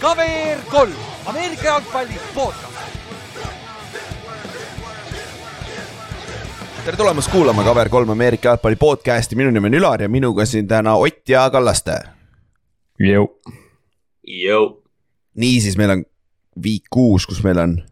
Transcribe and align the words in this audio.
KVR 0.00 0.60
kolm, 0.70 0.92
Ameerika 1.26 1.64
jalgpalli 1.64 2.20
podcast. 2.34 2.78
tere 6.84 6.96
tulemast 6.96 7.30
kuulama 7.30 7.62
KVR3 7.62 8.10
Ameerika 8.10 8.48
jalgpalli 8.48 8.76
podcast'i, 8.76 9.36
minu 9.36 9.50
nimi 9.50 9.66
on 9.66 9.74
Ülar 9.74 10.02
ja 10.02 10.08
minuga 10.08 10.46
siin 10.46 10.68
täna 10.68 10.94
Ott 10.94 11.28
ja 11.28 11.50
Kallaste. 11.50 11.98
Jõu. 13.00 13.26
Jõu. 14.26 14.82
niisiis, 15.34 15.76
meil 15.76 15.90
on 15.90 16.04
viik 16.62 16.88
kuus, 16.90 17.26
kus 17.26 17.42
meil 17.44 17.58
on 17.58 17.82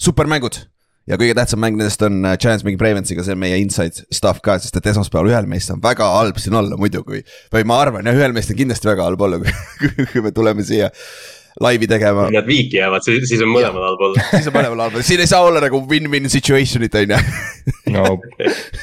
supermängud 0.00 0.56
ja 1.06 1.18
kõige 1.20 1.36
tähtsam 1.38 1.62
mäng 1.62 1.78
nendest 1.78 2.02
on 2.06 2.18
äh, 2.26 2.36
Giants 2.40 2.66
mängib 2.66 2.82
Ravensiga, 2.82 3.24
see 3.26 3.36
on 3.36 3.42
meie 3.42 3.60
inside 3.62 4.06
stuff 4.14 4.42
ka, 4.44 4.58
sest 4.62 4.76
et 4.78 4.90
esmaspäeval 4.92 5.30
ühel 5.32 5.48
meist 5.50 5.70
on 5.74 5.82
väga 5.82 6.08
halb 6.18 6.42
siin 6.42 6.58
olla 6.58 6.78
muidu, 6.80 7.04
kui. 7.06 7.22
või 7.54 7.66
ma 7.68 7.80
arvan 7.84 8.10
jah, 8.10 8.18
ühel 8.18 8.36
meist 8.36 8.52
on 8.52 8.58
kindlasti 8.58 8.90
väga 8.90 9.06
halb 9.10 9.26
olla, 9.28 9.40
kui, 9.80 10.22
me 10.24 10.34
tuleme 10.34 10.66
siia 10.66 10.90
laivi 11.62 11.86
tegema. 11.88 12.26
kui 12.26 12.36
nad 12.36 12.48
viiki 12.48 12.80
jäävad, 12.80 13.04
siis, 13.06 13.22
siis 13.30 13.40
on 13.46 13.52
mõlemal 13.54 13.86
halb 13.86 14.02
olla. 14.08 14.26
siis 14.34 14.50
on 14.50 14.56
mõlemal 14.58 14.82
halb 14.84 14.98
olla, 14.98 15.06
siin 15.06 15.22
ei 15.22 15.30
saa 15.30 15.46
olla 15.46 15.62
nagu 15.62 15.80
win-win 15.88 16.26
situation'it 16.32 16.98
on 17.00 17.14
ju 17.14 17.22
no. 17.94 18.04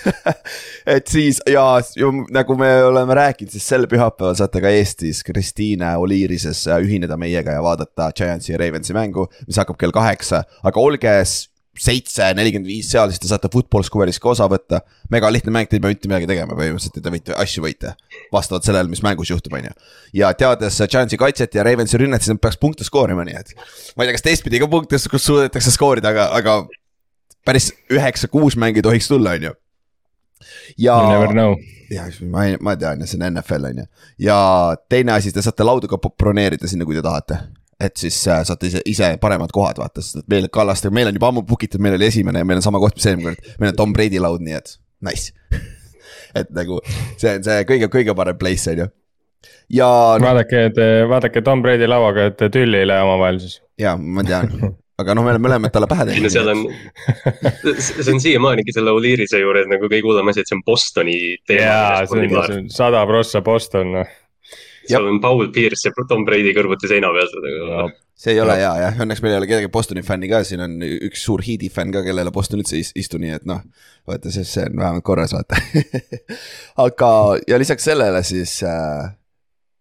et 0.95 1.11
siis 1.11 1.43
ja, 1.43 1.67
ja 1.99 2.15
nagu 2.33 2.57
me 2.59 2.71
oleme 2.87 3.19
rääkinud, 3.19 3.51
siis 3.53 3.67
sel 3.75 3.85
pühapäeval 3.91 4.39
saate 4.39 4.63
ka 4.63 4.71
Eestis 4.73 5.21
Kristiine 5.27 5.91
Oliirises 6.01 6.65
ühineda 6.79 7.19
meiega 7.19 7.59
ja 7.59 7.63
vaadata 7.65 8.13
Giantsi 8.15 8.55
ja 8.55 8.63
Ravensi 8.63 8.95
mängu, 8.95 9.27
mis 9.43 9.59
hakkab 9.59 9.77
kell 9.81 9.93
kaheksa, 9.93 10.45
aga 10.63 10.87
olge 10.87 11.19
seitse, 11.79 12.25
nelikümmend 12.37 12.69
viis 12.69 12.89
seal, 12.93 13.09
siis 13.09 13.21
te 13.21 13.29
saate 13.29 13.49
Football 13.53 13.85
Square'is 13.87 14.19
ka 14.21 14.29
osa 14.29 14.45
võtta. 14.49 14.83
mega 15.09 15.29
lihtne 15.31 15.51
mäng, 15.53 15.69
te 15.69 15.77
ei 15.77 15.81
pea 15.81 15.89
mitte 15.89 16.09
midagi 16.09 16.27
tegema 16.29 16.53
põhimõtteliselt 16.57 16.99
ja 16.99 17.01
te 17.01 17.13
võite 17.13 17.37
asju 17.41 17.63
võita. 17.65 17.93
vastavalt 18.33 18.67
sellele, 18.67 18.89
mis 18.89 19.01
mängus 19.05 19.31
juhtub, 19.33 19.55
on 19.57 19.65
ju. 19.65 19.73
ja 20.21 20.29
teades 20.37 20.77
Giantsi 20.85 21.17
kaitset 21.17 21.55
ja 21.55 21.65
Ravensi 21.65 21.97
rünnet, 21.97 22.21
siis 22.21 22.35
nad 22.35 22.41
peaks 22.43 22.59
punkte 22.61 22.85
skoorima, 22.85 23.25
nii 23.25 23.39
et. 23.39 23.55
ma 23.97 24.05
ei 24.05 24.11
tea, 24.11 24.19
kas 24.19 24.27
teistpidi 24.29 24.61
ka 24.61 24.69
punktes, 24.69 25.07
kus 25.09 25.25
suudetakse 25.25 25.73
skoorida, 25.73 26.13
aga, 26.13 26.29
aga 26.37 26.59
päris 27.45 27.71
üheksa-kuus 27.89 28.57
mäng 28.59 28.77
ei 28.77 28.85
tohiks 28.85 29.09
tulla, 29.09 29.33
on 29.33 29.49
ju. 29.49 29.55
ja. 30.77 30.93
You 30.93 31.09
never 31.09 31.33
know. 31.33 31.57
ja 31.89 32.05
ma 32.29 32.45
ei, 32.51 32.61
ma 32.61 32.77
tean, 32.77 33.01
see 33.07 33.17
on 33.17 33.25
NFL 33.33 33.71
on 33.71 33.81
ju. 33.81 33.89
ja 34.29 34.37
teine 34.89 35.17
asi, 35.17 35.33
te 35.33 35.41
saate 35.41 35.65
lauda 35.65 35.89
ka 35.89 35.97
broneerida 35.97 36.69
sinna, 36.69 36.85
kui 36.85 37.01
te 37.01 37.01
tahate 37.01 37.41
et 37.83 37.99
siis 37.99 38.17
äh, 38.31 38.41
saate 38.47 38.69
ise, 38.69 38.81
ise 38.89 39.13
paremad 39.21 39.53
kohad 39.53 39.79
vaata, 39.81 40.03
sest 40.03 40.23
et 40.23 40.27
meil 40.31 40.49
Kallaste, 40.53 40.91
meil 40.93 41.09
on 41.11 41.17
juba 41.17 41.31
ammu 41.31 41.45
book 41.47 41.65
itud, 41.67 41.83
meil 41.83 41.97
oli 41.97 42.09
esimene 42.09 42.43
ja 42.43 42.47
meil 42.47 42.61
on 42.61 42.65
sama 42.65 42.81
koht, 42.83 42.97
mis 42.97 43.07
eelmine 43.09 43.33
kord. 43.33 43.53
meil 43.61 43.73
on 43.73 43.79
Tom 43.79 43.95
Brady 43.95 44.21
laud, 44.23 44.43
nii 44.45 44.59
et 44.59 44.75
nice 45.07 45.33
et 46.39 46.53
nagu 46.55 46.81
see 47.17 47.37
on 47.37 47.47
see 47.47 47.65
kõige-kõige 47.69 48.15
parem 48.17 48.39
place 48.39 48.71
on 48.73 48.85
ju. 48.85 48.91
ja. 49.79 49.89
vaadake, 50.23 50.69
et 50.71 50.85
vaadake 51.09 51.43
Tom 51.45 51.65
Brady 51.65 51.89
lauaga, 51.89 52.31
et 52.31 52.47
tülli 52.53 52.83
ei 52.83 52.89
lähe 52.89 53.05
omavahel 53.05 53.43
siis. 53.43 53.59
ja 53.81 53.97
ma 53.97 54.25
tean 54.27 54.49
aga 55.01 55.15
noh, 55.17 55.25
me 55.25 55.33
oleme 55.33 55.47
mõlemad 55.47 55.73
talle 55.73 55.89
pähe 55.89 56.05
teinud. 56.09 56.31
seal 56.33 56.51
on, 56.53 56.65
see 57.85 58.11
on 58.13 58.21
siiamaanigi 58.21 58.75
selle 58.75 58.93
Oliirise 58.93 59.41
juures 59.41 59.69
nagu 59.71 59.89
kõige 59.89 60.05
hullem 60.05 60.29
asi, 60.31 60.43
et 60.43 60.49
see 60.49 60.57
on 60.59 60.65
Bostoni 60.67 61.17
teema. 61.49 61.65
jaa, 61.65 62.03
see 62.09 62.59
on 62.59 62.69
sada 62.73 63.01
prossa 63.09 63.41
Boston 63.45 63.97
seal 64.87 65.07
on 65.07 65.19
Paul 65.23 65.49
Pierce 65.55 65.89
ja 65.89 66.05
Tom 66.09 66.25
Brady 66.27 66.53
kõrvuti 66.55 66.89
seina 66.91 67.11
peal 67.15 67.29
seda. 67.31 67.87
see 68.23 68.35
ei 68.35 68.41
ole 68.43 68.57
hea 68.59 68.73
jah, 68.83 69.01
õnneks 69.05 69.23
meil 69.23 69.35
ei 69.35 69.41
ole 69.41 69.49
kedagi 69.49 69.71
Bostoni 69.73 70.03
fänni 70.05 70.29
ka, 70.31 70.43
siin 70.47 70.63
on 70.65 70.77
üks 70.83 71.25
suur 71.27 71.43
Heat'i 71.45 71.71
fänn 71.73 71.93
ka, 71.95 72.03
kellele 72.05 72.33
Boston 72.35 72.63
üldse 72.63 72.77
ei 72.79 72.85
istu, 72.99 73.21
nii 73.21 73.35
et 73.39 73.49
noh. 73.49 73.63
vaata, 74.09 74.31
siis 74.33 74.53
see 74.53 74.67
on 74.69 74.79
vähemalt 74.79 75.07
korras, 75.07 75.35
vaata 75.35 75.59
aga, 76.87 77.11
ja 77.47 77.59
lisaks 77.61 77.89
sellele 77.89 78.23
siis 78.27 78.59
äh, 78.67 79.11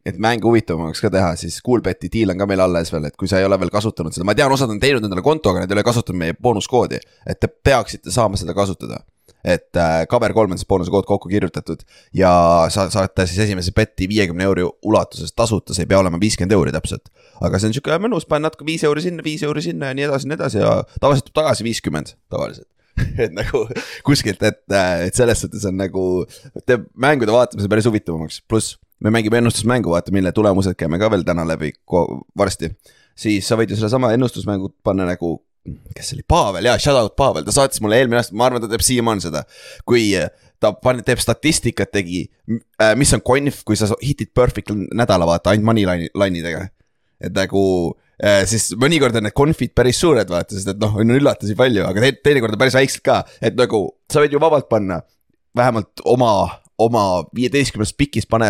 et 0.06 0.19
mängu 0.19 0.50
huvitavamaks 0.50 1.03
ka 1.03 1.11
teha, 1.14 1.34
siis 1.39 1.61
Coolbeti 1.64 2.11
diil 2.12 2.34
on 2.34 2.41
ka 2.41 2.48
meil 2.51 2.62
alles 2.64 2.91
veel, 2.92 3.07
et 3.07 3.17
kui 3.18 3.30
sa 3.30 3.39
ei 3.39 3.46
ole 3.46 3.58
veel 3.62 3.70
kasutanud 3.73 4.14
seda, 4.14 4.27
ma 4.27 4.35
tean, 4.39 4.52
osad 4.55 4.70
on 4.73 4.80
teinud 4.83 5.05
endale 5.07 5.23
konto, 5.24 5.52
aga 5.52 5.62
need 5.62 5.74
ei 5.74 5.79
ole 5.79 5.86
kasutanud 5.86 6.18
meie 6.24 6.39
boonuskoodi. 6.39 6.98
et 7.27 7.41
te 7.41 7.48
peaksite 7.48 8.11
saama 8.14 8.41
seda 8.41 8.55
kasutada 8.57 9.02
et 9.45 9.77
äh, 9.77 10.03
cover 10.11 10.35
kolm 10.36 10.55
on 10.55 10.61
siis 10.61 10.69
boonuse 10.70 10.92
kood 10.95 11.07
kokku 11.08 11.30
kirjutatud 11.30 11.83
ja 12.14 12.33
sa 12.70 12.86
saate 12.92 13.27
siis 13.27 13.47
esimese 13.47 13.75
beti 13.77 14.08
viiekümne 14.11 14.47
euri 14.47 14.67
ulatuses 14.67 15.35
tasuta, 15.35 15.75
see 15.75 15.86
ei 15.86 15.91
pea 15.91 16.03
olema 16.03 16.20
viiskümmend 16.23 16.55
euri 16.55 16.75
täpselt. 16.75 17.11
aga 17.41 17.58
see 17.58 17.70
on 17.70 17.77
sihuke 17.79 17.98
mõnus, 18.03 18.29
panen 18.29 18.48
natuke 18.48 18.67
viis 18.69 18.85
euri 18.86 19.03
sinna, 19.05 19.25
viis 19.27 19.42
euri 19.47 19.64
sinna 19.64 19.91
ja 19.91 19.98
nii 19.98 20.07
edasi, 20.11 20.30
nii 20.30 20.39
edasi 20.39 20.63
ja 20.63 20.77
tavaliselt 21.01 21.30
tuleb 21.30 21.41
tagasi 21.42 21.67
viiskümmend, 21.67 22.14
tavaliselt 22.30 22.69
et 23.25 23.33
nagu 23.33 23.64
kuskilt, 24.07 24.42
et, 24.45 24.63
äh, 24.70 25.07
et 25.08 25.19
selles 25.19 25.42
suhtes 25.42 25.64
on 25.69 25.79
nagu, 25.80 26.07
teeb 26.69 26.86
mängude 27.01 27.35
vaatamise 27.35 27.70
päris 27.73 27.89
huvitavamaks, 27.89 28.42
pluss 28.48 28.77
me 29.03 29.11
mängime 29.11 29.39
ennustusmängu, 29.39 29.91
vaata, 29.91 30.13
mille 30.14 30.33
tulemused 30.33 30.77
käime 30.79 30.98
ka 31.01 31.11
veel 31.11 31.24
täna 31.27 31.47
läbi 31.48 31.73
varsti. 32.39 32.70
siis 33.14 33.48
sa 33.48 33.57
võid 33.59 33.73
ju 33.73 33.77
sellesama 33.77 34.13
ennustusmängu 34.14 34.74
panna 34.85 35.05
nagu 35.09 35.35
kes 35.62 36.11
see 36.11 36.18
oli, 36.18 36.24
Pavel, 36.28 36.67
jaa, 36.67 36.78
shout 36.83 36.98
out 36.98 37.14
Pavel, 37.18 37.45
ta 37.46 37.55
saatis 37.55 37.83
mulle 37.84 38.00
eelmine 38.02 38.18
aasta, 38.18 38.34
ma 38.39 38.48
arvan, 38.48 38.62
ta 38.64 38.70
teeb 38.70 38.83
siiamaani 38.84 39.23
seda. 39.24 39.45
kui 39.89 40.08
äh, 40.18 40.30
ta 40.62 40.73
pan-, 40.74 41.02
teeb 41.06 41.23
statistikat, 41.23 41.92
tegi, 41.95 42.24
äh, 42.83 42.95
mis 42.98 43.12
on 43.14 43.23
konf, 43.24 43.62
kui 43.68 43.78
sa 43.78 43.90
hit'id 44.02 44.33
perfect 44.34 44.73
nädala, 44.74 45.28
vaata, 45.28 45.52
ainult 45.52 45.70
money 45.70 45.86
line, 45.89 46.11
line 46.18 46.42
idega. 46.42 46.64
et 47.23 47.34
nagu 47.36 47.62
äh, 48.18 48.42
siis 48.50 48.73
mõnikord 48.80 49.14
on 49.18 49.28
need 49.28 49.36
konfid 49.39 49.74
päris 49.78 50.00
suured, 50.02 50.30
vaata, 50.30 50.56
sest 50.56 50.73
et 50.74 50.83
noh, 50.83 50.98
on 50.98 51.14
üllatusi 51.14 51.55
palju, 51.58 51.86
aga 51.86 52.02
te 52.02 52.17
teinekord 52.27 52.56
on 52.56 52.64
päris 52.64 52.79
väiksed 52.79 53.05
ka. 53.06 53.23
et 53.39 53.55
nagu 53.58 53.84
sa 54.11 54.24
võid 54.24 54.34
ju 54.34 54.42
vabalt 54.42 54.67
panna 54.73 55.02
vähemalt 55.56 56.02
oma 56.08 56.33
oma 56.83 57.23
viieteistkümnest 57.36 57.94
pikist 57.94 58.27
pane 58.33 58.48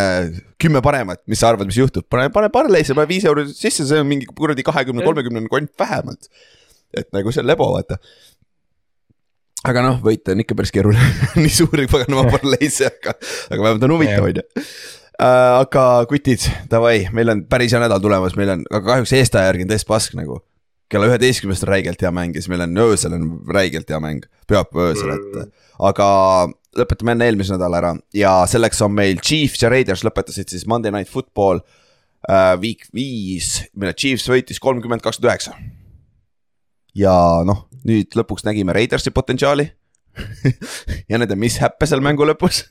kümme 0.62 0.80
paremat, 0.80 1.20
mis 1.28 1.42
sa 1.42 1.50
arvad, 1.50 1.66
mis 1.68 1.76
juhtub, 1.76 2.06
pane, 2.08 2.30
pane 2.32 2.48
parleisse, 2.54 2.94
pane 2.96 3.10
viis 3.10 3.26
euri 3.28 3.44
sisse, 3.50 3.84
see 3.84 4.00
on 4.00 4.08
mingi 4.08 4.28
kuradi 4.30 4.64
kahekümne, 4.64 5.04
kolmekümnene 5.04 5.50
konf 5.52 5.74
vähemalt 5.82 6.30
et 6.97 7.08
nagu 7.16 7.32
see 7.32 7.42
on 7.44 7.50
lebo, 7.50 7.72
vaata 7.75 7.98
aga 9.69 9.82
noh, 9.84 9.98
võita 10.03 10.34
on 10.34 10.42
ikka 10.42 10.56
päris 10.58 10.72
keeruline 10.75 11.10
nii 11.42 11.53
suuri 11.53 11.88
paganama 11.91 12.30
parleise, 12.32 12.88
aga, 12.91 13.14
aga 13.48 13.58
vähemalt 13.58 13.86
on 13.86 13.94
huvitav, 13.97 14.26
on 14.26 14.41
ju. 14.41 14.47
Äh, 15.22 15.50
aga 15.60 15.84
kutid, 16.10 16.47
davai, 16.70 17.04
meil 17.14 17.30
on 17.30 17.44
päris 17.50 17.75
hea 17.75 17.82
nädal 17.82 18.03
tulemas, 18.03 18.34
meil 18.38 18.56
on, 18.56 18.64
aga 18.72 18.82
kahjuks 18.88 19.12
eestaja 19.19 19.50
järgi 19.50 19.66
on 19.66 19.75
tõesti 19.75 19.91
pask 19.91 20.16
nagu. 20.19 20.41
kella 20.92 21.06
üheteistkümnest 21.08 21.64
on 21.64 21.70
räigelt 21.70 22.03
hea 22.04 22.10
mäng 22.12 22.34
ja 22.36 22.42
siis 22.42 22.50
meil 22.53 22.66
on 22.66 22.80
öösel 22.82 23.14
on 23.16 23.22
räigelt 23.48 23.88
hea 23.88 24.00
mäng, 24.03 24.26
pühapäeva 24.50 24.91
öösel, 24.91 25.14
et. 25.14 25.54
aga 25.88 26.09
lõpetame 26.76 27.14
enne 27.14 27.30
eelmise 27.30 27.54
nädala 27.54 27.78
ära 27.78 27.92
ja 28.12 28.34
selleks 28.48 28.82
on 28.84 28.92
meil 28.92 29.22
Chiefs 29.24 29.62
ja 29.62 29.70
Raiders 29.72 30.04
lõpetasid 30.04 30.53
siis 30.53 30.66
Monday 30.69 30.92
Night 30.92 31.09
Football 31.12 31.62
uh,. 31.62 32.59
Week 32.60 32.84
viis, 32.92 33.62
mille 33.72 33.94
Chiefs 33.97 34.28
võitis 34.28 34.60
kolmkümmend 34.60 35.04
kakskümmend 35.04 35.32
üheksa 35.32 35.56
ja 36.98 37.14
noh, 37.47 37.66
nüüd 37.88 38.14
lõpuks 38.19 38.47
nägime 38.48 38.75
Raidersi 38.76 39.14
potentsiaali. 39.14 39.70
Ja 41.08 41.16
nende 41.16 41.36
mishap'e 41.41 41.86
seal 41.88 42.03
mängu 42.04 42.26
lõpus. 42.28 42.66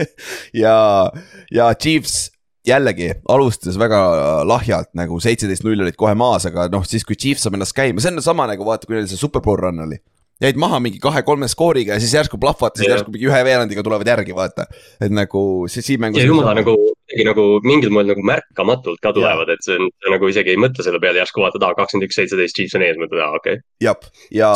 Ja, 0.62 1.10
ja 1.50 1.70
Chiefs 1.74 2.30
jällegi 2.66 3.12
alustas 3.30 3.78
väga 3.78 3.98
lahjalt 4.46 4.90
nagu 4.98 5.18
seitseteist 5.22 5.64
null 5.66 5.82
olid 5.84 5.98
kohe 5.98 6.14
maas, 6.18 6.46
aga 6.48 6.66
noh, 6.72 6.86
siis 6.86 7.06
kui 7.06 7.18
Chiefs 7.18 7.46
saab 7.46 7.58
ennast 7.58 7.76
käima, 7.76 8.02
see 8.02 8.14
on 8.14 8.22
sama 8.24 8.46
nagu 8.50 8.66
vaata, 8.66 8.88
kui 8.88 8.96
neil 8.98 9.06
see 9.10 9.20
superbowl 9.20 9.60
run 9.60 9.84
oli 9.86 10.00
jäid 10.42 10.58
maha 10.60 10.80
mingi 10.84 11.00
kahe-kolme 11.00 11.48
skooriga 11.48 11.96
ja 11.96 12.02
siis 12.02 12.12
järsku 12.16 12.38
plahvatasid, 12.40 12.90
järsku 12.90 13.12
mingi 13.14 13.28
ühe 13.30 13.38
veerandiga 13.46 13.84
tulevad 13.86 14.08
järgi, 14.10 14.34
vaata. 14.36 14.66
et 15.00 15.12
nagu 15.14 15.40
see 15.72 15.84
siin 15.84 16.02
mängus. 16.02 16.20
ja 16.20 16.28
jumala 16.28 16.52
nagu, 16.58 16.74
kuidagi 16.76 17.26
nagu 17.30 17.46
mingil 17.64 17.92
moel 17.94 18.10
nagu 18.12 18.24
märkamatult 18.26 19.00
ka 19.04 19.14
tulevad, 19.16 19.52
et 19.54 19.64
see 19.64 19.78
on 19.80 19.88
nagu 20.12 20.28
isegi 20.32 20.52
ei 20.52 20.60
mõtle 20.60 20.84
selle 20.84 21.00
peale, 21.02 21.22
järsku 21.22 21.44
vaatad, 21.44 21.64
aa 21.64 21.76
kakskümmend 21.78 22.08
üks, 22.08 22.18
seitseteist, 22.20 22.56
Chiefs 22.58 22.76
on 22.76 22.84
ees, 22.84 22.98
mõtled, 23.00 23.22
aa 23.24 23.38
okei 23.38 23.60
okay.. 23.60 23.64
jah, 23.86 24.10
ja. 24.36 24.50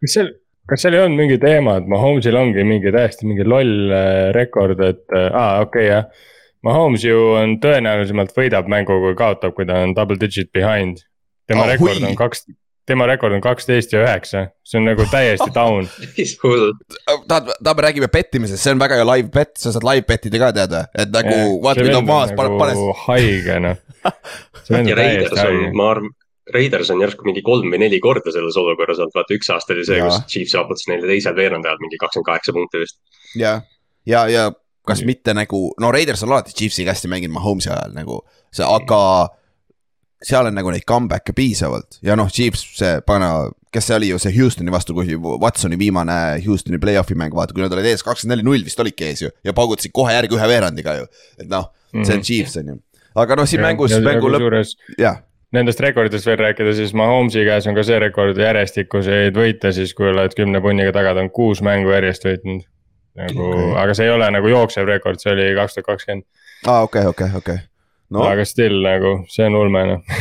kas 0.00 0.16
seal, 0.16 0.30
kas 0.70 0.84
seal 0.84 0.96
ei 0.96 1.04
olnud 1.04 1.20
mingi 1.20 1.40
teema, 1.42 1.76
et 1.82 1.90
Mahomes'il 1.92 2.40
ongi 2.40 2.64
mingi 2.68 2.94
täiesti 2.94 3.28
mingi 3.28 3.44
loll 3.48 3.92
äh, 3.92 4.30
rekord, 4.36 4.80
et 4.80 5.04
äh, 5.12 5.28
aa 5.28 5.66
okei 5.66 5.90
okay, 5.90 5.92
jah. 5.92 6.34
Mahomes 6.66 7.04
ju 7.06 7.18
on 7.38 7.52
tõenäolisemalt 7.62 8.32
võidab 8.34 8.66
mängu, 8.66 8.96
kui 9.04 9.14
kaotab, 9.18 9.52
kui 9.54 9.62
ta 9.68 9.76
on 9.84 9.92
double 9.94 10.18
digit 10.18 10.48
behind. 10.50 11.04
tema 11.46 11.62
oh, 11.62 11.68
rekord 11.70 12.00
hui. 12.00 12.08
on 12.08 12.16
kaks 12.18 12.48
tema 12.88 13.06
rekord 13.08 13.36
on 13.36 13.42
kaksteist 13.44 13.92
ja 13.94 14.02
üheksa, 14.04 14.44
see 14.66 14.80
on 14.80 14.88
nagu 14.88 15.06
täiesti 15.10 15.48
down. 15.54 15.88
Tahad, 17.28 17.50
tahame, 17.62 17.84
räägime 17.88 18.08
pettimisest, 18.12 18.62
see 18.62 18.74
on 18.74 18.82
väga 18.82 19.00
hea 19.00 19.08
live 19.08 19.32
bet, 19.34 19.54
sa 19.60 19.72
saad 19.74 19.86
live 19.86 20.06
bet 20.08 20.28
ida 20.30 20.40
ka 20.42 20.52
teada, 20.56 20.84
et 20.96 21.12
nagu 21.14 21.34
eh, 21.34 21.56
vaata, 21.64 21.84
mida 21.86 22.00
on 22.00 22.08
maas 22.08 22.32
nagu, 22.34 22.60
pane. 22.60 22.78
haige 23.06 23.58
noh. 23.64 23.82
ja 24.70 24.98
Raiders 24.98 25.44
on, 25.44 25.60
ma 25.78 25.90
arvan, 25.94 26.14
Raiders 26.54 26.92
on 26.94 27.02
järsku 27.04 27.26
mingi 27.28 27.42
kolm 27.44 27.68
või 27.72 27.82
neli 27.82 27.98
korda 28.00 28.32
selles 28.32 28.56
olukorras 28.60 29.02
olnud, 29.02 29.16
vaata 29.16 29.36
üks 29.36 29.50
aasta 29.52 29.76
oli 29.76 29.84
see, 29.88 30.00
kus 30.04 30.22
Chiefs 30.32 30.56
japutas 30.56 30.88
neile 30.88 31.10
teisel 31.10 31.36
veerandajal 31.36 31.80
mingi 31.82 32.00
kakskümmend 32.00 32.30
kaheksa 32.30 32.56
punkti 32.56 32.82
vist. 32.84 33.00
ja, 33.36 33.58
ja, 34.08 34.24
ja 34.32 34.48
kas 34.88 35.04
mitte 35.04 35.34
nagu, 35.36 35.66
no 35.80 35.92
Raiders 35.92 36.22
on 36.24 36.32
alati 36.32 36.56
Chiefsiga 36.56 36.94
hästi 36.94 37.10
mänginud 37.12 37.36
Mahomes'i 37.36 37.68
ajal 37.68 37.92
nagu. 37.92 38.22
See, 38.54 38.64
aga 38.64 39.00
seal 40.24 40.48
on 40.48 40.56
nagu 40.56 40.72
neid 40.74 40.86
comeback'e 40.88 41.34
piisavalt 41.36 42.00
ja 42.04 42.16
noh, 42.18 42.30
Chiefs, 42.32 42.64
see 42.80 42.98
pana, 43.06 43.30
kes 43.74 43.88
see 43.90 43.98
oli 43.98 44.10
ju 44.10 44.18
see 44.22 44.34
Houstoni 44.34 44.72
vastu, 44.74 44.96
kui 44.96 45.14
Watsoni 45.14 45.78
viimane 45.78 46.16
Houstoni 46.46 46.80
play-off'i 46.82 47.16
mäng, 47.18 47.34
vaata, 47.36 47.54
kui 47.54 47.62
nad 47.62 47.74
olid 47.74 47.86
ees 47.92 48.02
kakskümmend 48.06 48.38
neli, 48.38 48.46
null 48.48 48.66
vist 48.66 48.82
olidki 48.82 49.06
ees 49.10 49.22
ju 49.26 49.30
ja 49.46 49.54
paugutasid 49.54 49.94
kohe 49.94 50.16
järgi 50.16 50.38
ühe 50.38 50.50
veerandiga 50.50 50.98
ju, 50.98 51.06
et 51.38 51.46
noh, 51.50 51.70
see 51.94 52.02
on 52.02 52.18
mhm. 52.18 52.26
Chiefs 52.26 52.58
on 52.60 52.74
ju. 52.74 52.78
aga 53.22 53.38
noh, 53.38 53.48
siin 53.50 53.62
ja, 53.62 53.70
mängus, 53.70 53.94
mängu 54.04 54.34
lõpp, 54.34 54.76
jah 54.98 55.24
Nendest 55.56 55.80
rekorditest 55.80 56.26
veel 56.28 56.36
rääkida, 56.42 56.74
siis 56.76 56.90
Mahomes'i 56.92 57.40
käes 57.46 57.64
on 57.70 57.76
ka 57.78 57.80
see 57.88 57.96
rekord 58.02 58.36
järjestikuseid 58.36 59.32
võite 59.32 59.70
siis, 59.72 59.94
kui 59.96 60.10
oled 60.10 60.34
kümne 60.36 60.60
punniga 60.60 60.92
taga, 60.92 61.14
ta 61.16 61.24
on 61.24 61.30
kuus 61.32 61.62
mängu 61.64 61.88
järjest 61.94 62.26
võitnud. 62.28 62.66
nagu 63.16 63.46
okay., 63.46 63.70
aga 63.80 63.94
see 63.96 64.04
ei 64.04 64.12
ole 64.12 64.28
nagu 64.34 64.52
jooksev 64.52 64.84
rekord, 64.90 65.22
see 65.24 65.32
oli 65.32 65.48
kaks 65.56 65.78
tuhat 65.78 65.88
kakskümmend. 65.88 66.28
aa, 66.68 66.82
okei, 66.84 67.06
okei, 67.08 67.30
okei 67.40 67.56
no.. 68.14 68.24
aga 68.26 68.46
still 68.48 68.80
nagu, 68.84 69.18
see 69.32 69.48
on 69.48 69.58
ulme 69.58 69.84
noh 69.94 70.04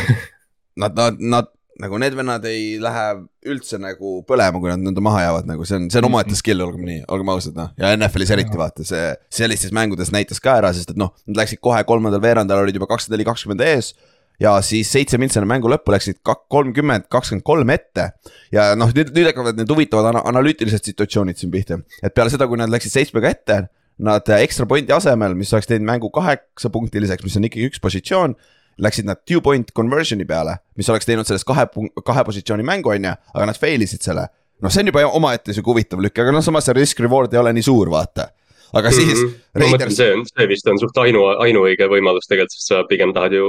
Nad, 0.77 0.93
nad, 0.93 1.15
nad 1.17 1.47
nagu 1.81 1.99
need 2.01 2.15
vennad 2.17 2.45
ei 2.49 2.77
lähe 2.81 3.05
üldse 3.51 3.77
nagu 3.81 4.19
põlema, 4.27 4.59
kui 4.61 4.71
nad 4.71 4.81
nõnda 4.81 5.03
maha 5.03 5.23
jäävad, 5.27 5.47
nagu 5.49 5.65
see 5.67 5.77
on, 5.77 5.87
see 5.93 6.01
on 6.01 6.09
omaette 6.09 6.33
mhm. 6.33 6.39
skill, 6.39 6.63
olgem 6.65 6.85
nii, 6.87 6.99
olgem 7.13 7.31
ausad, 7.33 7.57
noh. 7.57 7.71
ja 7.79 7.93
NFL-is 7.93 8.33
eriti 8.33 8.59
vaata, 8.59 8.85
see 8.87 9.03
sellistes 9.39 9.73
mängudes 9.75 10.11
näitas 10.13 10.41
ka 10.43 10.57
ära, 10.61 10.73
sest 10.75 10.93
et 10.93 10.99
noh, 10.99 11.13
nad 11.29 11.43
läksid 11.43 11.61
kohe 11.63 11.81
kolmandal 11.87 12.23
veerandal 12.23 12.63
olid 12.63 12.77
juba 12.77 12.89
kakskümmend 12.89 13.17
neli, 13.17 13.27
kakskümmend 13.29 13.65
ees. 13.67 13.93
ja 14.41 14.51
siis 14.61 14.89
seitse 14.93 15.17
mintsi 15.21 15.39
enne 15.39 15.49
mängu 15.49 15.69
lõppu 15.69 15.93
läksid 15.93 16.19
kolmkümmend, 16.25 17.07
kakskümmend 17.13 17.45
kolm 17.45 17.73
ette. 17.73 18.09
ja 18.53 18.71
noh, 18.77 18.93
nüüd, 18.97 19.13
nüüd 19.13 19.29
hakkavad 19.31 19.61
need 19.61 19.73
huvitavad 19.73 20.11
ana 20.13 20.25
analüütilised 20.33 20.89
situatsioonid 20.91 21.37
siin 21.37 21.53
pihta, 21.53 21.81
et 22.01 22.13
peale 22.17 22.33
seda, 22.33 22.49
kui 22.49 22.57
nad 22.57 22.73
läksid 22.73 22.97
seitsmega 22.97 23.33
ette 23.37 23.61
nad 24.03 24.29
ekstra 24.37 24.67
pointi 24.69 24.93
asemel, 24.93 25.33
mis 25.37 25.51
oleks 25.55 25.69
teinud 25.69 25.87
mängu 25.87 26.11
kaheksapunktiliseks, 26.13 27.25
mis 27.25 27.37
on 27.39 27.47
ikkagi 27.49 27.69
üks 27.71 27.81
positsioon. 27.83 28.37
Läksid 28.77 29.07
nad 29.09 29.23
two 29.25 29.41
point 29.41 29.71
conversion'i 29.73 30.25
peale, 30.29 30.59
mis 30.77 30.89
oleks 30.93 31.07
teinud 31.09 31.25
sellest 31.25 31.47
kahe, 31.49 31.65
kahe 32.05 32.23
positsiooni 32.27 32.65
mängu, 32.65 32.91
on 32.93 33.07
ju, 33.09 33.13
aga 33.33 33.47
nad 33.49 33.57
fail 33.57 33.81
isid 33.81 34.05
selle. 34.05 34.27
noh, 34.61 34.73
see 34.73 34.81
on 34.81 34.89
juba 34.89 35.03
omaette 35.13 35.53
sihuke 35.53 35.69
huvitav 35.69 36.01
lükk, 36.01 36.17
aga 36.21 36.31
noh, 36.33 36.41
samas 36.45 36.65
see 36.65 36.73
risk 36.77 37.01
reward 37.01 37.33
ei 37.33 37.41
ole 37.41 37.51
nii 37.53 37.65
suur, 37.65 37.89
vaata 37.93 38.31
aga 38.73 38.91
siis 38.91 39.19
mm. 39.19 39.27
-hmm. 39.27 39.61
Raiders... 39.61 39.97
see 39.97 40.13
on, 40.13 40.23
see 40.25 40.47
vist 40.49 40.67
on 40.67 40.79
suht 40.81 40.97
ainu, 41.03 41.23
ainuõige 41.45 41.87
võimalus 41.91 42.29
tegelikult, 42.29 42.55
sest 42.55 42.73
sa 42.73 42.81
pigem 42.89 43.13
tahad 43.15 43.35
ju 43.37 43.45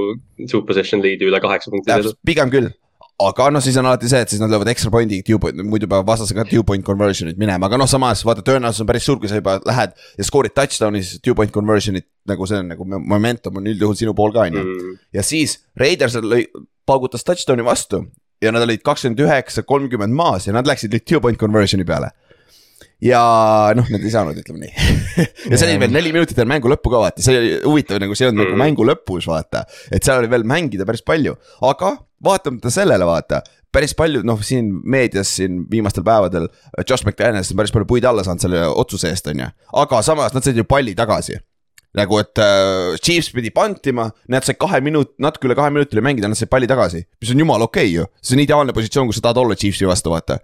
two 0.50 0.62
possession 0.68 1.02
lead'i 1.02 1.28
üle 1.28 1.40
kaheksa 1.40 1.72
punkti. 1.72 2.12
pigem 2.26 2.52
küll, 2.52 2.70
aga 3.18 3.48
noh, 3.50 3.62
siis 3.62 3.76
on 3.80 3.88
alati 3.88 4.10
see, 4.10 4.20
et 4.22 4.30
siis 4.30 4.42
nad 4.42 4.52
löövad 4.52 4.70
extra 4.70 4.92
point'i, 4.94 5.18
muidu 5.66 5.88
peab 5.90 6.06
vastasega 6.06 6.44
two 6.46 6.62
point 6.66 6.84
conversion'id 6.86 7.40
minema, 7.40 7.66
aga 7.66 7.80
noh, 7.80 7.88
samas 7.90 8.22
vaata 8.26 8.44
tõenäosus 8.46 8.84
on 8.84 8.90
päris 8.90 9.08
suur, 9.08 9.18
kui 9.18 9.30
sa 9.30 9.40
juba 9.40 9.56
lähed 9.66 9.96
ja 10.18 10.26
skoorid 10.26 10.54
touchdown'i, 10.54 11.02
siis 11.02 11.22
two 11.24 11.34
point 11.38 11.52
conversion'id 11.54 12.06
nagu 12.30 12.46
see 12.46 12.62
on 12.62 12.70
nagu 12.74 12.86
momentum 12.86 13.58
on 13.58 13.66
üldjuhul 13.72 13.98
sinu 13.98 14.14
pool 14.18 14.34
ka 14.36 14.46
on 14.46 14.60
ju. 14.60 14.64
Mm. 14.64 15.02
ja 15.18 15.26
siis 15.26 15.58
Raiders 15.78 16.18
lõi, 16.22 16.44
paugutas 16.86 17.26
touchdown'i 17.26 17.66
vastu 17.66 18.04
ja 18.42 18.54
nad 18.54 18.62
olid 18.62 18.84
kakskümmend 18.86 19.26
üheksa, 19.26 19.66
kolmkümmend 19.66 20.14
maas 20.14 20.46
ja 20.46 20.54
nad 20.54 20.68
läksid 20.70 20.94
two 21.02 21.22
point 21.24 21.40
conversion'i 21.40 21.86
peale 21.88 22.12
ja 23.02 23.22
noh, 23.74 23.90
nad 23.90 24.02
ei 24.02 24.14
saanud, 24.14 24.38
ütleme 24.38 24.66
nii 24.66 24.74
ja 25.50 25.58
see 25.58 25.68
oli 25.68 25.78
veel 25.82 25.94
neli 25.94 26.12
minutit 26.14 26.38
enne 26.38 26.52
mängu 26.54 26.70
lõppu 26.72 26.92
ka 26.92 27.04
vaata, 27.04 27.24
see 27.24 27.38
oli 27.38 27.54
huvitav 27.64 28.02
nagu 28.02 28.16
see 28.18 28.30
on 28.30 28.38
nagu 28.38 28.52
mm. 28.52 28.62
mängu 28.64 28.86
lõpus 28.88 29.28
vaata. 29.30 29.64
et 29.92 30.04
seal 30.04 30.22
oli 30.22 30.30
veel 30.32 30.46
mängida 30.48 30.86
päris 30.88 31.04
palju, 31.06 31.36
aga 31.68 31.94
vaatamata 32.24 32.72
sellele 32.74 33.06
vaata 33.08 33.42
päris 33.74 33.92
palju, 33.96 34.22
noh, 34.26 34.40
siin 34.44 34.70
meedias 34.88 35.34
siin 35.38 35.62
viimastel 35.70 36.04
päevadel 36.06 36.48
Josh 36.88 37.04
McDaniels 37.04 37.52
on 37.52 37.60
päris 37.60 37.74
palju 37.74 37.88
puid 37.88 38.06
alla 38.08 38.24
saanud 38.26 38.44
selle 38.44 38.64
otsuse 38.68 39.12
eest, 39.12 39.28
on 39.32 39.44
ju. 39.44 39.50
aga 39.82 40.00
samas 40.06 40.34
nad 40.36 40.46
said 40.46 40.56
ju 40.56 40.64
palli 40.68 40.96
tagasi. 40.98 41.38
nagu, 41.98 42.18
et 42.20 42.38
äh, 42.44 42.96
Chiefs 43.00 43.32
pidi 43.34 43.50
pantima, 43.50 44.10
nad 44.28 44.44
said 44.44 44.58
kahe 44.60 44.80
minut-, 44.84 45.14
natuke 45.18 45.48
üle 45.48 45.56
kahe 45.58 45.72
minuti 45.72 46.00
mängida, 46.04 46.28
nad 46.30 46.38
said 46.38 46.50
palli 46.52 46.68
tagasi. 46.68 47.04
mis 47.20 47.32
on 47.32 47.44
jumala 47.44 47.68
okei 47.68 47.88
okay, 47.88 47.94
ju, 47.96 48.08
see 48.22 48.36
on 48.36 48.44
ideaalne 48.44 48.76
positsioon, 48.76 49.08
kus 49.08 49.20
sa 49.20 49.28
tahad 49.28 49.44
olla 49.44 49.56
Chiefsi 49.58 49.88
vastu, 49.88 50.12
vaata 50.12 50.38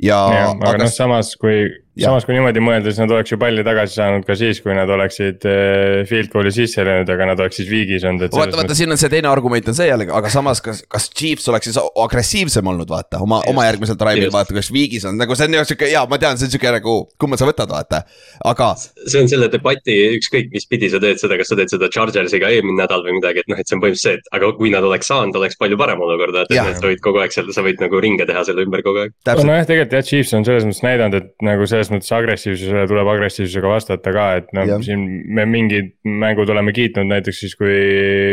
ja, 0.00 0.18
ja. 0.34 0.44
aga, 0.50 0.72
aga 0.72 0.84
noh, 0.84 0.92
samas 0.92 1.34
kui 1.40 1.62
samas 1.98 2.26
kui 2.26 2.36
niimoodi 2.36 2.62
mõelda, 2.62 2.90
siis 2.90 3.00
nad 3.02 3.12
oleks 3.14 3.32
ju 3.32 3.38
palli 3.40 3.64
tagasi 3.66 3.98
saanud 3.98 4.26
ka 4.26 4.36
siis, 4.38 4.60
kui 4.62 4.74
nad 4.76 4.90
oleksid 4.94 5.46
äh, 5.48 6.02
field 6.08 6.30
goal'i 6.32 6.52
sisse 6.54 6.84
löönud, 6.86 7.10
aga 7.10 7.26
nad 7.32 7.42
oleks 7.42 7.58
siis 7.60 7.70
viigis 7.70 8.06
olnud, 8.06 8.28
et. 8.28 8.36
vaata, 8.36 8.58
vaata, 8.60 8.76
siin 8.78 8.94
on 8.94 9.00
see 9.00 9.10
teine 9.12 9.30
argument 9.30 9.70
on 9.72 9.76
see 9.76 9.88
jällegi, 9.88 10.12
aga 10.14 10.30
samas, 10.32 10.62
kas, 10.64 10.84
kas 10.90 11.08
Chiefs 11.10 11.48
oleks 11.50 11.70
siis 11.70 11.80
agressiivsem 11.80 12.70
olnud, 12.72 12.88
vaata 12.90 13.20
oma, 13.24 13.40
oma 13.50 13.66
järgmisel 13.66 13.98
drive'il 14.00 14.30
vaata, 14.34 14.54
kas 14.56 14.70
viigis 14.74 15.06
on 15.10 15.18
nagu 15.20 15.34
see 15.34 15.50
on 15.50 15.58
ju 15.58 15.64
sihuke 15.72 15.90
ja 15.90 16.04
ma 16.10 16.20
tean, 16.22 16.38
see 16.38 16.46
on 16.46 16.54
sihuke 16.54 16.74
nagu, 16.76 16.96
kumma 17.20 17.40
sa 17.40 17.48
võtad, 17.50 17.72
vaata, 17.74 18.04
aga. 18.52 18.70
see 18.78 19.24
on 19.24 19.30
selle 19.32 19.50
debati 19.52 19.96
ükskõik, 20.20 20.52
mis 20.54 20.68
pidi 20.70 20.92
sa 20.92 21.02
teed 21.02 21.18
seda, 21.22 21.38
kas 21.40 21.50
sa 21.50 21.58
teed 21.58 21.74
seda 21.74 21.90
Chargersiga 21.92 22.52
eelmine 22.54 22.78
nädal 22.84 23.02
või 23.06 23.18
midagi, 23.18 23.42
et 23.42 23.50
noh, 23.50 23.58
et 23.58 23.66
see 23.66 23.76
on 23.76 23.82
põhimõtteliselt 23.82 24.20
see, 24.20 24.22
et 24.22 24.38
aga 24.38 24.52
kui 24.56 24.70
nad 24.72 24.86
oleks 24.86 25.10
saanud, 25.10 25.36
oleks 25.42 25.58
palju 25.60 25.78
parem 25.80 26.06
olukord, 26.06 26.38
et, 26.44 26.54
et 26.54 26.78
sa 26.78 26.86
võid 26.86 27.02
kogu 27.04 27.22
aeg 27.24 27.34
seal, 27.34 27.50
sa 27.54 27.66
võid 27.66 27.82
nagu 27.82 28.00
ringe 28.02 28.26
teha 28.28 28.44
selle 28.46 28.64
ümber 28.66 28.84
kogu 28.86 29.04
aeg. 29.04 29.16
nojah, 29.26 29.66
tegelikult 29.66 29.98
jah, 29.98 30.06
Chiefs 30.06 30.32
on 30.38 30.46
selles 30.46 30.66
mõttes 30.68 30.84
näidanud, 30.86 31.18
et 31.20 31.46
nagu 31.46 31.66
selles 31.80 31.94
mõttes 31.96 32.12
agressiivsus 32.14 32.50
agressiivsusele 32.60 32.88
tuleb 32.88 33.08
agressiivsusega 33.14 33.70
vastata 33.70 34.12
ka, 34.14 34.24
et 34.40 34.50
noh, 34.56 34.70
siin 34.84 35.04
me 35.34 35.44
mingid 35.48 35.92
mängud 36.04 36.50
oleme 36.52 36.72
kiitnud 36.76 37.08
näiteks 37.10 37.40
siis, 37.44 37.54
kui. 37.58 37.76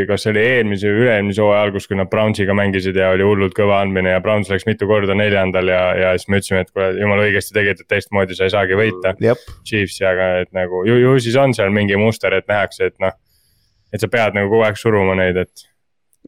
kas 0.09 0.25
see 0.25 0.33
oli 0.33 0.43
eelmise 0.43 0.91
või 0.91 1.05
üle-eelmise 1.05 1.43
hooaja 1.43 1.67
algus, 1.67 1.87
kui 1.87 1.99
nad 1.99 2.09
Brownsiga 2.11 2.55
mängisid 2.57 2.97
ja 2.99 3.11
oli 3.15 3.25
hullult 3.27 3.55
kõva 3.57 3.81
andmine 3.83 4.15
ja 4.15 4.23
Browns 4.23 4.51
läks 4.51 4.67
mitu 4.69 4.89
korda 4.89 5.15
neljandal 5.17 5.71
ja, 5.71 5.81
ja 5.97 6.11
siis 6.17 6.29
me 6.31 6.41
ütlesime, 6.41 6.65
et 6.65 6.73
kuule, 6.73 6.91
jumala 7.01 7.27
õigesti 7.27 7.55
tegid, 7.57 7.83
et 7.83 7.91
teistmoodi 7.95 8.37
sa 8.37 8.47
ei 8.47 8.53
saagi 8.55 8.77
võita 8.79 9.15
mm,. 9.15 9.47
Chiefsi, 9.67 10.03
aga 10.07 10.29
et 10.43 10.53
nagu 10.55 10.83
ju, 10.87 10.99
ju 11.03 11.15
siis 11.23 11.37
on 11.39 11.55
seal 11.57 11.73
mingi 11.73 11.97
muster, 11.99 12.35
et 12.37 12.47
nähakse, 12.49 12.91
et 12.91 12.99
noh. 13.03 13.15
et 13.93 14.03
sa 14.03 14.11
pead 14.11 14.37
nagu 14.37 14.51
kogu 14.51 14.67
aeg 14.67 14.79
suruma 14.79 15.17
neid, 15.17 15.39
et 15.45 15.67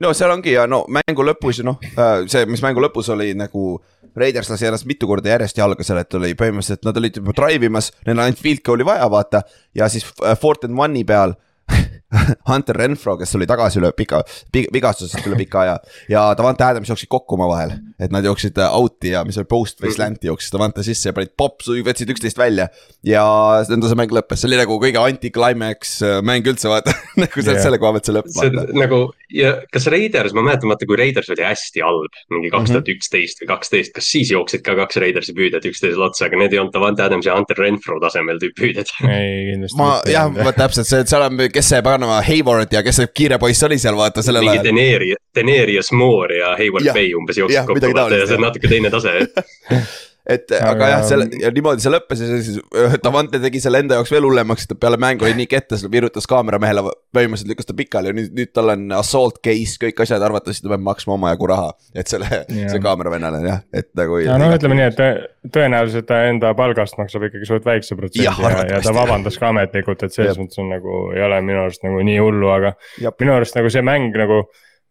no 0.03 0.13
seal 0.15 0.31
ongi 0.33 0.55
ja 0.55 0.65
no 0.69 0.83
mängu 0.91 1.25
lõpus 1.27 1.61
ju 1.61 1.67
noh, 1.67 1.79
äh, 1.91 2.25
see, 2.31 2.45
mis 2.49 2.63
mängu 2.65 2.83
lõpus 2.83 3.11
oli 3.15 3.33
nagu. 3.37 3.79
Raiders 4.17 4.49
lasi 4.49 4.67
ennast 4.69 4.87
mitu 4.89 5.07
korda 5.09 5.33
järjest 5.33 5.59
jalga, 5.59 5.85
seal, 5.85 6.01
et 6.01 6.17
oli 6.17 6.33
põhimõtteliselt, 6.37 6.85
nad 6.87 6.97
olid 7.01 7.19
juba 7.21 7.35
drive 7.37 7.69
imas, 7.69 7.91
neil 8.05 8.17
on 8.17 8.25
ainult 8.25 8.41
field 8.41 8.63
goal'i 8.65 8.87
vaja, 8.87 9.09
vaata. 9.11 9.43
ja 9.75 9.89
siis 9.91 10.07
äh, 10.23 10.37
fourth 10.39 10.65
and 10.65 10.77
one'i 10.79 11.05
peal 11.07 11.35
Hunter 12.49 12.75
Renfro, 12.75 13.17
kes 13.19 13.35
oli 13.37 13.47
tagasi 13.49 13.81
üle 13.81 13.91
pika, 13.93 14.23
vigastusest 14.53 15.27
üle 15.29 15.37
pika 15.39 15.61
aja 15.61 15.77
ja 16.09 16.25
Davante 16.37 16.65
Adams 16.65 16.89
jooksid 16.89 17.09
kokku 17.11 17.37
omavahel. 17.37 17.75
Et 17.99 18.13
nad 18.15 18.25
jooksid 18.25 18.57
äh, 18.61 18.75
out'i 18.75 19.13
ja 19.13 19.23
mis 19.27 19.37
oli 19.39 19.49
post 19.49 19.81
või 19.83 19.91
slant'i 19.95 20.29
jooksis 20.29 20.53
Davante 20.53 20.83
sisse 20.85 21.11
ja 21.11 21.15
panid 21.15 21.33
popsu, 21.37 21.75
võtsid 21.85 22.13
üksteist 22.13 22.39
välja. 22.39 22.69
ja 23.05 23.23
nõnda 23.69 23.91
see 23.91 23.99
mäng 23.99 24.13
lõppes, 24.15 24.41
see 24.41 24.49
oli 24.49 24.59
nagu 24.59 24.79
kõige 24.81 25.01
anti-climax 25.03 25.95
äh, 26.07 26.19
mäng 26.25 26.47
üldse 26.47 26.71
vaata 26.71 26.95
nagu 27.23 27.43
yeah. 27.43 27.59
selle 27.63 27.81
koha 27.81 27.97
pealt 27.97 28.09
see 28.09 28.15
lõpp. 28.15 28.31
see 28.35 28.53
nagu 28.77 29.01
ja 29.33 29.53
kas 29.73 29.87
Raiders, 29.91 30.33
ma 30.33 30.43
mäletan, 30.45 30.69
vaata 30.71 30.87
kui 30.89 30.97
Raiders 30.99 31.29
oli 31.33 31.45
hästi 31.45 31.83
halb, 31.85 32.15
mingi 32.33 32.51
kaks 32.53 32.73
tuhat 32.73 32.89
üksteist 32.95 33.43
või 33.43 33.49
kaksteist, 33.51 33.93
kas 33.95 34.09
siis 34.09 34.31
jooksid 34.33 34.63
ka 34.65 34.75
kaks 34.79 34.99
Raidersi 35.03 35.35
püüdjat 35.37 35.67
üksteisele 35.69 36.07
otsa, 36.07 36.25
aga 36.27 36.39
need 36.41 36.55
ei 36.55 36.61
olnud 36.61 36.73
Davante 36.73 37.05
Adams 37.05 37.27
ja 37.29 37.35
Hunter 37.37 37.59
Renfro 37.61 37.99
tasemel 38.01 38.41
püüdjad. 38.41 38.89
ei, 39.05 39.51
kindlasti. 39.51 39.79
ma 39.79 39.91
jah, 40.09 40.31
vot 40.33 40.57
täpselt 40.57 40.89
see, 40.89 41.03
et 41.05 41.11
seal 41.11 41.25
on, 41.27 41.43
kes 41.53 41.71
see 41.75 41.83
paganama 41.85 42.21
Hayward 42.25 42.73
ja 42.73 42.83
kes 42.85 43.01
see 43.03 43.11
kiire 43.13 43.39
poiss 43.41 43.67
oli 43.67 43.77
seal 43.81 43.97
vaata 43.99 44.25
sellel 44.25 44.47
ajal. 44.47 44.63
mingi 44.71 45.17
Deneri, 45.35 45.77
Moore 45.93 46.39
ja 46.41 46.55
Hayward 46.57 46.89
ja, 46.89 46.95
Bay 46.97 47.13
umbes 47.17 47.37
jooksid 47.37 47.69
kokku 47.69 47.88
vaata 47.95 48.21
ja 48.21 48.29
see 48.29 48.39
on 48.39 48.47
natuke 48.49 48.71
teine 48.71 48.93
tase 48.93 49.17
et 50.29 50.51
aga, 50.53 50.69
aga 50.71 50.89
jah, 50.91 51.03
selle 51.07 51.27
ja 51.41 51.49
niimoodi 51.53 51.83
see 51.83 51.91
lõppes 51.93 52.21
ja 52.21 52.39
siis 52.43 52.59
Davante 53.03 53.39
tegi 53.41 53.61
selle 53.63 53.81
enda 53.83 53.97
jaoks 53.97 54.11
veel 54.13 54.27
hullemaks, 54.27 54.67
et 54.67 54.79
peale 54.81 54.99
mängu 55.01 55.25
oli 55.25 55.37
nii 55.39 55.49
kettas, 55.49 55.85
virutas 55.91 56.27
kaameramehele, 56.29 56.83
põhimõtteliselt 57.15 57.53
lükkas 57.53 57.69
ta 57.69 57.75
pikali 57.77 58.11
ja 58.11 58.17
nüüd, 58.17 58.29
nüüd 58.37 58.51
tal 58.55 58.73
on 58.75 58.85
assault 58.99 59.39
case, 59.45 59.79
kõik 59.81 60.03
asjad, 60.05 60.23
arvatavasti 60.25 60.67
ta 60.67 60.73
peab 60.73 60.85
maksma 60.85 61.15
omajagu 61.15 61.49
raha. 61.49 61.73
et 61.97 62.11
selle, 62.11 62.43
see 62.49 62.83
kaameravennale 62.83 63.41
jah, 63.45 63.61
et 63.73 63.89
nagu. 63.97 64.21
no, 64.29 64.37
no 64.43 64.51
ütleme 64.57 64.79
nii, 64.79 64.87
et 64.91 65.51
tõenäoliselt 65.55 66.09
ta 66.09 66.21
enda 66.29 66.53
palgast 66.57 66.99
maksab 67.01 67.29
ikkagi 67.29 67.49
suht 67.49 67.65
väikse 67.67 67.97
protsendi 67.97 68.27
ja, 68.27 68.35
ja, 68.43 68.65
ja 68.75 68.81
ta 68.85 68.93
vabandas 68.95 69.39
ka 69.41 69.53
ametlikult, 69.53 70.05
et 70.05 70.15
selles 70.15 70.37
mõttes 70.41 70.61
on 70.61 70.73
nagu 70.75 71.05
ei 71.15 71.25
ole 71.25 71.41
minu 71.45 71.63
arust 71.65 71.85
nagu 71.87 72.03
nii 72.05 72.19
hullu, 72.21 72.51
aga 72.53 72.75
Jab. 73.01 73.17
minu 73.23 73.37
arust 73.37 73.57
nagu 73.57 73.71
see 73.73 73.85
mäng 73.85 74.13
nagu 74.19 74.43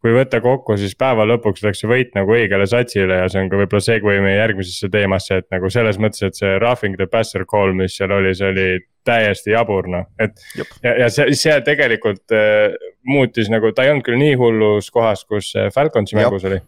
kui 0.02 0.12
võtta 0.14 0.38
kokku, 0.42 0.76
siis 0.78 0.94
päeva 0.98 1.24
lõpuks 1.26 1.64
läks 1.64 1.82
see 1.82 1.90
võit 1.90 2.12
nagu 2.14 2.34
õigele 2.36 2.68
satsile 2.70 3.20
ja 3.22 3.26
see 3.30 3.42
on 3.42 3.50
ka 3.50 3.58
võib-olla 3.58 3.82
segway 3.82 4.20
meie 4.22 4.36
järgmisesse 4.38 4.90
teemasse, 4.92 5.40
et 5.42 5.48
nagu 5.54 5.70
selles 5.74 5.98
mõttes, 6.02 6.22
et 6.22 6.38
see 6.38 6.54
roughing 6.62 6.94
the 7.00 7.08
passer 7.10 7.42
call, 7.50 7.74
mis 7.76 7.98
seal 7.98 8.14
oli, 8.14 8.34
see 8.38 8.52
oli 8.52 8.68
täiesti 9.08 9.56
jabur 9.56 9.90
noh, 9.90 10.06
et. 10.22 10.38
ja, 10.84 10.94
ja 11.04 11.10
see, 11.10 11.34
see 11.38 11.58
tegelikult 11.66 12.34
äh, 12.36 12.78
muutis 13.10 13.50
nagu, 13.50 13.72
ta 13.74 13.86
ei 13.86 13.94
olnud 13.94 14.06
küll 14.06 14.20
nii 14.22 14.38
hullus 14.38 14.92
kohas, 14.94 15.26
kus 15.26 15.50
Falconsi 15.74 16.18
mängus 16.18 16.46
oli. 16.46 16.62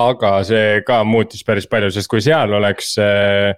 aga 0.00 0.36
see 0.48 0.82
ka 0.86 1.02
muutis 1.04 1.44
päris 1.44 1.68
palju, 1.68 1.92
sest 1.92 2.08
kui 2.12 2.24
seal 2.24 2.56
oleks 2.56 2.96
äh, 3.02 3.52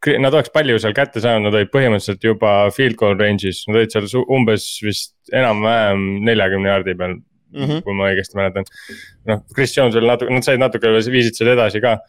Nad 0.00 0.32
oleks 0.32 0.48
palju 0.48 0.78
seal 0.80 0.94
kätte 0.96 1.20
saanud, 1.20 1.50
nad 1.50 1.56
olid 1.58 1.68
põhimõtteliselt 1.74 2.22
juba 2.24 2.50
field 2.72 2.96
goal 2.96 3.18
range'is, 3.20 3.66
nad 3.68 3.82
olid 3.82 3.92
seal 3.92 4.22
umbes 4.32 4.64
vist 4.80 5.12
enam-vähem 5.28 6.06
neljakümne 6.24 6.70
jaardi 6.70 6.94
peal 6.96 7.18
mm, 7.52 7.66
-hmm. 7.66 7.84
kui 7.86 7.96
ma 7.96 8.10
õigesti 8.10 8.38
mäletan. 8.38 8.66
noh, 9.30 9.44
Chris 9.54 9.76
Jones 9.76 9.96
veel 9.96 10.10
natuke, 10.10 10.32
nad 10.34 10.46
said 10.46 10.62
natuke, 10.62 10.92
viisid 11.12 11.38
seda 11.38 11.56
edasi 11.58 11.82
ka. 11.84 12.00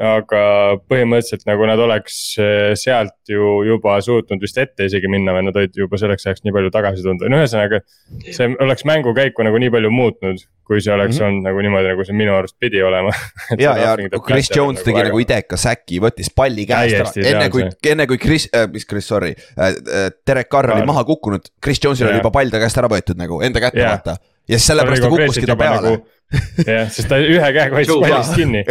aga 0.00 0.40
põhimõtteliselt 0.88 1.42
nagu 1.48 1.66
nad 1.66 1.80
oleks 1.82 2.14
eh, 2.40 2.70
sealt 2.78 3.28
ju 3.28 3.48
juba 3.66 3.96
suutnud 4.00 4.40
vist 4.40 4.56
ette 4.62 4.86
isegi 4.86 5.10
minna 5.10 5.34
või 5.34 5.42
nad 5.48 5.58
olid 5.58 5.74
juba 5.76 5.98
selleks 6.00 6.24
ajaks 6.24 6.44
nii 6.46 6.54
palju 6.54 6.70
tagasi 6.72 7.02
tulnud, 7.04 7.26
no 7.28 7.40
ühesõnaga. 7.42 7.82
see 8.30 8.48
oleks 8.64 8.86
mängukäiku 8.88 9.44
nagu 9.44 9.60
nii 9.60 9.72
palju 9.74 9.90
muutnud, 9.92 10.46
kui 10.64 10.80
see 10.80 10.94
oleks 10.94 11.18
mm 11.18 11.20
-hmm. 11.20 11.26
olnud 11.26 11.48
nagu 11.50 11.66
niimoodi, 11.66 11.90
nagu 11.90 12.06
see 12.06 12.16
minu 12.16 12.36
arust 12.38 12.56
pidi 12.62 12.80
olema 12.86 13.10
ja, 13.64 13.76
ja 13.76 13.92
Chris 14.22 14.48
Jones 14.54 14.78
nagu 14.78 14.86
tegi 14.86 14.96
väga... 14.96 15.08
nagu 15.10 15.20
ideka 15.26 15.60
säki, 15.66 16.00
võttis 16.00 16.32
palli 16.32 16.64
käest 16.70 16.96
ära, 17.02 17.28
enne 17.34 17.50
kui, 17.50 17.66
enne 17.92 18.06
kui 18.06 18.22
Chris 18.22 18.48
äh,, 18.54 18.70
mis 18.72 18.86
Chris, 18.86 19.10
sorry 19.10 19.34
äh 19.58 20.10
Derek 20.26 20.48
Carr 20.48 20.70
oli 20.78 20.86
maha 20.86 21.04
kukkunud, 21.04 21.50
Chris 21.60 21.82
Jones'il 21.84 22.08
oli 22.08 22.22
juba 22.22 22.30
pall 22.30 22.54
ta 22.54 22.62
käest 22.62 22.78
ära 22.78 22.88
võetud 22.88 23.18
nagu 23.20 23.42
enda 23.42 23.60
kätte 23.66 23.84
vaata 23.84 24.16
ja 24.50 24.58
siis 24.58 24.66
sellepärast 24.72 25.04
ta 25.06 25.12
kukkuski 25.12 25.46
ta 25.46 25.56
peale. 25.56 25.80
nagu 25.82 26.06
jah, 26.70 26.86
sest 26.92 27.08
ta 27.10 27.18
ühe 27.18 27.52
käega 27.54 27.74
hoidis 27.74 27.90
pallist 27.90 28.36
kinni 28.38 28.64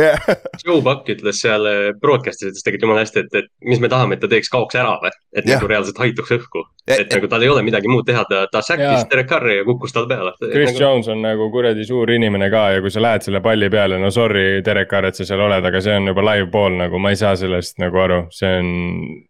Joe 0.63 0.79
Buck 0.85 1.09
ütles 1.11 1.41
seal 1.43 1.67
äh, 1.67 1.79
broadcast'is 1.99 2.53
ütles 2.53 2.65
tegelikult 2.65 2.87
jumala 2.87 3.03
hästi, 3.03 3.25
et, 3.25 3.37
et 3.41 3.49
mis 3.67 3.81
me 3.83 3.89
tahame, 3.91 4.15
et 4.15 4.23
ta 4.23 4.29
teeks, 4.31 4.51
kaoks 4.53 4.77
ära 4.79 4.95
või. 5.01 5.11
et 5.35 5.45
ja. 5.45 5.57
nagu 5.57 5.69
reaalselt 5.69 5.99
haituks 6.01 6.31
õhku, 6.37 6.63
et 6.89 7.11
nagu 7.13 7.29
tal 7.31 7.43
ei 7.45 7.51
ole 7.51 7.63
midagi 7.65 7.91
muud 7.91 8.07
teha, 8.07 8.23
ta, 8.29 8.45
ta 8.51 8.61
säkkis 8.65 9.05
Derek 9.11 9.29
Carri 9.29 9.59
ja 9.59 9.65
kukkus 9.67 9.93
tal 9.95 10.07
peale. 10.09 10.33
Chris 10.41 10.71
nagu... 10.71 10.81
Jones 10.81 11.09
on 11.11 11.21
nagu 11.23 11.49
kuradi 11.53 11.85
suur 11.87 12.09
inimene 12.13 12.49
ka 12.53 12.65
ja 12.75 12.83
kui 12.83 12.93
sa 12.93 13.03
lähed 13.03 13.25
selle 13.27 13.41
palli 13.45 13.69
peale, 13.71 13.99
no 14.01 14.11
sorry, 14.13 14.63
Derek 14.65 14.89
Carr, 14.91 15.09
et 15.09 15.19
sa 15.19 15.27
seal 15.27 15.43
oled, 15.45 15.65
aga 15.69 15.81
see 15.83 15.97
on 15.99 16.11
juba 16.11 16.25
live 16.31 16.49
ball 16.53 16.79
nagu, 16.79 17.01
ma 17.01 17.13
ei 17.13 17.19
saa 17.19 17.35
sellest 17.39 17.79
nagu 17.83 18.03
aru, 18.05 18.21
see 18.35 18.51
on. 18.61 18.71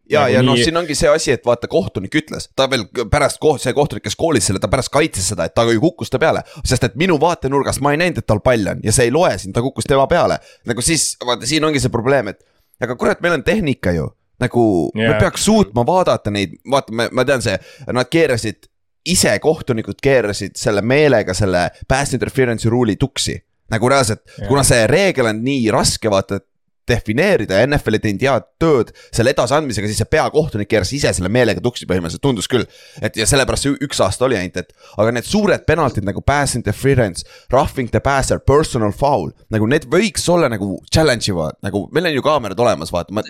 ja 0.09 0.25
nagu, 0.25 0.35
ja 0.35 0.43
nii... 0.43 0.51
noh, 0.51 0.61
siin 0.61 0.81
ongi 0.81 0.97
see 0.97 1.11
asi, 1.11 1.33
et 1.35 1.45
vaata, 1.47 1.69
kohtunik 1.71 2.19
ütles, 2.21 2.49
ta 2.57 2.69
veel 2.71 2.85
pärast 3.11 3.41
koht-, 3.43 3.63
see 3.65 3.75
kohtunik, 3.75 4.05
kes 4.07 4.17
koolis 4.19 4.49
selle, 4.49 4.61
ta 4.63 4.71
pärast 4.71 4.93
kaitses 4.93 5.31
seda, 5.33 5.49
et 5.49 5.55
ta 5.57 5.67
ju 5.69 5.81
kukkus 5.83 6.13
ta 6.13 6.21
peale. 6.21 6.45
sest 6.63 6.87
et 6.87 6.99
minu 6.99 7.19
vaatenurgast 7.21 7.83
ma 7.85 7.93
ei 7.95 8.01
näinud, 8.03 8.18
et 8.19 8.27
tal 8.29 8.43
pall 8.45 8.73
on 8.73 8.83
ja 8.83 8.93
see 8.95 9.09
ei 9.09 9.15
loe 9.15 9.33
siin, 9.39 9.55
ta 9.55 9.63
kukkus 9.65 9.87
tema 9.89 10.07
peale. 10.11 10.39
nagu 10.69 10.85
siis, 10.85 11.11
vaata, 11.25 11.47
siin 11.49 11.65
ongi 11.65 11.81
see 11.81 11.93
probleem, 11.93 12.31
et 12.33 12.43
aga 12.83 12.95
kurat, 12.99 13.21
meil 13.23 13.39
on 13.39 13.45
tehnika 13.47 13.95
ju 13.95 14.09
nagu 14.39 14.65
yeah. 14.95 15.13
me 15.13 15.19
peaks 15.19 15.45
suutma 15.45 15.83
vaadata 15.87 16.31
neid, 16.31 16.55
vaata, 16.71 16.93
ma 17.11 17.25
tean, 17.27 17.43
see, 17.43 17.57
nad 17.91 18.07
keerasid 18.11 18.69
ise 19.09 19.33
kohtunikud 19.43 19.99
keerasid 20.03 20.57
selle 20.59 20.83
meelega 20.85 21.33
selle 21.35 21.69
pass 21.87 22.15
interference'i 22.15 22.71
ruuli 22.71 22.95
tuksi. 22.99 23.37
nagu 23.69 23.89
reaalselt 23.89 24.23
kuna 24.47 24.63
see 24.65 24.87
reegel 24.89 25.29
on 25.29 25.43
nii 25.45 25.67
raske, 25.71 26.09
vaata, 26.09 26.39
et 26.39 26.45
defineerida 26.89 27.59
ja 27.59 27.67
NFL 27.67 27.99
ei 27.99 28.03
teinud 28.03 28.25
head 28.25 28.47
tööd 28.61 28.93
selle 29.07 29.33
edasiandmisega, 29.35 29.89
siis 29.89 30.01
see 30.01 30.11
peakohtunik 30.11 30.69
keeras 30.71 30.93
ise 30.95 31.13
selle 31.15 31.31
meelega 31.33 31.63
tuksi 31.63 31.87
põhimõtteliselt, 31.89 32.23
tundus 32.25 32.49
küll. 32.51 32.65
et 33.01 33.17
ja 33.19 33.27
sellepärast 33.29 33.67
see 33.67 33.77
üks 33.85 34.01
aasta 34.03 34.27
oli 34.27 34.39
ainult, 34.39 34.57
et 34.63 34.73
aga 34.97 35.13
need 35.15 35.27
suured 35.27 35.65
penaltid 35.69 36.07
nagu 36.07 36.23
pass 36.25 36.57
interference, 36.59 37.25
roughing 37.53 37.91
the 37.93 38.01
passer, 38.03 38.39
personal 38.39 38.95
foul, 38.95 39.31
nagu 39.53 39.69
need 39.69 39.87
võiks 39.91 40.25
olla 40.31 40.49
nagu 40.51 40.79
challenge 40.91 41.29
ivad, 41.31 41.59
nagu 41.65 41.87
meil 41.93 42.11
on 42.11 42.17
ju 42.17 42.25
kaamerad 42.25 42.65
olemas, 42.65 42.93
vaata, 42.95 43.15
ma 43.15 43.25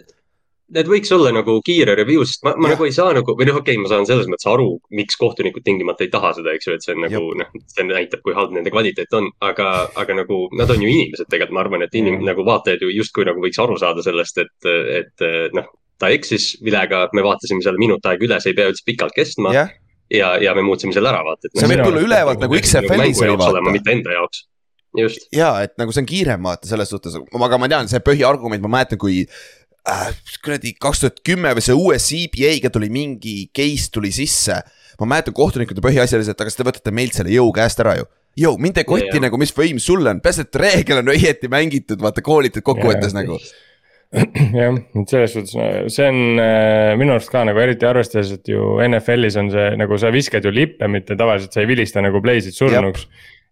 need 0.75 0.89
võiks 0.89 1.11
olla 1.15 1.31
nagu 1.33 1.55
kiire 1.65 1.95
review, 1.97 2.23
sest 2.27 2.43
ma, 2.45 2.53
ma 2.57 2.69
ja. 2.69 2.75
nagu 2.75 2.85
ei 2.85 2.93
saa 2.95 3.13
nagu, 3.15 3.33
või 3.37 3.47
noh, 3.49 3.59
okei 3.61 3.75
okay,, 3.75 3.81
ma 3.81 3.89
saan 3.91 4.07
selles 4.09 4.29
mõttes 4.29 4.47
aru, 4.49 4.69
miks 4.95 5.17
kohtunikud 5.19 5.65
tingimata 5.65 6.05
ei 6.05 6.11
taha 6.13 6.31
seda, 6.37 6.53
eks 6.55 6.69
ju, 6.69 6.77
et 6.77 6.85
see 6.85 6.95
on 6.95 7.03
nagu 7.05 7.33
noh, 7.39 7.51
see 7.73 7.87
näitab, 7.87 8.23
kui 8.25 8.37
halb 8.37 8.53
nende 8.55 8.73
kvaliteet 8.73 9.17
on, 9.17 9.31
aga, 9.45 9.69
aga 9.99 10.19
nagu 10.21 10.41
nad 10.59 10.71
on 10.73 10.85
ju 10.85 10.91
inimesed 10.91 11.29
tegelikult, 11.29 11.57
ma 11.57 11.65
arvan, 11.65 11.85
et 11.85 11.99
inim-, 11.99 12.21
nagu 12.27 12.45
vaatajad 12.47 12.85
ju 12.85 12.93
justkui 12.93 13.27
nagu 13.29 13.41
võiks 13.43 13.61
aru 13.61 13.79
saada 13.81 14.05
sellest, 14.05 14.41
et, 14.45 14.69
et 15.01 15.27
noh, 15.57 15.69
ta 15.99 16.11
eksis 16.15 16.53
vilega, 16.63 17.07
me 17.17 17.25
vaatasime 17.25 17.63
seal 17.65 17.79
minut 17.81 18.05
aega 18.07 18.27
üle, 18.27 18.39
see 18.43 18.53
ei 18.53 18.59
pea 18.59 18.69
üldse 18.71 18.85
pikalt 18.87 19.15
kestma 19.17 19.51
yeah. 19.55 19.73
ja, 20.13 20.35
ja 20.41 20.53
me 20.57 20.63
muutsime 20.65 20.95
selle 20.95 21.11
ära, 21.11 21.25
vaata. 21.25 21.51
see 21.51 21.71
võib 21.73 21.83
tulla 21.83 22.05
ülevalt 22.05 22.45
nagu 22.45 22.61
XFL-is 22.61 23.25
oli 23.25 23.35
vaata. 23.41 23.65
mitte 23.73 23.97
enda 23.97 24.15
jaoks 24.15 24.45
just. 24.97 25.27
ja, 25.35 25.51
et 25.65 25.75
nagu 25.81 25.93
see 25.93 26.03
on 26.03 26.09
kiirem 26.09 26.47
vaata 26.47 26.69
selles 26.69 26.91
suhtes, 26.93 27.17
aga 27.19 27.59
ma 27.61 27.69
tean, 27.71 27.91
see 27.91 28.01
põhiargument, 28.05 28.63
ma 28.63 28.77
mäletan, 28.79 29.01
kui 29.01 29.25
äh, 29.87 30.09
kuradi 30.43 30.73
kaks 30.81 31.03
tuhat 31.03 31.21
kümme 31.25 31.53
või 31.57 31.63
see 31.65 31.77
uue 31.77 31.99
CBA-ga 32.01 32.71
tuli 32.73 32.89
mingi 32.93 33.35
case 33.55 33.89
tuli 33.93 34.11
sisse. 34.15 34.59
ma 34.99 35.07
mäletan 35.07 35.35
oli 36.19 36.27
see, 36.27 36.35
et 36.35 36.41
aga 36.41 36.51
siis 36.51 36.59
te 36.59 36.67
võtate 36.67 36.91
meilt 36.91 37.15
selle 37.15 37.31
jõu 37.31 37.53
käest 37.55 37.79
ära 37.79 37.95
ju. 37.99 38.09
jõu, 38.39 38.57
mind 38.59 38.77
ei 38.77 38.87
koti 38.87 39.09
yeah. 39.09 39.23
nagu, 39.27 39.39
mis 39.39 39.55
võim 39.55 39.79
sul 39.79 40.05
on, 40.07 40.21
peaasi, 40.21 40.47
et 40.47 40.61
reegel 40.61 41.01
on 41.01 41.15
õieti 41.15 41.49
mängitud, 41.51 42.01
vaata 42.01 42.21
koolitud 42.25 42.65
kokkuvõttes 42.65 43.15
yeah. 43.15 43.23
nagu 43.23 43.39
jah, 44.59 44.77
et 44.97 45.11
selles 45.11 45.35
suhtes, 45.35 45.55
see 45.93 46.05
on 46.09 46.39
äh, 46.41 46.95
minu 46.97 47.13
arust 47.13 47.29
ka 47.29 47.43
nagu 47.45 47.61
eriti 47.61 47.85
arvestades, 47.85 48.31
et 48.39 48.49
ju 48.49 48.79
NFL-is 48.81 49.37
on 49.37 49.51
see 49.53 49.67
nagu 49.77 49.99
sa 50.01 50.09
viskad 50.13 50.45
ju 50.45 50.53
lippe, 50.53 50.87
mitte 50.89 51.17
tavaliselt 51.19 51.53
sa 51.53 51.61
ei 51.61 51.69
vilista 51.69 52.01
nagu 52.01 52.21
play'sid 52.25 52.57
surnuks 52.57 53.05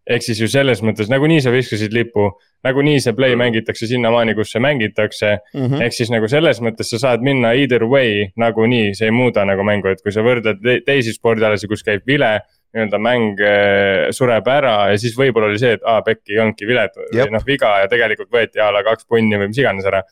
ehk 0.08 0.24
siis 0.24 0.40
ju 0.42 0.48
selles 0.52 0.82
mõttes 0.86 1.10
nagunii 1.12 1.42
sa 1.44 1.52
viskasid 1.52 1.94
lipu, 1.96 2.30
nagunii 2.66 3.00
see 3.04 3.16
play 3.18 3.36
mängitakse 3.40 3.90
sinnamaani, 3.90 4.36
kus 4.38 4.54
see 4.56 4.62
mängitakse 4.64 5.32
mm 5.36 5.66
-hmm.. 5.66 5.84
ehk 5.84 5.96
siis 5.96 6.12
nagu 6.14 6.28
selles 6.32 6.62
mõttes 6.64 6.92
sa 6.94 7.00
saad 7.02 7.26
minna 7.26 7.52
either 7.60 7.84
way 7.84 8.30
nagunii, 8.36 8.94
see 8.96 9.10
ei 9.12 9.16
muuda 9.16 9.46
nagu 9.46 9.66
mängu, 9.68 9.92
et 9.92 10.04
kui 10.04 10.16
sa 10.16 10.24
võrdled 10.26 10.64
teisi 10.86 11.14
spordialasid, 11.16 11.70
kus 11.70 11.84
käib 11.84 12.08
vile 12.08 12.40
nii-öelda 12.76 13.00
mäng 13.00 13.40
äh, 13.42 14.10
sureb 14.12 14.48
ära 14.52 14.76
ja 14.92 14.98
siis 15.00 15.16
võib-olla 15.18 15.52
oli 15.52 15.60
see, 15.60 15.78
et 15.78 15.86
aa, 15.88 16.02
pekki 16.06 16.36
ei 16.36 16.42
olnudki 16.44 16.68
vilet 16.68 16.98
või 17.00 17.30
noh, 17.32 17.46
viga 17.48 17.78
ja 17.84 17.88
tegelikult 17.92 18.32
võeti 18.34 18.64
a 18.64 18.72
la 18.72 18.84
kaks 18.84 19.08
punni 19.08 19.40
või 19.40 19.52
mis 19.52 19.62
iganes 19.64 19.88
ära. 19.88 20.04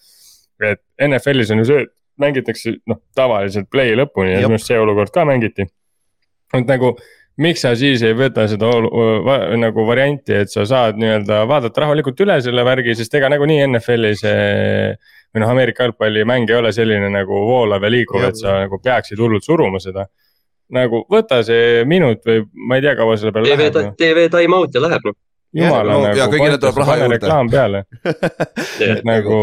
et 0.64 0.82
NFL-is 1.08 1.52
on 1.52 1.60
ju 1.60 1.66
see, 1.68 1.84
et 1.84 1.92
mängitakse 2.22 2.78
noh, 2.88 3.02
tavaliselt 3.16 3.68
play 3.72 3.96
lõpuni 3.96 4.32
ja 4.32 4.46
minu 4.46 4.56
arust 4.56 4.72
see 4.72 4.80
olukord 4.80 5.12
ka 5.14 5.25
mängiti. 5.28 5.68
et 6.54 6.68
nagu 6.68 6.96
miks 7.42 7.65
sa 7.65 7.74
siis 7.75 8.04
ei 8.06 8.15
võta 8.15 8.46
seda 8.51 8.70
va, 9.25 9.38
nagu 9.60 9.86
varianti, 9.88 10.36
et 10.44 10.51
sa 10.51 10.65
saad 10.68 11.00
nii-öelda 11.01 11.42
vaadata 11.50 11.84
rahulikult 11.84 12.22
üle 12.24 12.38
selle 12.44 12.63
värgi, 12.68 12.96
sest 12.96 13.18
ega 13.20 13.30
nagunii 13.34 13.65
NFL-i 13.68 14.13
see. 14.20 14.96
või 15.36 15.44
noh, 15.44 15.51
Ameerika 15.51 15.84
jalgpallimäng 15.84 16.50
ei 16.50 16.56
ole 16.56 16.72
selline 16.75 17.10
nagu 17.12 17.42
voolav 17.50 17.84
ja 17.84 17.92
liikuv, 17.92 18.24
et 18.30 18.39
sa 18.39 18.62
nagu 18.63 18.80
peaksid 18.84 19.20
hullult 19.20 19.44
suruma 19.44 19.82
seda. 19.84 20.08
nagu 20.75 21.04
võta 21.12 21.44
see 21.46 21.84
minut 21.86 22.24
või 22.25 22.42
ma 22.68 22.80
ei 22.80 22.88
tea, 22.88 22.96
kaua 22.98 23.18
selle 23.20 23.36
peale 23.36 23.51
TV, 23.51 23.70
läheb. 23.70 23.96
TV 24.00 24.27
time 24.34 24.56
out 24.58 24.74
ja 24.74 24.82
läheb 24.82 25.04
noh 25.06 25.20
jumala 25.56 25.94
no, 25.94 26.01
nagu. 26.04 26.20
ja 26.20 26.27
kõigile 26.32 26.58
tuleb 26.60 26.80
raha 26.82 26.98
juurde. 27.00 27.15
reklaam 27.15 27.51
peale 27.51 27.84
et 28.89 29.06
nagu, 29.08 29.38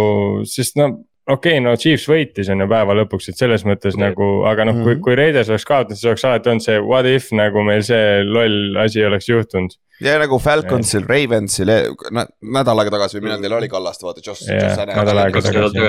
sest 0.48 0.76
no 0.80 0.88
okei 1.26 1.58
okay,, 1.58 1.64
no 1.64 1.74
Chiefs 1.76 2.08
võitis 2.10 2.50
on 2.52 2.64
ju 2.64 2.68
päeva 2.70 2.96
lõpuks, 2.98 3.30
et 3.30 3.38
selles 3.38 3.64
mõttes 3.68 3.94
okay. 3.94 4.08
nagu, 4.08 4.28
aga 4.48 4.66
noh 4.66 4.74
mm 4.74 4.80
-hmm., 4.80 4.84
kui, 4.84 4.94
mhm. 4.96 5.02
kui 5.06 5.18
Raiders 5.18 5.52
oleks 5.52 5.68
kaotanud, 5.68 5.98
siis 5.98 6.10
oleks 6.10 6.24
alati 6.28 6.50
olnud 6.50 6.66
see 6.66 6.80
what 6.82 7.06
if 7.06 7.30
nagu 7.36 7.62
meil 7.66 7.82
see 7.86 8.22
loll 8.26 8.78
asi 8.82 9.04
oleks 9.06 9.28
juhtunud 9.28 9.78
ja 10.02 10.14
nagu 10.20 10.38
Falconsil, 10.42 11.04
Ravensil 11.08 11.70
nädal 11.70 12.82
aega 12.82 12.92
tagasi 12.96 13.18
või 13.18 13.26
millal 13.26 13.44
teil 13.44 13.54
oli 13.56 13.68
Kallaste, 13.72 14.06
vaata, 14.06 14.22
Josh, 14.24 14.46
Josh 14.48 14.82
Allan. 14.82 14.94
nädal 14.98 15.20
aega 15.22 15.42
tagasi. 15.46 15.84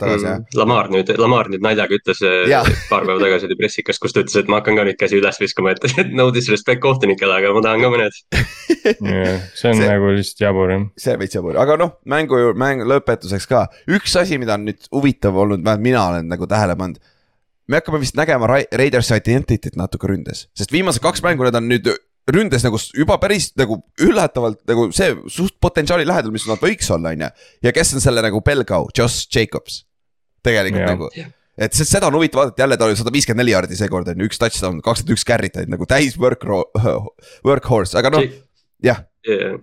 tagasi, 0.00 0.26
jah. 0.28 0.42
Lamar 0.58 0.90
nüüd, 0.92 1.12
Lamar 1.20 1.50
nüüd 1.52 1.64
naljaga 1.64 1.96
ütles 1.98 2.20
paar 2.90 3.06
päeva 3.08 3.18
tagasi 3.22 3.48
oli 3.48 3.58
pressikas, 3.60 4.00
kus 4.02 4.14
ta 4.14 4.24
ütles, 4.24 4.36
et 4.42 4.50
ma 4.52 4.60
hakkan 4.60 4.78
ka 4.80 4.86
nüüd 4.88 4.98
käsi 5.00 5.18
üles 5.20 5.40
viskama, 5.40 5.74
et, 5.74 6.12
no 6.16 6.28
disrespect 6.34 6.82
kohtunikele, 6.84 7.40
aga 7.40 7.54
ma 7.56 7.64
tahan 7.64 7.84
ka 7.84 7.92
mõned 7.94 8.20
see 9.58 9.70
on 9.70 9.80
see, 9.80 9.88
nagu 9.88 10.12
lihtsalt 10.12 10.44
jabur 10.44 10.74
jah. 10.74 10.86
see 11.00 11.16
on 11.16 11.24
veits 11.24 11.38
jabur, 11.38 11.58
aga 11.64 11.78
noh, 11.80 11.96
mängu, 12.10 12.40
mängu 12.58 12.88
lõpetuseks 12.90 13.48
ka, 13.50 13.66
üks 13.96 14.16
asi, 14.20 14.38
mida 14.42 14.58
on 14.58 14.68
nüüd 14.68 14.88
huvitav 14.92 15.36
olnud, 15.44 15.64
vähemalt 15.64 15.88
mina 15.88 16.06
olen 16.12 16.30
nagu 16.30 16.48
tähele 16.50 16.76
pannud 16.78 17.02
me 17.68 17.80
hakkame 17.80 18.00
vist 18.02 18.16
nägema 18.18 18.48
Raidersi 18.50 19.16
identity't 19.16 19.78
natuke 19.80 20.08
ründes, 20.10 20.48
sest 20.56 20.72
viimased 20.74 21.02
kaks 21.04 21.24
mängu 21.24 21.46
need 21.46 21.56
on 21.56 21.70
nüüd 21.70 21.88
ründes 22.30 22.64
nagu 22.64 22.78
juba 22.96 23.18
päris 23.22 23.50
nagu 23.60 23.78
üllatavalt 24.00 24.62
nagu 24.68 24.88
see 24.96 25.12
suht 25.32 25.56
potentsiaali 25.62 26.06
lähedal, 26.08 26.32
mis 26.34 26.46
nad 26.48 26.62
võiks 26.62 26.88
olla, 26.94 27.12
on 27.12 27.26
ju. 27.26 27.30
ja 27.68 27.74
kes 27.76 27.94
on 27.96 28.04
selle 28.04 28.24
nagu 28.24 28.40
Belgau, 28.44 28.88
Josh 28.96 29.28
Jacobs. 29.28 29.82
tegelikult 30.44 30.84
ja. 30.84 30.94
nagu, 30.94 31.10
et 31.66 31.76
seda 31.76 32.08
on 32.08 32.16
huvitav 32.18 32.42
vaadata, 32.42 32.64
jälle 32.64 32.80
ta 32.80 32.88
oli 32.88 32.96
sada 33.00 33.12
viiskümmend 33.12 33.44
neli 33.44 33.54
jaardi 33.56 33.78
seekord 33.78 34.08
on 34.12 34.24
ju, 34.24 34.30
üks 34.30 34.40
touchdown, 34.40 34.80
kakskümmend 34.84 35.18
üks 35.18 35.28
carry't 35.28 35.60
olid 35.60 35.76
nagu 35.76 35.88
täis 35.88 36.18
work, 36.20 36.48
workhorse, 37.48 37.96
aga 38.00 38.16
noh, 38.16 38.26
jah 38.84 39.04
yeah 39.28 39.60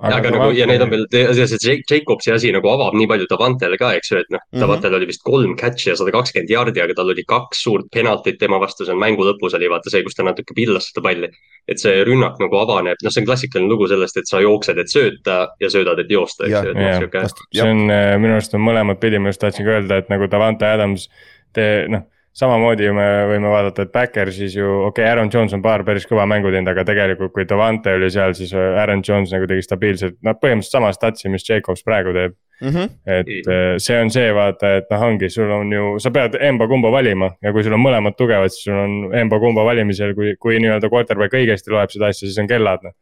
aga, 0.00 0.16
aga 0.16 0.30
nagu 0.32 0.48
ja 0.56 0.66
neid 0.68 0.82
on 0.84 0.90
veel, 0.92 1.04
see 1.10 1.76
Jacobsi 1.90 2.32
asi 2.32 2.52
nagu 2.54 2.68
avab 2.72 2.96
nii 2.96 3.08
palju 3.10 3.28
Davantele 3.30 3.78
ka, 3.80 3.92
eks 3.98 4.12
ju, 4.12 4.20
et 4.22 4.30
noh 4.32 4.40
mm 4.40 4.56
-hmm., 4.56 4.64
Davantel 4.64 4.96
oli 4.98 5.08
vist 5.10 5.24
kolm 5.26 5.54
catch'i 5.58 5.90
ja 5.90 5.96
sada 5.96 6.14
kakskümmend 6.14 6.50
jardi, 6.50 6.82
aga 6.82 6.96
tal 6.96 7.12
oli 7.12 7.24
kaks 7.28 7.62
suurt 7.66 7.90
penaltit 7.92 8.38
tema 8.40 8.60
vastu, 8.60 8.86
see 8.86 8.94
on 8.94 9.02
mängu 9.02 9.26
lõpus 9.26 9.56
oli 9.58 9.68
vaata 9.70 9.90
see, 9.90 10.02
kus 10.02 10.16
ta 10.16 10.22
natuke 10.22 10.54
pillas 10.54 10.88
seda 10.90 11.04
palli. 11.08 11.28
et 11.68 11.78
see 11.78 12.04
rünnak 12.04 12.40
nagu 12.42 12.56
avaneb, 12.58 12.98
noh, 13.04 13.12
see 13.14 13.22
on 13.22 13.26
klassikaline 13.26 13.68
lugu 13.70 13.86
sellest, 13.86 14.16
et 14.16 14.26
sa 14.26 14.40
jooksed, 14.42 14.78
et 14.78 14.90
sööta 14.90 15.36
ja 15.60 15.68
söödad, 15.70 16.00
et 16.02 16.10
joosta, 16.10 16.44
eks 16.44 16.66
ju. 16.66 16.72
Noh, 16.74 17.28
see 17.54 17.68
on 17.70 17.90
äh, 17.90 18.18
minu 18.18 18.34
arust 18.34 18.54
on 18.58 18.64
mõlemat 18.66 18.98
pidi, 18.98 19.20
ma 19.22 19.30
just 19.30 19.40
tahtsin 19.40 19.68
ka 19.68 19.76
öelda, 19.76 20.00
et 20.02 20.10
nagu 20.10 20.26
Davante 20.26 20.66
Adams, 20.66 21.06
te 21.54 21.86
noh 21.88 22.08
samamoodi 22.36 22.86
ju 22.86 22.94
me 22.96 23.06
võime 23.28 23.50
vaadata, 23.52 23.84
et 23.84 23.92
Backersis 23.92 24.54
ju, 24.56 24.68
okei 24.86 25.04
okay,, 25.04 25.10
Aaron 25.10 25.30
Jones 25.32 25.52
on 25.56 25.62
paar 25.64 25.84
päris 25.84 26.06
kõva 26.08 26.24
mängu 26.28 26.52
teinud, 26.52 26.70
aga 26.72 26.84
tegelikult 26.88 27.34
kui 27.34 27.44
Davante 27.48 27.92
oli 27.98 28.08
seal, 28.12 28.32
siis 28.38 28.54
äh, 28.56 28.78
Aaron 28.80 29.04
Jones 29.04 29.34
nagu 29.34 29.48
tegi 29.50 29.64
stabiilselt, 29.66 30.16
noh 30.24 30.38
põhimõtteliselt 30.40 30.78
sama 30.78 30.92
statsi, 30.96 31.28
mis 31.32 31.44
Jacobs 31.48 31.84
praegu 31.84 32.14
teeb 32.16 32.34
mm. 32.62 32.70
-hmm. 32.70 32.90
et 33.18 33.52
äh, 33.52 33.76
see 33.76 34.00
on 34.00 34.10
see 34.10 34.32
vaata, 34.34 34.76
et 34.80 34.90
noh, 34.90 35.06
ongi, 35.10 35.30
sul 35.30 35.52
on 35.52 35.72
ju, 35.76 35.92
sa 36.00 36.10
pead 36.14 36.38
emba-kumba 36.40 36.92
valima 36.94 37.34
ja 37.42 37.52
kui 37.52 37.64
sul 37.66 37.76
on 37.76 37.84
mõlemad 37.84 38.16
tugevad, 38.16 38.54
siis 38.54 38.70
sul 38.70 38.80
on 38.80 39.14
emba-kumba 39.24 39.64
valimisel, 39.68 40.14
kui, 40.16 40.36
kui 40.40 40.60
nii-öelda 40.62 40.88
quarterback 40.92 41.36
õigesti 41.36 41.74
loeb 41.74 41.92
seda 41.92 42.08
asja, 42.08 42.26
siis 42.28 42.40
on 42.40 42.48
kellad 42.48 42.88
noh. 42.88 42.96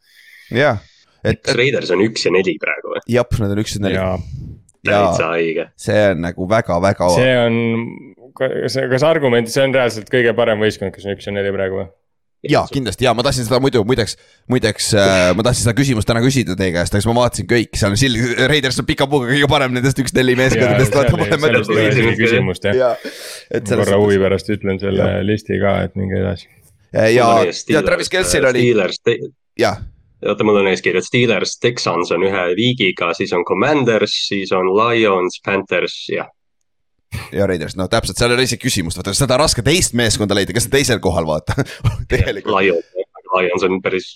jah, 0.51 0.83
et. 1.23 1.45
kas 1.45 1.55
Raiders 1.55 1.95
on 1.95 2.03
üks 2.03 2.27
ja 2.27 2.35
neli 2.35 2.59
praegu 2.59 2.97
või? 2.97 3.07
jah, 3.07 3.39
nad 3.39 3.55
on 3.55 3.63
üks 3.63 3.79
ja 3.79 3.87
neli 3.87 4.03
täitsa 4.87 5.31
haige. 5.35 5.71
see 5.81 6.03
on 6.11 6.27
nagu 6.27 6.49
väga-väga. 6.51 7.09
see 7.17 7.39
on, 7.45 7.57
kas, 8.39 8.79
kas 8.95 9.07
argument, 9.07 9.51
see 9.53 9.65
on 9.65 9.75
reaalselt 9.77 10.13
kõige 10.13 10.35
parem 10.37 10.63
võistkond, 10.63 10.95
kes 10.95 11.09
on 11.09 11.17
üks 11.17 11.29
ja 11.29 11.35
neli 11.37 11.53
praegu 11.55 11.83
või? 11.83 11.91
ja 12.49 12.63
kindlasti 12.73 13.05
ja 13.05 13.13
ma 13.15 13.25
tahtsin 13.25 13.45
seda 13.45 13.61
muidu 13.61 13.83
muideks, 13.85 14.17
muideks 14.49 14.93
äh, 14.97 15.31
ma 15.37 15.45
tahtsin 15.45 15.67
seda 15.67 15.75
küsimust 15.77 16.09
täna 16.09 16.23
küsida 16.25 16.57
teie 16.57 16.73
käest, 16.73 16.95
aga 16.95 17.03
siis 17.03 17.11
ma 17.11 17.17
vaatasin 17.19 17.49
kõik, 17.51 17.75
seal 17.77 17.93
on 17.93 18.01
Sil-, 18.01 18.17
Raiders 18.49 18.81
on 18.81 18.89
pika 18.89 19.09
puuga 19.11 19.29
kõige 19.29 19.51
parem 19.51 19.75
nendest 19.77 20.01
üks-neli 20.01 20.37
meeskondadest, 20.41 20.97
ja, 22.81 22.95
korra 23.69 24.01
huvi 24.01 24.17
pärast 24.23 24.49
ütlen 24.57 24.81
selle 24.81 25.13
listi 25.27 25.61
ka, 25.61 25.77
et 25.85 26.01
minge 26.01 26.17
edasi. 26.23 26.49
ja, 26.97 27.11
ja, 27.13 27.29
ja 27.77 27.85
Travis 27.85 28.13
Kelsil 28.13 28.49
oli, 28.49 28.65
Steelers, 28.71 29.05
jah, 29.61 29.83
oota, 30.27 30.45
mul 30.47 30.61
on 30.63 30.71
eeskirjad, 30.71 31.07
Steelers, 31.07 31.57
Texans 31.63 32.13
on 32.15 32.25
ühe 32.27 32.45
viigiga, 32.59 33.13
siis 33.17 33.33
on 33.37 33.45
Commanders, 33.49 34.17
siis 34.29 34.53
on 34.57 34.71
Lions, 34.77 35.41
Panthers, 35.47 35.97
jah. 36.13 36.31
ja 37.35 37.47
Raiders, 37.51 37.77
no 37.79 37.89
täpselt, 37.91 38.19
seal 38.21 38.33
ei 38.33 38.39
ole 38.39 38.49
isegi 38.49 38.63
küsimust, 38.67 39.01
vaata 39.01 39.15
seda 39.17 39.39
on 39.39 39.45
raske 39.45 39.65
teist 39.67 39.97
meeskonda 39.99 40.37
leida, 40.39 40.55
kes 40.57 40.69
on 40.69 40.75
teisel 40.77 41.01
kohal, 41.03 41.29
vaata. 41.29 41.57
tegelikult 42.13 42.61
Lions, 42.61 42.93
Lions 43.31 43.67
on 43.67 43.81
päris 43.83 44.13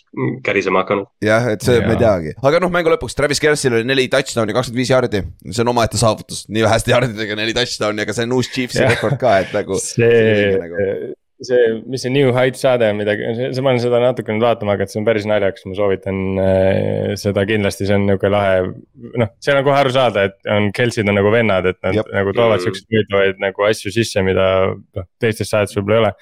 kärisema 0.46 0.84
hakanud. 0.84 1.11
jah, 1.25 1.50
et 1.54 1.64
see 1.64 1.78
Jaa. 1.78 1.88
me 1.88 1.96
ei 1.96 2.02
teagi, 2.04 2.37
aga 2.42 2.62
noh, 2.62 2.73
mängu 2.75 2.92
lõpuks 2.94 3.16
Travis 3.18 3.42
Kelsil 3.42 3.80
oli 3.80 3.88
neli 3.88 4.06
touchdown'i, 4.12 4.54
kakskümmend 4.56 4.84
viis 4.84 4.94
jaardi, 4.94 5.25
see 5.50 5.66
on 5.66 5.75
omaette 5.75 6.00
saavutus, 6.00 6.44
nii 6.52 6.66
väheste 6.66 6.94
jaardidega 6.94 7.40
neli 7.40 7.56
touchdown'i, 7.56 8.06
aga 8.06 8.16
see 8.16 8.28
on 8.28 8.38
uus 8.38 8.52
Chiefsi 8.54 8.87
rekord 8.87 9.18
ka, 9.20 9.38
et 9.42 9.54
nagu. 9.56 9.78
see 9.82 10.54
nagu-, 10.61 11.14
see, 11.46 11.74
mis 11.90 12.04
see 12.04 12.12
New 12.14 12.30
Heights 12.36 12.62
saade 12.64 12.88
on 12.90 13.00
midagi, 13.00 13.26
see, 13.38 13.64
ma 13.64 13.72
olen 13.72 13.82
seda 13.82 14.00
natuke 14.02 14.34
nüüd 14.34 14.44
vaatama 14.44 14.74
hakanud, 14.74 14.92
see 14.92 15.00
on 15.00 15.08
päris 15.08 15.28
naljakas, 15.30 15.66
ma 15.68 15.76
soovitan 15.78 16.22
äh, 16.42 17.10
seda 17.20 17.44
kindlasti, 17.48 17.88
see 17.88 17.98
on 17.98 18.08
nihuke 18.08 18.30
lahe. 18.32 18.62
noh, 19.20 19.34
seal 19.44 19.60
on 19.60 19.66
kohe 19.66 19.76
aru 19.80 19.94
saada, 19.94 20.28
et 20.30 20.54
on, 20.54 20.70
Kelsid 20.76 21.10
on 21.10 21.18
nagu 21.20 21.34
vennad, 21.34 21.68
et 21.72 21.80
nad 21.84 22.00
Jep. 22.00 22.10
nagu 22.14 22.34
toovad 22.36 22.64
siukseid 22.64 22.88
huvitavaid 22.90 23.44
nagu 23.44 23.68
asju 23.68 23.94
sisse, 23.94 24.24
mida 24.26 24.48
noh, 24.74 25.08
teistes 25.22 25.52
saadetes 25.52 25.78
võib-olla 25.80 26.00
ei 26.00 26.04
ole 26.06 26.14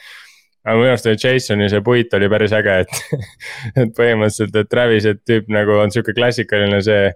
aga 0.62 0.78
minu 0.78 0.92
arust 0.92 1.08
oli 1.10 1.18
Jasoni 1.18 1.68
see 1.70 1.82
puit 1.82 2.14
oli 2.14 2.28
päris 2.30 2.52
äge, 2.54 2.78
et, 2.84 3.22
et 3.82 3.94
põhimõtteliselt, 3.98 4.56
et 4.60 4.70
Travis'e 4.70 5.16
tüüp 5.26 5.50
nagu 5.52 5.78
on 5.82 5.94
sihuke 5.94 6.14
klassikaline 6.14 6.78
see 6.86 7.08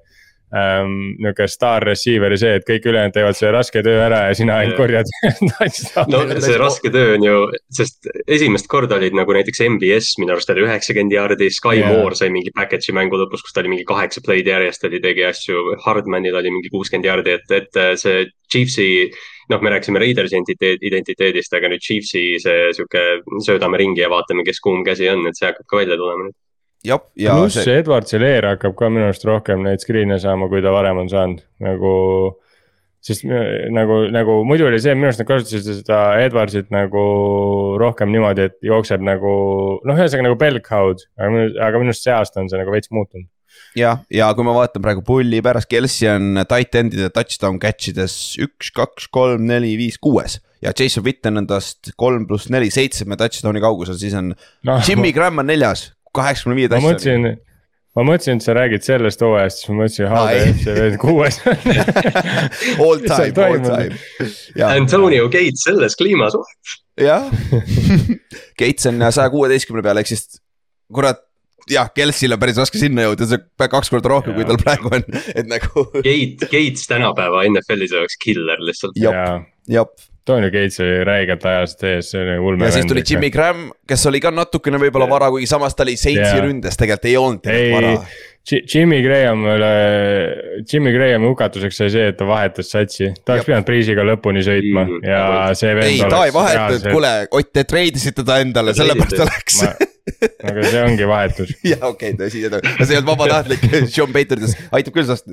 ähm,. 0.54 1.16
nihuke 1.18 1.48
staar 1.50 1.84
receiver'i 1.86 2.38
see, 2.38 2.54
et 2.58 2.66
kõik 2.68 2.86
ülejäänud 2.90 3.14
teevad 3.14 3.38
selle 3.38 3.52
raske 3.56 3.82
töö 3.82 3.98
ära 4.04 4.20
ja 4.28 4.36
sina 4.38 4.60
ainult 4.62 4.78
korjad. 4.78 5.10
no 6.12 6.22
see 6.42 6.58
raske 6.60 6.92
töö 6.94 7.16
on 7.16 7.26
ju, 7.26 7.36
sest 7.80 8.10
esimest 8.26 8.70
korda 8.70 9.00
olid 9.00 9.16
nagu 9.18 9.34
näiteks 9.36 9.64
MBS 9.66 10.16
minu 10.22 10.36
arust 10.36 10.52
oli 10.54 10.66
üheksakümmend 10.66 11.16
jaardi, 11.16 11.50
Sky 11.50 11.80
yeah. 11.80 11.92
Moore 11.92 12.18
sai 12.18 12.30
mingi 12.34 12.54
package'i 12.56 12.94
mängu 12.96 13.18
lõpus, 13.18 13.42
kus 13.44 13.56
ta 13.56 13.64
oli 13.64 13.74
mingi 13.74 13.86
kaheksa 13.88 14.22
play'd 14.26 14.48
järjest 14.50 14.86
oli, 14.86 15.02
tegi 15.02 15.26
asju. 15.26 15.64
Hardmanil 15.86 16.38
oli 16.38 16.54
mingi 16.54 16.72
kuuskümmend 16.72 17.10
jaardi, 17.10 17.38
et, 17.40 17.56
et 17.56 17.82
see 18.00 18.26
Chiefsi, 18.52 18.88
noh, 19.50 19.62
me 19.62 19.72
rääkisime 19.74 19.98
Raidersi 19.98 20.36
identiteet, 20.36 20.82
identiteedist, 20.86 21.54
aga 21.58 21.70
nüüd 21.72 21.82
Chiefsi 21.82 22.24
see 22.42 22.70
sihuke 22.76 23.02
söödame 23.44 23.80
ringi 23.82 24.04
ja 24.04 24.10
vaatame, 24.12 24.46
kes 24.46 24.62
kuum 24.62 24.84
käsi 24.86 25.08
on, 25.10 25.26
et 25.26 25.38
see 25.38 25.48
hakkab 25.48 25.66
ka 25.70 25.82
välja 25.82 25.98
tulema 25.98 26.28
nüüd. 26.28 26.36
jah, 26.84 27.02
ja 27.18 27.36
pluss 27.36 27.58
see, 27.60 27.78
Edward 27.80 28.08
Zeller 28.10 28.50
hakkab 28.52 28.74
ka 28.78 28.90
minu 28.92 29.08
arust 29.08 29.24
rohkem 29.28 29.62
neid 29.66 29.84
screen'e 29.84 30.18
saama, 30.22 30.50
kui 30.52 30.64
ta 30.64 30.74
varem 30.74 31.04
on 31.04 31.12
saanud, 31.12 31.46
nagu. 31.64 31.92
sest 33.06 33.22
nagu, 33.22 34.00
nagu 34.10 34.40
muidu 34.48 34.66
oli 34.66 34.80
see, 34.82 34.96
minu 34.98 35.06
arust 35.06 35.20
nad 35.22 35.28
kasutasid 35.28 35.78
seda 35.82 36.00
Edwardsit 36.24 36.72
nagu 36.74 37.04
rohkem 37.78 38.10
niimoodi, 38.10 38.48
et 38.50 38.56
jookseb 38.66 39.04
nagu 39.06 39.32
noh, 39.86 39.94
ühesõnaga 39.94 40.26
nagu 40.26 40.60
cow'd, 40.66 41.06
aga 41.14 41.30
minu, 41.30 41.86
arust 41.86 42.06
see 42.06 42.14
aasta 42.14 42.42
on 42.42 42.50
see 42.50 42.58
nagu 42.58 42.74
veits 42.74 42.90
muutunud. 42.90 43.28
jah, 43.78 44.02
ja 44.10 44.32
kui 44.34 44.44
ma 44.46 44.56
vaatan 44.56 44.82
praegu 44.82 45.04
pulli 45.06 45.38
pärast, 45.44 45.70
Kelsi 45.70 46.10
on 46.10 46.42
tight 46.50 46.74
end'ide 46.74 47.12
touchdown 47.14 47.60
catch 47.62 47.92
ides 47.92 48.16
üks, 48.42 48.72
kaks, 48.74 49.06
kolm, 49.14 49.46
neli, 49.46 49.76
viis, 49.78 50.00
kuues. 50.02 50.40
ja 50.64 50.74
Jason 50.74 51.04
Witten 51.06 51.38
on 51.38 51.46
tast 51.46 51.92
kolm 51.96 52.26
pluss 52.26 52.50
neli, 52.50 52.72
seitsme 52.74 53.14
touchdown'i 53.20 53.62
kaugusel, 53.62 54.00
siis 54.00 54.18
on 54.18 54.34
noh, 54.34 54.82
Jimmy 54.82 55.14
Graham 55.14 55.44
on 55.44 55.52
neljas, 55.52 55.92
kaheksakümne 56.16 56.56
viie 56.58 56.70
ma 56.70 56.78
touchdown'i. 56.78 56.94
mõtlesin, 56.94 57.44
ma 57.96 58.06
mõtlesin, 58.10 58.40
et 58.40 58.46
sa 58.46 58.56
räägid 58.56 58.86
sellest 58.86 59.22
hooajast, 59.24 59.62
siis 59.62 59.72
ma 59.72 59.78
mõtlesin, 59.82 60.08
Aa, 60.10 60.24
ei. 60.32 60.40
HDF 60.46 60.64
see 60.64 60.78
veel 60.80 60.98
kuues. 61.02 61.38
All 62.86 63.04
time, 63.04 63.46
all 63.46 63.62
time. 63.64 64.00
Antonio 64.70 65.28
Gates 65.32 65.64
selles 65.68 65.96
kliimas, 65.98 66.36
jah. 67.00 67.30
Gates 68.60 68.90
on 68.90 69.00
saja 69.10 69.30
kuueteistkümne 69.32 69.84
peal, 69.84 70.00
ehk 70.02 70.10
siis 70.12 70.40
kurat, 70.92 71.22
jah, 71.70 71.90
Kelsil 71.94 72.36
on 72.36 72.40
päris 72.42 72.58
raske 72.60 72.80
sinna 72.80 73.06
jõuda, 73.08 73.28
see 73.28 73.40
on 73.40 73.70
kaks 73.72 73.90
korda 73.92 74.12
rohkem, 74.12 74.36
kui 74.36 74.46
tal 74.48 74.60
praegu 74.60 74.92
on, 74.96 75.06
et 75.38 75.48
nagu 75.50 75.86
Gate, 75.96 76.48
Gates 76.50 76.86
tänapäeva 76.90 77.44
NFL-is 77.50 77.94
oleks 77.96 78.20
killer 78.22 78.62
lihtsalt. 78.64 78.98
Ja 79.00 79.12
jah. 79.70 79.88
Tony 80.26 80.48
Gates 80.50 80.80
oli 80.82 81.04
räigelt 81.06 81.44
ajast 81.46 81.84
ees, 81.86 82.08
see 82.10 82.22
oli 82.24 82.38
ulme. 82.42 82.66
ja 82.66 82.72
siis 82.74 82.86
tuli 82.90 83.02
Jimmy 83.06 83.30
Graham, 83.30 83.68
kes 83.86 84.06
oli 84.10 84.18
ka 84.20 84.32
natukene 84.34 84.80
võib-olla 84.82 85.06
vara, 85.10 85.28
kuigi 85.30 85.46
samas 85.46 85.74
ta 85.78 85.84
oli 85.86 85.94
Saintsi 85.96 86.24
Jaa. 86.34 86.40
ründes, 86.42 86.74
tegelikult 86.80 87.04
ei 87.12 87.16
olnud 87.20 87.42
tegelikult 87.46 87.84
vara., 87.84 88.08
Jimmy 88.46 89.00
Graham 89.02 89.40
üle, 89.50 89.70
Jimmy 90.70 90.92
Grahami 90.94 91.26
hukatuseks 91.32 91.80
sai 91.80 91.88
see, 91.90 92.04
et 92.12 92.16
ta 92.20 92.26
vahetas 92.28 92.68
satsi, 92.70 93.08
ta 93.26 93.34
oleks 93.34 93.48
pidanud 93.48 93.66
Priisiga 93.66 94.04
lõpuni 94.06 94.44
sõitma 94.46 94.84
Mhm. 94.86 95.00
ja 95.08 95.24
see 95.58 95.74
vend 95.74 95.88
ei, 95.90 95.98
ta 96.10 96.24
ei 96.28 96.34
vahetanud, 96.34 96.86
kuule, 96.92 97.12
Ott, 97.34 97.50
te 97.52 97.64
treidisite 97.64 98.22
ta 98.26 98.38
endale, 98.42 98.74
sellepärast 98.74 99.16
ta 99.18 99.26
läks. 99.26 99.60
Aga 100.06 100.66
see 100.70 100.82
ongi 100.82 101.06
vahetus. 101.08 101.52
jaa, 101.72 101.80
okei 101.88 102.12
okay,, 102.12 102.18
tõsi, 102.20 102.42
see 102.46 102.94
ei 102.94 103.00
olnud 103.00 103.08
vabatahtlik, 103.10 103.64
Sean 103.92 104.12
Bater 104.14 104.38
ütles, 104.38 104.54
aitab 104.76 104.94
küll 104.94 105.08
sinust. 105.08 105.32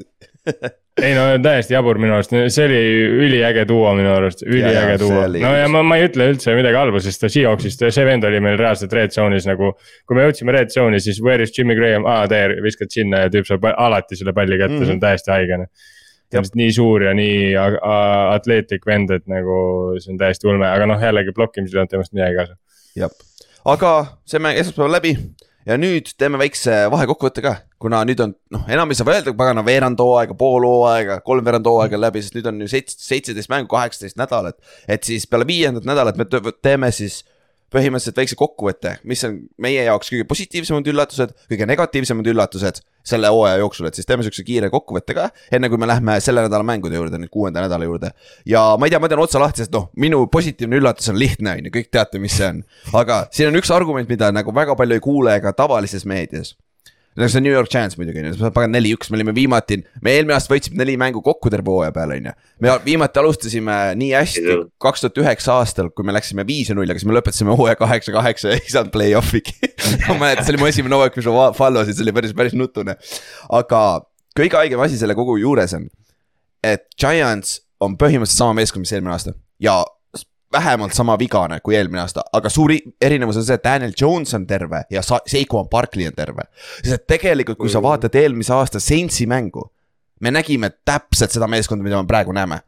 ei 1.07 1.13
no 1.15 1.25
täiesti 1.43 1.75
jabur 1.75 1.99
minu 2.01 2.15
arust, 2.17 2.33
see 2.33 2.65
oli 2.67 2.79
üliäge 3.27 3.63
duo 3.69 3.93
minu 3.97 4.11
arust, 4.15 4.43
üliäge 4.45 4.97
duo. 5.01 5.23
no 5.31 5.53
ja 5.55 5.69
ma, 5.71 5.83
ma 5.87 5.97
ei 5.99 6.07
ütle 6.09 6.27
üldse 6.33 6.55
midagi 6.57 6.79
halba, 6.79 7.01
sest 7.05 7.23
ta 7.23 7.31
Seahawksist, 7.31 7.85
see 7.95 8.07
vend 8.07 8.25
oli 8.27 8.41
meil 8.43 8.57
reaalselt 8.59 8.93
red 8.97 9.13
zone'is 9.15 9.47
nagu. 9.49 9.73
kui 10.09 10.17
me 10.17 10.27
jõudsime 10.27 10.55
red 10.57 10.73
zone'i, 10.73 11.01
siis 11.03 11.21
where 11.23 11.45
is 11.45 11.53
Jimmy 11.55 11.77
Graham, 11.79 12.07
aa 12.09 12.27
there, 12.31 12.57
viskad 12.65 12.91
sinna 12.93 13.25
ja 13.25 13.33
tüüp 13.33 13.49
saab 13.49 13.69
alati 13.73 14.19
selle 14.19 14.35
palli 14.35 14.57
kätte 14.59 14.73
mm, 14.73 14.81
-hmm. 14.81 14.89
see 14.89 14.97
on 14.97 15.03
täiesti 15.05 15.35
haigene. 15.35 15.69
lihtsalt 16.33 16.55
nii 16.57 16.71
suur 16.73 17.03
ja 17.05 17.13
nii 17.13 17.53
atleetlik 17.53 18.87
vend, 18.89 19.11
et 19.13 19.27
nagu 19.29 19.55
see 20.01 20.15
on 20.15 20.17
täiesti 20.17 20.49
ulme, 20.49 20.65
aga 20.65 20.89
noh, 20.89 21.01
jällegi 21.01 21.35
blokkimisel 21.37 21.77
ei 21.77 21.83
olnud 21.83 21.93
temast 21.93 22.17
midagi 22.17 22.41
kasu. 22.41 22.57
jah, 22.97 23.13
aga 23.65 23.91
see 24.27 24.41
mäng 24.43 24.59
esmaspäeval 24.59 24.97
läbi 24.97 25.13
ja 25.67 25.77
nüüd 25.79 26.11
teeme 26.19 26.39
väikse 26.41 26.83
vahekokkuvõtte 26.91 27.43
ka, 27.43 27.53
kuna 27.81 28.01
nüüd 28.07 28.19
on 28.23 28.33
noh, 28.53 28.65
enam 28.71 28.91
ei 28.91 28.99
saa 28.99 29.07
öelda, 29.11 29.33
pagana 29.37 29.63
veerand 29.65 29.99
hooaega, 30.03 30.35
pool 30.39 30.65
hooaega, 30.67 31.19
kolmveerand 31.25 31.67
hooaega 31.69 31.99
läbi, 31.99 32.23
sest 32.23 32.35
nüüd 32.37 32.49
on 32.51 32.59
ju 32.63 32.71
seitse, 32.71 32.97
seitseteist 32.99 33.51
mängu, 33.51 33.71
kaheksateist 33.71 34.19
nädalat. 34.19 34.59
et 34.87 35.03
siis 35.07 35.27
peale 35.27 35.47
viiendat 35.47 35.87
nädalat 35.87 36.19
me 36.19 36.27
teeme 36.61 36.91
siis 36.91 37.23
põhimõtteliselt 37.73 38.19
väikse 38.19 38.37
kokkuvõtte, 38.37 38.97
mis 39.09 39.23
on 39.25 39.39
meie 39.57 39.87
jaoks 39.87 40.11
kõige 40.13 40.27
positiivsemad 40.29 40.87
üllatused, 40.91 41.31
kõige 41.49 41.65
negatiivsemad 41.69 42.27
üllatused 42.29 42.83
selle 43.03 43.29
hooaja 43.31 43.59
jooksul, 43.61 43.87
et 43.89 43.99
siis 43.99 44.07
teeme 44.07 44.23
siukse 44.25 44.45
kiire 44.47 44.69
kokkuvõtte 44.73 45.15
ka, 45.17 45.29
enne 45.53 45.69
kui 45.71 45.79
me 45.81 45.89
lähme 45.89 46.17
selle 46.23 46.45
nädala 46.45 46.65
mängude 46.67 46.97
juurde, 46.97 47.19
nüüd 47.19 47.31
kuuenda 47.33 47.63
nädala 47.65 47.87
juurde. 47.87 48.13
ja 48.49 48.63
ma 48.79 48.87
ei 48.87 48.93
tea, 48.93 49.01
ma 49.03 49.11
teen 49.11 49.23
otsa 49.23 49.41
lahti, 49.43 49.63
sest 49.63 49.75
noh, 49.75 49.89
minu 49.99 50.25
positiivne 50.31 50.79
üllatus 50.79 51.11
on 51.11 51.19
lihtne, 51.19 51.57
on 51.57 51.69
ju, 51.69 51.73
kõik 51.77 51.91
teate, 51.91 52.21
mis 52.23 52.37
see 52.39 52.49
on. 52.49 52.63
aga 52.99 53.25
siin 53.31 53.51
on 53.51 53.59
üks 53.59 53.71
argument, 53.75 54.09
mida 54.09 54.31
nagu 54.31 54.55
väga 54.55 54.77
palju 54.79 54.99
ei 54.99 55.03
kuule 55.03 55.39
ka 55.43 55.55
tavalises 55.57 56.07
meedias 56.09 56.55
no 57.15 57.27
see 57.27 57.39
on 57.39 57.45
New 57.45 57.53
York 57.53 57.69
Giants 57.71 57.97
muidugi 57.99 58.21
on 58.21 58.29
ju, 58.31 58.51
pagan 58.55 58.73
neli-üks, 58.73 59.11
me 59.11 59.19
olime 59.19 59.33
viimati, 59.35 59.79
me 60.05 60.15
eelmine 60.17 60.35
aasta 60.35 60.53
võitsime 60.53 60.79
neli 60.81 60.95
mängu 60.99 61.21
kokku 61.25 61.51
terve 61.53 61.69
hooaja 61.69 61.93
peale, 61.95 62.17
on 62.19 62.29
ju. 62.29 62.33
me 62.65 62.77
viimati 62.85 63.21
alustasime 63.21 63.77
nii 63.99 64.11
hästi 64.15 64.57
kaks 64.83 65.05
tuhat 65.05 65.21
üheksa 65.23 65.57
aastal, 65.59 65.91
kui 65.93 66.07
me 66.07 66.15
läksime 66.15 66.45
viis 66.47 66.71
ja 66.71 66.77
null, 66.77 66.89
aga 66.89 67.01
siis 67.01 67.09
me 67.09 67.17
lõpetasime 67.17 67.57
hooaja 67.59 67.77
kaheksa-kaheksa 67.81 68.53
ja 68.53 68.59
ei 68.59 68.73
saanud 68.73 68.93
play-off'igi. 68.95 69.55
ma 70.09 70.17
mäletan, 70.25 70.47
see 70.47 70.55
oli 70.55 70.63
mu 70.63 70.69
esimene 70.71 70.99
hooaeg, 70.99 71.15
kus 71.15 71.29
ma 71.29 71.49
follow 71.57 71.85
sin, 71.85 71.97
see 71.97 72.05
oli 72.07 72.15
päris, 72.15 72.35
päris 72.37 72.57
nutune. 72.57 72.97
aga 73.61 73.83
kõige 74.37 74.59
haigem 74.61 74.81
asi 74.85 74.97
selle 75.01 75.17
kogu 75.17 75.37
juures 75.41 75.77
on, 75.77 75.89
et 76.65 76.87
Giants 76.99 77.59
on 77.83 77.97
põhimõtteliselt 77.99 78.39
sama 78.39 78.57
meeskond, 78.57 78.87
mis 78.87 78.95
eelmine 78.95 79.13
aasta 79.13 79.35
ja 79.61 79.81
vähemalt 80.53 80.93
sama 80.93 81.17
vigane 81.19 81.59
kui 81.63 81.75
eelmine 81.75 82.01
aasta, 82.03 82.23
aga 82.33 82.49
suur 82.49 82.71
erinevus 83.01 83.37
on 83.37 83.45
see, 83.47 83.55
et 83.55 83.63
Daniel 83.63 83.93
Jones 84.01 84.33
on 84.37 84.45
terve 84.47 84.83
ja 84.89 85.01
Sa- 85.01 85.21
Saquon 85.27 85.69
Barkley 85.69 86.07
on 86.07 86.13
terve. 86.13 86.43
sest 86.83 87.07
tegelikult, 87.07 87.57
kui 87.57 87.69
sa 87.69 87.79
Mhm. 87.79 87.87
vaatad 87.87 88.15
eelmise 88.15 88.53
aasta 88.53 88.79
Saintsi 88.79 89.25
mängu, 89.27 89.69
me 90.21 90.31
nägime 90.31 90.69
täpselt 90.85 91.31
seda 91.31 91.47
meeskonda, 91.47 91.83
mida 91.83 92.01
me 92.01 92.07
praegu 92.07 92.31
näeme. 92.33 92.61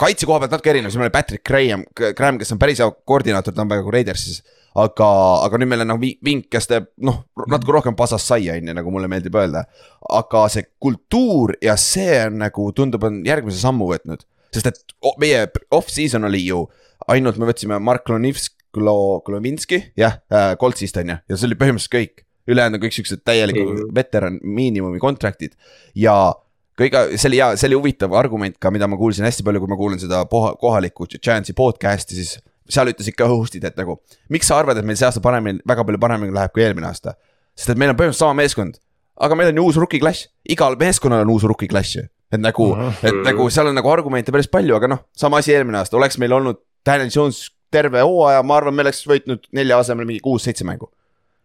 kaitse 0.00 0.26
koha 0.26 0.38
pealt 0.40 0.50
natuke 0.50 0.70
erinev, 0.70 0.94
meil 0.94 1.02
oli 1.02 1.10
Patrick 1.10 1.44
Graham, 1.44 1.84
Graham, 2.16 2.38
kes 2.38 2.52
on 2.52 2.58
päris 2.58 2.78
hea 2.78 2.90
koordinaator, 3.06 3.52
ta 3.54 3.62
on 3.62 3.68
praegu 3.68 3.90
Raidersis. 3.92 4.42
aga, 4.74 5.06
aga 5.44 5.58
nüüd 5.58 5.68
meil 5.68 5.80
on 5.80 5.88
nagu 5.88 6.00
vi- 6.00 6.18
Vink, 6.24 6.46
kes 6.50 6.66
teeb 6.66 6.86
noh, 6.98 7.24
natuke 7.48 7.72
rohkem 7.72 7.94
pasas 7.96 8.22
saia, 8.22 8.54
on 8.54 8.66
ju, 8.68 8.74
nagu 8.74 8.90
mulle 8.90 9.08
meeldib 9.08 9.34
öelda. 9.34 9.64
aga 10.08 10.48
see 10.48 10.64
kultuur 10.82 11.54
ja 11.62 11.76
see 11.76 12.24
on 12.26 12.38
nagu 12.38 12.72
tundub, 12.72 13.02
on 13.04 13.22
järgmise 13.24 13.60
sammu 13.60 13.88
võtnud. 13.92 14.20
Sest 14.54 14.66
et 14.66 14.80
meie 15.18 15.46
off-season 15.70 16.24
oli 16.28 16.44
ju 16.46 16.64
ainult 17.08 17.38
me 17.40 17.46
võtsime 17.48 17.78
Mark 17.80 18.04
Klonivsk, 18.06 18.56
Klo-, 18.76 19.20
Klovinski, 19.26 19.80
jah 19.98 20.20
äh,, 20.30 20.52
Coltsist 20.60 20.96
on 21.00 21.08
ju, 21.14 21.16
ja 21.28 21.36
see 21.36 21.48
oli 21.48 21.58
põhimõtteliselt 21.58 21.96
kõik. 21.96 22.24
ülejäänud 22.50 22.78
on 22.78 22.82
kõik 22.82 22.94
siuksed 22.96 23.20
täielikud 23.24 23.74
Mhm. 23.74 23.94
veteran 23.94 24.38
miinimumi 24.42 24.98
contract'id 24.98 25.52
ja 25.94 26.32
kõige, 26.80 27.16
see 27.16 27.28
oli 27.28 27.36
hea, 27.40 27.56
see 27.56 27.68
oli 27.68 27.76
huvitav 27.78 28.14
argument 28.16 28.56
ka, 28.58 28.70
mida 28.70 28.86
ma 28.88 28.96
kuulsin 28.96 29.24
hästi 29.26 29.44
palju, 29.46 29.60
kui 29.60 29.68
ma 29.68 29.76
kuulan 29.76 30.00
seda 30.00 30.24
kohalikku 30.26 31.06
Giantsi 31.18 31.52
podcast'i, 31.52 32.14
siis. 32.14 32.38
seal 32.70 32.86
ütlesid 32.86 33.16
ka 33.18 33.26
host'id, 33.26 33.64
et 33.66 33.76
nagu, 33.76 33.96
miks 34.30 34.46
sa 34.46 34.60
arvad, 34.60 34.78
et 34.78 34.84
meil 34.86 34.96
see 34.96 35.06
aasta 35.06 35.20
paremini, 35.20 35.58
väga 35.66 35.82
palju 35.84 35.98
paremini 35.98 36.32
läheb 36.32 36.52
kui 36.54 36.62
eelmine 36.62 36.86
aasta. 36.86 37.14
sest 37.56 37.70
et 37.70 37.76
meil 37.78 37.90
on 37.90 37.96
põhimõtteliselt 37.96 38.22
sama 38.22 38.34
meeskond, 38.38 38.78
aga 39.20 39.34
meil 39.34 39.48
on 39.50 39.56
ju 39.56 39.64
uus 39.66 39.76
rookie 39.76 40.00
klass, 40.00 40.28
igal 40.48 40.76
meeskonnal 40.78 41.24
on 41.26 41.30
uus 41.34 41.42
rookie 41.42 41.68
klass 41.68 41.96
ju. 41.96 42.06
Et 42.30 42.42
nagu, 42.42 42.70
et 43.02 43.22
nagu 43.26 43.48
seal 43.52 43.70
on 43.70 43.76
nagu 43.78 43.90
argumente 43.92 44.34
päris 44.34 44.50
palju, 44.50 44.76
aga 44.78 44.90
noh, 44.94 45.02
sama 45.16 45.40
asi 45.42 45.54
eelmine 45.54 45.80
aasta, 45.80 45.98
oleks 45.98 46.18
meil 46.22 46.34
olnud 46.36 46.60
Daniel 46.86 47.10
Jones 47.12 47.48
terve 47.70 48.02
hooaja, 48.02 48.42
ma 48.46 48.58
arvan, 48.58 48.74
me 48.76 48.84
oleks 48.86 49.04
võitnud 49.08 49.50
nelja 49.56 49.78
asemel 49.82 50.08
mingi 50.08 50.22
kuus-seitse 50.24 50.66
mängu. 50.66 50.90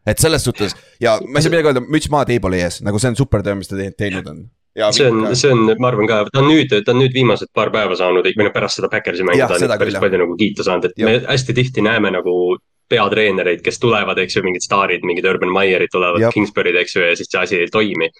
Et 0.05 0.21
selles 0.21 0.43
suhtes 0.45 0.75
ja 1.01 1.15
ma 1.25 1.39
ei 1.39 1.45
saa 1.45 1.53
midagi 1.53 1.71
öelda, 1.71 1.81
müts 1.89 2.11
maha 2.13 2.27
Teiboli 2.29 2.61
ees, 2.61 2.79
nagu 2.85 3.01
see 3.01 3.09
on 3.13 3.17
super 3.17 3.41
töö, 3.45 3.57
mis 3.57 3.71
ta 3.71 3.79
teinud 3.97 4.29
on. 4.29 4.45
See 4.91 5.07
on, 5.07 5.29
see 5.39 5.49
on, 5.55 5.69
ma 5.79 5.87
arvan 5.87 6.09
ka, 6.09 6.19
ta 6.29 6.41
on 6.41 6.49
nüüd, 6.51 6.73
ta 6.83 6.91
on 6.91 6.99
nüüd 6.99 7.13
viimased 7.15 7.49
paar 7.55 7.71
päeva 7.73 7.95
saanud, 7.97 8.27
või 8.27 8.47
noh, 8.47 8.53
pärast 8.53 8.81
seda 8.81 8.89
Backersi 8.91 9.25
mängu 9.25 9.47
ta 9.47 9.55
on 9.55 9.75
päris 9.79 9.97
palju 10.03 10.19
nagu 10.19 10.35
kiita 10.37 10.65
saanud, 10.67 10.89
et 10.89 10.99
ja. 10.99 11.07
me 11.07 11.21
hästi 11.29 11.55
tihti 11.55 11.83
näeme 11.85 12.11
nagu 12.11 12.35
peatreenereid, 12.91 13.63
kes 13.65 13.79
tulevad, 13.81 14.19
eks 14.21 14.37
ju, 14.37 14.43
mingid 14.45 14.65
staarid, 14.65 15.05
mingid 15.07 15.25
Urban 15.29 15.53
Meyerid 15.55 15.93
tulevad, 15.93 16.27
Kingsbury'd, 16.35 16.77
eks 16.83 16.97
ju, 16.97 17.05
ja 17.07 17.15
siis 17.17 17.31
see 17.31 17.41
asi 17.41 17.61
ei 17.63 17.71
toimi. 17.73 18.11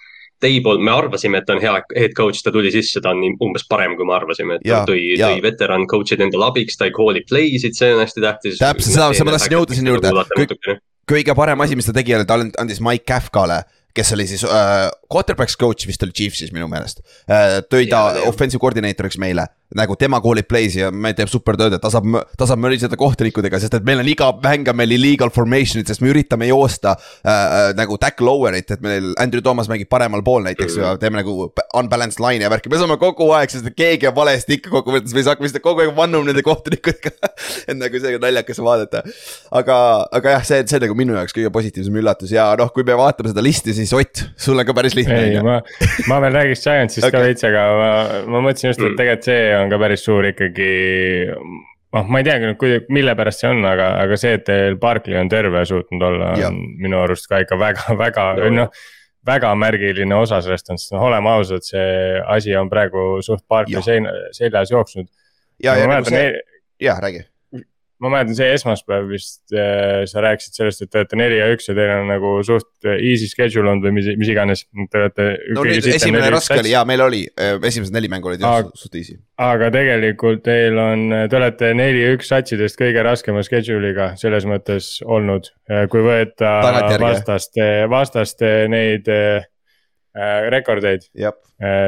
Table, 0.42 0.76
me 0.84 0.92
arvasime, 0.92 1.40
et 1.40 1.46
ta 1.48 1.54
on 1.56 1.62
hea 1.62 1.72
head 1.96 2.16
coach, 2.16 2.42
ta 2.44 2.52
tuli 2.52 2.72
sisse, 2.74 3.00
ta 3.04 3.14
on 3.14 3.22
umbes 3.32 3.64
parem, 3.70 3.94
kui 3.96 4.08
me 4.08 4.12
arvasime, 4.16 4.58
et 4.58 4.66
ja, 4.68 4.82
ta 4.82 4.92
tõi, 4.92 5.14
tõi 5.20 5.40
veteran 5.44 5.86
coach'id 5.88 6.20
endale 6.26 6.50
abiks, 6.50 6.76
ta 6.76 6.90
ei 6.90 6.94
call'i 6.96 7.24
play'id, 7.28 7.64
see 7.76 7.94
on 7.94 8.02
hästi 8.04 8.24
tähtis. 8.24 8.60
täpselt, 8.60 8.92
seda, 8.92 9.08
seda 9.16 9.30
ma 9.30 9.36
tahtsin 9.38 9.56
jõuda 9.56 9.78
sinna 9.78 9.96
juurde. 9.96 10.76
kõige 11.08 11.36
parem 11.38 11.64
asi, 11.64 11.78
mis 11.78 11.88
ta 11.88 11.96
tegi, 11.96 12.18
oli 12.18 12.28
ta 12.28 12.40
andis 12.62 12.82
Mike 12.84 13.08
Kafkale 13.08 13.62
kes 13.96 14.12
oli 14.12 14.26
siis 14.28 14.44
äh, 14.44 14.90
quarterback's 15.08 15.56
coach 15.56 15.86
vist 15.88 16.02
oli 16.04 16.12
Chiefsis 16.12 16.52
minu 16.52 16.68
meelest 16.68 17.00
äh,. 17.32 17.62
tõi 17.64 17.86
ta 17.88 18.02
offensive 18.28 18.60
coordinator'iks 18.60 19.16
meile 19.22 19.46
nagu 19.74 19.96
tema 19.98 20.20
koolib 20.22 20.46
play'si 20.46 20.78
ja 20.84 20.92
me 20.94 21.10
teeb 21.16 21.30
super 21.30 21.56
tööd, 21.58 21.74
et 21.74 21.82
ta 21.82 21.90
saab, 21.90 22.06
ta 22.38 22.46
saab 22.46 22.60
möriseda 22.62 22.94
kohtunikudega, 22.98 23.58
sest 23.58 23.74
et 23.74 23.86
meil 23.86 23.98
on 23.98 24.10
iga 24.10 24.28
mäng 24.44 24.68
on 24.70 24.78
meil 24.78 24.94
illegal 24.94 25.32
formation'id, 25.34 25.88
sest 25.90 26.04
me 26.04 26.12
üritame 26.12 26.46
joosta 26.46 26.94
äh, 26.94 27.30
äh, 27.32 27.70
nagu 27.78 27.98
tackle 27.98 28.28
lower'it, 28.28 28.70
et 28.76 28.84
meil 28.84 29.10
Andrew 29.22 29.42
Thomas 29.42 29.70
mängib 29.70 29.90
paremal 29.90 30.22
pool 30.26 30.46
näiteks 30.46 30.78
ja 30.78 30.92
teeme 31.02 31.18
nagu 31.18 31.48
unbalanced 31.74 32.22
line'i 32.22 32.46
ja 32.46 32.52
värki, 32.52 32.70
me 32.70 32.78
saame 32.78 32.98
kogu 33.00 33.26
aeg, 33.34 33.50
sest 33.50 33.66
keegi 33.74 34.06
on 34.10 34.14
valesti 34.16 34.60
ikka 34.60 34.70
kokkuvõttes, 34.76 35.16
me 35.16 35.24
ei 35.24 35.26
saa, 35.26 35.40
me 35.40 35.48
lihtsalt 35.48 35.66
kogu 35.66 35.82
aeg 35.82 35.90
vannume 35.98 36.30
nende 36.30 36.46
kohtunikutega 36.46 37.32
et 37.68 37.74
nagu 37.74 38.02
see 38.02 38.14
on 38.14 38.22
naljakas 38.22 38.62
vaadata. 38.62 39.02
aga, 39.50 39.80
aga 40.20 40.36
jah, 40.36 40.46
see, 40.46 40.62
see 40.62 40.78
on 40.78 40.86
nagu 40.86 40.98
minu 40.98 41.18
jaoks 41.18 41.34
kõige 41.34 41.50
positiivsem 41.58 42.00
üllatus 42.04 42.30
ja 42.34 42.46
noh, 42.58 42.70
kui 42.74 42.86
me 42.86 42.94
vaatame 42.98 43.34
seda 43.34 43.42
listi, 43.42 43.74
siis 43.74 43.94
Ott, 43.96 44.22
sul 44.38 44.58
on 44.60 44.66
ka 44.68 44.74
päris 44.76 44.94
lihtne. 44.94 45.18
ei, 45.32 45.42
ma, 45.42 45.58
ma 46.10 46.22
veel 46.22 46.38
räägiks 46.38 46.62
Giantsist 46.66 47.08
okay. 47.08 47.16
ka 47.18 47.22
veits, 47.26 47.46
aga 47.48 47.66
ma, 47.80 47.90
ma 48.36 48.46
mõtlesin 48.46 48.70
just, 48.70 48.82
et 48.82 48.92
mm. 48.92 48.98
tegelikult 49.00 49.30
see 49.30 49.55
on 49.60 49.72
ka 49.72 49.78
päris 49.80 50.04
suur 50.06 50.26
ikkagi. 50.32 50.68
noh, 51.96 52.10
ma 52.12 52.20
ei 52.20 52.26
teagi 52.26 52.50
nüüd, 52.50 52.90
mille 52.92 53.14
pärast 53.16 53.44
see 53.44 53.52
on, 53.52 53.64
aga, 53.68 53.92
aga 54.02 54.18
see, 54.20 54.36
et 54.40 54.50
Barkley 54.80 55.16
on 55.20 55.30
terve 55.32 55.64
suutnud 55.68 56.02
olla, 56.10 56.34
on 56.48 56.58
minu 56.82 57.00
arust 57.00 57.30
ka 57.30 57.40
ikka 57.44 57.58
väga, 57.60 57.94
väga 58.04 58.28
no, 58.42 58.52
noh 58.62 58.84
väga 59.26 59.54
märgiline 59.58 60.14
osa 60.14 60.38
sellest 60.44 60.68
on, 60.70 60.78
sest 60.78 60.92
noh, 60.94 61.06
oleme 61.08 61.32
ausad, 61.34 61.64
see 61.66 62.20
asi 62.30 62.54
on 62.58 62.68
praegu 62.70 63.16
suht 63.26 63.42
Barkley 63.50 63.82
seina, 63.82 64.12
seljas 64.36 64.70
jooksnud. 64.70 65.08
ja, 65.62 65.74
ja, 65.74 65.80
ja 65.82 65.88
nagu 65.90 66.10
see, 66.10 66.28
jah, 66.82 67.00
räägi 67.02 67.24
ma 68.02 68.10
mäletan, 68.12 68.36
see 68.36 68.48
esmaspäev 68.52 69.08
vist 69.08 69.54
äh, 69.56 70.02
sa 70.08 70.20
rääkisid 70.24 70.58
sellest, 70.58 70.82
et 70.84 70.90
te 70.92 71.00
olete 71.00 71.18
neli 71.18 71.38
ja 71.38 71.46
üks 71.52 71.68
ja 71.70 71.74
teil 71.76 71.92
on 71.94 72.10
nagu 72.10 72.32
suht 72.44 72.68
äh, 72.84 72.98
easy 73.00 73.28
schedule 73.30 73.70
olnud 73.72 73.86
või 73.88 73.96
mis, 73.98 74.10
mis 74.20 74.32
iganes, 74.32 74.66
te 74.92 75.00
olete. 75.00 75.28
no 75.56 75.64
nüüd 75.64 75.88
esimene 75.94 76.28
raske 76.34 76.58
oli 76.60 76.74
ja 76.74 76.82
meil 76.88 77.04
oli, 77.06 77.22
äh, 77.40 77.56
esimesed 77.70 77.96
neli 77.96 78.10
mängu 78.12 78.28
olid 78.32 78.44
jah 78.44 78.68
suht 78.76 78.98
easy. 79.00 79.16
aga 79.40 79.70
tegelikult 79.72 80.44
teil 80.44 80.76
on, 80.80 81.06
te 81.32 81.38
olete 81.38 81.72
neli 81.78 82.02
ja 82.04 82.12
üks 82.16 82.28
satsidest 82.32 82.76
kõige 82.80 83.04
raskema 83.06 83.44
schedule'iga 83.46 84.10
selles 84.20 84.44
mõttes 84.48 84.98
olnud, 85.04 85.48
kui 85.92 86.04
võtta 86.04 86.58
vastaste, 87.00 87.70
vastaste 87.92 88.50
neid 88.72 89.08
äh, 89.12 89.46
rekordeid. 90.52 91.08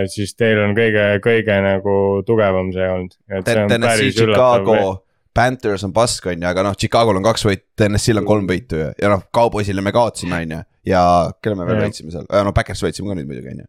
siis 0.09 0.33
teil 0.41 0.63
on 0.65 0.73
kõige, 0.77 1.05
kõige 1.25 1.61
nagu 1.65 1.99
tugevam 2.29 2.73
see 2.73 2.89
olnud. 2.89 3.15
Tennessee, 3.45 4.13
Chicago 4.17 5.05
Panthers 5.39 5.87
on 5.87 5.95
pask, 5.95 6.27
on 6.31 6.43
ju, 6.43 6.51
aga 6.51 6.67
noh, 6.67 6.77
Chicago'l 6.79 7.21
on 7.21 7.27
kaks 7.27 7.47
võitu, 7.47 7.65
TNS-il 7.79 8.23
on 8.23 8.29
kolm 8.29 8.49
võitu 8.51 8.83
ja, 8.83 8.93
ja 8.99 9.13
noh, 9.15 9.25
Cowboysile 9.35 9.85
me 9.85 9.95
kaotasime, 9.95 10.43
on 10.43 10.57
ju. 10.57 10.63
ja 10.91 11.03
kelle 11.45 11.59
me 11.59 11.69
veel 11.69 11.85
võitsime 11.87 12.15
seal, 12.15 12.27
no 12.47 12.55
Backers 12.57 12.83
võitsime 12.83 13.13
ka 13.13 13.19
nüüd 13.19 13.31
muidugi, 13.31 13.55
on 13.55 13.63
ju. 13.63 13.69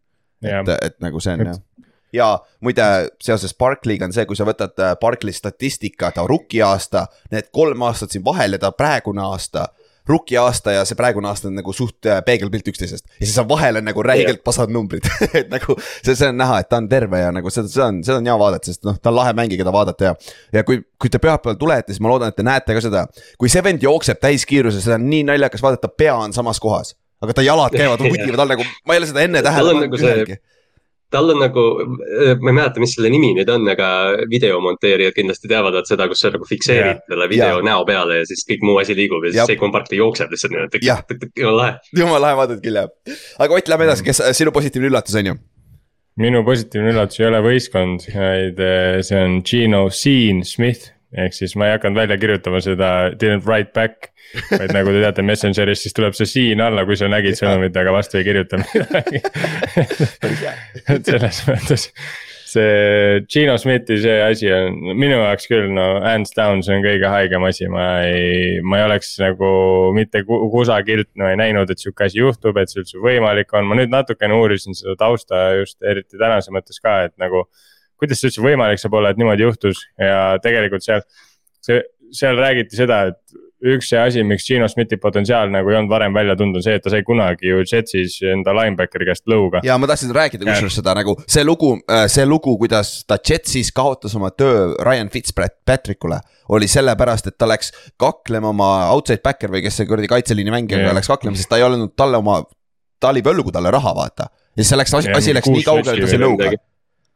et, 0.49 0.73
et 0.89 0.97
nagu 1.05 1.21
see 1.23 1.37
on 1.37 1.51
jah. 1.51 1.61
Ja 2.13 2.27
muide, 2.65 2.83
seoses 3.21 3.53
Barclay'ga 3.53 4.07
on 4.07 4.13
see, 4.15 4.25
kui 4.25 4.37
sa 4.37 4.47
võtad 4.47 4.73
äh, 4.81 4.95
Barclay 4.97 5.35
statistika, 5.35 6.09
ta 6.15 6.23
rookie 6.25 6.63
aasta, 6.65 7.03
need 7.29 7.51
kolm 7.53 7.83
aastat 7.85 8.15
siin 8.15 8.25
vahel 8.25 8.57
ja 8.57 8.61
ta 8.63 8.71
praegune 8.73 9.21
aasta 9.21 9.67
rookie 10.09 10.37
aasta 10.41 10.73
ja 10.75 10.85
see 10.87 10.97
praegune 10.99 11.29
aasta 11.29 11.49
on 11.49 11.57
nagu 11.59 11.73
suht 11.75 12.07
äh, 12.09 12.21
peegelpilt 12.25 12.67
üksteisest. 12.71 13.05
ja 13.19 13.25
siis 13.25 13.37
on 13.41 13.47
vahel 13.49 13.79
on 13.79 13.87
nagu 13.87 14.03
räigelt 14.05 14.43
pasad 14.45 14.73
numbrid 14.73 15.07
et 15.39 15.51
nagu 15.51 15.75
see, 15.79 16.15
see 16.15 16.29
on 16.29 16.39
näha, 16.39 16.59
et 16.63 16.69
ta 16.69 16.79
on 16.81 16.89
terve 16.91 17.21
ja 17.21 17.31
nagu 17.35 17.51
seda, 17.53 17.71
seda 17.71 17.89
on, 17.89 18.01
seda 18.05 18.19
on 18.21 18.29
hea 18.31 18.37
vaadata, 18.43 18.71
sest 18.71 18.87
noh, 18.87 18.99
ta 18.99 19.13
on 19.13 19.19
lahe 19.19 19.33
mängija, 19.37 19.61
keda 19.63 19.73
vaadata 19.75 20.11
ja. 20.11 20.15
ja 20.59 20.65
kui, 20.67 20.81
kui 21.01 21.11
te 21.13 21.21
pühapäeval 21.21 21.59
tulete, 21.61 21.93
siis 21.93 22.03
ma 22.03 22.13
loodan, 22.13 22.33
et 22.33 22.39
te 22.39 22.45
näete 22.45 22.77
ka 22.77 22.83
seda. 22.85 23.05
kui 23.41 23.51
see 23.51 23.63
vend 23.65 23.83
jookseb 23.85 24.21
täiskiirusel, 24.23 24.83
seda 24.85 24.99
on 24.99 25.09
nii 25.09 25.25
naljakas 25.31 25.65
vaadata, 25.65 25.91
pea 25.91 26.15
on 26.17 26.35
samas 26.35 26.61
kohas. 26.63 26.95
aga 27.23 27.35
ta 27.35 27.45
jalad 27.45 27.75
käivad 27.75 28.03
vutivad 28.07 28.45
all 28.45 28.55
nagu, 28.55 28.69
ma 28.85 28.95
ei 28.95 29.03
ole 29.03 29.11
seda 29.11 29.25
enne 29.27 29.43
tähele 29.45 29.75
pannud 29.75 29.89
nagu 29.89 30.01
ühelgi 30.01 30.41
tal 31.13 31.31
on 31.33 31.39
nagu, 31.41 31.65
ma 32.41 32.51
ei 32.51 32.55
mäleta, 32.55 32.81
mis 32.81 32.93
selle 32.95 33.11
nimi 33.13 33.31
nüüd 33.37 33.49
on, 33.53 33.67
aga 33.71 33.89
videomonteerijad 34.29 35.15
kindlasti 35.17 35.49
teavad 35.51 35.77
et 35.79 35.89
seda, 35.89 36.07
kus 36.11 36.21
sa 36.23 36.33
nagu 36.33 36.47
fikseerid 36.49 36.99
yeah. 36.99 37.05
selle 37.09 37.29
video 37.31 37.55
yeah. 37.57 37.65
näo 37.65 37.85
peale 37.87 38.21
ja 38.21 38.27
siis 38.29 38.45
kõik 38.49 38.65
muu 38.67 38.77
asi 38.81 38.97
liigub 38.97 39.25
ja 39.25 39.33
siis 39.33 39.53
see 39.53 39.61
komparkli 39.61 40.01
jookseb 40.01 40.33
lihtsalt 40.33 40.55
niimoodi. 40.55 40.83
jumala 40.85 41.55
lahe. 41.61 41.95
jumala 41.97 42.21
lahe 42.27 42.41
vaadata 42.43 42.65
küll 42.65 42.81
jah. 42.81 42.91
aga 43.39 43.59
Ott, 43.59 43.71
lähme 43.71 43.89
edasi, 43.89 44.05
kes 44.05 44.21
sinu 44.37 44.53
positiivne 44.55 44.91
üllatus 44.91 45.17
on 45.19 45.33
ju? 45.33 45.39
minu 46.19 46.43
positiivne 46.45 46.93
üllatus 46.93 47.21
ei 47.23 47.27
ole 47.31 47.41
võistkond, 47.45 48.07
vaid 48.13 48.63
eh, 48.63 49.01
see 49.05 49.19
on 49.25 49.41
Gino 49.47 49.85
Sean 49.89 50.45
Smith 50.45 50.93
ehk 51.17 51.33
siis 51.33 51.55
ma 51.57 51.69
ei 51.69 51.77
hakanud 51.77 51.97
välja 52.03 52.17
kirjutama 52.21 52.61
seda 52.63 52.89
didn't 53.15 53.45
write 53.47 53.73
back. 53.73 54.11
Vaid 54.51 54.73
nagu 54.75 54.93
te 54.93 55.03
teate 55.03 55.25
Messengeris, 55.25 55.83
siis 55.85 55.95
tuleb 55.97 56.17
see 56.17 56.29
siin 56.29 56.63
alla, 56.63 56.85
kui 56.87 56.97
sa 56.99 57.09
nägid 57.11 57.37
sõnumit, 57.39 57.75
aga 57.79 57.93
vastu 57.95 58.19
ei 58.19 58.27
kirjuta 58.27 58.61
midagi. 58.61 59.21
Et 60.89 61.05
selles 61.05 61.45
mõttes 61.49 61.89
see 62.49 63.21
Gino 63.29 63.55
Smithi 63.61 63.99
see 64.01 64.21
asi 64.25 64.49
on 64.53 64.77
minu 64.97 65.19
jaoks 65.19 65.45
küll 65.49 65.69
no 65.73 65.87
hands 66.01 66.33
down, 66.37 66.63
see 66.65 66.77
on 66.77 66.85
kõige 66.85 67.09
haigem 67.11 67.45
asi, 67.45 67.67
ma 67.71 67.87
ei, 68.07 68.57
ma 68.65 68.79
ei 68.79 68.85
oleks 68.87 69.11
nagu 69.21 69.49
mitte 69.95 70.23
kusagilt 70.25 71.11
no 71.19 71.29
ei 71.29 71.37
näinud, 71.39 71.69
et 71.69 71.81
sihuke 71.81 72.07
asi 72.07 72.21
juhtub, 72.21 72.57
et 72.57 72.71
see 72.71 72.81
üldse 72.83 73.01
võimalik 73.03 73.53
on, 73.57 73.69
ma 73.69 73.77
nüüd 73.77 73.93
natukene 73.93 74.37
uurisin 74.39 74.77
seda 74.77 74.97
tausta 74.99 75.43
just 75.59 75.77
eriti 75.85 76.17
tänase 76.17 76.53
mõttes 76.55 76.81
ka, 76.81 77.03
et 77.09 77.15
nagu 77.21 77.45
kuidas 77.99 78.21
see 78.21 78.31
üldse 78.31 78.43
võimalik 78.43 78.81
saab 78.81 78.97
olla, 78.97 79.11
et 79.13 79.19
niimoodi 79.19 79.45
juhtus. 79.45 79.83
Ja 79.99 80.39
tegelikult 80.43 80.85
seal, 80.85 81.03
see, 81.65 81.83
seal 82.15 82.39
räägiti 82.39 82.79
seda, 82.79 83.03
et 83.11 83.39
üks 83.59 83.89
see 83.91 83.99
asi, 83.99 84.23
miks 84.23 84.45
Gino 84.47 84.67
Smithi 84.71 84.97
potentsiaal 85.01 85.51
nagu 85.51 85.71
ei 85.71 85.77
olnud 85.79 85.91
varem 85.91 86.15
välja 86.15 86.35
tulnud, 86.39 86.59
on 86.59 86.63
see, 86.63 86.77
et 86.79 86.83
ta 86.85 86.91
sai 86.93 87.03
kunagi 87.07 87.49
ju 87.49 87.63
Jetsis 87.63 88.19
enda 88.31 88.53
linebackeri 88.55 89.07
käest 89.09 89.25
lõuga. 89.29 89.63
ja 89.65 89.77
ma 89.81 89.89
tahtsin 89.89 90.13
rääkida 90.15 90.47
kusjuures 90.47 90.79
seda 90.79 90.95
nagu 90.97 91.17
see 91.25 91.43
lugu, 91.47 91.73
äh, 91.91 92.05
see 92.11 92.25
lugu, 92.27 92.55
kuidas 92.61 92.93
ta 93.09 93.19
Jetsis 93.19 93.73
kaotas 93.75 94.15
oma 94.15 94.31
töö 94.31 94.71
Ryan 94.85 95.11
Fitzpatrickule. 95.11 96.21
oli 96.49 96.67
sellepärast, 96.71 97.27
et 97.27 97.37
ta 97.37 97.49
läks 97.49 97.73
kaklema 97.99 98.53
oma 98.53 98.69
outside 98.93 99.21
backer 99.23 99.51
või 99.51 99.63
kes 99.65 99.81
see 99.81 99.89
kuradi 99.89 100.07
kaitseliini 100.11 100.55
mängija 100.55 100.79
yeah. 100.79 100.95
läks 100.95 101.11
kaklema, 101.11 101.37
sest 101.37 101.51
ta 101.51 101.59
ei 101.59 101.67
olnud 101.67 101.95
talle 101.99 102.17
oma. 102.17 102.41
ta 102.99 103.11
oli 103.11 103.23
võlgu 103.25 103.51
talle 103.51 103.71
raha, 103.71 103.95
vaata. 103.95 104.31
ja 104.55 104.63
siis 104.63 104.71
see 104.71 104.79
läks, 104.79 104.95
asi 104.95 105.35
läks 105.35 105.51
nii 105.51 105.67
kaugele, 105.67 105.99
et 105.99 106.07
ta 106.07 106.15
sai 106.15 106.23
lõuga 106.23 106.53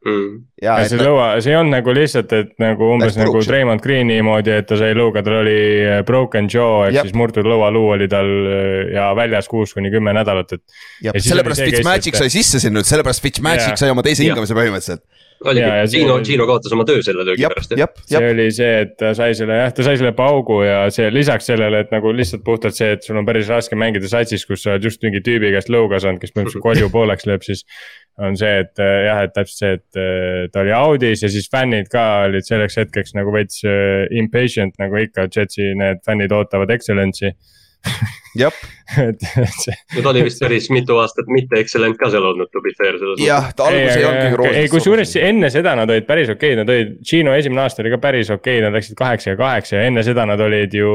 mm.. 0.06 0.44
ja, 0.62 0.78
ja 0.82 0.90
see 0.90 1.00
et... 1.00 1.06
lõua, 1.08 1.28
see 1.44 1.54
ei 1.54 1.58
olnud 1.60 1.76
nagu 1.78 1.96
lihtsalt, 1.96 2.36
et 2.38 2.54
nagu 2.62 2.92
umbes 2.96 3.18
nagu 3.20 3.42
Raymond 3.42 3.84
Green'i 3.84 4.20
moodi, 4.26 4.54
et 4.62 4.70
ta 4.70 4.78
sai 4.80 4.96
lõuga, 4.98 5.24
tal 5.26 5.40
oli 5.42 5.58
äh, 5.82 6.04
broken 6.08 6.50
jaw 6.52 6.88
ehk 6.90 7.10
siis 7.10 7.18
murtud 7.18 7.48
lõualuu 7.50 7.94
oli 7.98 8.10
tal 8.12 8.30
äh, 8.30 8.94
ja 8.96 9.10
väljas 9.18 9.50
kuus 9.52 9.76
kuni 9.78 9.92
kümme 9.94 10.16
nädalat, 10.16 10.56
et. 10.58 10.64
sellepärast 11.18 11.66
Fitzmagic 11.66 12.20
sai 12.20 12.32
sisse 12.34 12.64
sinna, 12.64 12.86
sellepärast 12.88 13.24
Fitzmagic 13.24 13.80
sai 13.80 13.94
oma 13.94 14.06
teise 14.06 14.26
hingamise 14.28 14.58
põhimõtteliselt 14.58 15.06
oligi, 15.50 15.70
Gino, 15.94 16.18
Gino 16.26 16.48
kaotas 16.50 16.74
oma 16.76 16.86
töö 16.88 17.02
selle 17.06 17.26
löögi 17.28 17.48
pärast 17.50 17.74
jah. 17.78 17.92
see 18.10 18.30
oli 18.32 18.48
see, 18.56 18.72
et 18.86 18.94
ta 19.00 19.14
sai 19.18 19.36
selle 19.38 19.58
jah, 19.60 19.74
ta 19.76 19.86
sai 19.86 20.00
selle 20.00 20.14
paugu 20.18 20.62
ja 20.66 20.84
see 20.94 21.10
lisaks 21.14 21.50
sellele, 21.52 21.84
et 21.86 21.94
nagu 21.94 22.14
lihtsalt 22.16 22.46
puhtalt 22.46 22.78
see, 22.78 22.94
et 22.98 23.06
sul 23.06 23.20
on 23.20 23.28
päris 23.28 23.50
raske 23.52 23.78
mängida 23.80 24.10
satsis, 24.12 24.46
kus 24.50 24.66
sa 24.66 24.76
oled 24.76 24.88
just 24.90 25.04
mingi 25.06 25.24
tüübi 25.26 25.54
käest 25.56 25.72
lõuga 25.74 26.02
saanud, 26.04 26.22
kes 26.24 26.36
põhimõtteliselt 26.36 26.66
kolju 26.70 26.92
pooleks 26.94 27.28
lööb, 27.30 27.46
siis 27.46 27.66
on 28.22 28.38
see, 28.38 28.54
et 28.62 28.84
äh, 28.84 29.00
jah, 29.08 29.24
et 29.26 29.34
täpselt 29.36 29.60
see, 29.60 29.74
et 29.80 30.00
äh, 30.00 30.46
ta 30.54 30.62
oli 30.62 30.76
audis 30.78 31.26
ja 31.26 31.32
siis 31.34 31.50
fännid 31.52 31.90
ka 31.94 32.06
olid 32.28 32.46
selleks 32.46 32.78
hetkeks 32.84 33.18
nagu 33.18 33.34
veits 33.34 33.64
äh, 33.66 34.06
impatient 34.20 34.78
nagu 34.82 35.02
ikka, 35.02 35.28
Jetsi 35.34 35.74
need 35.80 36.04
fännid 36.06 36.36
ootavad 36.36 36.74
excellence'i. 36.76 37.34
Jah 38.40 38.54
et 39.08 39.24
see. 39.64 39.76
no 39.96 40.04
ta 40.04 40.12
oli 40.12 40.24
vist 40.28 40.42
päris 40.44 40.70
mitu 40.74 40.98
aastat 41.02 41.30
mitte 41.32 41.60
excellent 41.62 41.98
ka 42.00 42.10
seal 42.14 42.26
olnud, 42.32 42.50
to 42.52 42.64
be 42.64 42.74
fair 42.78 42.98
selles 42.98 43.16
mõttes. 43.16 43.28
jah, 43.28 43.50
ta 43.56 43.70
alguses 43.70 43.96
ei 43.96 44.08
olnud 44.08 44.24
kõige 44.24 44.42
roosilisem. 44.42 44.66
ei, 44.66 44.72
kusjuures 44.74 45.16
enne 45.22 45.54
seda 45.54 45.76
nad 45.80 45.94
olid 45.94 46.10
päris 46.10 46.34
okeid, 46.34 46.58
nad 46.62 46.74
olid, 46.74 46.98
Gino 47.08 47.38
esimene 47.38 47.64
aasta 47.64 47.84
oli 47.86 47.94
ka 47.94 48.02
päris 48.04 48.34
okei, 48.34 48.60
nad 48.66 48.76
läksid 48.76 48.98
kaheksa 49.00 49.34
ja 49.34 49.40
kaheksa 49.40 49.80
ja 49.80 49.88
enne 49.92 50.04
seda 50.06 50.28
nad 50.30 50.44
olid 50.44 50.76
ju 50.78 50.92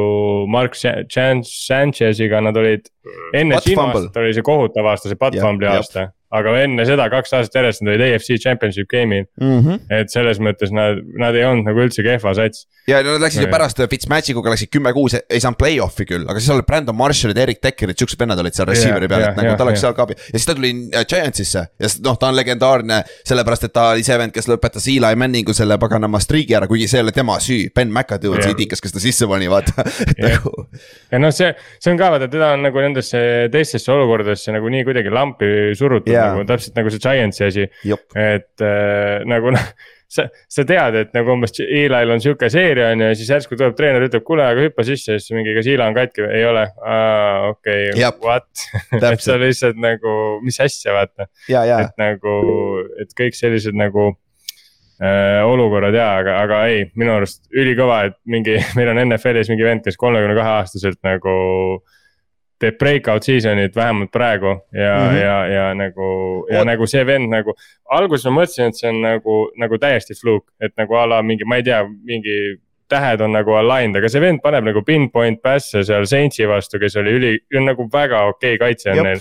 Mark 0.52 0.76
Sanchez'iga, 0.78 2.44
nad 2.44 2.60
olid. 2.60 2.92
enne 3.32 3.60
Gino 3.64 3.88
aastat 3.88 4.22
oli 4.22 4.36
see 4.36 4.46
kohutav 4.46 4.92
aasta, 4.92 5.10
see 5.10 5.20
Pat 5.20 5.36
Fumble'i 5.38 5.72
aasta 5.78 6.10
aga 6.34 6.52
enne 6.60 6.84
seda 6.88 7.06
kaks 7.12 7.32
aastat 7.38 7.56
järjest 7.56 7.82
nad 7.84 7.94
olid 7.94 8.04
AFC 8.04 8.36
championship 8.42 8.88
game'il 8.92 9.24
mm. 9.40 9.60
-hmm. 9.64 9.78
et 10.00 10.12
selles 10.12 10.40
mõttes 10.44 10.72
nad, 10.74 11.00
nad 11.16 11.36
ei 11.36 11.46
olnud 11.48 11.70
nagu 11.70 11.80
üldse 11.86 12.04
kehva 12.04 12.34
sats. 12.36 12.66
ja 12.88 13.00
nad 13.04 13.22
läksid 13.22 13.46
ju 13.46 13.50
pärast 13.52 13.80
Fitzmagic'uga 13.80 14.52
läksid 14.52 14.72
kümme-kuus, 14.74 15.16
ei 15.24 15.40
saanud 15.40 15.60
play-off'i 15.60 16.04
küll, 16.08 16.28
aga 16.28 16.40
siis 16.40 16.52
olid 16.52 16.68
Brandon 16.68 16.96
Marshall'id, 16.96 17.40
Erik 17.40 17.62
Deckerid, 17.78 17.98
siuksed 17.98 18.18
vennad 18.20 18.40
olid 18.42 18.56
seal 18.56 18.66
receiver'i 18.68 19.08
peal, 19.10 19.24
et 19.28 19.38
nagu 19.38 19.54
ta 19.58 19.64
oleks 19.66 19.82
seal 19.84 19.94
ka 19.94 20.04
abi. 20.06 20.16
ja 20.18 20.34
siis 20.34 20.46
ta 20.48 20.54
tuli 20.58 20.70
äh, 20.90 21.04
Giantsisse 21.08 21.62
ja 21.78 21.90
noh, 22.04 22.16
ta 22.18 22.30
on 22.32 22.36
legendaarne 22.38 23.00
sellepärast, 23.26 23.68
et 23.68 23.74
ta 23.74 23.88
oli 23.94 24.06
see 24.06 24.16
vend, 24.18 24.34
kes 24.34 24.48
lõpetas 24.50 24.88
Eli 24.90 25.12
Manningu 25.18 25.54
selle 25.56 25.78
paganama 25.80 26.20
striigi 26.22 26.56
ära, 26.58 26.68
kuigi 26.70 26.88
see 26.90 26.98
ei 27.00 27.06
ole 27.06 27.14
tema 27.14 27.38
süü. 27.42 27.68
Ben 27.74 27.92
McAdoo 27.92 28.34
on 28.34 28.42
see 28.42 28.54
idikas, 28.56 28.82
kes 28.82 28.94
ta 28.94 29.02
sisse 29.02 29.28
pani, 29.30 29.50
vaata, 29.52 29.84
et 30.08 30.22
nagu. 30.24 30.54
ja 31.12 31.22
noh, 31.22 31.34
see, 31.34 31.52
see 31.78 31.92
on 31.94 32.00
ka 32.00 32.10
vaata, 32.14 32.30
teda 32.32 32.54
on 32.56 32.66
nagu 32.66 32.82
nendesse 32.82 33.20
teistesse 33.54 33.92
olukordadesse 33.94 34.54
nagu 34.54 34.72
nii 34.74 34.86
kuidagi 34.88 35.14
lampi 35.14 35.52
surutud 35.78 36.10
yeah. 36.12 36.32
nagu 36.34 36.48
täpselt 36.48 36.78
nagu 36.80 36.94
see 36.94 37.04
Giantsi 37.04 37.46
asi. 37.46 37.68
et 38.18 38.66
äh, 38.66 39.22
nagu 39.28 39.54
noh, 39.54 39.70
sa, 40.08 40.24
sa 40.48 40.64
tead, 40.68 40.96
et 41.02 41.10
nagu 41.16 41.32
umbes 41.34 41.52
Eli'l 41.62 42.12
on 42.14 42.22
sihuke 42.24 42.48
seeria 42.52 42.90
on 42.94 43.02
ju 43.02 43.10
ja 43.10 43.16
siis 43.18 43.32
järsku 43.32 43.58
tuleb 43.58 43.76
treener, 43.78 44.06
ütleb, 44.08 44.24
kuule, 44.26 44.46
aga 44.46 44.64
hüppa 44.64 44.84
sisse 44.88 45.16
ja 45.16 45.22
siis 45.22 45.34
mingi, 45.36 45.52
kas 45.56 45.68
Eli 45.68 45.84
on 45.84 45.96
katki 45.96 46.24
või? 46.24 46.30
Ei 46.38 46.46
ole, 46.48 46.64
okei. 47.50 47.90
What? 48.24 48.48
Et 49.12 49.24
sa 49.24 49.36
lihtsalt 49.40 49.80
nagu, 49.82 50.14
mis 50.44 50.60
asja, 50.64 50.94
vaata. 50.96 51.28
et 51.84 52.00
nagu, 52.00 52.38
et 53.02 53.12
kõik 53.18 53.36
sellised 53.36 53.76
nagu 53.78 54.08
äh, 54.10 55.44
olukorrad 55.44 55.96
ja, 55.96 56.08
aga, 56.22 56.40
aga 56.46 56.64
ei, 56.72 56.88
minu 56.98 57.14
arust 57.18 57.44
ülikõva, 57.52 58.06
et 58.08 58.18
mingi, 58.28 58.56
meil 58.78 58.94
on 58.94 59.04
NFL-is 59.04 59.52
mingi 59.52 59.68
vend, 59.68 59.84
kes 59.84 60.00
kolmekümne 60.00 60.38
kahe 60.38 60.56
aastaselt 60.62 61.00
nagu 61.06 61.36
äh, 61.78 61.97
teeb 62.62 62.78
breakout 62.78 63.26
season'it 63.26 63.76
vähemalt 63.76 64.10
praegu 64.10 64.46
ja 64.72 64.94
mm, 64.98 65.08
-hmm. 65.08 65.18
ja, 65.22 65.46
ja 65.46 65.74
nagu, 65.74 66.08
ja 66.50 66.58
Oot. 66.58 66.66
nagu 66.66 66.86
see 66.86 67.06
vend 67.06 67.30
nagu. 67.30 67.54
alguses 67.90 68.24
ma 68.24 68.40
mõtlesin, 68.40 68.68
et 68.68 68.76
see 68.76 68.88
on 68.90 69.00
nagu, 69.02 69.36
nagu 69.56 69.78
täiesti 69.78 70.14
fluke, 70.20 70.50
et 70.60 70.74
nagu 70.76 70.94
a 70.94 71.06
la 71.08 71.22
mingi, 71.22 71.44
ma 71.44 71.56
ei 71.56 71.62
tea, 71.62 71.84
mingi 72.04 72.58
tähed 72.88 73.20
on 73.20 73.32
nagu 73.32 73.52
aligned, 73.52 73.96
aga 73.96 74.08
see 74.08 74.20
vend 74.20 74.42
paneb 74.42 74.64
nagu 74.64 74.82
pinpoint 74.82 75.42
pass'e 75.42 75.84
seal 75.84 76.06
Saintsi 76.06 76.48
vastu, 76.48 76.78
kes 76.78 76.96
oli 76.96 77.16
üli, 77.18 77.34
nagu 77.60 77.88
väga 77.92 78.24
okei 78.32 78.54
okay 78.54 78.64
kaitse 78.66 78.90
on 78.90 79.04
neil. 79.04 79.20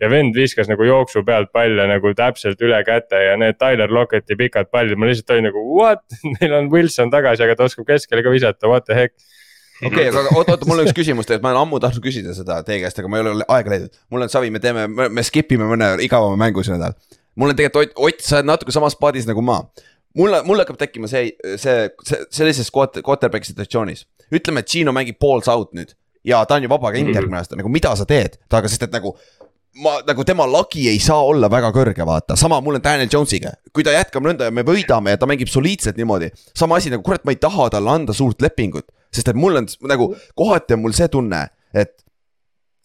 ja 0.00 0.10
vend 0.10 0.34
viskas 0.34 0.68
nagu 0.68 0.84
jooksu 0.84 1.22
pealt 1.24 1.52
palle 1.52 1.86
nagu 1.86 2.10
täpselt 2.14 2.60
üle 2.60 2.80
käte 2.84 3.16
ja 3.16 3.36
need 3.36 3.56
Tyler 3.56 3.88
Locketti 3.88 4.36
pikad 4.36 4.66
pallid, 4.70 4.98
ma 4.98 5.06
lihtsalt 5.06 5.30
olin 5.30 5.48
nagu 5.48 5.62
what 5.78 6.02
neil 6.40 6.52
on 6.52 6.70
Wilson 6.70 7.10
tagasi, 7.10 7.46
aga 7.46 7.56
ta 7.56 7.64
oskab 7.64 7.86
keskele 7.86 8.22
ka 8.22 8.34
visata, 8.34 8.68
what 8.68 8.84
the 8.84 8.94
heck 8.94 9.14
okei 9.82 10.06
aga 10.10 10.22
oot, 10.34 10.52
oot, 10.54 10.66
mul 10.68 10.82
on 10.82 10.88
üks 10.88 10.96
küsimus 10.96 11.28
tegelikult, 11.28 11.46
ma 11.46 11.52
olen 11.54 11.62
ammu 11.64 11.80
tahtnud 11.82 12.04
küsida 12.04 12.34
seda 12.36 12.60
teie 12.66 12.82
käest, 12.84 13.00
aga 13.00 13.10
ma 13.10 13.18
ei 13.18 13.26
ole 13.26 13.48
aega 13.56 13.74
leidnud. 13.74 13.98
mul 14.14 14.26
on 14.26 14.32
savi, 14.32 14.52
me 14.54 14.62
teeme, 14.62 14.86
me 14.88 15.26
skip 15.26 15.50
ime 15.56 15.66
mõne 15.70 15.94
igavama 16.04 16.38
mängu 16.44 16.64
see 16.66 16.76
nädal. 16.76 16.94
mul 17.34 17.54
on 17.54 17.58
tegelikult 17.58 17.96
Ott, 17.96 18.06
Ott, 18.06 18.24
sa 18.26 18.38
oled 18.40 18.52
natuke 18.52 18.74
samas 18.74 18.96
paadis 19.00 19.28
nagu 19.30 19.42
ma. 19.42 19.60
mulle, 20.14 20.42
mul 20.46 20.62
hakkab 20.62 20.78
tekkima 20.80 21.10
see, 21.10 21.34
see, 21.58 21.88
see, 22.06 22.24
sellises 22.30 22.70
quarterback'i 22.74 23.50
situatsioonis. 23.50 24.06
ütleme, 24.30 24.62
et 24.62 24.70
Gino 24.70 24.94
mängib 24.94 25.18
balls 25.22 25.50
out 25.50 25.74
nüüd 25.74 25.96
ja 26.24 26.44
ta 26.48 26.58
on 26.58 26.64
ju 26.64 26.70
vaba 26.72 26.88
agent 26.88 27.10
mhm. 27.10 27.18
järgmine 27.18 27.40
aasta, 27.42 27.56
nagu 27.58 27.72
mida 27.72 27.94
sa 27.96 28.06
teed 28.08 28.38
temaga, 28.48 28.70
sest 28.72 28.86
et 28.86 28.94
nagu 28.94 29.14
ma 29.82 29.96
nagu 30.06 30.24
tema 30.24 30.46
lagi 30.46 30.86
ei 30.88 31.00
saa 31.02 31.20
olla 31.26 31.50
väga 31.50 31.72
kõrge, 31.74 32.06
vaata, 32.06 32.36
sama 32.38 32.60
mul 32.62 32.78
on 32.78 32.84
Daniel 32.84 33.10
Jones'iga. 33.10 33.56
kui 33.74 33.84
ta 33.86 33.94
jätkab 33.94 34.22
nõnda 34.24 34.48
ja 34.48 34.54
me 34.54 34.62
võidame 34.66 35.14
ja 35.14 35.18
ta 35.20 35.26
mängib 35.26 35.50
soliidselt 35.50 35.98
niimoodi. 35.98 36.30
sama 36.54 36.78
asi 36.78 36.92
nagu 36.94 37.02
kurat, 37.02 37.24
ma 37.24 37.34
ei 37.34 37.40
taha 37.42 37.70
talle 37.74 37.90
anda 37.90 38.14
suurt 38.14 38.42
lepingut 38.42 38.86
sest 39.14 39.30
et 39.30 39.38
mul 39.38 39.62
on 39.62 39.70
nagu 39.90 40.10
kohati 40.34 40.76
on 40.76 40.84
mul 40.84 40.96
see 40.96 41.08
tunne, 41.12 41.46
et, 41.74 41.94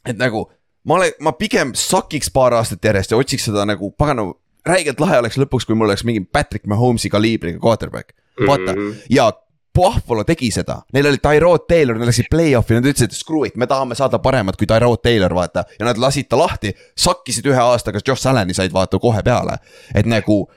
et 0.06 0.18
nagu 0.18 0.46
ma 0.90 1.00
olen, 1.00 1.18
ma 1.26 1.34
pigem 1.38 1.74
sakiks 1.78 2.32
paar 2.34 2.56
aastat 2.58 2.86
järjest 2.86 3.14
ja 3.14 3.20
otsiks 3.20 3.50
seda 3.50 3.66
nagu 3.68 3.92
pagana, 3.98 4.30
räigelt 4.68 5.02
lahe 5.04 5.20
oleks 5.22 5.38
lõpuks, 5.42 5.68
kui 5.68 5.78
mul 5.78 5.90
oleks 5.90 6.06
mingi 6.08 6.24
Patrick 6.26 6.68
Mahomes'i 6.70 7.12
kaliibriga 7.12 7.62
quarterback, 7.64 8.16
vaata 8.46 8.74
mm 8.74 8.80
-hmm. 8.80 9.06
ja. 9.10 9.32
Buffalo 9.80 10.24
tegi 10.26 10.50
seda, 10.52 10.82
neil 10.94 11.06
oli 11.06 11.18
Tyrod 11.22 11.68
Taylor, 11.68 11.96
nad 11.96 12.08
läksid 12.10 12.26
play-off'i, 12.32 12.74
nad 12.74 12.88
ütlesid, 12.90 13.14
screw 13.14 13.46
it, 13.46 13.56
me 13.56 13.68
tahame 13.68 13.96
saada 13.96 14.20
paremat 14.20 14.58
kui 14.58 14.68
Tyrod 14.68 14.98
Taylor, 15.04 15.36
vaata. 15.36 15.64
ja 15.80 15.86
nad 15.86 15.98
lasid 15.98 16.26
ta 16.28 16.38
lahti, 16.38 16.74
sakkisid 16.98 17.46
ühe 17.46 17.62
aastaga, 17.62 18.00
Josh 18.08 18.28
Allan'i 18.28 18.54
said 18.54 18.74
vaata 18.74 19.00
kohe 19.00 19.22
peale, 19.24 19.58
et 19.96 20.06
nagu 20.06 20.50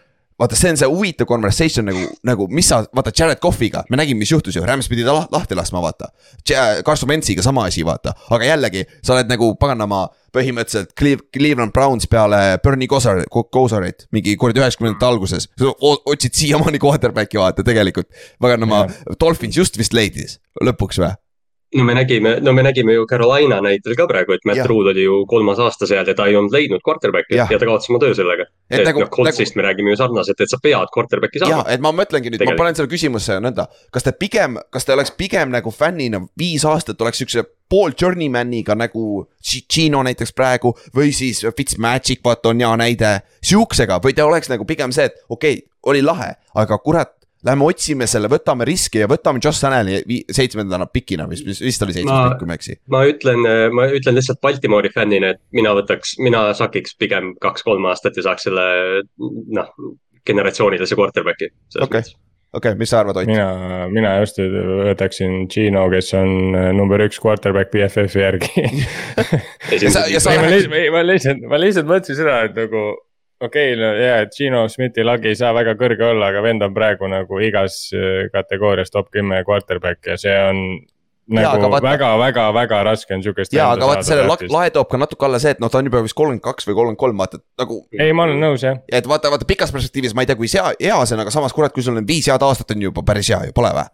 vaata, 0.42 0.59
see 0.59 0.72
on 0.72 0.81
see 0.81 0.90
huvitav 0.90 1.28
conversation 1.31 1.87
nagu, 1.88 2.07
nagu 2.26 2.48
mis 2.50 2.68
sa, 2.72 2.83
vaata 2.94 3.14
Jared 3.18 3.40
Cough'iga, 3.42 3.85
me 3.90 3.98
nägime, 4.00 4.22
mis 4.22 4.33
juhtus 4.33 4.57
ju, 4.59 4.64
Rams 4.66 4.90
pidi 4.90 5.07
ta 5.07 5.14
lahti 5.33 5.59
laskma, 5.59 5.83
vaata. 5.85 6.11
Carson 6.87 7.11
Wentz'iga 7.11 7.44
sama 7.44 7.68
asi, 7.70 7.85
vaata, 7.87 8.14
aga 8.35 8.50
jällegi, 8.50 8.85
sa 9.02 9.16
oled 9.16 9.31
nagu 9.31 9.52
paganama 9.61 10.05
põhimõtteliselt 10.33 10.94
Cleve, 10.98 11.26
Cleveland 11.35 11.74
Browns 11.76 12.09
peale 12.11 12.59
Bernie 12.64 12.88
Kosar, 12.88 13.22
Kosarit 13.28 14.07
mingi 14.16 14.35
kuradi 14.40 14.62
üheksakümnendate 14.62 15.09
alguses. 15.09 15.48
otsid 15.83 16.33
siiamaani 16.38 16.81
quarterback'i 16.83 17.40
vaata 17.40 17.64
tegelikult, 17.66 18.09
paganama 18.40 18.87
yeah. 18.87 19.18
Dolphins 19.20 19.59
just 19.61 19.76
vist 19.81 19.96
leidis 19.96 20.38
lõpuks 20.64 21.02
või? 21.02 21.12
No 21.74 21.85
me 21.85 21.94
nägime, 21.94 22.37
no 22.40 22.52
me 22.52 22.62
nägime 22.62 22.92
ju 22.92 23.06
Carolina 23.06 23.61
näitel 23.64 23.96
ka 23.96 24.06
praegu, 24.08 24.35
et 24.37 24.44
Matt 24.48 24.66
Ruud 24.68 24.90
oli 24.92 25.06
ju 25.06 25.22
kolmas 25.26 25.61
aasta 25.62 25.87
seal 25.88 26.08
ja 26.08 26.14
ta 26.14 26.26
ei 26.28 26.37
olnud 26.37 26.52
leidnud 26.52 26.82
quarterback'i 26.85 27.38
ja, 27.38 27.46
ja 27.50 27.58
ta 27.58 27.68
kaotas 27.68 27.90
oma 27.90 28.00
töö 28.02 28.14
sellega. 28.16 28.46
et, 28.70 28.80
et 28.80 28.87
nagu, 28.88 29.00
noh, 29.04 29.11
Coltsist 29.12 29.54
nagu... 29.54 29.62
me 29.62 29.68
räägime 29.68 29.94
ju 29.94 30.00
sarnaselt, 30.00 30.40
et 30.40 30.52
sa 30.52 30.61
pead 30.62 30.92
quarterback'i 30.96 31.42
saama. 31.42 31.64
et 31.72 31.85
ma 31.85 31.94
mõtlengi 31.96 32.32
nüüd, 32.32 32.44
ma 32.48 32.56
panen 32.58 32.78
selle 32.78 32.92
küsimuse 32.92 33.38
nõnda, 33.44 33.68
kas 33.94 34.06
te 34.06 34.12
pigem, 34.16 34.58
kas 34.72 34.88
te 34.88 34.96
oleks 34.96 35.14
pigem 35.16 35.52
nagu 35.54 35.72
fännina 35.72 36.20
viis 36.38 36.66
aastat 36.68 37.00
oleks 37.00 37.22
siukse 37.22 37.46
pool 37.72 37.96
journeyman'iga 37.96 38.76
nagu 38.76 39.24
Gino 39.42 40.02
näiteks 40.04 40.35
praegu 40.37 40.74
või 40.94 41.14
siis 41.16 41.40
Fitzmagic, 41.56 42.20
vaata 42.24 42.52
on 42.52 42.61
hea 42.61 42.72
näide. 42.76 43.12
Siuksega 43.42 43.96
või 44.04 44.12
te 44.16 44.24
oleks 44.24 44.52
nagu 44.52 44.66
pigem 44.68 44.92
see, 44.92 45.08
et 45.08 45.16
okei 45.28 45.56
okay,, 45.56 45.68
oli 45.88 46.02
lahe, 46.04 46.35
aga 46.54 46.78
kurat 46.78 47.16
Lähme 47.42 47.66
otsime 47.66 48.07
selle, 48.07 48.28
võtame 48.31 48.66
riski 48.68 49.00
ja 49.02 49.09
võtame 49.11 49.42
Josh 49.42 49.66
Allan'i 49.66 50.20
seitsmendana 50.31 50.87
pikina, 50.87 51.26
mis, 51.31 51.42
mis 51.46 51.59
vist 51.64 51.83
oli 51.83 51.96
seitsmes 51.96 52.28
pikk, 52.28 52.38
kui 52.38 52.50
ma 52.50 52.55
ei 52.55 52.61
eksi. 52.61 52.78
ma 52.94 53.02
ütlen, 53.11 53.48
ma 53.74 53.88
ütlen 53.90 54.18
lihtsalt 54.18 54.42
Baltimoori 54.44 54.92
fännina, 54.94 55.35
et 55.35 55.42
mina 55.57 55.74
võtaks, 55.78 56.16
mina 56.22 56.44
sakiks 56.59 56.94
pigem 57.00 57.35
kaks-kolm 57.42 57.90
aastat 57.90 58.18
ja 58.20 58.28
saaks 58.28 58.46
selle 58.46 58.66
noh, 59.59 59.72
generatsioonilise 60.26 60.98
quarterback'i. 60.98 61.50
okei 61.81 61.85
okay., 61.85 62.14
okei 62.52 62.70
okay,, 62.72 62.78
mis 62.78 62.90
sa 62.92 63.00
arvad, 63.00 63.16
Ott? 63.16 63.26
mina, 63.26 63.87
mina 63.92 64.16
just 64.22 64.38
võtaksin 64.38 65.46
Gino, 65.50 65.87
kes 65.92 66.12
on 66.18 66.59
äh, 66.59 66.68
number 66.76 67.02
üks 67.07 67.20
quarterback 67.22 67.72
BFF-i 67.72 68.22
järgi 68.22 68.66
ja 69.83 69.90
sa, 69.90 70.05
ja 70.11 70.20
sa. 70.22 70.37
ma 70.38 71.02
lihtsalt, 71.07 71.46
ma 71.48 71.61
lihtsalt 71.61 71.88
mõtlesin 71.88 72.22
seda, 72.22 72.42
et 72.48 72.59
nagu 72.59 72.92
okei 73.42 73.74
okay,, 73.74 73.81
no 73.81 73.92
ja, 73.98 74.22
et 74.24 74.33
Gino 74.37 74.64
Smithi 74.70 75.05
lagi 75.07 75.33
ei 75.33 75.38
saa 75.38 75.52
väga 75.57 75.74
kõrge 75.81 76.09
olla, 76.12 76.31
aga 76.33 76.42
vend 76.44 76.64
on 76.66 76.74
praegu 76.76 77.11
nagu 77.11 77.42
igas 77.44 77.85
äh, 77.96 78.26
kategoorias 78.33 78.94
top 78.94 79.12
kümme 79.14 79.42
quarterback 79.48 80.12
ja 80.12 80.18
see 80.20 80.35
on 80.48 80.64
nagu 81.33 81.70
väga-väga-väga 81.83 82.83
raske 82.83 83.14
on 83.14 83.22
sihukest. 83.22 83.52
ja, 83.55 83.70
aga 83.72 83.87
vaata 83.87 84.07
selle 84.07 84.26
lae 84.50 84.70
toob 84.74 84.90
ka 84.90 85.00
natuke 85.00 85.26
alla 85.26 85.40
see, 85.42 85.55
et 85.55 85.62
noh, 85.62 85.70
ta 85.70 85.78
on 85.78 85.88
juba 85.88 86.02
vist 86.05 86.16
kolmkümmend 86.18 86.44
kaks 86.44 86.68
või 86.68 86.76
kolmkümmend 86.78 87.00
kolm, 87.05 87.22
vaata, 87.22 87.42
nagu. 87.62 87.78
ei, 87.94 88.12
ma 88.16 88.26
olen 88.26 88.42
nõus 88.42 88.66
jah. 88.66 88.83
et 88.90 89.09
vaata, 89.09 89.31
vaata 89.33 89.48
pikas 89.48 89.72
perspektiivis 89.74 90.16
ma 90.18 90.26
ei 90.26 90.31
tea, 90.31 90.38
kui 90.38 90.50
hea, 90.50 90.72
hea 90.81 91.00
see 91.07 91.16
on, 91.16 91.24
aga 91.24 91.35
samas 91.35 91.55
kurat, 91.57 91.74
kui 91.74 91.85
sul 91.87 91.98
on 91.98 92.09
viis 92.09 92.28
head 92.31 92.42
aastat 92.42 92.74
on 92.74 92.87
juba 92.88 93.05
päris 93.07 93.31
hea 93.33 93.44
ju, 93.48 93.57
pole 93.57 93.70
või? 93.78 93.88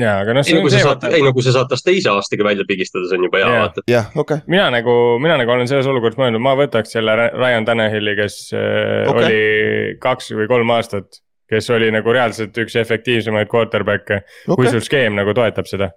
Ja, 0.00 0.14
aga 0.20 0.34
noh. 0.36 0.46
ei, 0.46 0.56
no 0.56 0.62
kui 0.64 0.72
sa 0.74 0.82
saad, 0.82 1.06
ei 1.10 1.24
no 1.24 1.32
kui 1.36 1.44
sa 1.46 1.54
saad 1.54 1.70
tast 1.70 1.86
teise 1.86 2.10
aastaga 2.12 2.46
välja 2.46 2.66
pigistada, 2.68 3.06
see 3.10 3.18
on 3.18 3.26
juba 3.28 3.42
hea 3.42 3.50
vaata. 3.54 3.84
jah, 3.90 4.08
okei 4.14 4.40
okay.. 4.40 4.50
mina 4.50 4.68
nagu, 4.74 4.94
mina 5.22 5.38
nagu 5.40 5.54
olen 5.54 5.70
selles 5.70 5.88
olukorras 5.90 6.18
mõelnud, 6.20 6.42
ma 6.44 6.54
võtaks 6.58 6.96
selle 6.96 7.16
Ryan 7.34 7.68
Tannehilli, 7.68 8.16
kes 8.18 8.38
äh, 8.56 9.10
okay. 9.10 9.18
oli 9.20 9.98
kaks 10.02 10.32
või 10.34 10.48
kolm 10.50 10.74
aastat. 10.76 11.20
kes 11.50 11.68
oli 11.70 11.90
nagu 11.94 12.12
reaalselt 12.12 12.56
üks 12.58 12.78
efektiivsemaid 12.80 13.50
quarterback'e 13.52 14.22
okay., 14.24 14.56
kui 14.56 14.70
sul 14.72 14.82
skeem 14.84 15.18
nagu 15.18 15.34
toetab 15.36 15.68
seda. 15.70 15.92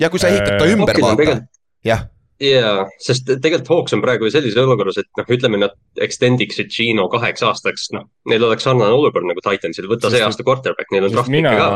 ja 0.00 0.10
kui 0.12 0.22
sa 0.22 0.32
ehitad 0.32 0.58
ta 0.60 0.68
ümber 0.68 0.98
äh,, 0.98 1.06
vaata, 1.08 1.38
jah 1.86 2.08
jaa, 2.42 2.84
sest 3.02 3.28
tegelikult 3.28 3.70
Hawks 3.70 3.94
on 3.96 4.02
praegu 4.02 4.28
sellises 4.32 4.58
olukorras, 4.60 4.98
et 5.00 5.08
noh, 5.18 5.26
ütleme 5.36 5.60
nad 5.62 5.74
extend 6.02 6.42
iksid 6.42 6.72
Gino 6.74 7.06
kaheks 7.12 7.44
aastaks, 7.46 7.88
noh. 7.94 8.08
Neil 8.30 8.46
oleks 8.46 8.66
sarnane 8.66 8.94
olukord 8.94 9.28
nagu 9.28 9.42
Titansil, 9.44 9.88
võta 9.90 10.10
see 10.12 10.22
aasta 10.24 10.46
quarterback, 10.46 10.90
neil 10.94 11.08
on 11.08 11.14
draft 11.14 11.30
pick'i 11.30 11.58
ka. 11.60 11.68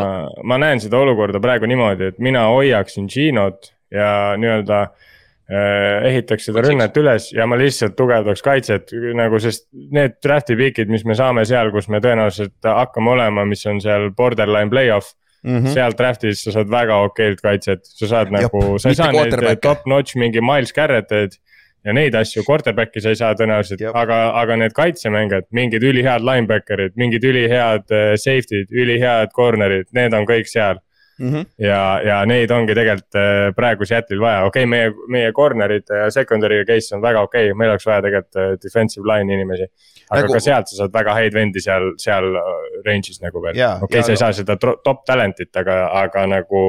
ma 0.49 0.59
näen 0.61 0.83
seda 0.83 0.99
olukorda 1.03 1.42
praegu 1.42 1.71
niimoodi, 1.71 2.12
et 2.12 2.18
mina 2.23 2.49
hoiaksin 2.51 3.07
Ginot 3.12 3.71
ja 3.94 4.11
nii-öelda 4.40 4.81
äh, 4.83 6.09
ehitaks 6.11 6.51
seda 6.51 6.64
rünnet 6.66 6.99
üles 7.01 7.31
ja 7.37 7.47
ma 7.49 7.59
lihtsalt 7.61 7.94
tugevdaks 7.99 8.42
kaitset 8.44 8.92
nagu, 9.16 9.38
sest 9.42 9.68
need 9.94 10.18
draft'i 10.25 10.59
pick'id, 10.59 10.90
mis 10.92 11.07
me 11.09 11.16
saame 11.18 11.47
seal, 11.49 11.71
kus 11.75 11.90
me 11.92 12.03
tõenäoliselt 12.05 12.59
hakkame 12.66 13.14
olema, 13.14 13.47
mis 13.49 13.64
on 13.71 13.81
seal 13.85 14.11
borderline 14.18 14.75
play-off 14.75 15.14
mm. 15.42 15.59
-hmm. 15.59 15.74
seal 15.74 15.94
draft'is 15.98 16.42
sa 16.44 16.55
saad 16.57 16.70
väga 16.70 16.96
okeilt 17.09 17.42
kaitset, 17.44 17.85
sa 17.85 18.07
saad 18.07 18.33
Jop, 18.33 18.38
nagu, 18.38 18.79
sa 18.79 18.88
ei 18.88 18.98
saa 18.98 19.12
neid 19.12 19.62
top-notch 19.62 20.16
mingi 20.16 20.42
Miles 20.44 20.74
Garrett'eid 20.77 21.38
ja 21.87 21.94
neid 21.94 22.14
asju 22.18 22.42
quarterback'i 22.46 23.01
sa 23.01 23.14
ei 23.14 23.20
saa 23.20 23.37
tõenäoliselt, 23.38 23.85
aga, 23.94 24.18
aga 24.40 24.59
need 24.61 24.74
kaitsemängijad, 24.77 25.48
mingid 25.55 25.87
ülihead 25.87 26.24
linebacker'id, 26.27 26.96
mingid 27.01 27.24
ülihead 27.24 27.87
äh, 27.94 28.12
safety'd, 28.18 28.72
ülihead 28.74 29.33
corner'id, 29.37 29.90
need 29.96 30.16
on 30.16 30.29
kõik 30.29 30.51
seal 30.51 30.83
Mm 31.18 31.33
-hmm. 31.33 31.46
ja, 31.59 32.01
ja 32.07 32.16
neid 32.27 32.51
ongi 32.55 32.74
tegelikult 32.79 33.16
äh, 33.18 33.48
praegu 33.55 33.85
Seattle'il 33.85 34.20
vaja, 34.22 34.44
okei 34.46 34.62
okay,, 34.62 34.70
meie, 34.70 34.92
meie 35.09 35.33
corner'id 35.35 35.90
ja 35.90 36.11
secondary 36.14 36.64
case 36.64 36.94
on 36.94 37.03
väga 37.03 37.20
okei 37.27 37.48
okay., 37.51 37.59
meil 37.59 37.70
oleks 37.70 37.87
vaja 37.87 38.03
tegelikult 38.03 38.62
defensive 38.62 39.03
line'i 39.03 39.35
inimesi. 39.35 39.66
Aga 40.11 40.25
nagu... 40.25 40.35
ka 40.35 40.42
sealt 40.42 40.71
sa 40.71 40.83
saad 40.83 40.94
väga 40.94 41.14
häid 41.18 41.37
vendi 41.37 41.62
seal, 41.64 41.92
seal 42.01 42.29
äh, 42.40 42.53
range'is 42.87 43.23
nagu 43.25 43.42
veel, 43.44 43.57
okei 43.57 43.87
okay,, 43.88 44.05
sa 44.07 44.14
ei 44.14 44.21
saa 44.21 44.37
seda 44.37 44.59
top 44.59 45.03
talent'it, 45.09 45.53
aga, 45.61 45.81
aga 46.03 46.27
nagu. 46.31 46.62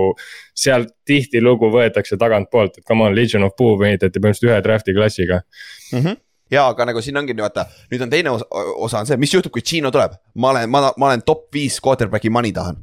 sealt 0.59 0.89
tihtilugu 1.07 1.69
võetakse 1.71 2.17
tagantpoolt, 2.19 2.81
et 2.81 2.87
come 2.87 3.05
on, 3.07 3.13
Legion 3.15 3.45
of 3.47 3.55
Boom 3.57 3.85
ehitati 3.87 4.19
põhimõtteliselt 4.19 4.51
ühe 4.51 4.57
draft'i 4.65 4.95
klassiga 4.97 5.43
mm. 5.93 6.01
-hmm 6.01 6.25
ja 6.49 6.63
aga 6.65 6.87
nagu 6.89 7.01
siin 7.05 7.17
ongi 7.19 7.35
vaata, 7.37 7.67
nüüd 7.91 8.01
on 8.01 8.09
teine 8.09 8.31
osa, 8.33 8.45
osa 8.81 9.03
on 9.03 9.05
see, 9.05 9.17
mis 9.21 9.33
juhtub, 9.33 9.53
kui 9.53 9.61
Gino 9.61 9.91
tuleb, 9.93 10.15
ma 10.41 10.49
olen, 10.49 10.69
ma, 10.73 10.87
ma 10.97 11.11
olen 11.11 11.21
top 11.21 11.45
viis 11.53 11.77
quarterback'i 11.77 12.31
money 12.33 12.51
tahan 12.55 12.79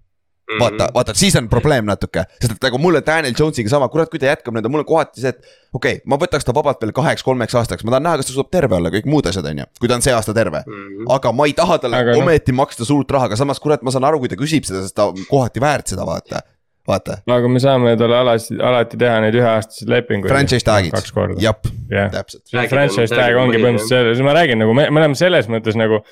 Mm 0.46 0.54
-hmm. 0.54 0.60
vaata, 0.62 0.88
vaata, 0.94 1.14
siis 1.14 1.36
on 1.36 1.48
probleem 1.48 1.84
natuke, 1.84 2.22
sest 2.40 2.52
et 2.52 2.62
nagu 2.62 2.78
mul 2.78 2.94
on 2.94 3.02
Daniel 3.06 3.34
Jones'iga 3.38 3.68
sama, 3.68 3.88
kurat, 3.90 4.10
kui 4.10 4.20
ta 4.22 4.28
jätkab 4.30 4.54
nende, 4.54 4.70
mul 4.70 4.84
on 4.84 4.86
kohati 4.86 5.20
see, 5.20 5.32
et. 5.34 5.40
okei 5.74 5.96
okay,, 5.98 6.02
ma 6.06 6.18
võtaks 6.22 6.46
ta 6.46 6.54
vabalt 6.54 6.82
veel 6.84 6.92
kaheks-kolmeks 6.94 7.58
aastaks, 7.58 7.84
ma 7.84 7.96
tahan 7.96 8.06
näha, 8.06 8.20
kas 8.20 8.30
ta 8.30 8.36
suudab 8.36 8.52
terve 8.54 8.78
olla, 8.78 8.92
kõik 8.94 9.10
muud 9.10 9.26
asjad, 9.26 9.48
on 9.50 9.64
ju. 9.64 9.66
kui 9.80 9.90
ta 9.90 9.98
on 9.98 10.06
see 10.06 10.14
aasta 10.14 10.34
terve 10.34 10.62
mm, 10.66 10.72
-hmm. 10.72 11.14
aga 11.16 11.32
ma 11.32 11.46
ei 11.50 11.56
taha 11.58 11.78
talle 11.82 11.98
aga 11.98 12.18
ometi 12.22 12.54
no. 12.54 12.62
maksta 12.62 12.86
suurt 12.86 13.10
raha, 13.10 13.26
aga 13.26 13.36
samas 13.42 13.60
kurat, 13.60 13.82
ma 13.82 13.90
saan 13.90 14.06
aru, 14.06 14.22
kui 14.22 14.28
ta 14.28 14.38
küsib 14.38 14.68
seda, 14.68 14.82
sest 14.86 14.94
ta 14.94 15.10
on 15.10 15.26
kohati 15.30 15.60
väärt 15.60 15.90
seda, 15.94 16.06
vaata 16.06 16.46
vaata. 16.86 17.18
aga 17.36 17.50
me 17.50 17.60
saame 17.62 17.94
talle 17.98 18.16
alati, 18.18 18.58
alati 18.70 19.00
teha 19.00 19.18
neid 19.24 19.36
üheaastaseid 19.38 19.90
lepinguid. 19.90 20.30
Franchise 20.30 20.66
tag'id, 20.66 20.94
jep, 21.42 21.68
täpselt. 22.14 22.44
Franchise 22.70 23.10
tag 23.10 23.38
ongi 23.40 23.58
põhimõtteliselt 23.58 23.92
selles, 23.92 24.22
ma 24.26 24.36
räägin 24.36 24.62
nagu 24.62 24.76
me, 24.76 24.88
me 24.90 25.02
oleme 25.02 25.18
selles 25.18 25.50
mõttes 25.52 25.78
nagu 25.78 26.02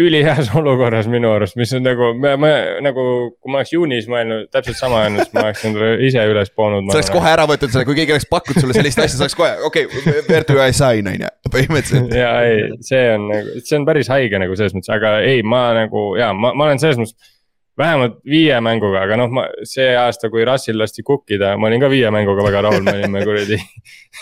üliheas 0.00 0.50
olukorras 0.56 1.06
minu 1.08 1.30
arust, 1.32 1.56
mis 1.56 1.72
on 1.76 1.84
nagu, 1.86 2.10
ma, 2.20 2.34
ma 2.40 2.50
nagu, 2.84 3.04
kui 3.40 3.52
ma 3.52 3.62
oleks 3.62 3.72
juunis 3.72 4.08
mõelnud 4.12 4.50
täpselt 4.52 4.78
sama 4.78 5.04
ennast, 5.08 5.32
ma 5.36 5.46
oleks 5.46 5.64
endale 5.68 5.94
ise 6.04 6.24
üles 6.28 6.52
poonud. 6.56 6.90
sa 6.92 6.98
oleks 7.00 7.12
kohe 7.14 7.30
ära 7.30 7.46
võtnud 7.48 7.72
selle, 7.72 7.86
kui 7.88 7.96
keegi 7.98 8.16
oleks 8.16 8.28
pakkunud 8.30 8.64
sulle 8.64 8.76
sellist 8.76 9.00
asja, 9.00 9.16
sa 9.16 9.24
oleks 9.24 9.38
kohe, 9.38 9.54
okei 9.68 9.88
okay,, 9.88 10.18
where 10.28 10.44
do 10.48 10.58
I 10.60 10.76
sign 10.76 11.08
on 11.12 11.24
ju, 11.24 11.32
põhimõtteliselt. 11.48 12.12
ja 12.16 12.34
ei, 12.44 12.66
see 12.84 13.06
on 13.14 13.30
nagu, 13.32 13.56
see 13.62 13.80
on 13.80 13.88
päris 13.88 14.12
haige 14.12 14.42
nagu 14.42 14.58
selles 14.58 14.76
mõttes, 14.76 14.92
aga 14.98 15.16
ei, 15.24 15.40
ma 15.46 15.64
nagu 15.80 16.10
ja 16.20 16.32
ma, 16.36 16.52
ma 16.52 16.68
olen 16.68 16.82
selles 16.82 17.00
mõttes 17.00 17.32
vähemalt 17.78 18.18
viie 18.24 18.56
mänguga, 18.64 19.02
aga 19.04 19.18
noh, 19.20 19.32
ma 19.32 19.46
see 19.68 19.88
aasta, 19.98 20.30
kui 20.32 20.44
Russil 20.48 20.78
lasti 20.80 21.04
kukkida, 21.06 21.54
ma 21.60 21.68
olin 21.68 21.82
ka 21.82 21.90
viie 21.92 22.10
mänguga 22.14 22.44
väga 22.46 22.62
rahul, 22.66 22.84
me 22.86 22.94
olime 22.96 23.24
kuradi 23.26 23.58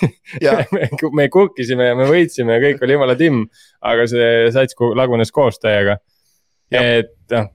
me, 0.74 0.88
me 1.20 1.28
kukkisime 1.32 1.90
ja 1.92 1.98
me 1.98 2.08
võitsime 2.10 2.58
ja 2.58 2.64
kõik 2.64 2.82
oli 2.82 2.96
jumala 2.96 3.18
timm. 3.18 3.44
aga 3.84 4.08
see 4.10 4.30
sats 4.54 4.78
lagunes 4.98 5.30
koos 5.32 5.60
täiega. 5.62 5.98
et 6.74 7.14
noh, 7.30 7.50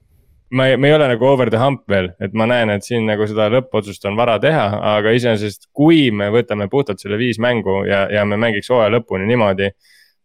ma 0.56 0.66
ei, 0.70 0.76
me 0.80 0.88
ei 0.88 0.96
ole 0.96 1.08
nagu 1.12 1.26
over 1.26 1.50
the 1.50 1.60
hump 1.60 1.84
veel, 1.88 2.10
et 2.22 2.32
ma 2.34 2.48
näen, 2.48 2.72
et 2.74 2.86
siin 2.86 3.04
nagu 3.06 3.26
seda 3.28 3.50
lõppotsust 3.52 4.08
on 4.08 4.16
vara 4.18 4.38
teha, 4.42 4.66
aga 4.96 5.12
iseenesest, 5.14 5.68
kui 5.76 6.08
me 6.10 6.30
võtame 6.32 6.70
puhtalt 6.72 7.02
selle 7.02 7.20
viis 7.20 7.38
mängu 7.42 7.82
ja, 7.88 8.06
ja 8.10 8.24
me 8.24 8.40
mängiks 8.40 8.72
hooaja 8.72 8.96
lõpuni 8.96 9.28
niimoodi 9.28 9.70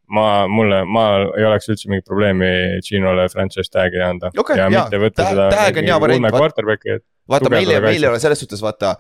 ma, 0.07 0.45
mulle, 0.51 0.83
ma 0.85 1.07
ei 1.37 1.47
oleks 1.47 1.69
üldse 1.71 1.89
mingit 1.89 2.05
probleemi 2.07 2.51
Ginole 2.85 3.27
franchise 3.31 3.71
tag'i 3.73 4.03
anda 4.05 4.31
okay,. 4.37 4.59
ja 4.59 4.69
jaa. 4.69 4.85
mitte 4.85 5.01
võtta 5.01 5.29
seda. 5.31 5.49
tag 5.53 5.81
on 5.81 5.89
hea 5.89 5.99
variant. 6.03 6.29
vaata, 7.29 7.51
meil, 7.53 7.75
meil 7.87 8.03
ei 8.03 8.11
ole 8.11 8.21
selles 8.23 8.41
suhtes 8.43 8.63
vaata 8.65 8.95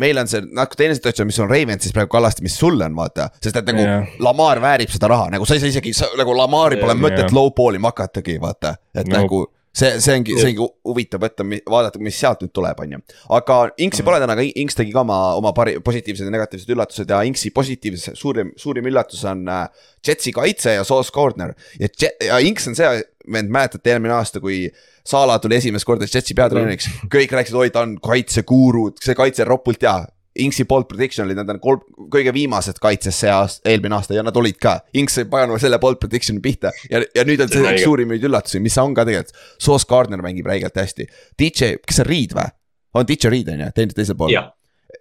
meil 0.00 0.18
on 0.20 0.28
see 0.28 0.40
natuke 0.56 0.78
teine 0.80 0.96
situatsioon, 0.96 1.28
mis 1.28 1.38
on 1.42 1.50
Ravensis 1.50 1.92
praegu 1.92 2.12
Kallaste, 2.14 2.44
mis 2.44 2.54
sul 2.56 2.80
on, 2.80 2.94
vaata. 2.96 3.28
sest 3.42 3.58
et 3.60 3.66
nagu 3.68 3.82
yeah. 3.84 4.14
Lamar 4.24 4.60
väärib 4.62 4.92
seda 4.92 5.10
raha, 5.12 5.28
nagu 5.34 5.48
sa 5.48 5.56
ei 5.56 5.64
saa 5.64 5.72
isegi, 5.72 5.92
nagu 6.20 6.36
Lamari 6.36 6.78
pole 6.80 6.94
yeah, 6.94 7.02
mõtet 7.04 7.26
yeah. 7.26 7.34
low 7.36 7.52
ball'i 7.56 7.80
makatagi, 7.82 8.38
vaata. 8.40 8.76
et 8.96 9.10
no. 9.10 9.18
nagu 9.18 9.42
see, 9.72 10.00
see 10.04 10.16
ongi, 10.18 10.36
see 10.38 10.52
ongi 10.52 10.66
huvitav 10.88 11.22
võtta, 11.22 11.46
vaadata, 11.70 12.00
mis 12.04 12.18
sealt 12.20 12.44
nüüd 12.44 12.52
tuleb, 12.54 12.82
on 12.84 12.96
ju. 12.96 13.00
aga 13.38 13.58
Inksi 13.84 14.04
pole 14.06 14.20
täna, 14.22 14.36
aga 14.36 14.44
Inks 14.62 14.78
tegi 14.78 14.94
ka 14.94 15.02
oma, 15.04 15.18
oma 15.38 15.54
pari-, 15.56 15.78
positiivsed 15.84 16.28
ja 16.28 16.34
negatiivsed 16.34 16.72
üllatused 16.74 17.12
ja 17.12 17.22
Inksi 17.28 17.52
positiivse 17.54 18.16
suurim, 18.18 18.52
suurim 18.60 18.88
üllatus 18.92 19.24
on 19.28 19.44
äh, 19.48 19.66
Jetsi 20.06 20.34
kaitse 20.36 20.76
ja 20.78 20.86
Sauce 20.88 21.12
Gardner. 21.14 21.54
ja 21.80 21.88
Jet, 21.88 22.24
ja 22.28 22.40
Inks 22.44 22.68
on 22.70 22.78
see 22.78 22.94
vend, 23.32 23.52
mäletate 23.54 23.94
eelmine 23.94 24.16
aasta, 24.18 24.42
kui 24.42 24.66
Sala 25.06 25.38
tuli 25.42 25.56
esimest 25.58 25.86
korda 25.88 26.06
Jetsi 26.06 26.34
peatreeneriks, 26.38 26.88
kõik 27.10 27.32
rääkisid, 27.34 27.56
oi, 27.58 27.70
ta 27.74 27.86
on 27.86 27.96
kaitsekuurud, 28.02 29.00
see 29.02 29.16
kaitse 29.18 29.46
on 29.46 29.54
ropult 29.54 29.82
hea 29.82 30.02
Inksi 30.40 30.64
bold 30.64 30.86
prediction 30.88 31.26
olid, 31.26 31.36
nad 31.36 31.50
on 31.52 31.58
kolm, 31.60 31.82
kõige 32.12 32.32
viimased 32.32 32.78
kaitses 32.80 33.18
see 33.20 33.28
aasta, 33.32 33.66
eelmine 33.68 33.98
aasta 33.98 34.16
ja 34.16 34.24
nad 34.24 34.36
olid 34.40 34.56
ka. 34.62 34.78
Inks 34.96 35.18
sai 35.18 35.26
paganama 35.28 35.60
selle 35.60 35.76
bold 35.82 36.00
prediction'i 36.00 36.40
pihta 36.44 36.72
ja, 36.88 37.02
ja 37.14 37.26
nüüd 37.28 37.42
on 37.44 37.52
see 37.52 37.60
üks 37.66 37.84
suurimaid 37.84 38.24
üllatusi, 38.24 38.62
mis 38.64 38.78
on 38.80 38.96
ka 38.96 39.04
tegelikult. 39.08 39.36
Sauce 39.60 39.88
Gardner 39.88 40.24
mängib 40.24 40.48
räigelt 40.48 40.78
hästi. 40.80 41.08
DJ, 41.36 41.76
kes 41.84 42.00
see 42.00 42.06
on 42.06 42.10
Reed 42.12 42.36
või? 42.38 42.48
on 42.94 43.06
DJ 43.08 43.32
Reed 43.32 43.48
on 43.48 43.60
ju, 43.60 43.68
teine 43.76 43.96
teisel 43.96 44.16
pool. 44.16 44.32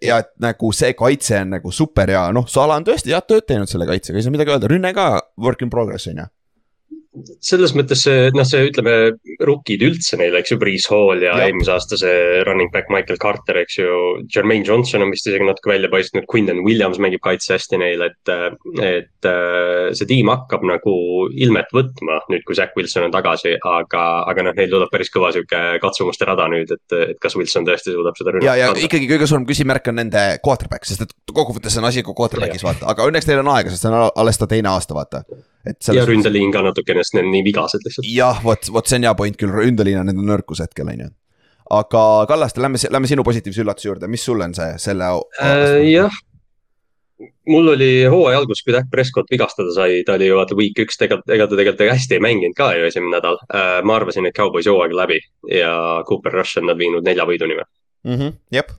ja 0.01 0.17
et 0.23 0.29
nagu 0.41 0.71
see 0.73 0.93
kaitse 0.97 1.41
on 1.43 1.55
nagu 1.57 1.71
super 1.75 2.09
ja 2.09 2.25
noh, 2.33 2.47
Sala 2.49 2.77
on 2.79 2.85
tõesti 2.87 3.11
head 3.13 3.27
tööd 3.27 3.47
teinud 3.47 3.69
selle 3.69 3.87
kaitsega, 3.89 4.17
ei 4.17 4.25
saa 4.25 4.33
midagi 4.33 4.53
öelda, 4.53 4.69
rünne 4.71 4.93
ka 4.95 5.07
work 5.41 5.61
in 5.61 5.71
progress 5.73 6.07
on 6.11 6.23
ju 6.23 6.27
selles 7.43 7.73
mõttes 7.75 8.05
see, 8.05 8.29
noh, 8.35 8.45
see 8.47 8.69
ütleme, 8.69 8.93
rookid 9.43 9.81
üldse 9.83 10.15
neil, 10.19 10.35
eks 10.39 10.53
ju, 10.53 10.57
Breeze 10.61 10.87
Hall 10.91 11.19
ja, 11.19 11.33
ja. 11.35 11.49
eelmise 11.49 11.73
aasta 11.73 11.99
see 11.99 12.39
running 12.47 12.71
back 12.71 12.87
Michael 12.93 13.19
Carter, 13.19 13.59
eks 13.59 13.79
ju. 13.81 13.97
Jermaine 14.31 14.63
Johnson 14.67 15.03
on 15.03 15.11
vist 15.11 15.27
isegi 15.27 15.47
natuke 15.47 15.73
välja 15.73 15.91
paistnud, 15.91 16.27
Quinton 16.31 16.63
Williams 16.63 17.01
mängib 17.03 17.23
kaitse 17.25 17.57
hästi 17.57 17.81
neil, 17.81 18.05
et, 18.07 18.31
et 18.87 19.29
see 19.97 20.07
tiim 20.07 20.31
hakkab 20.31 20.63
nagu 20.67 20.95
ilmet 21.35 21.75
võtma 21.75 22.21
nüüd, 22.31 22.45
kui 22.47 22.55
Zack 22.57 22.79
Wilson 22.79 23.09
on 23.09 23.15
tagasi, 23.15 23.57
aga, 23.59 24.07
aga 24.31 24.47
noh, 24.47 24.55
neil 24.55 24.71
tuleb 24.71 24.91
päris 24.93 25.11
kõva 25.11 25.33
sihuke 25.35 25.61
katsumuste 25.83 26.31
rada 26.31 26.47
nüüd, 26.51 26.71
et, 26.71 26.97
et 27.11 27.19
kas 27.21 27.35
Wilson 27.35 27.67
tõesti 27.67 27.91
suudab 27.91 28.15
seda 28.19 28.37
rünnata. 28.37 28.47
ja, 28.47 28.57
ja 28.63 28.71
kanda. 28.71 28.87
ikkagi 28.87 29.11
kõige 29.11 29.27
suurem 29.27 29.49
küsimärk 29.51 29.91
on 29.91 29.99
nende 29.99 30.25
quarterback, 30.45 30.87
sest 30.87 31.09
et 31.09 31.15
kokkuvõttes 31.27 31.75
on 31.81 31.91
asi 31.91 32.07
ka 32.07 32.15
quarterback'is 32.15 32.63
vaata, 32.63 32.87
aga 32.95 33.11
õnneks 33.11 33.27
neil 33.27 33.43
on 33.43 33.51
aega, 33.57 33.73
sest 33.73 33.83
see 33.83 33.91
on 33.91 34.07
alles 34.07 34.39
ta 34.39 34.47
teine 34.47 34.71
aasta, 34.71 34.95
vaata 34.95 35.25
ja 35.65 36.05
ründeliin 36.07 36.53
ka 36.53 36.63
natukene, 36.65 37.03
sest 37.03 37.17
need 37.17 37.27
on 37.27 37.35
nii 37.35 37.45
vigased 37.45 37.85
lihtsalt. 37.85 38.07
jah, 38.09 38.41
vot, 38.45 38.71
vot 38.73 38.89
see 38.89 39.01
on 39.01 39.07
hea 39.09 39.13
point 39.17 39.37
küll, 39.39 39.53
ründeliin 39.53 40.01
on 40.01 40.11
nende 40.11 40.25
nõrkus 40.25 40.63
hetkel, 40.63 40.89
on 40.93 41.05
ju. 41.05 41.11
aga 41.77 42.03
Kallaste, 42.29 42.63
lähme, 42.63 42.81
lähme 42.97 43.11
sinu 43.11 43.25
positiivse 43.27 43.63
üllatuse 43.65 43.91
juurde, 43.91 44.11
mis 44.11 44.25
sul 44.25 44.43
on 44.43 44.55
see, 44.57 44.75
selle 44.81 45.11
äh,? 45.41 45.77
jah, 45.91 46.21
mul 47.51 47.73
oli 47.75 47.91
hooaja 48.09 48.41
algus, 48.41 48.63
kui 48.65 48.73
Dak 48.75 48.89
Prescott 48.91 49.29
vigastada 49.31 49.73
sai, 49.75 50.01
ta 50.07 50.17
oli 50.17 50.31
ju 50.31 50.39
vaata 50.39 50.57
week 50.57 50.81
üks, 50.85 50.97
tegelikult, 51.01 51.29
ega 51.35 51.47
ta 51.49 51.59
tegelikult 51.59 51.93
hästi 51.93 52.17
ei 52.17 52.25
mänginud 52.27 52.57
ka 52.57 52.71
ju 52.77 52.89
esimene 52.89 53.17
nädal 53.17 53.39
äh,. 53.47 53.77
ma 53.85 53.99
arvasin, 53.99 54.29
et 54.29 54.37
Cowboys 54.37 54.69
hooaeg 54.71 54.97
läbi 54.97 55.21
ja 55.51 55.75
Cooper 56.09 56.41
Rush 56.41 56.61
on 56.61 56.69
nad 56.71 56.81
viinud 56.81 57.05
nelja 57.05 57.27
võiduni 57.29 57.59
või 57.59 57.69
mm 58.09 58.17
-hmm,? 58.17 58.37
jep 58.57 58.73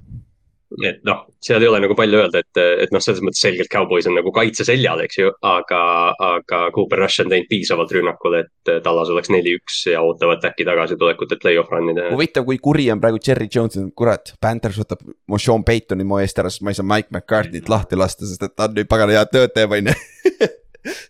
et 0.86 1.00
noh, 1.06 1.24
seal 1.42 1.62
ei 1.62 1.68
ole 1.70 1.80
nagu 1.84 1.96
palju 1.98 2.20
öelda, 2.20 2.42
et, 2.42 2.60
et 2.84 2.94
noh, 2.94 3.02
selles 3.02 3.22
mõttes 3.24 3.42
selgelt 3.44 3.70
Cowboys 3.72 4.08
on 4.10 4.16
nagu 4.18 4.32
kaitse 4.34 4.66
seljal, 4.66 5.02
eks 5.04 5.18
ju, 5.20 5.32
aga, 5.46 5.82
aga 6.16 6.62
Cooper 6.74 7.02
Rush 7.04 7.24
on 7.24 7.32
teinud 7.32 7.50
piisavalt 7.50 7.92
rünnakul, 7.94 8.38
et 8.42 8.72
Tallas 8.84 9.12
oleks 9.12 9.32
neli-üks 9.32 9.82
ja 9.92 10.02
ootavad 10.04 10.44
äkki 10.48 10.66
tagasitulekut, 10.68 11.34
et 11.34 11.42
play-off 11.42 11.72
run 11.74 11.92
ida. 11.92 12.08
huvitav, 12.14 12.46
kui 12.48 12.60
kuri 12.62 12.88
on 12.94 13.02
praegu 13.02 13.20
Cherry 13.22 13.50
Jones, 13.52 13.78
kurat, 13.98 14.34
Panthers 14.42 14.80
võtab 14.82 15.04
mu 15.28 15.40
Sean 15.42 15.66
Paytoni 15.66 16.06
mu 16.08 16.22
eest 16.22 16.40
ära, 16.42 16.52
sest 16.52 16.64
ma 16.64 16.74
ei 16.74 16.80
saa 16.80 16.88
Mike 16.88 17.12
McCartney't 17.12 17.70
lahti 17.72 17.98
lasta, 17.98 18.28
sest 18.28 18.48
et 18.48 18.56
ta 18.56 18.70
on 18.70 18.76
nüüd 18.78 18.90
pagana 18.90 19.18
head 19.18 19.32
tööd 19.34 19.54
teeb, 19.56 19.76
on 19.76 19.92
ju 19.92 20.50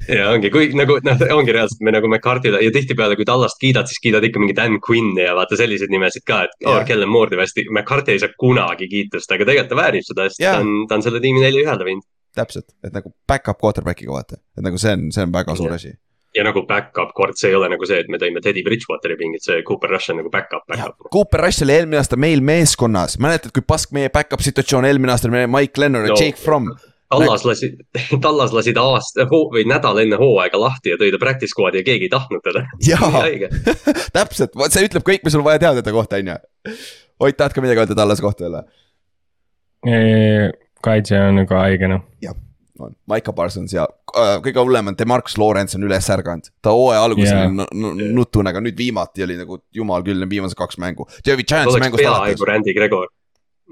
ja 0.08 0.28
ongi, 0.30 0.50
kui 0.52 0.68
nagu 0.76 0.98
noh, 1.06 1.24
ongi 1.36 1.54
reaalselt 1.54 1.82
me 1.84 1.94
nagu 1.94 2.08
McCarthy'le 2.10 2.60
ja 2.64 2.72
tihtipeale, 2.74 3.16
kui 3.18 3.26
Tallast 3.28 3.60
kiidad, 3.62 3.88
siis 3.90 4.02
kiidad 4.04 4.24
ikka 4.28 4.42
mingi 4.42 4.56
Dan 4.56 4.78
Quinn'i 4.84 5.24
ja 5.24 5.36
vaata 5.38 5.58
selliseid 5.58 5.92
nimesid 5.92 6.26
ka, 6.28 6.44
et 6.48 6.68
oh, 6.68 6.80
Kellen 6.88 7.10
Moore'i 7.12 7.40
hästi. 7.40 7.68
McCarthy 7.70 8.16
ei 8.16 8.22
saa 8.22 8.32
kunagi 8.40 8.88
kiitust, 8.92 9.32
aga 9.32 9.48
tegelikult 9.48 9.72
ta 9.72 9.80
väärib 9.80 10.06
seda 10.06 10.28
hästi, 10.28 10.44
ta 10.44 10.60
on, 10.60 10.86
ta 10.88 10.98
on 10.98 11.06
selle 11.08 11.22
tiimi 11.24 11.44
neli 11.44 11.64
ühele 11.64 11.88
viinud. 11.88 12.08
täpselt, 12.36 12.70
et 12.84 12.94
nagu 12.96 13.12
back-up 13.28 13.60
quarterback'iga 13.60 14.12
vaata, 14.14 14.40
et 14.56 14.64
nagu 14.64 14.80
see 14.80 14.96
on, 14.96 15.10
see 15.12 15.26
on 15.26 15.34
väga 15.34 15.56
suur 15.56 15.74
asi. 15.76 15.92
Ja 16.32 16.46
nagu 16.46 16.62
back-up 16.64 17.10
kord, 17.12 17.36
see 17.36 17.50
ei 17.50 17.56
ole 17.58 17.68
nagu 17.68 17.84
see, 17.84 17.98
et 18.00 18.08
me 18.08 18.16
tõime 18.16 18.40
Teddy 18.40 18.62
Bridgewateri 18.64 19.18
pingit, 19.20 19.44
see 19.44 19.58
Cooper 19.68 19.92
Rush 19.92 20.14
on 20.14 20.22
nagu 20.22 20.32
back-up, 20.32 20.64
back-up. 20.68 21.10
Cooper 21.12 21.44
Rush 21.44 21.64
oli 21.66 21.76
eelmine 21.76 22.00
aasta 22.00 22.16
meil 22.16 22.40
meeskonnas, 22.40 23.18
mäletad, 23.20 23.52
kui 23.52 23.64
pask 23.68 23.92
meie 23.92 24.08
back-up 24.12 24.40
situatsioon 24.44 24.88
eelmine 24.88 25.12
aasta 25.12 25.28
Mike 25.28 25.80
Lennon 25.80 26.08
ja 26.08 26.14
no, 26.14 26.16
Jake 26.16 26.40
Fromm 26.40 26.72
Tallas 27.18 27.44
lasid, 27.44 27.80
Tallas 28.22 28.52
lasid 28.56 28.78
aasta 28.80 29.26
või 29.28 29.64
nädal 29.68 30.00
enne 30.02 30.18
hooaega 30.20 30.60
lahti 30.60 30.94
ja 30.94 31.00
tõi 31.00 31.12
ta 31.12 31.20
practice 31.22 31.52
squad'i 31.52 31.82
ja 31.82 31.86
keegi 31.86 32.08
ei 32.08 32.12
tahtnud 32.12 32.44
teda. 32.44 32.64
jaa, 32.90 33.24
täpselt, 34.18 34.54
vot 34.58 34.74
see 34.74 34.86
ütleb 34.88 35.04
kõik, 35.06 35.26
mis 35.26 35.36
sul 35.36 35.44
vaja 35.46 35.62
teada 35.66 35.84
ta 35.84 35.94
kohta, 35.94 36.20
on 36.22 36.32
ju. 36.32 36.38
Ott, 37.22 37.36
tahad 37.38 37.54
ka 37.54 37.64
midagi 37.64 37.84
öelda 37.84 37.98
Tallase 37.98 38.24
kohta 38.24 38.48
jälle? 38.48 38.64
kaitse 40.82 41.18
on 41.18 41.40
nagu 41.40 41.56
haige 41.58 41.88
noh. 41.90 42.04
jah, 42.22 42.36
on, 42.78 42.94
Maiko 43.10 43.32
Parsons 43.34 43.72
ja 43.74 43.86
äh, 44.14 44.36
kõige 44.44 44.62
hullem 44.62 44.92
on 44.92 44.98
Demarcus 44.98 45.34
Lawrence 45.42 45.74
on 45.78 45.86
üles 45.88 46.06
ärganud. 46.14 46.52
ta 46.62 46.74
hooaja 46.74 47.02
alguses 47.02 47.32
yeah. 47.32 47.50
oli 47.50 48.12
nutune, 48.14 48.50
aga 48.50 48.62
nüüd 48.62 48.78
viimati 48.78 49.26
oli 49.26 49.40
nagu 49.40 49.58
jumal 49.74 50.06
küll, 50.06 50.22
need 50.22 50.30
viimased 50.30 50.58
kaks 50.58 50.78
mängu. 50.82 51.08
peaaegu 51.98 52.48
Randy 52.48 52.74
Gregor. 52.78 53.10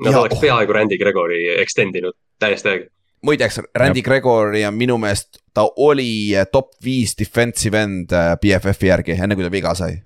Nad 0.00 0.16
oleks 0.16 0.42
peaaegu 0.42 0.74
Randy 0.74 0.98
Gregori 0.98 1.44
extend 1.60 1.98
inud 1.98 2.18
täiesti 2.42 2.74
õige 2.74 2.90
muideks 3.26 3.60
Randy 3.76 4.02
Gregory 4.02 4.64
on 4.66 4.76
minu 4.76 4.98
meelest, 5.00 5.40
ta 5.54 5.66
oli 5.76 6.36
äh, 6.36 6.46
top 6.52 6.72
viis 6.84 7.16
defensive 7.18 7.80
end 7.80 8.14
äh, 8.16 8.32
BFF-i 8.40 8.90
järgi, 8.90 9.16
enne 9.18 9.36
kui 9.36 9.46
ta 9.46 9.52
viga 9.52 9.74
sai. 9.78 10.00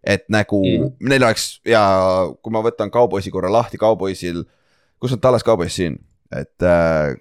et 0.00 0.24
nagu 0.32 0.62
mm. 0.64 0.94
Neil 1.10 1.24
oleks 1.26 1.58
ja 1.68 1.82
kui 2.40 2.52
ma 2.54 2.62
võtan 2.64 2.88
Cowboysi 2.92 3.30
korra 3.30 3.50
lahti, 3.52 3.76
Cowboysil, 3.78 4.44
kus 5.00 5.12
on 5.12 5.20
Tallas 5.20 5.44
Cowboys 5.44 5.74
siin, 5.76 5.98
et 6.32 6.64
äh, 6.64 7.12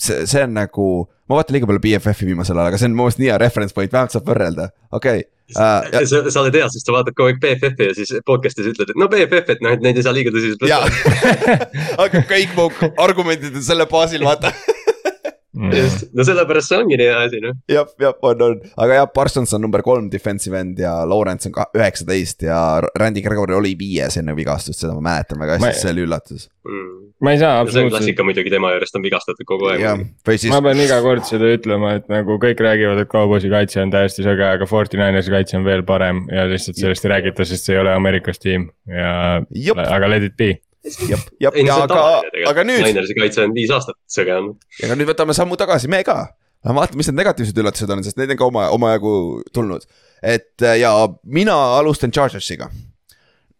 see, 0.00 0.24
see 0.26 0.46
on 0.46 0.56
nagu, 0.56 0.86
ma 1.28 1.36
vaatan 1.36 1.58
liiga 1.58 1.68
palju 1.68 1.82
BFF-i 1.84 2.30
viimasel 2.30 2.56
ajal, 2.56 2.72
aga 2.72 2.80
see 2.80 2.88
on 2.88 2.96
mu 2.96 3.04
meelest 3.04 3.20
nii 3.20 3.28
hea 3.28 3.38
reference 3.42 3.76
point, 3.76 3.92
vähemalt 3.92 4.16
saab 4.16 4.30
võrrelda, 4.30 4.70
okei 4.90 5.24
okay. 5.24 5.28
uh,. 5.56 6.04
sa, 6.08 6.22
sa 6.28 6.42
oled 6.44 6.58
hea, 6.58 6.68
sest 6.72 6.88
sa 6.88 6.96
vaatad 6.96 7.16
kogu 7.18 7.32
aeg 7.32 7.40
BFF-i 7.42 7.88
ja 7.90 7.96
siis 7.96 8.12
podcast'is 8.28 8.70
ütled, 8.72 8.92
et 8.92 9.00
no 9.00 9.08
BFF, 9.12 9.56
et 9.56 9.64
noh, 9.64 9.74
et 9.76 9.84
neid 9.84 9.98
ei 9.98 10.06
saa 10.06 10.14
liiga 10.16 10.34
tõsiselt 10.34 10.62
võtta., 10.64 11.58
aga 12.06 12.24
kõik 12.32 12.54
mu 12.58 12.68
argumendid 13.02 13.58
on 13.58 13.66
selle 13.66 13.88
baasil, 13.90 14.24
vaata. 14.26 14.52
just, 15.52 16.06
no 16.16 16.24
sellepärast 16.24 16.72
see 16.72 16.78
ongi 16.80 16.96
nii 16.96 17.08
hea 17.10 17.18
asi, 17.26 17.40
noh. 17.44 17.56
jah, 17.70 17.88
jah, 18.00 18.14
on, 18.24 18.44
on, 18.46 18.60
aga 18.80 19.02
jah, 19.02 19.10
Parsons 19.12 19.52
on 19.52 19.60
number 19.64 19.82
kolm 19.84 20.08
defensive 20.12 20.56
end 20.56 20.80
ja 20.80 20.94
Lawrence 21.08 21.50
on 21.50 21.56
ka 21.56 21.66
üheksateist 21.76 22.46
ja 22.46 22.58
Randy 22.98 23.24
Gregory 23.24 23.56
oli 23.58 23.74
viies 23.78 24.16
enne 24.20 24.34
vigastust, 24.38 24.80
seda 24.80 24.96
ma 24.96 25.04
mäletan 25.10 25.40
väga 25.42 25.58
Ma- 25.60 25.68
hästi, 25.68 25.84
see 25.84 25.92
oli 25.92 26.06
üllatus. 26.06 26.48
ma 27.22 27.34
ei 27.36 27.38
saa 27.42 27.60
absoluutselt, 27.60 27.98
klassika 27.98 28.24
muidugi 28.26 28.50
tema 28.50 28.72
juurest 28.72 28.96
on 28.96 29.04
vigastatud 29.04 29.46
kogu 29.46 29.68
aeg., 29.74 30.08
siis 30.32 30.48
ma 30.54 30.62
pean 30.64 30.80
iga 30.82 30.98
kord 31.04 31.28
seda 31.28 31.52
ütlema, 31.54 31.94
et 32.00 32.08
nagu 32.10 32.38
kõik 32.42 32.64
räägivad, 32.64 33.04
et 33.04 33.12
Cowboysi 33.12 33.52
kaitse 33.52 33.84
on 33.84 33.92
täiesti 33.92 34.24
sõge, 34.26 34.48
aga 34.56 34.66
Forty 34.70 34.98
Ninersi 35.00 35.34
kaitse 35.34 35.60
on 35.60 35.68
veel 35.68 35.84
parem 35.86 36.24
ja 36.32 36.48
lihtsalt 36.50 36.80
sellest 36.80 37.04
ei 37.06 37.12
räägita, 37.16 37.46
sest 37.46 37.68
see 37.68 37.76
ei 37.76 37.84
ole 37.84 37.92
Ameerikas 37.94 38.40
tiim 38.42 38.70
ja, 38.88 39.42
aga 39.84 40.14
let 40.16 40.30
it 40.32 40.38
be. 40.40 40.54
jah, 40.82 41.24
jah, 41.40 41.56
ja 41.56 41.76
aga 41.84 41.98
aga, 42.50 42.64
nüüd, 42.66 42.84
Ninersi 42.86 43.16
kaitse 43.18 43.44
on 43.46 43.54
viis 43.56 43.72
aastat 43.74 43.98
sõge 44.10 44.34
olnud. 44.34 44.56
aga 44.82 44.96
nüüd 44.98 45.10
võtame 45.12 45.36
sammu 45.36 45.58
tagasi, 45.60 45.90
me 45.92 46.02
ka. 46.06 46.16
vaatame, 46.66 47.00
mis 47.00 47.10
need 47.10 47.20
negatiivsed 47.20 47.58
üllatused 47.62 47.92
on, 47.94 48.02
sest 48.06 48.18
neid 48.20 48.32
on 48.34 48.40
ka 48.40 48.48
oma, 48.48 48.68
omajagu 48.74 49.12
tulnud. 49.54 49.86
et 50.22 50.64
äh, 50.66 50.80
ja 50.82 50.94
mina 51.24 51.58
alustan 51.78 52.14
Chargersiga. 52.14 52.70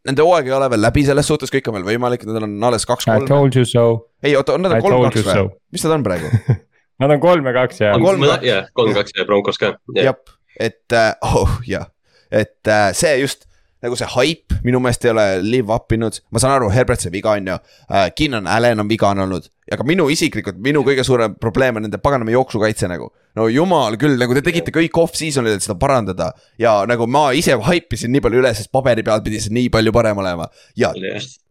Nende 0.02 0.24
hooaeg 0.26 0.48
ei 0.50 0.54
ole 0.56 0.66
veel 0.72 0.82
läbi, 0.82 1.04
selles 1.06 1.28
suhtes 1.30 1.52
kõik 1.54 1.68
on 1.70 1.76
veel 1.76 1.92
võimalik, 1.92 2.24
nad 2.26 2.42
on 2.42 2.56
alles 2.66 2.82
I 2.82 2.90
kaks-kolm. 2.90 3.28
told 3.30 3.54
you 3.54 3.68
so, 3.68 3.86
ei 4.22 4.34
oota, 4.34 4.56
on 4.58 4.66
nad 4.66 4.74
I 4.74 4.80
you 4.80 4.88
kolm-kaks 4.88 5.22
või 5.28 5.38
so?. 5.38 5.48
mis 5.70 5.86
nad 5.86 5.98
on 6.00 6.06
praegu? 6.06 6.30
Nad 7.02 7.10
on 7.10 7.18
kolm 7.22 7.46
ja 7.48 7.52
kaks 7.56 7.80
ja 7.80 7.88
Aga 7.96 8.04
kolm- 8.04 8.44
jah, 8.46 8.66
kolm-kaks 8.78 9.14
ja 9.16 9.24
Broncos 9.26 9.58
ka. 9.58 9.72
jah, 9.96 10.18
et 10.60 10.94
äh, 10.94 11.14
oh 11.26 11.56
jah, 11.66 11.88
et 12.30 12.68
äh, 12.70 12.90
see 12.94 13.16
just 13.22 13.46
nagu 13.82 13.98
see 13.98 14.08
haip 14.14 14.54
minu 14.66 14.80
meelest 14.82 15.06
ei 15.06 15.12
ole 15.12 15.26
live 15.42 15.74
up 15.74 15.92
inud, 15.94 16.20
ma 16.30 16.42
saan 16.42 16.56
aru, 16.56 16.70
Herbert 16.72 17.02
sai 17.02 17.12
viga, 17.14 17.34
on 17.36 17.50
ju. 17.50 17.58
Äh,. 17.90 18.10
Keenan 18.16 18.46
Allan 18.46 18.80
on 18.80 18.90
vigane 18.90 19.24
olnud, 19.24 19.48
aga 19.72 19.86
minu 19.88 20.08
isiklikult, 20.12 20.60
minu 20.62 20.84
kõige 20.86 21.04
suurem 21.06 21.34
probleem 21.40 21.78
on 21.78 21.86
nende 21.86 22.00
paganama 22.02 22.34
jooksukaitse 22.34 22.90
nagu. 22.90 23.10
no 23.34 23.46
jumal 23.48 23.96
küll, 23.96 24.18
nagu 24.20 24.34
te 24.36 24.42
tegite 24.44 24.74
kõik 24.74 24.98
off-season'il, 25.00 25.56
et 25.56 25.64
seda 25.64 25.78
parandada. 25.80 26.32
Ja 26.60 26.82
nagu 26.88 27.06
ma 27.08 27.30
ise 27.32 27.56
haipisin 27.56 28.12
nii 28.12 28.20
palju 28.20 28.42
üle, 28.42 28.50
sest 28.54 28.68
paberi 28.72 29.04
peal 29.06 29.22
pidi 29.24 29.40
see 29.40 29.54
nii 29.56 29.70
palju 29.72 29.94
parem 29.96 30.20
olema. 30.20 30.50
Ja 30.76 30.92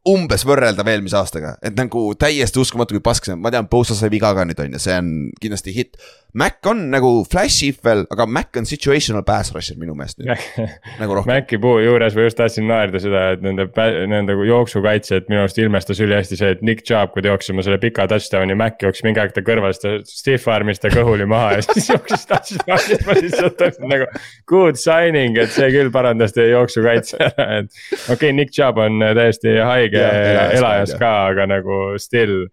umbes 0.09 0.41
võrreldav 0.49 0.87
eelmise 0.89 1.17
aastaga, 1.19 1.53
et 1.61 1.75
nagu 1.77 2.07
täiesti 2.17 2.57
uskumatu, 2.61 2.95
kui 2.97 3.03
pask 3.05 3.27
see 3.27 3.35
on, 3.35 3.43
ma 3.43 3.51
tean, 3.53 3.67
Bosa 3.69 3.93
sai 3.97 4.09
viga 4.09 4.31
ka 4.33 4.47
nüüd 4.49 4.59
on 4.63 4.73
ju, 4.73 4.81
see 4.81 4.97
on 4.97 5.13
kindlasti 5.41 5.75
hitt. 5.75 5.99
Mac 6.33 6.63
on 6.71 6.85
nagu 6.93 7.09
flash'i 7.27 7.73
veel, 7.83 8.05
aga 8.13 8.23
Mac 8.23 8.55
on 8.55 8.65
situational 8.65 9.25
pass 9.27 9.51
rusher 9.51 9.75
minu 9.77 9.93
meelest 9.99 10.21
nüüd 10.21 10.31
nagu 11.01 11.17
rohkem. 11.17 11.27
Maci 11.29 11.59
puu 11.61 11.81
juures 11.83 12.15
ma 12.15 12.23
just 12.23 12.39
tahtsin 12.39 12.69
naerda 12.71 13.01
seda, 13.03 13.23
et 13.35 13.43
nende, 13.43 13.67
nende 14.09 14.37
jooksukaitset 14.47 15.27
minu 15.29 15.43
arust 15.43 15.59
ilmestas 15.61 15.99
ülihästi 16.01 16.39
see, 16.39 16.53
et 16.55 16.63
Nick 16.65 16.85
Chubb, 16.87 17.11
kui 17.13 17.21
ta 17.21 17.33
jooksis 17.33 17.53
oma 17.53 17.65
selle 17.67 17.81
pika 17.83 18.07
touchdown'i, 18.09 18.55
Mac 18.57 18.79
jooksis 18.81 19.05
mingi 19.05 19.21
aeg 19.21 19.35
ta 19.35 19.43
kõrval, 19.45 19.75
siis 19.75 19.83
ta 19.83 19.93
stiff 20.07 20.49
arm'is 20.49 20.81
ta 20.81 20.89
kõhuli 20.93 21.27
maha 21.29 21.57
ja 21.59 21.67
siis 21.67 21.89
jooksis 21.93 22.23
touchdown'i, 22.31 22.79
siis 22.87 23.05
ma 23.05 23.17
lihtsalt 23.19 23.65
olin 23.67 23.93
nagu. 23.93 24.09
Good 24.49 24.79
signing, 24.81 25.37
et 25.37 25.51
see 25.51 25.67
küll 25.75 25.91
parandas 25.93 26.33
teie 26.37 26.55
jooksukaitse 26.55 27.19
ära, 27.27 27.49
et 27.59 27.69
okei 28.07 28.15
okay,, 28.15 28.33
Nick 28.39 28.55
Chubb 28.55 28.79
on 28.81 29.03
täiesti 29.19 29.59
haige 29.59 29.90
Jah, 29.91 30.51
elajas 30.57 30.95
ka, 30.99 31.13
aga 31.31 31.47
nagu 31.49 31.79
still. 32.01 32.45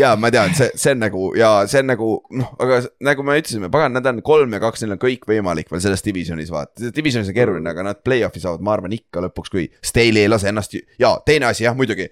ja 0.00 0.14
ma 0.16 0.30
tean, 0.32 0.54
see, 0.56 0.70
see 0.80 0.94
on 0.94 1.02
nagu 1.04 1.26
ja 1.36 1.50
see 1.68 1.82
on 1.82 1.90
nagu 1.90 2.06
noh, 2.40 2.54
aga 2.62 2.78
nagu 3.04 3.24
me 3.26 3.34
ütlesime, 3.36 3.68
pagan, 3.72 3.92
nad 3.92 4.08
on 4.08 4.22
kolm 4.24 4.54
ja 4.56 4.60
kaks, 4.62 4.80
neil 4.82 4.94
on 4.94 5.00
kõik 5.02 5.28
võimalik 5.28 5.68
veel 5.72 5.82
selles 5.84 6.04
divisionis 6.06 6.48
vaata, 6.52 6.88
divisionis 6.96 7.28
on 7.28 7.36
keeruline, 7.36 7.68
aga 7.68 7.84
nad 7.84 8.00
play-off'i 8.04 8.40
saavad, 8.40 8.64
ma 8.64 8.72
arvan 8.78 8.96
ikka 8.96 9.26
lõpuks, 9.26 9.52
kui 9.52 9.66
Staley 9.84 10.24
ei 10.24 10.32
lase 10.32 10.48
ennast 10.48 10.78
ja 11.02 11.12
teine 11.28 11.50
asi 11.50 11.66
jah, 11.66 11.76
muidugi. 11.76 12.08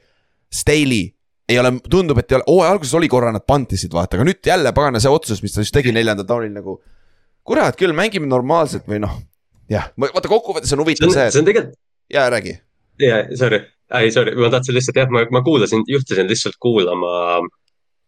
Staley 0.52 1.14
ei 1.48 1.58
ole, 1.60 1.74
tundub, 1.90 2.18
et 2.20 2.32
ei 2.32 2.38
ole, 2.38 2.46
hooaja 2.48 2.74
alguses 2.74 2.94
oli 2.96 3.08
korra 3.12 3.32
nad 3.34 3.44
pantisid, 3.46 3.92
vaata, 3.92 4.18
aga 4.18 4.26
nüüd 4.28 4.48
jälle 4.48 4.72
pagana 4.76 5.00
see 5.02 5.12
otsus, 5.12 5.42
mis 5.44 5.56
ta 5.56 5.64
just 5.64 5.74
tegi 5.76 5.92
neljandal 5.92 6.28
taunil 6.28 6.52
nagu. 6.54 6.78
kurat 7.44 7.76
küll, 7.76 7.92
mängime 7.92 8.28
normaalselt 8.28 8.86
või 8.88 9.02
noh, 9.04 9.18
jah, 9.68 9.90
vaata 10.00 10.30
kokkuvõttes 10.30 10.72
on 10.72 10.78
see 10.78 10.84
huvitav 10.84 11.10
on, 11.10 11.16
see, 11.16 11.26
see 11.34 11.42
on 11.42 11.48
tegelikult, 11.48 11.76
ja 12.12 12.24
räägi. 12.32 12.56
jaa, 13.02 13.24
sorry, 13.36 13.60
ei 14.00 14.10
sorry, 14.14 14.34
ma 14.38 14.50
tahtsin 14.52 14.76
lihtsalt 14.76 14.98
jah, 15.02 15.12
ma, 15.12 15.24
ma 15.30 15.42
kuulasin, 15.44 15.84
juhtusin 15.88 16.28
lihtsalt 16.30 16.58
kuulama. 16.62 17.44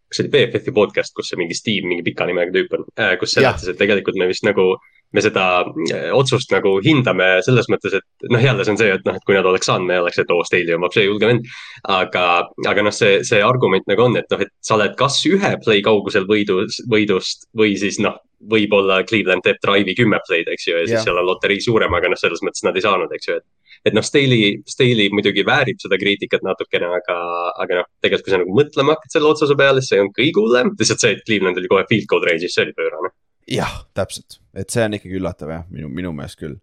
kas 0.06 0.20
see 0.20 0.26
oli 0.26 0.30
BFF-i 0.36 0.72
podcast, 0.74 1.10
kus 1.18 1.32
see 1.32 1.38
mingi 1.40 1.54
Steve, 1.58 1.86
mingi 1.90 2.04
pika 2.06 2.28
nimega 2.28 2.52
tüüp 2.54 2.76
on, 2.76 2.84
kus 3.18 3.32
Jah. 3.34 3.56
seletas, 3.56 3.66
et 3.72 3.80
tegelikult 3.80 4.18
me 4.20 4.28
vist 4.30 4.46
nagu. 4.46 4.76
me 5.14 5.22
seda 5.22 5.62
äh, 5.94 6.08
otsust 6.12 6.50
nagu 6.50 6.72
hindame 6.82 7.28
selles 7.46 7.68
mõttes, 7.70 7.94
et 7.94 8.26
noh, 8.34 8.42
jälle 8.42 8.64
see 8.66 8.72
on 8.74 8.78
see, 8.80 8.88
et 8.90 9.04
noh, 9.06 9.14
et 9.16 9.24
kui 9.24 9.36
nad 9.36 9.46
oleks 9.46 9.68
saanud, 9.70 9.86
me 9.86 10.00
oleks, 10.02 10.18
et 10.18 10.32
oo, 10.34 10.42
Staley 10.44 10.74
on 10.74 10.82
vapsi 10.82 11.04
julge 11.06 11.28
vend. 11.30 11.46
aga, 11.94 12.24
aga 12.66 12.84
noh, 12.84 12.94
see, 12.94 13.20
see 13.24 13.38
argument 13.40 13.86
nagu 13.86 14.02
on, 14.02 14.18
et 14.18 14.26
noh, 14.34 14.42
et 14.42 14.50
sa 14.66 14.74
oled 14.74 14.96
kas 14.98 15.20
ühe 15.30 15.52
play 15.62 15.84
kaugusel 15.86 16.26
võidus, 16.26 16.82
võidust 16.90 17.46
või 17.56 17.78
siis 17.78 18.00
noh. 18.02 18.18
võib-olla 18.50 18.98
Cleveland 19.06 19.46
teeb 19.46 19.62
drive'i 19.62 19.94
kümme 19.96 20.18
play'd, 20.26 20.50
eks 20.52 20.66
ju, 20.66 20.74
ja 20.74 20.90
siis 20.90 21.06
seal 21.06 21.22
on 21.22 21.30
loterii 21.30 21.62
suurem, 21.62 21.94
aga 21.96 22.10
noh, 22.10 22.18
selles 22.20 22.42
mõttes 22.44 22.66
nad 22.66 22.76
ei 22.76 22.84
saanud, 22.84 23.14
eks 23.14 23.30
ju, 23.30 23.38
et 23.38 23.46
et 23.86 23.94
noh, 23.94 24.02
Staley, 24.02 24.56
Staley 24.66 25.12
muidugi 25.14 25.44
väärib 25.46 25.78
seda 25.82 25.98
kriitikat 26.00 26.42
natukene, 26.46 26.88
aga, 26.98 27.20
aga 27.62 27.82
noh, 27.82 27.90
tegelikult 28.02 28.26
kui 28.26 28.34
sa 28.34 28.42
nagu 28.42 28.56
mõtlema 28.56 28.96
hakkad 28.96 29.14
selle 29.14 29.30
otsuse 29.30 29.54
peale, 29.58 29.82
siis 29.82 29.94
see 29.94 30.02
olnud 30.02 30.16
kõige 30.16 30.42
hullem. 30.42 30.74
lihtsalt 30.80 31.04
see, 31.04 31.14
et 31.14 31.22
Cleveland 31.28 31.62
oli 31.62 31.70
kohe 31.70 31.86
field 31.90 32.10
goal 32.10 32.26
range'is, 32.26 32.56
see 32.56 32.66
oli 32.66 32.74
pöörane 32.76 33.14
jah, 33.50 33.74
täpselt, 33.96 34.40
et 34.56 34.72
see 34.72 34.84
on 34.86 34.96
ikkagi 34.98 35.18
üllatav 35.20 35.52
jah, 35.52 35.66
minu, 35.70 35.90
minu 35.92 36.12
meelest 36.16 36.38
küll. 36.40 36.56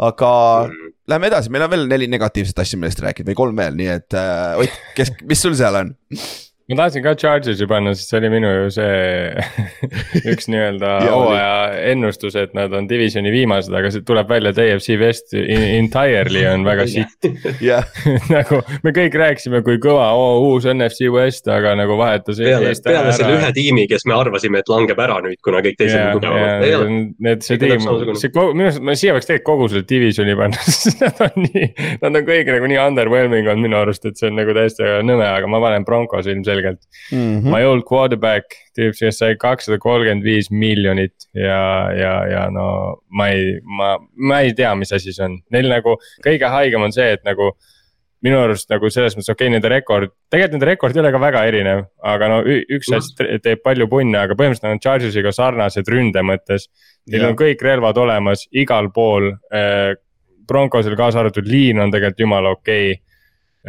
aga 0.00 0.30
mm.. 0.68 0.92
Läheme 1.10 1.26
edasi, 1.26 1.50
meil 1.50 1.66
on 1.66 1.72
veel 1.72 1.88
neli 1.90 2.06
negatiivset 2.10 2.62
asja, 2.62 2.78
millest 2.78 3.02
rääkida 3.02 3.32
või 3.32 3.38
kolm 3.40 3.58
veel, 3.58 3.74
nii 3.80 3.88
et 3.90 4.16
äh, 4.18 4.60
Ott, 4.62 4.76
kes, 4.94 5.10
mis 5.26 5.42
sul 5.42 5.56
seal 5.58 5.80
on? 5.80 5.90
Ma 6.70 6.76
tahtsin 6.84 7.02
ka 7.02 7.14
Chargersi 7.18 7.66
panna, 7.66 7.94
sest 7.98 8.12
see 8.12 8.18
oli 8.20 8.30
minu 8.30 8.50
ju 8.50 8.68
see 8.74 9.30
üks 10.32 10.46
nii-öelda 10.52 10.92
hooaja 11.10 11.54
ennustus, 11.90 12.36
et 12.38 12.54
nad 12.54 12.72
on 12.76 12.86
divisioni 12.90 13.32
viimased, 13.34 13.74
aga 13.74 13.90
see 13.90 14.04
tuleb 14.06 14.30
välja, 14.30 14.52
et 14.54 14.60
AFC 14.62 14.94
West 15.00 15.34
entirely 15.34 16.44
on 16.50 16.66
väga 16.66 16.86
jah, 17.64 17.86
nagu 18.34 18.60
me 18.84 18.94
kõik 18.94 19.16
rääkisime, 19.18 19.64
kui 19.66 19.80
kõva 19.82 20.10
oh, 20.14 20.44
uus 20.50 20.68
NFC 20.70 21.10
West, 21.10 21.50
aga 21.50 21.74
nagu 21.78 21.98
vahetas. 21.98 22.38
peale, 22.38 22.72
peale 22.86 23.16
selle 23.18 23.40
ühe 23.40 23.50
tiimi, 23.56 23.88
kes 23.90 24.06
me 24.06 24.14
arvasime, 24.18 24.62
et 24.62 24.70
langeb 24.70 25.02
ära 25.02 25.18
nüüd, 25.26 25.40
kuna 25.44 25.64
kõik 25.66 25.80
teised 25.80 26.22
on 26.22 26.30
ole, 26.30 27.00
Need, 27.20 27.42
see 27.44 27.58
tiim 27.60 27.82
see 28.18 28.30
kogu, 28.32 28.54
minu 28.54 28.68
arust 28.68 28.84
ma 28.84 28.94
siia 28.98 29.14
võiks 29.16 29.26
tegelikult 29.28 29.48
kogu 29.50 29.68
selle 29.72 29.86
divisioni 29.90 30.38
panna, 30.38 30.62
sest 30.70 31.02
nad 31.02 31.18
on 31.26 31.48
nii, 31.48 31.66
nad 32.04 32.10
on 32.14 32.26
kõik 32.28 32.54
nagu 32.54 32.70
nii 32.70 32.80
underwhelming 32.84 33.50
on 33.50 33.62
minu 33.64 33.80
arust, 33.80 34.06
et 34.06 34.20
see 34.20 34.30
on 34.30 34.38
nagu 34.38 34.54
täiesti 34.56 34.86
nõme, 35.06 35.26
aga 35.26 35.50
ma 35.50 35.60
panen 35.62 35.86
Broncos 35.88 36.28
ilmselgelt. 36.30 36.59
Mhm. 37.12 37.50
My 37.50 37.64
old 37.66 37.84
quarterback, 37.88 38.54
tüüp, 38.76 38.94
kes 38.98 39.18
sai 39.22 39.36
kakssada 39.40 39.78
kolmkümmend 39.82 40.24
viis 40.26 40.50
miljonit 40.50 41.28
ja, 41.34 41.90
ja, 41.96 42.14
ja 42.30 42.46
no 42.52 43.00
ma 43.10 43.30
ei, 43.34 43.58
ma, 43.64 43.96
ma 44.16 44.40
ei 44.44 44.54
tea, 44.56 44.74
mis 44.78 44.92
asi 44.92 45.14
see 45.16 45.26
on, 45.26 45.40
neil 45.50 45.70
nagu 45.72 45.96
kõige 46.24 46.50
haigem 46.52 46.86
on 46.86 46.94
see, 46.94 47.12
et 47.16 47.24
nagu 47.26 47.52
minu 48.24 48.36
arust 48.42 48.68
nagu 48.68 48.90
selles 48.92 49.14
mõttes 49.16 49.32
okei 49.32 49.46
okay,, 49.48 49.54
nende 49.54 49.70
rekord, 49.72 50.12
tegelikult 50.32 50.58
nende 50.58 50.68
rekord 50.68 50.96
ei 50.96 51.02
ole 51.02 51.12
ka 51.14 51.20
väga 51.22 51.44
erinev, 51.48 51.86
aga 52.04 52.28
no 52.28 52.40
üks 52.44 52.92
asi 52.96 53.14
te- 53.16 53.38
teeb 53.44 53.62
palju 53.64 53.88
punne, 53.88 54.18
aga 54.20 54.36
põhimõtteliselt 54.36 54.68
nad 54.68 54.76
on 54.76 54.82
Chargersiga 54.84 55.32
sarnased 55.32 55.88
ründe 55.88 56.20
mõttes. 56.26 56.68
Neil 57.08 57.24
Jah. 57.24 57.32
on 57.32 57.38
kõik 57.40 57.64
relvad 57.64 58.00
olemas 58.00 58.46
igal 58.52 58.92
pool 58.94 59.32
äh,. 59.52 59.96
Broncosel 60.50 60.96
kaasa 60.98 61.20
arvatud 61.20 61.46
liin 61.46 61.78
on 61.78 61.92
tegelikult 61.94 62.24
jumala 62.24 62.50
okei 62.56 62.88
okay, 62.90 62.96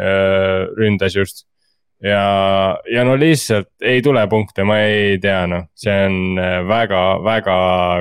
äh, 0.02 0.64
ründes 0.80 1.14
just. 1.14 1.44
ja, 2.06 2.24
ja 2.94 3.04
no 3.08 3.16
lihtsalt 3.20 3.70
ei 3.86 4.02
tule 4.06 4.24
punkte, 4.32 4.66
ma 4.68 4.80
ei 4.86 5.20
tea, 5.22 5.44
noh, 5.50 5.68
see 5.78 5.98
on 6.08 6.40
väga-väga 6.70 7.58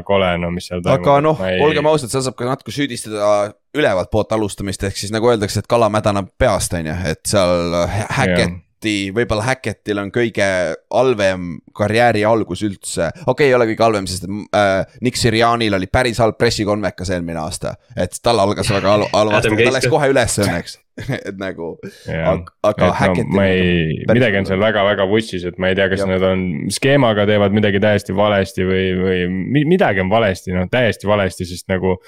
kole, 0.08 0.32
no 0.40 0.52
mis 0.54 0.70
seal 0.70 0.82
toimub. 0.84 1.04
aga 1.04 1.18
noh, 1.24 1.44
olgem 1.66 1.90
ausad, 1.90 2.12
seal 2.12 2.24
saab 2.26 2.38
ka 2.38 2.48
natuke 2.48 2.74
süüdistada 2.74 3.52
ülevalt 3.76 4.10
poolt 4.12 4.32
alustamist, 4.34 4.82
ehk 4.86 4.98
siis 4.98 5.12
nagu 5.14 5.30
öeldakse, 5.30 5.62
et 5.62 5.70
kala 5.70 5.90
mädaneb 5.92 6.32
peast, 6.40 6.74
on 6.78 6.90
ju, 6.90 6.96
et 7.12 7.22
seal 7.28 7.76
Hacketti, 8.16 8.96
võib-olla 9.14 9.44
Hacketil 9.46 10.00
on 10.02 10.10
kõige 10.14 10.48
halvem 10.90 11.50
karjääri 11.76 12.24
algus 12.26 12.64
üldse. 12.66 13.10
okei 13.12 13.32
okay,, 13.34 13.50
ei 13.50 13.56
ole 13.58 13.68
kõige 13.70 13.86
halvem, 13.86 14.08
sest 14.10 14.26
äh, 14.26 14.98
Nick 15.04 15.20
Sirianil 15.20 15.76
oli 15.76 15.90
päris 15.92 16.18
halb 16.22 16.38
pressikonvekas 16.40 17.12
eelmine 17.14 17.42
aasta, 17.42 17.76
et 17.96 18.16
tal 18.22 18.40
algas 18.42 18.72
väga 18.72 18.96
halb, 18.96 19.12
halvasti, 19.12 19.58
ta 19.60 19.74
läks 19.76 19.92
kohe 19.92 20.10
üles 20.14 20.38
õnneks. 20.46 20.80
et 21.28 21.36
nagu, 21.40 21.72
aga, 22.08 22.34
aga 22.70 22.88
et 23.12 23.20
no 23.22 23.36
ma 23.36 23.46
ei, 23.50 24.00
midagi 24.10 24.40
on 24.40 24.48
seal 24.48 24.62
väga-väga 24.62 25.06
vussis, 25.10 25.44
et 25.48 25.60
ma 25.60 25.70
ei 25.70 25.78
tea, 25.78 25.88
kas 25.92 26.02
Jah. 26.04 26.10
nad 26.12 26.24
on 26.26 26.44
skeemaga 26.72 27.26
teevad 27.28 27.54
midagi 27.56 27.80
täiesti 27.82 28.16
valesti 28.16 28.66
või, 28.68 28.84
või 28.98 29.22
mi- 29.30 29.66
midagi 29.74 30.02
on 30.02 30.10
valesti, 30.12 30.54
noh 30.56 30.68
täiesti 30.72 31.10
valesti, 31.10 31.48
sest 31.48 31.70
nagu. 31.72 31.98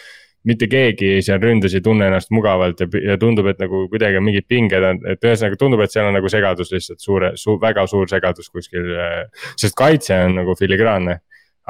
mitte 0.43 0.67
keegi 0.67 1.21
seal 1.23 1.39
ründes 1.39 1.71
ei 1.79 1.81
tunne 1.87 2.09
ennast 2.11 2.33
mugavalt 2.35 2.81
ja, 2.83 2.89
ja 3.13 3.15
tundub, 3.15 3.47
et 3.47 3.61
nagu 3.63 3.85
kuidagi 3.87 4.19
on 4.19 4.25
mingid 4.27 4.49
pinged 4.51 4.83
on, 4.83 4.99
et 5.07 5.23
ühesõnaga 5.23 5.55
tundub, 5.61 5.79
et 5.85 5.93
seal 5.95 6.09
on 6.09 6.17
nagu 6.19 6.27
segadus 6.33 6.73
lihtsalt 6.75 6.99
suure 6.99 7.29
su,, 7.39 7.55
väga 7.63 7.85
suur 7.87 8.11
segadus 8.11 8.51
kuskil. 8.51 8.89
sest 9.55 9.77
kaitse 9.79 10.19
on 10.25 10.35
nagu 10.41 10.57
filigraanne, 10.59 11.21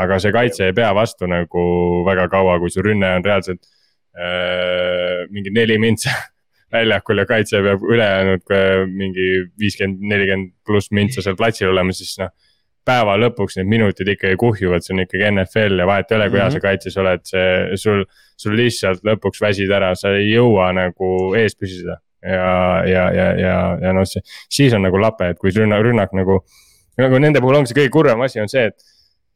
aga 0.01 0.19
see 0.25 0.33
kaitse 0.33 0.71
ei 0.71 0.73
pea 0.73 0.89
vastu 0.97 1.29
nagu 1.29 1.67
väga 2.09 2.25
kaua, 2.33 2.57
kui 2.65 2.73
su 2.73 2.81
rünne 2.81 3.13
on 3.19 3.29
reaalselt 3.29 3.61
äh, 4.17 5.29
mingi 5.29 5.53
neli 5.53 5.77
mintsa 5.79 6.17
väljakul 6.73 7.21
ja 7.21 7.27
kaitse 7.29 7.61
peab 7.65 7.83
ülejäänud 7.85 8.55
äh, 8.55 8.87
mingi 8.89 9.29
viiskümmend, 9.61 10.01
nelikümmend 10.13 10.55
pluss 10.67 10.91
mintsa 10.95 11.25
seal 11.25 11.37
platsil 11.37 11.71
olema, 11.73 11.93
siis 11.97 12.17
noh. 12.21 12.33
päeva 12.83 13.15
lõpuks 13.15 13.61
need 13.61 13.69
minutid 13.71 14.09
ikkagi 14.11 14.35
kuhjuvad, 14.41 14.83
see 14.83 14.95
on 14.97 15.05
ikkagi 15.05 15.29
NFL 15.29 15.79
ja 15.79 15.85
vahet 15.87 16.11
ei 16.11 16.17
ole, 16.17 16.31
kui 16.33 16.41
hea 16.41 16.49
Mhm. 16.49 16.55
sa 16.57 16.63
kaitses 16.65 16.97
oled, 16.99 17.21
see 17.29 17.77
sul, 17.79 18.01
sul 18.37 18.57
lihtsalt 18.59 19.05
lõpuks 19.07 19.39
väsid 19.45 19.71
ära, 19.71 19.93
sa 19.95 20.11
ei 20.17 20.33
jõua 20.33 20.73
nagu 20.75 21.35
ees 21.39 21.55
püsida. 21.55 22.01
ja, 22.23 22.83
ja, 22.87 23.05
ja, 23.11 23.29
ja, 23.39 23.55
ja 23.83 23.93
noh, 23.93 24.07
siis 24.07 24.75
on 24.75 24.83
nagu 24.83 24.99
lape, 24.99 25.31
et 25.31 25.39
kui 25.39 25.51
rünnak, 25.51 25.81
rünnak 25.83 26.13
nagu, 26.15 26.41
nagu 26.99 27.19
nende 27.19 27.41
puhul 27.43 27.57
ongi 27.59 27.73
see 27.73 27.81
kõige 27.81 27.91
kurvem 27.91 28.21
asi 28.23 28.39
on 28.41 28.49
see, 28.49 28.69
et 28.71 28.92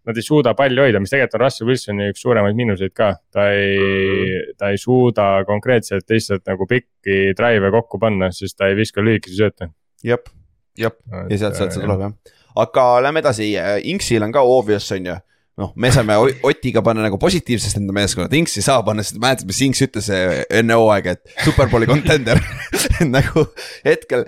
nad 0.06 0.18
ei 0.18 0.22
suuda 0.24 0.54
palli 0.58 0.80
hoida, 0.80 1.00
mis 1.02 1.12
tegelikult 1.12 1.36
on 1.38 1.44
Russell 1.44 1.70
Wilsoni 1.70 2.08
üks 2.12 2.22
suuremaid 2.22 2.56
miinuseid 2.58 2.94
ka. 2.94 3.12
ta 3.34 3.48
ei, 3.54 4.40
ta 4.58 4.70
ei 4.72 4.80
suuda 4.80 5.28
konkreetselt 5.48 6.06
lihtsalt 6.10 6.46
nagu 6.46 6.66
pikki 6.70 7.34
drive'e 7.38 7.72
kokku 7.74 8.00
panna, 8.02 8.30
sest 8.34 8.58
ta 8.60 8.70
ei 8.70 8.78
viska 8.78 9.04
lühikesi 9.04 9.38
sööte. 9.40 9.70
jep, 10.06 10.30
jep 10.78 10.98
ja 11.10 11.38
sealt, 11.42 11.58
sealt 11.58 11.74
see 11.74 11.82
tuleb 11.82 12.04
jah. 12.06 12.34
aga 12.62 12.88
lähme 13.06 13.24
edasi, 13.24 13.52
Inksil 13.92 14.26
on 14.26 14.34
ka 14.34 14.44
obvious 14.46 14.90
on 14.94 15.10
ju. 15.10 15.16
noh, 15.62 15.72
me 15.74 15.90
saame 15.90 16.18
Otiga 16.46 16.84
panna 16.86 17.02
nagu 17.06 17.18
positiivsest 17.18 17.80
enda 17.80 17.96
meeskonnad, 17.96 18.34
Inks 18.38 18.58
ei 18.60 18.66
saa 18.68 18.82
panna, 18.86 19.02
sest 19.06 19.18
mäletad, 19.22 19.48
mis 19.50 19.62
Inks 19.66 19.82
ütles 19.88 20.12
eh, 20.14 20.44
enne 20.60 20.78
hooaega, 20.78 21.16
et 21.16 21.42
superbowli 21.48 21.90
contender 21.90 22.42
nagu 23.16 23.48
hetkel. 23.86 24.26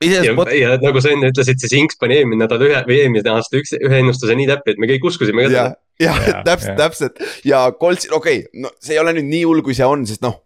Ja 0.00 0.08
iseenesest, 0.08 0.52
ja 0.56 0.74
nagu 0.80 1.02
sa 1.02 1.12
enne 1.12 1.30
ütlesid, 1.32 1.60
siis 1.60 1.74
Inks 1.76 1.98
pani 2.00 2.16
eelmine 2.20 2.44
nädal 2.44 2.62
ühe 2.64 2.82
või 2.88 2.98
eelmine 3.02 3.32
aasta 3.34 3.60
üks, 3.60 3.74
ühe 3.76 4.00
ennustuse 4.00 4.36
nii 4.38 4.48
täppi, 4.48 4.74
et 4.74 4.80
me 4.80 4.88
kõik 4.90 5.08
uskusime 5.12 5.44
ka 5.46 5.50
ja 5.50 5.64
teda., 5.68 5.80
ja 6.00 6.14
Jaa, 6.14 6.44
täpselt, 6.48 6.70
jah. 6.70 6.76
täpselt 6.78 7.24
ja 7.44 7.64
Coltsil, 7.80 8.14
okei 8.16 8.44
okay,, 8.44 8.62
no 8.62 8.72
see 8.80 8.96
ei 8.96 9.02
ole 9.02 9.12
nüüd 9.18 9.28
nii 9.28 9.42
hull, 9.44 9.64
kui 9.66 9.76
see 9.76 9.88
on, 9.88 10.06
sest 10.08 10.24
noh. 10.26 10.40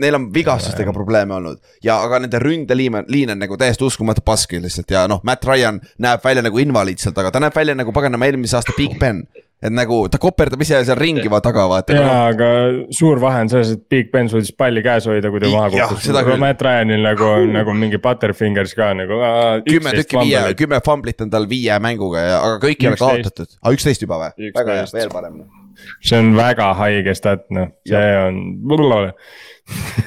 Neil 0.00 0.16
on 0.16 0.30
vigastustega 0.32 0.94
probleeme 0.96 1.34
olnud 1.36 1.58
ja, 1.84 1.98
aga 1.98 2.22
nende 2.24 2.38
ründeliin 2.40 2.94
on, 3.02 3.08
liin 3.12 3.34
on 3.34 3.42
nagu 3.42 3.58
täiesti 3.60 3.84
uskumatu 3.84 4.22
pask 4.24 4.54
lihtsalt 4.56 4.94
ja 4.94 5.02
noh, 5.10 5.20
Matt 5.28 5.44
Ryan 5.44 5.76
näeb 6.00 6.24
välja 6.24 6.44
nagu 6.46 6.62
invaliid 6.62 7.02
sealt, 7.02 7.20
aga 7.20 7.34
ta 7.34 7.42
näeb 7.44 7.52
välja 7.54 7.74
nagu 7.76 7.92
paganama 7.92 8.30
eelmise 8.30 8.56
aasta 8.56 8.72
Big 8.78 8.96
Ben. 9.02 9.20
Et 9.60 9.72
nagu 9.72 9.98
ta 10.08 10.16
koperdab 10.20 10.62
ise 10.64 10.78
seal 10.88 10.98
ringi 10.98 11.28
va 11.32 11.42
taga 11.44 11.66
vaata. 11.68 11.96
ja, 11.96 12.16
aga 12.30 12.48
suur 12.96 13.20
vahe 13.20 13.42
on 13.44 13.52
selles, 13.52 13.74
et 13.76 13.84
Big 13.92 14.08
Ben 14.12 14.30
suutis 14.32 14.54
palli 14.56 14.82
käes 14.84 15.08
hoida, 15.10 15.32
kui 15.32 15.42
ta 15.42 15.52
maha 15.52 15.68
kukkus 15.74 16.06
seda. 16.08 16.24
küll. 16.24 16.40
Matt 16.40 16.64
Ryanil 16.64 17.04
nagu 17.04 17.28
on 17.28 17.52
nagu 17.58 17.76
mingi 17.76 18.00
butterfingers 18.02 18.74
ka 18.78 18.92
nagu. 18.96 19.20
kümme 19.68 19.94
tükki 20.00 20.24
viie, 20.24 20.42
kümme 20.58 20.80
fumblit 20.84 21.20
on 21.26 21.32
tal 21.32 21.48
viie 21.50 21.76
mänguga 21.82 22.24
ja, 22.24 22.42
aga 22.48 22.60
kõik 22.64 22.84
ei 22.84 22.92
ole 22.92 23.00
kaotatud. 23.04 23.56
aa, 23.60 23.76
üksteist 23.76 24.06
juba 24.06 24.22
või? 24.24 24.52
väga 24.56 24.80
hea, 24.80 24.90
veel 24.96 25.12
parem. 25.12 25.40
see 26.00 26.24
on 26.24 26.34
väga 26.40 26.72
haige 26.80 27.14
stat, 27.16 27.46
noh, 27.52 27.70
see 27.88 28.10
on. 28.24 28.42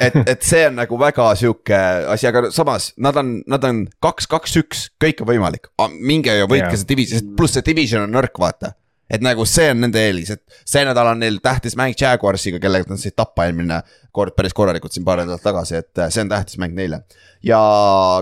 et, 0.01 0.15
et 0.25 0.41
see 0.43 0.65
on 0.67 0.79
nagu 0.81 0.97
väga 0.99 1.29
sihuke 1.39 1.77
asi, 2.09 2.25
aga 2.29 2.49
samas 2.53 2.91
nad 2.97 3.17
on, 3.21 3.35
nad 3.49 3.69
on 3.69 3.85
kaks, 4.03 4.27
kaks, 4.31 4.57
üks, 4.65 4.87
kõik 5.01 5.21
on 5.21 5.29
võimalik. 5.35 5.69
minge 5.99 6.33
ja 6.41 6.49
võitke 6.49 6.73
Jaa. 6.73 6.81
see 6.81 6.95
division, 6.95 7.35
pluss 7.37 7.53
see 7.53 7.69
division 7.69 8.07
on 8.07 8.17
nõrk, 8.17 8.33
vaata. 8.41 8.73
Et 9.13 9.21
nagu 9.21 9.45
see 9.49 9.69
on 9.73 9.83
nende 9.85 10.01
eelis, 10.01 10.33
et 10.33 10.63
see 10.65 10.83
nädal 10.87 11.11
on 11.11 11.21
neil 11.21 11.37
tähtis 11.43 11.77
mäng 11.79 11.93
Jaguarsiga, 11.99 12.61
kellega 12.63 12.89
nad 12.89 13.01
said 13.01 13.15
tappa 13.19 13.45
eelmine 13.47 13.81
kord 14.15 14.35
päris 14.37 14.55
korralikult 14.57 14.95
siin 14.95 15.05
paar 15.05 15.21
nädalat 15.21 15.45
tagasi, 15.45 15.79
et 15.83 16.01
äh, 16.01 16.11
see 16.13 16.25
on 16.25 16.33
tähtis 16.33 16.59
mäng 16.61 16.75
neile. 16.77 17.03
ja 17.43 17.61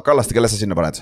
Kallaste, 0.05 0.35
kelle 0.35 0.51
sa 0.51 0.59
sinna 0.59 0.77
paned? 0.77 0.99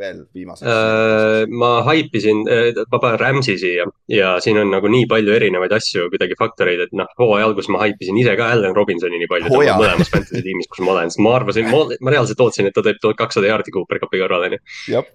Veel 0.00 0.24
viimaseks 0.34 0.74
Äh, 0.74 1.46
ma 1.50 1.82
haipisin, 1.86 2.42
ma 2.90 2.98
panen 3.02 3.18
Rams'i 3.20 3.54
siia 3.60 3.84
ja 4.10 4.34
siin 4.42 4.58
on 4.60 4.70
nagu 4.72 4.88
nii 4.90 5.06
palju 5.10 5.34
erinevaid 5.36 5.74
asju, 5.76 6.06
kuidagi 6.12 6.36
faktoreid, 6.38 6.84
et 6.86 6.94
noh, 6.96 7.08
hooaja 7.20 7.48
alguses 7.48 7.70
ma 7.72 7.82
haipisin 7.82 8.18
ise 8.20 8.34
ka 8.38 8.48
Allan 8.54 8.76
Robinsoni 8.76 9.20
nii 9.20 9.30
palju 9.30 9.52
oh, 9.52 9.64
mõlemas 9.78 10.12
fantasy 10.12 10.42
tiimis, 10.44 10.68
kus 10.70 10.84
ma 10.84 10.94
olen, 10.96 11.12
sest 11.12 11.22
ma 11.24 11.34
arvasin, 11.38 11.68
ma, 11.70 12.12
reaalselt 12.14 12.40
ootasin, 12.44 12.70
et 12.70 12.76
ta 12.76 12.84
teeb 12.86 13.00
tuhat 13.02 13.18
kakssada 13.20 13.50
jaardi 13.50 13.74
Cooper 13.74 14.00
Cupi 14.02 14.22
kõrval, 14.22 14.48
onju. 14.48 14.60
jah, 14.92 15.10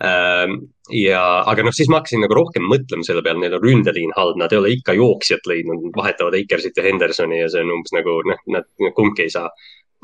ja, 1.00 1.24
aga 1.50 1.66
noh, 1.66 1.76
siis 1.76 1.90
ma 1.92 2.00
hakkasin 2.02 2.24
nagu 2.26 2.38
rohkem 2.38 2.66
mõtlema 2.70 3.06
selle 3.08 3.26
peale, 3.26 3.42
neil 3.44 3.58
on 3.58 3.66
ründeliin 3.66 4.14
halb, 4.18 4.40
nad 4.42 4.54
ei 4.54 4.62
ole 4.62 4.74
ikka 4.78 4.96
jooksjat 4.98 5.50
leidnud, 5.50 5.90
vahetavad 5.98 6.38
Akersit 6.40 6.78
ja 6.78 6.88
Hendersoni 6.88 7.44
ja 7.44 7.50
see 7.52 7.66
on 7.66 7.76
umbes 7.80 7.94
nagu 7.96 8.20
noh, 8.30 8.42
nad 8.56 8.70
kumbki 8.98 9.28
ei 9.28 9.34
saa 9.34 9.50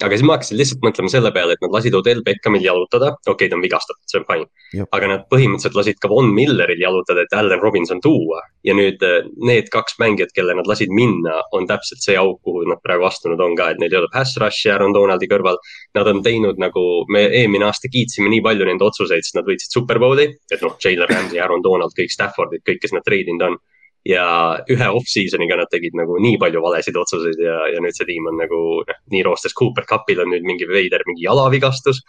aga 0.03 0.17
siis 0.17 0.25
ma 0.27 0.35
hakkasin 0.35 0.57
lihtsalt 0.59 0.81
mõtlema 0.83 1.11
selle 1.11 1.31
peale, 1.35 1.55
et 1.55 1.61
nad 1.63 1.71
lasid 1.71 1.95
Odel 1.95 2.19
Beckhamil 2.25 2.65
jalutada, 2.65 3.13
okei 3.23 3.31
okay,, 3.31 3.51
ta 3.51 3.55
on 3.55 3.63
vigastatud, 3.63 4.01
see 4.11 4.19
on 4.19 4.25
fine. 4.27 4.47
Aga 4.95 5.09
nad 5.11 5.23
põhimõtteliselt 5.31 5.77
lasid 5.77 5.99
ka 6.03 6.09
Von 6.11 6.33
Milleril 6.35 6.81
jalutada, 6.83 7.23
et 7.23 7.35
Allan 7.37 7.61
Robinson 7.63 8.01
tuua. 8.03 8.41
ja 8.65 8.73
nüüd 8.73 9.03
eh, 9.05 9.27
need 9.45 9.69
kaks 9.71 9.99
mängijat, 10.01 10.33
kelle 10.35 10.55
nad 10.57 10.67
lasid 10.67 10.91
minna, 10.91 11.37
on 11.53 11.67
täpselt 11.69 12.01
see 12.03 12.17
auk, 12.17 12.41
kuhu 12.43 12.65
nad 12.67 12.81
praegu 12.83 13.05
astunud 13.07 13.39
on 13.39 13.55
ka, 13.55 13.69
et 13.71 13.79
neil 13.79 13.93
ei 13.93 13.99
ole 13.99 14.09
pass 14.11 14.35
rush'i 14.41 14.71
Aaron 14.73 14.95
Donaldi 14.95 15.29
kõrval. 15.31 15.59
Nad 15.95 16.09
on 16.11 16.23
teinud 16.25 16.59
nagu, 16.59 17.05
me 17.13 17.27
eelmine 17.29 17.69
aasta 17.69 17.91
kiitsime 17.91 18.31
nii 18.33 18.41
palju 18.43 18.67
nende 18.67 18.87
otsuseid, 18.87 19.23
sest 19.23 19.37
nad 19.37 19.47
võitsid 19.47 19.77
Superbowli, 19.77 20.27
et 20.51 20.65
noh, 20.65 20.75
Jalen 20.81 21.07
Ramsey, 21.11 21.39
Aaron 21.39 21.63
Donald, 21.63 21.95
kõik 21.95 22.11
Staffordid, 22.11 22.65
kõik, 22.67 22.81
kes 22.83 22.95
nad 22.97 23.05
treidinud 23.05 23.47
on 23.47 23.61
ja 24.05 24.25
ühe 24.69 24.87
off-season'iga 24.93 25.57
nad 25.57 25.69
tegid 25.71 25.95
nagu 25.97 26.17
nii 26.21 26.37
palju 26.41 26.61
valesid 26.61 26.97
otsuseid 27.01 27.39
ja, 27.41 27.55
ja 27.73 27.79
nüüd 27.81 27.95
see 27.97 28.05
tiim 28.09 28.27
on 28.29 28.37
nagu 28.37 28.59
noh, 28.85 28.99
nii 29.13 29.23
roostes. 29.25 29.55
Cooper 29.57 29.87
Cupil 29.89 30.21
on 30.21 30.29
nüüd 30.33 30.45
mingi 30.45 30.67
veider 30.69 31.01
mingi 31.09 31.25
jalavigastus, 31.25 32.03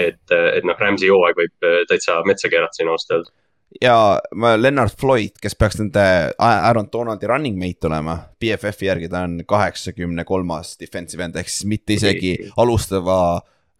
et, 0.00 0.22
et 0.32 0.64
noh, 0.64 0.78
Rams'i 0.80 1.10
hooaeg 1.12 1.36
võib 1.42 1.66
äh, 1.68 1.82
täitsa 1.90 2.22
metsa 2.28 2.48
keerata 2.52 2.78
siin 2.80 2.88
ausalt 2.92 3.18
öelda. 3.18 3.34
ja 3.82 3.96
ma- 4.34 4.54
Lennart 4.56 4.96
Floyd, 5.00 5.36
kes 5.42 5.58
peaks 5.60 5.76
nende 5.82 6.06
Aaron 6.38 6.88
Donaldi 6.92 7.28
running 7.28 7.58
mate 7.60 7.90
olema, 7.90 8.16
BFF-i 8.40 8.88
järgi 8.88 9.10
ta 9.12 9.26
on 9.28 9.42
kaheksakümne 9.48 10.24
kolmas 10.24 10.76
defensive 10.80 11.24
end 11.26 11.36
ehk 11.36 11.52
siis 11.52 11.68
mitte 11.68 11.98
isegi 11.98 12.36
alustava 12.56 13.18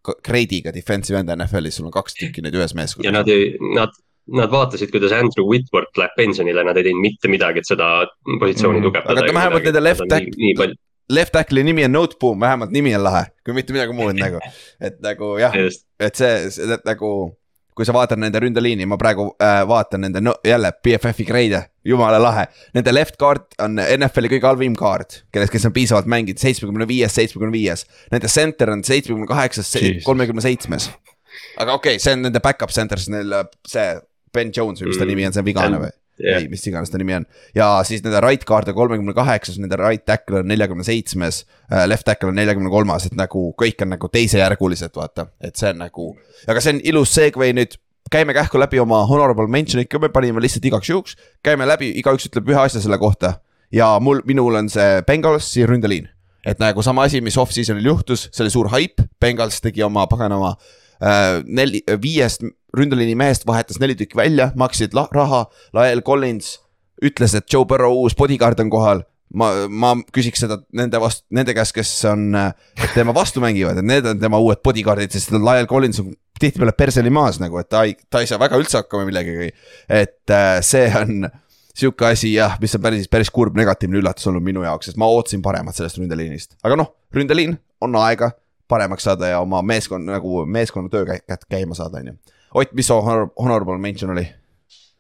grade'iga 0.06 0.74
defensive 0.74 1.18
end 1.18 1.32
NFL-is, 1.34 1.80
sul 1.80 1.88
on 1.88 1.94
kaks 1.94 2.14
tükki 2.20 2.44
neid 2.44 2.54
ühes 2.54 2.74
ja 2.74 2.78
meeskonnas. 2.82 3.16
nad 3.16 3.30
ei, 3.32 3.54
nad, 3.74 3.96
nad 4.34 4.50
vaatasid, 4.50 4.90
kuidas 4.90 5.12
Andrew 5.14 5.46
Whitworth 5.46 5.98
läheb 6.00 6.16
pensionile, 6.18 6.64
nad 6.66 6.76
ei 6.76 6.82
teinud 6.88 7.00
mitte 7.04 7.28
midagi, 7.30 7.58
et 7.62 7.68
seda 7.70 7.86
positsiooni 8.40 8.80
Mhm. 8.80 8.86
tugevdada. 8.88 9.22
Aga 9.22 9.32
vähemalt 9.40 9.64
nende 9.70 9.82
left 9.82 10.02
back- 10.10 10.76
Left 11.08 11.32
tackle'i 11.32 11.62
nimi 11.62 11.84
on 11.84 11.92
Noteboom, 11.92 12.40
vähemalt 12.40 12.72
nimi 12.74 12.90
on 12.96 13.04
lahe, 13.04 13.26
kui 13.46 13.54
mitte 13.54 13.72
midagi 13.72 13.92
muud 13.94 14.16
nagu, 14.24 14.40
et 14.80 14.96
nagu 15.00 15.36
jah, 15.38 15.52
et 16.00 16.16
see, 16.18 16.50
see 16.50 16.78
nagu. 16.84 17.36
kui 17.76 17.84
sa 17.84 17.92
vaatad 17.92 18.16
nende 18.16 18.40
ründeliini, 18.40 18.86
ma 18.88 18.96
praegu 18.96 19.26
äh, 19.36 19.58
vaatan 19.68 20.00
nende 20.00 20.20
no, 20.24 20.32
jälle 20.42 20.70
BFF-i 20.82 21.26
grade'e, 21.28 21.58
jumala 21.84 22.16
lahe. 22.18 22.46
Nende 22.72 22.90
left 22.94 23.18
guard 23.20 23.52
on 23.60 23.76
NFL-i 23.76 24.30
kõige 24.32 24.48
halvim 24.48 24.72
guard, 24.74 25.18
kellest, 25.30 25.52
kes 25.52 25.66
on 25.68 25.74
piisavalt 25.76 26.06
mänginud, 26.08 26.40
seitsmekümne 26.40 26.86
viies, 26.88 27.12
seitsmekümne 27.12 27.52
viies. 27.52 27.84
Nende 28.10 28.28
center 28.32 28.70
on 28.72 28.80
seitsmekümne 28.82 29.28
kaheksas, 29.28 29.74
kolmekümne 30.06 30.40
seitsmes. 30.40 30.88
aga 31.60 31.74
okei 31.76 31.98
okay,, 31.98 31.98
see 32.00 32.14
on 32.16 32.22
nende 32.24 32.40
back-up 32.40 32.72
center, 32.72 32.96
siis 32.98 33.12
neil 33.12 33.34
see 33.68 34.00
Ben 34.36 34.52
Jones 34.54 34.82
või 34.82 34.92
mis 34.92 34.98
ta 35.00 35.06
Mm. 35.06 35.14
nimi 35.14 35.26
on, 35.26 35.34
see 35.36 35.42
on 35.42 35.48
vigane 35.48 35.80
või? 35.80 35.94
jah 36.20 36.40
ei, 36.40 36.48
mis 36.48 36.64
iganes 36.68 36.90
ta 36.92 36.98
nimi 37.00 37.14
on 37.18 37.26
ja 37.56 37.66
siis 37.84 38.02
nende 38.04 38.20
right 38.24 38.44
guard 38.48 38.68
on 38.70 38.76
kolmekümne 38.76 39.14
kaheksas, 39.16 39.58
nende 39.60 39.76
right 39.80 40.04
tackle 40.08 40.40
on 40.40 40.48
neljakümne 40.48 40.84
seitsmes. 40.86 41.42
Left 41.90 42.06
tackle 42.08 42.30
on 42.30 42.38
neljakümne 42.38 42.70
kolmas, 42.72 43.06
et 43.08 43.16
nagu 43.18 43.50
kõik 43.60 43.82
on 43.84 43.92
nagu 43.92 44.08
teisejärgulised, 44.12 44.94
vaata, 44.96 45.28
et 45.44 45.56
see 45.60 45.72
on 45.74 45.82
nagu. 45.84 46.14
aga 46.48 46.62
see 46.62 46.76
on 46.76 46.80
ilus 46.84 47.12
segway 47.16 47.52
nüüd, 47.56 47.76
käime 48.12 48.36
kähku 48.36 48.60
läbi 48.60 48.80
oma 48.80 49.02
honorable 49.10 49.48
mention'id 49.50 49.90
ka, 49.92 50.00
me 50.00 50.08
panime 50.14 50.40
lihtsalt 50.40 50.64
igaks 50.64 50.90
juhuks. 50.92 51.16
käime 51.44 51.68
läbi, 51.68 51.92
igaüks 52.00 52.30
ütleb 52.30 52.48
ühe 52.48 52.60
asja 52.64 52.80
selle 52.80 52.98
kohta 52.98 53.40
ja 53.72 53.96
mul, 54.00 54.22
minul 54.24 54.56
on 54.56 54.70
see 54.72 55.02
Bengalsi 55.06 55.66
ründeliin. 55.66 56.08
et 56.46 56.58
nagu 56.62 56.82
sama 56.82 57.02
asi, 57.10 57.20
mis 57.20 57.36
off-season'il 57.36 57.84
juhtus, 57.92 58.28
see 58.32 58.44
oli 58.46 58.50
suur 58.54 58.68
haip, 58.72 59.02
Bengals 59.20 59.60
tegi 59.60 59.82
oma 59.82 60.06
paganama 60.06 60.54
äh, 60.54 60.85
neli, 61.46 61.82
viiest 62.02 62.44
ründeliini 62.76 63.16
mehest 63.18 63.46
vahetas 63.48 63.80
neli 63.80 63.96
tükki 63.96 64.16
välja, 64.18 64.50
maksid 64.56 64.94
la- 64.96 65.08
raha, 65.12 65.46
Lael 65.76 66.02
Collins 66.02 66.58
ütles, 67.04 67.34
et 67.36 67.52
Joe 67.52 67.66
Burrow 67.68 67.92
uus 68.02 68.16
bodyguard 68.16 68.60
on 68.60 68.70
kohal. 68.72 69.02
ma, 69.34 69.48
ma 69.68 69.90
küsiks 70.14 70.38
seda 70.44 70.60
nende 70.72 71.00
vastu, 71.02 71.24
nende 71.34 71.52
käest, 71.56 71.74
kes 71.74 71.90
on 72.08 72.28
äh, 72.38 72.52
tema 72.94 73.12
vastu 73.12 73.40
mängivad, 73.42 73.80
et 73.80 73.84
need 73.84 74.06
on 74.06 74.20
tema 74.22 74.38
uued 74.38 74.60
bodyguard'id, 74.64 75.12
sest 75.12 75.34
Lael 75.34 75.66
Collins 75.66 75.98
on 76.00 76.12
tihtipeale 76.40 76.72
perseli 76.76 77.10
maas 77.10 77.40
nagu, 77.42 77.58
et 77.58 77.68
ta 77.68 77.82
ei, 77.88 77.96
ta 78.08 78.22
ei 78.22 78.30
saa 78.30 78.38
väga 78.40 78.56
üldse 78.60 78.78
hakkama 78.78 79.08
millegagi. 79.08 79.50
et 79.88 80.30
äh, 80.30 80.60
see 80.64 80.86
on 81.00 81.26
sihuke 81.76 82.06
asi 82.08 82.32
jah, 82.32 82.54
mis 82.62 82.74
on 82.78 82.84
päris, 82.86 83.08
päris 83.12 83.30
kurb 83.34 83.58
negatiivne 83.58 83.98
üllatus 84.00 84.30
olnud 84.30 84.44
minu 84.46 84.62
jaoks, 84.64 84.88
sest 84.88 85.00
ma 85.00 85.08
ootasin 85.10 85.42
paremat 85.44 85.76
sellest 85.76 85.98
ründeliinist, 86.00 86.56
aga 86.64 86.78
noh, 86.78 86.94
ründeliin 87.12 87.58
on 87.84 87.98
aega. 88.06 88.30
Paremaks 88.68 89.06
saada 89.08 89.34
ja 89.34 89.40
oma 89.40 89.62
meeskonna 89.62 90.18
nagu 90.18 90.44
meeskonna 90.46 90.90
töö 90.92 91.06
käima 91.50 91.74
saada, 91.74 92.02
on 92.02 92.12
ju. 92.12 92.18
Ott, 92.54 92.72
mis 92.72 92.86
su 92.86 92.94
honor, 92.94 93.28
honorable 93.36 93.78
mention 93.78 94.10
oli? 94.10 94.26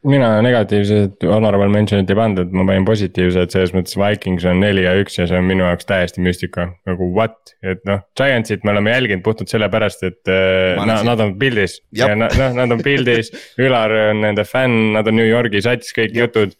mina 0.06 0.28
negatiivsed 0.44 1.24
honorable 1.26 1.68
mention'it 1.72 2.10
ei 2.10 2.18
pannud, 2.18 2.44
et 2.44 2.54
ma 2.54 2.64
panin 2.68 2.84
positiivsed, 2.86 3.50
selles 3.50 3.72
mõttes 3.74 3.96
Vikings 3.98 4.44
on 4.46 4.60
neli 4.62 4.84
ja 4.84 4.92
üks 5.00 5.18
ja 5.18 5.26
see 5.26 5.38
on 5.40 5.48
minu 5.48 5.64
jaoks 5.66 5.88
täiesti 5.88 6.22
müstika, 6.22 6.68
nagu 6.86 7.08
what, 7.16 7.56
et 7.66 7.82
noh. 7.88 8.04
Giantsit 8.18 8.64
me 8.64 8.74
oleme 8.74 8.94
jälginud 8.94 9.24
puhtalt 9.26 9.50
sellepärast, 9.50 10.06
et 10.06 10.30
äh, 10.30 10.78
na, 10.86 11.00
nad 11.10 11.22
on 11.24 11.34
pildis 11.40 11.80
ja 11.96 12.12
noh, 12.14 12.30
nad 12.60 12.76
on 12.76 12.82
pildis, 12.86 13.32
Ülar 13.62 13.94
on 14.10 14.22
nende 14.22 14.46
fänn, 14.46 14.92
nad 14.96 15.08
on 15.10 15.18
New 15.18 15.26
Yorgi 15.26 15.64
sats, 15.64 15.94
kõik 15.96 16.14
Jab. 16.14 16.28
jutud 16.28 16.54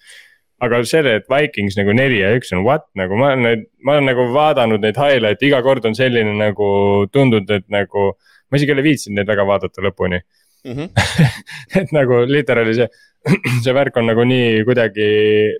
aga 0.64 0.80
selle, 0.88 1.18
et 1.20 1.26
Vikings 1.30 1.76
nagu 1.76 1.92
neli 1.96 2.22
ja 2.22 2.30
üks 2.36 2.52
on 2.56 2.64
what 2.64 2.86
nagu 2.98 3.18
ma 3.20 3.32
olen 3.32 3.44
neid, 3.44 3.66
ma 3.84 3.96
olen 3.96 4.08
nagu 4.10 4.28
vaadanud 4.32 4.84
neid 4.84 4.96
highlight'e, 5.00 5.50
iga 5.50 5.60
kord 5.64 5.84
on 5.88 5.96
selline 5.98 6.32
nagu 6.38 6.68
tundunud, 7.12 7.50
et 7.52 7.66
nagu. 7.72 8.14
ma 8.46 8.60
isegi 8.60 8.70
ei 8.70 8.76
ole 8.76 8.86
viitsinud 8.86 9.18
neid 9.18 9.28
väga 9.28 9.44
vaadata 9.48 9.82
lõpuni 9.82 10.20
mm. 10.20 10.72
-hmm. 10.72 10.88
et 11.80 11.92
nagu 11.96 12.22
literaali 12.30 12.74
see 12.78 12.88
see 13.64 13.74
värk 13.74 13.96
on 13.98 14.06
nagu 14.06 14.24
nii 14.24 14.62
kuidagi 14.66 15.06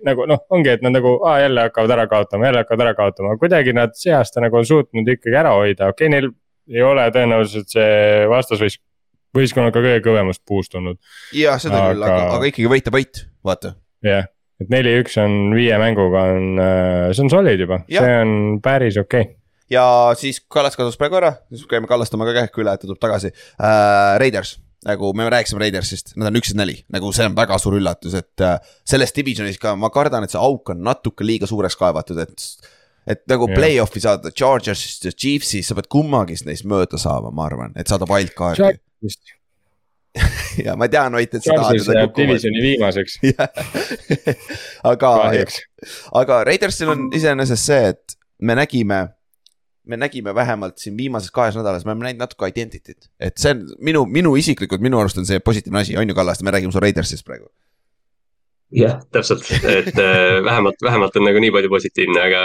nagu 0.07 0.25
noh, 0.29 0.43
ongi, 0.55 0.71
et 0.77 0.83
nad 0.85 0.95
nagu 0.95 1.17
aa, 1.27 1.39
jälle 1.43 1.67
hakkavad 1.67 1.93
ära 1.97 2.07
kaotama, 2.07 2.47
jälle 2.47 2.63
hakkavad 2.63 2.85
ära 2.85 2.93
kaotama, 2.97 3.37
kuidagi 3.41 3.73
nad 3.75 3.95
see 3.99 4.13
aasta 4.15 4.43
nagu 4.43 4.59
on 4.59 4.65
suutnud 4.65 5.09
ikkagi 5.17 5.35
ära 5.35 5.53
hoida, 5.57 5.91
okei 5.91 6.07
okay,, 6.07 6.13
neil 6.15 6.31
ei 6.71 6.83
ole 6.83 7.09
tõenäoliselt 7.15 7.71
see 7.71 8.23
vastasvõis-, 8.31 8.79
võistkonna 9.35 9.73
ka 9.75 9.83
kõige 9.83 9.99
kõvemast 10.07 10.43
puust 10.47 10.79
olnud. 10.79 10.99
jah, 11.35 11.59
seda 11.61 11.83
aga... 11.83 11.93
küll, 11.93 12.07
aga, 12.07 12.25
aga 12.39 12.51
ikkagi 12.53 12.71
võita 12.71 12.95
võit, 12.95 13.23
vaata. 13.45 13.75
jah 14.05 14.23
yeah., 14.23 14.33
et 14.61 14.71
neli-üks 14.73 15.17
on 15.21 15.55
viie 15.57 15.75
mänguga 15.81 16.27
on, 16.35 16.53
äh, 16.61 17.09
see 17.13 17.25
on 17.25 17.33
solid 17.33 17.65
juba, 17.65 17.83
see 17.89 18.21
on 18.21 18.61
päris 18.63 18.99
okei. 19.01 19.27
Okay 19.27 19.35
ja 19.71 20.13
siis 20.15 20.39
Kallas 20.47 20.77
kadus 20.79 20.95
praegu 20.99 21.19
ära, 21.19 21.33
siis 21.51 21.67
käime 21.69 21.89
kallastama 21.89 22.27
ka 22.27 22.35
kähku 22.37 22.63
üle, 22.63 22.71
et 22.73 22.83
ta 22.83 22.87
tuleb 22.87 23.01
tagasi. 23.03 23.33
Uh,. 23.59 24.15
Raiders. 24.21 24.57
Nagu 24.87 25.09
me 25.17 25.25
rääkisime 25.33 25.59
Raidersist, 25.59 26.13
nad 26.15 26.29
on 26.29 26.37
üksteist 26.37 26.55
neli, 26.55 26.75
nagu 26.93 27.09
see 27.11 27.25
on 27.27 27.33
väga 27.35 27.57
suur 27.59 27.79
üllatus, 27.79 28.13
et 28.15 28.43
äh, 28.45 28.59
selles 28.87 29.11
divisionis 29.15 29.57
ka 29.59 29.73
ma 29.75 29.89
kardan, 29.91 30.23
et 30.23 30.31
see 30.31 30.39
auk 30.39 30.69
on 30.71 30.83
natuke 30.85 31.25
liiga 31.25 31.49
suureks 31.49 31.75
kaevatud, 31.79 32.21
et. 32.23 32.45
et 33.09 33.23
nagu 33.31 33.49
play-off'i 33.49 34.03
saada 34.03 34.31
Chargersist 34.31 35.09
ja 35.09 35.11
Chiefsist, 35.11 35.71
sa 35.71 35.75
pead 35.75 35.89
kummagist 35.91 36.45
neist 36.47 36.67
mööda 36.69 37.01
saama, 37.01 37.33
ma 37.33 37.49
arvan, 37.49 37.73
et 37.75 37.89
saada 37.89 38.07
wildcard'i 38.07 38.77
ja 40.65 40.75
ma 40.79 40.87
tean, 40.91 41.15
Ott, 41.17 41.35
et 41.37 41.43
sa 41.43 41.57
tahad 41.57 41.81
seda 41.83 42.07
kukku. 42.07 42.23
divisioni 42.23 42.63
viimaseks 42.63 43.19
aga, 44.91 45.11
aga 46.21 46.39
Raidersil 46.47 46.93
on 46.93 47.07
iseenesest 47.15 47.71
see, 47.71 47.93
et 47.93 48.17
me 48.41 48.57
nägime 48.57 49.05
me 49.87 49.97
nägime 49.97 50.35
vähemalt 50.35 50.77
siin 50.77 50.97
viimases 50.97 51.31
kahes 51.31 51.55
nädalas, 51.55 51.85
me 51.85 51.93
oleme 51.93 52.09
näinud 52.09 52.25
natuke 52.25 52.49
identity't. 52.51 53.07
et 53.19 53.37
see 53.37 53.53
on 53.55 53.63
minu, 53.79 54.03
minu 54.05 54.35
isiklikult, 54.35 54.83
minu 54.83 54.99
arust 54.99 55.17
on 55.21 55.25
see 55.25 55.39
positiivne 55.39 55.79
asi, 55.79 55.97
on 55.97 56.09
ju, 56.09 56.15
Kallaste, 56.15 56.43
me 56.43 56.51
räägime 56.51 56.75
su 56.75 56.83
Raidersist 56.83 57.25
praegu. 57.25 57.47
jah, 58.75 58.99
täpselt, 59.15 59.47
et 59.63 59.95
äh, 59.95 60.43
vähemalt, 60.49 60.81
vähemalt 60.83 61.15
on 61.15 61.27
nagu 61.29 61.39
nii 61.39 61.53
palju 61.55 61.71
positiivne, 61.71 62.19
aga, 62.19 62.43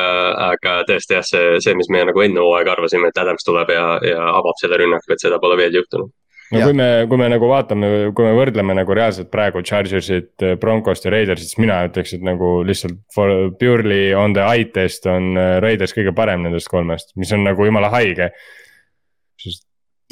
aga 0.53 0.77
tõesti 0.91 1.19
jah, 1.19 1.27
see, 1.27 1.59
see, 1.65 1.75
mis 1.75 1.91
me 1.91 2.05
nagu 2.07 2.23
enne 2.23 2.41
hooaega 2.41 2.77
arvasime, 2.77 3.11
et 3.11 3.19
Adams 3.19 3.43
tuleb 3.49 3.75
ja, 3.75 3.87
ja 4.07 4.29
avab 4.39 4.59
selle 4.63 4.79
rünnaku, 4.85 5.11
et 5.13 5.27
seda 5.27 5.43
pole 5.43 5.59
veel 5.59 5.83
juhtunud 5.83 6.15
no 6.53 6.61
ja. 6.61 6.69
kui 6.69 6.77
me, 6.77 6.89
kui 7.11 7.21
me 7.21 7.29
nagu 7.33 7.49
vaatame, 7.51 7.91
kui 8.17 8.27
me 8.27 8.33
võrdleme 8.37 8.77
nagu 8.77 8.97
reaalselt 8.97 9.31
praegu 9.33 9.63
Chargersit, 9.67 10.45
Broncost 10.61 11.07
ja 11.07 11.13
Raidersit, 11.15 11.53
siis 11.53 11.61
mina 11.63 11.81
ütleks, 11.89 12.15
et 12.17 12.25
nagu 12.27 12.55
lihtsalt 12.69 12.99
for 13.15 13.53
purely 13.61 14.13
on 14.19 14.37
the 14.37 14.45
eye 14.45 14.69
test 14.75 15.09
on 15.11 15.33
äh, 15.41 15.57
Raiders 15.65 15.97
kõige 15.97 16.15
parem 16.17 16.45
nendest 16.47 16.71
kolmest, 16.73 17.15
mis 17.21 17.33
on 17.35 17.47
nagu 17.47 17.69
jumala 17.69 17.93
haige. 17.95 18.31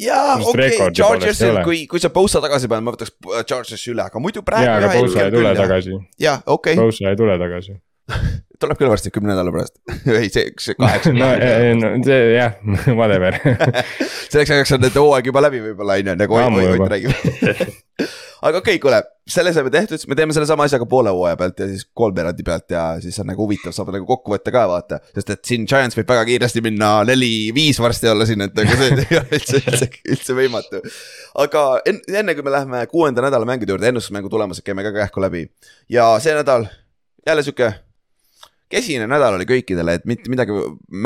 jaa, 0.01 0.39
okei 0.39 0.73
okay,, 0.79 0.89
Chargersil, 0.97 1.61
kui, 1.67 1.85
kui 1.89 2.01
sa 2.01 2.09
Bosa 2.13 2.41
tagasi 2.43 2.71
paned, 2.71 2.89
ma 2.89 2.97
võtaks 2.97 3.13
äh, 3.13 3.45
Chargersi 3.45 3.93
üle, 3.93 4.07
aga 4.09 4.23
muidu 4.23 4.43
praegu. 4.47 4.67
jaa, 4.67 4.81
aga 4.81 4.97
Bosa 4.97 5.27
ei 5.27 5.37
tule 5.37 5.55
tagasi. 5.61 6.03
jah, 6.19 6.43
okei 6.45 6.75
okay.. 6.75 6.83
Bosa 6.83 7.13
ei 7.13 7.19
tule 7.19 7.39
tagasi 7.41 7.77
tuleb 8.61 8.79
küll 8.79 8.91
varsti 8.91 9.11
kümne 9.13 9.33
nädala 9.33 9.53
pärast 9.53 9.77
ei, 10.21 10.29
see, 10.33 10.49
see 10.61 10.77
kaheksa 10.79 11.13
no, 11.17 11.29
no 11.81 11.93
see 12.05 12.19
jah, 12.35 12.57
whatever 12.97 13.37
selleks 13.41 14.57
ajaks 14.57 14.75
on 14.77 14.85
nende 14.85 14.97
hooaeg 14.99 15.31
juba 15.31 15.45
läbi 15.47 15.63
võib-olla 15.69 15.99
on 16.01 16.11
ju, 16.11 16.17
nagu 16.23 16.41
Ott 16.41 16.91
räägib 16.91 17.11
aga 18.41 18.57
okei 18.57 18.77
okay,, 18.77 18.79
kuule, 18.81 18.99
selle 19.29 19.53
saime 19.53 19.69
tehtud, 19.73 19.99
siis 20.01 20.09
me 20.09 20.15
teeme 20.17 20.33
sellesama 20.33 20.65
asjaga 20.65 20.85
poole 20.89 21.11
hooaja 21.13 21.37
pealt 21.37 21.59
ja 21.61 21.67
siis 21.69 21.83
kolmveerandi 21.97 22.45
pealt 22.45 22.73
ja 22.73 22.85
siis 23.03 23.19
on 23.21 23.29
nagu 23.29 23.45
huvitav, 23.45 23.75
saab 23.75 23.91
nagu 23.93 24.07
kokku 24.09 24.33
võtta 24.33 24.53
ka 24.53 24.63
vaata. 24.71 24.99
sest 25.13 25.29
et 25.35 25.43
siin 25.45 25.67
Giants 25.69 25.97
võib 25.99 26.09
väga 26.09 26.25
kiiresti 26.29 26.63
minna 26.65 26.91
neli-viis 27.07 27.79
varsti 27.83 28.09
olla 28.11 28.25
siin, 28.29 28.41
et 28.47 28.57
nagu 28.57 28.79
see 28.79 28.89
ei 28.89 29.19
ole 29.19 29.37
üldse, 29.37 29.61
üldse, 29.61 29.89
üldse 30.15 30.37
võimatu. 30.37 30.81
aga 31.45 31.65
enne, 31.91 32.17
enne 32.23 32.37
kui 32.37 32.47
me 32.47 32.55
läheme 32.55 32.81
kuuenda 32.91 33.25
nädala 33.27 33.47
mängude 33.47 33.75
juurde, 33.75 33.93
ennustusmängu 33.93 34.31
tulemused 34.33 34.65
käime 34.65 34.85
ka 34.87 34.95
kähku 34.97 35.21
läbi. 35.21 35.45
ja 35.89 36.13
see 36.23 36.33
nädal 36.37 36.65
jälle 37.27 37.45
sihuke 37.45 37.73
kesine 38.71 39.07
nädal 39.09 39.37
oli 39.37 39.47
kõikidele, 39.49 39.97
et 39.99 40.05
mitte 40.09 40.31
midagi 40.31 40.55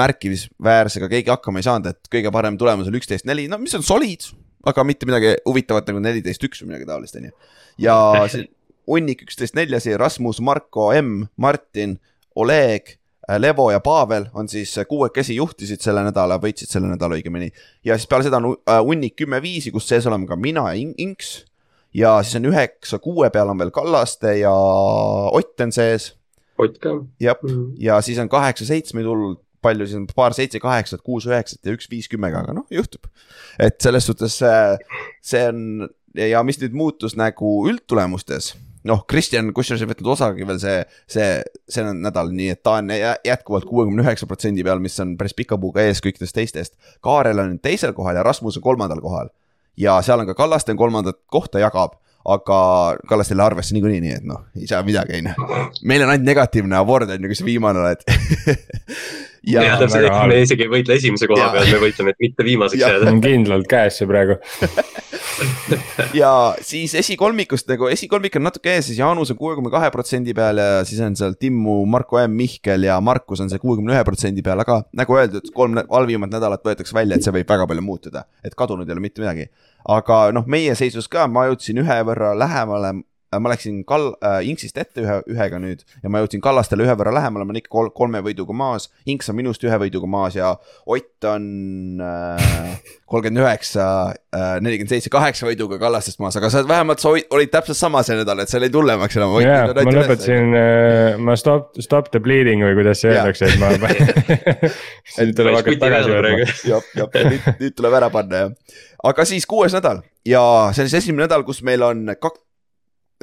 märkimisväärsega 0.02 1.10
keegi 1.12 1.34
hakkama 1.34 1.62
ei 1.62 1.68
saanud, 1.68 1.92
et 1.92 2.12
kõige 2.12 2.32
parem 2.34 2.60
tulemus 2.62 2.90
oli 2.92 3.02
üksteist 3.02 3.28
neli, 3.30 3.48
no 3.52 3.60
mis 3.62 3.76
on 3.78 3.86
solid, 3.86 4.28
aga 4.70 4.86
mitte 4.88 5.08
midagi 5.10 5.36
huvitavat 5.46 5.90
nagu 5.92 6.02
neliteist 6.04 6.44
üks 6.48 6.62
või 6.64 6.74
midagi 6.74 6.90
taolist, 6.90 7.18
on 7.20 7.30
ju. 7.30 7.34
ja 7.88 7.98
see 8.34 8.48
hunnik 8.90 9.26
üksteist 9.26 9.58
nelja 9.58 9.80
siia, 9.82 9.98
Rasmus, 10.02 10.42
Marko, 10.46 10.92
M, 10.94 11.26
Martin, 11.42 11.98
Oleg, 12.36 12.96
äh, 13.30 13.40
Levo 13.40 13.70
ja 13.72 13.82
Pavel 13.84 14.28
on 14.38 14.50
siis 14.52 14.76
kuuekesi 14.90 15.38
juhtisid 15.40 15.82
selle 15.82 16.04
nädala, 16.06 16.38
võitsid 16.42 16.72
selle 16.72 16.92
nädala 16.92 17.18
õigemini. 17.18 17.52
ja 17.86 17.98
siis 17.98 18.10
peale 18.12 18.28
seda 18.28 18.42
on 18.42 18.54
äh, 18.54 18.82
hunnik 18.84 19.18
kümme 19.22 19.42
viisi, 19.42 19.74
kus 19.74 19.88
sees 19.90 20.06
oleme 20.06 20.30
ka 20.30 20.38
mina 20.38 20.68
ja 20.74 20.94
Inks. 20.98 21.46
ja 21.94 22.20
siis 22.24 22.38
on 22.42 22.52
üheksa 22.52 23.00
kuue 23.00 23.30
peal 23.34 23.50
on 23.50 23.60
veel 23.60 23.74
Kallaste 23.74 24.38
ja 24.44 24.54
Ott 24.54 25.62
on 25.62 25.74
sees 25.74 26.14
Ott 26.62 26.78
ka. 26.80 26.94
jah 27.20 27.40
mm, 27.42 27.74
ja 27.84 28.00
siis 28.06 28.20
on 28.22 28.32
kaheksa 28.32 28.68
seitsme 28.68 29.04
tulnud, 29.04 29.42
palju 29.66 29.88
siis 29.88 30.00
on, 30.00 30.06
paar 30.16 30.36
seitse, 30.38 30.62
kaheksat, 30.64 31.04
kuus, 31.04 31.28
üheksat 31.28 31.66
ja 31.66 31.74
üks 31.76 31.90
viis 31.92 32.08
kümmega, 32.12 32.46
aga 32.46 32.56
noh, 32.56 32.68
juhtub. 32.72 33.10
et 33.60 33.80
selles 33.84 34.08
suhtes 34.08 34.40
see 34.40 35.48
on 35.50 35.90
ja 36.16 36.44
mis 36.48 36.62
nüüd 36.62 36.78
muutus 36.78 37.18
nagu 37.20 37.58
üldtulemustes 37.70 38.54
noh, 38.86 39.02
Kristjan 39.10 39.50
kusjuures 39.56 39.84
ei 39.84 39.90
võtnud 39.90 40.12
osagi 40.14 40.46
veel 40.48 40.60
see, 40.62 40.78
see, 41.10 41.30
see 41.72 41.94
nädal, 41.98 42.30
nii 42.36 42.52
et 42.54 42.62
ta 42.66 42.78
on 42.82 42.92
jätkuvalt 42.94 43.68
kuuekümne 43.70 44.06
üheksa 44.06 44.30
protsendi 44.30 44.66
peal, 44.66 44.82
mis 44.84 44.98
on 45.04 45.16
päris 45.20 45.36
pika 45.38 45.58
puuga 45.62 45.84
ees 45.86 46.04
kõikidest 46.06 46.38
teistest. 46.38 46.76
Kaarel 47.06 47.42
on 47.42 47.58
teisel 47.64 47.96
kohal 47.98 48.20
ja 48.20 48.26
Rasmus 48.26 48.60
on 48.60 48.66
kolmandal 48.66 49.02
kohal. 49.04 49.34
ja 49.78 49.98
seal 50.06 50.22
on 50.22 50.30
ka 50.30 50.38
Kallaste 50.38 50.72
on 50.72 50.78
kolmandat 50.80 51.18
kohta 51.28 51.60
jagab 51.60 51.98
aga 52.26 52.58
Kallastel 53.10 53.44
arvesse 53.44 53.76
niikuinii, 53.76 54.02
nii 54.02 54.18
et 54.18 54.26
noh, 54.28 54.48
ei 54.58 54.68
saa 54.70 54.82
midagi, 54.86 55.22
on 55.22 55.30
ju. 55.30 55.62
meil 55.86 56.06
on 56.06 56.14
ainult 56.14 56.26
negatiivne 56.26 56.78
award 56.80 57.14
on 57.14 57.22
ju, 57.22 57.32
kui 57.32 57.40
sa 57.40 57.48
viimane 57.48 57.86
oled. 57.86 58.06
Ja, 59.46 59.62
ja 59.62 59.74
täpselt, 59.78 60.08
et 60.08 60.30
me 60.30 60.40
isegi 60.42 60.66
ei 60.66 60.70
võitle 60.72 60.96
esimese 60.98 61.28
koha 61.30 61.52
peal, 61.54 61.68
me 61.70 61.78
võitleme, 61.84 62.16
et 62.16 62.24
mitte 62.24 62.46
viimaseks 62.48 62.82
jääda. 62.82 63.12
on 63.12 63.20
kindlalt 63.22 63.68
käes 63.70 64.00
see 64.02 64.10
praegu. 64.10 64.40
Ja 66.16 66.30
siis 66.64 66.94
esikolmikust 66.96 67.68
nagu, 67.68 67.90
esikolmik 67.92 68.38
on 68.40 68.46
natuke 68.48 68.72
ees, 68.72 68.88
siis 68.88 69.00
Jaanus 69.02 69.34
on 69.34 69.38
kuuekümne 69.38 69.70
kahe 69.74 69.90
protsendi 69.92 70.34
peal 70.34 70.62
ja 70.62 70.80
siis 70.88 71.02
on 71.04 71.18
seal 71.20 71.36
Timmu, 71.40 71.82
Marko 71.92 72.22
M, 72.24 72.34
Mihkel 72.40 72.88
ja 72.88 72.96
Markus 73.04 73.44
on 73.44 73.52
see 73.52 73.60
kuuekümne 73.62 73.94
ühe 73.94 74.04
protsendi 74.08 74.42
peal, 74.46 74.64
aga 74.64 74.80
nagu 74.96 75.20
öeldud, 75.20 75.52
kolm 75.54 75.82
halvimat 75.92 76.32
nädalat 76.32 76.64
võetakse 76.66 76.96
välja, 76.96 77.20
et 77.20 77.28
see 77.28 77.36
võib 77.36 77.52
väga 77.52 77.68
palju 77.70 77.86
muutuda, 77.86 78.26
et 78.48 78.56
kadunud 78.58 78.88
ei 78.88 78.96
ole 78.96 79.04
mitte 79.04 79.22
midagi 79.22 79.50
aga 79.86 80.32
noh, 80.36 80.48
meie 80.48 80.76
seisus 80.76 81.08
ka 81.12 81.28
ma 81.28 81.48
jõudsin 81.50 81.84
ühe 81.84 82.00
võrra 82.08 82.34
lähemale 82.38 82.96
Äh, 83.36 83.40
ma 83.40 83.50
läksin 83.50 83.84
kal- 83.86 84.16
äh,, 84.24 84.48
Inksist 84.50 84.78
ette 84.78 85.02
ühe, 85.04 85.16
ühega 85.32 85.60
nüüd 85.62 85.84
ja 86.04 86.12
ma 86.12 86.22
jõudsin 86.22 86.42
Kallastele 86.44 86.86
ühe 86.86 86.96
võrra 86.98 87.14
lähemale, 87.16 87.46
ma 87.46 87.54
olen 87.54 87.62
ikka 87.62 87.72
kol 87.74 87.90
kolme 87.96 88.22
võiduga 88.26 88.56
maas. 88.56 88.90
Inks 89.10 89.30
on 89.32 89.38
minust 89.40 89.64
ühe 89.66 89.80
võiduga 89.82 90.10
maas 90.10 90.38
ja 90.38 90.56
Ott 90.86 91.28
on 91.30 92.02
äh, 92.04 92.46
kolmkümmend 93.12 93.42
üheksa, 93.44 93.88
äh, 94.36 94.56
nelikümmend 94.64 94.94
seitse, 94.94 95.12
kaheksa 95.14 95.48
võiduga 95.50 95.80
Kallastest 95.82 96.22
maas, 96.24 96.38
aga 96.40 96.52
sa 96.54 96.64
vähemalt 96.68 97.04
sa 97.04 97.12
olid 97.16 97.54
täpselt 97.54 97.80
sama 97.80 98.04
see 98.06 98.18
nädal, 98.20 98.44
et 98.44 98.52
seal 98.52 98.68
ei 98.68 98.74
tule 98.74 98.98
maks 99.00 99.20
enam. 99.20 99.36
jaa, 99.44 99.68
ma 99.74 99.96
lõpetasin 100.00 100.58
ma 101.26 101.38
stop, 101.40 101.74
stop 101.84 102.12
the 102.14 102.22
bleeding 102.24 102.64
või 102.66 102.78
kuidas 102.80 103.04
see 103.04 103.14
öeldakse, 103.14 103.50
et 103.50 103.62
ma 103.62 103.74
nüüd 105.26 105.38
tuleb 105.38 105.60
hakata 105.60 105.82
tagasi 105.82 106.14
võtma. 106.14 106.36
jah, 106.70 106.92
jah, 107.02 107.24
nüüd, 107.32 107.50
nüüd 107.64 107.78
tuleb 107.78 108.00
ära 108.02 108.12
panna 108.14 108.46
jah. 108.46 108.84
Aga 109.06 109.26
siis 109.28 109.46
kuues 109.50 109.76
nädal. 109.76 110.02
Ja 110.26 110.42
see 110.74 110.86
on 110.86 110.90
siis 110.90 111.04
esimene 111.04 111.26
nädal, 111.26 111.46
kus 111.48 111.62
meil 111.66 111.84
on 111.86 112.08
kak-, 112.22 112.42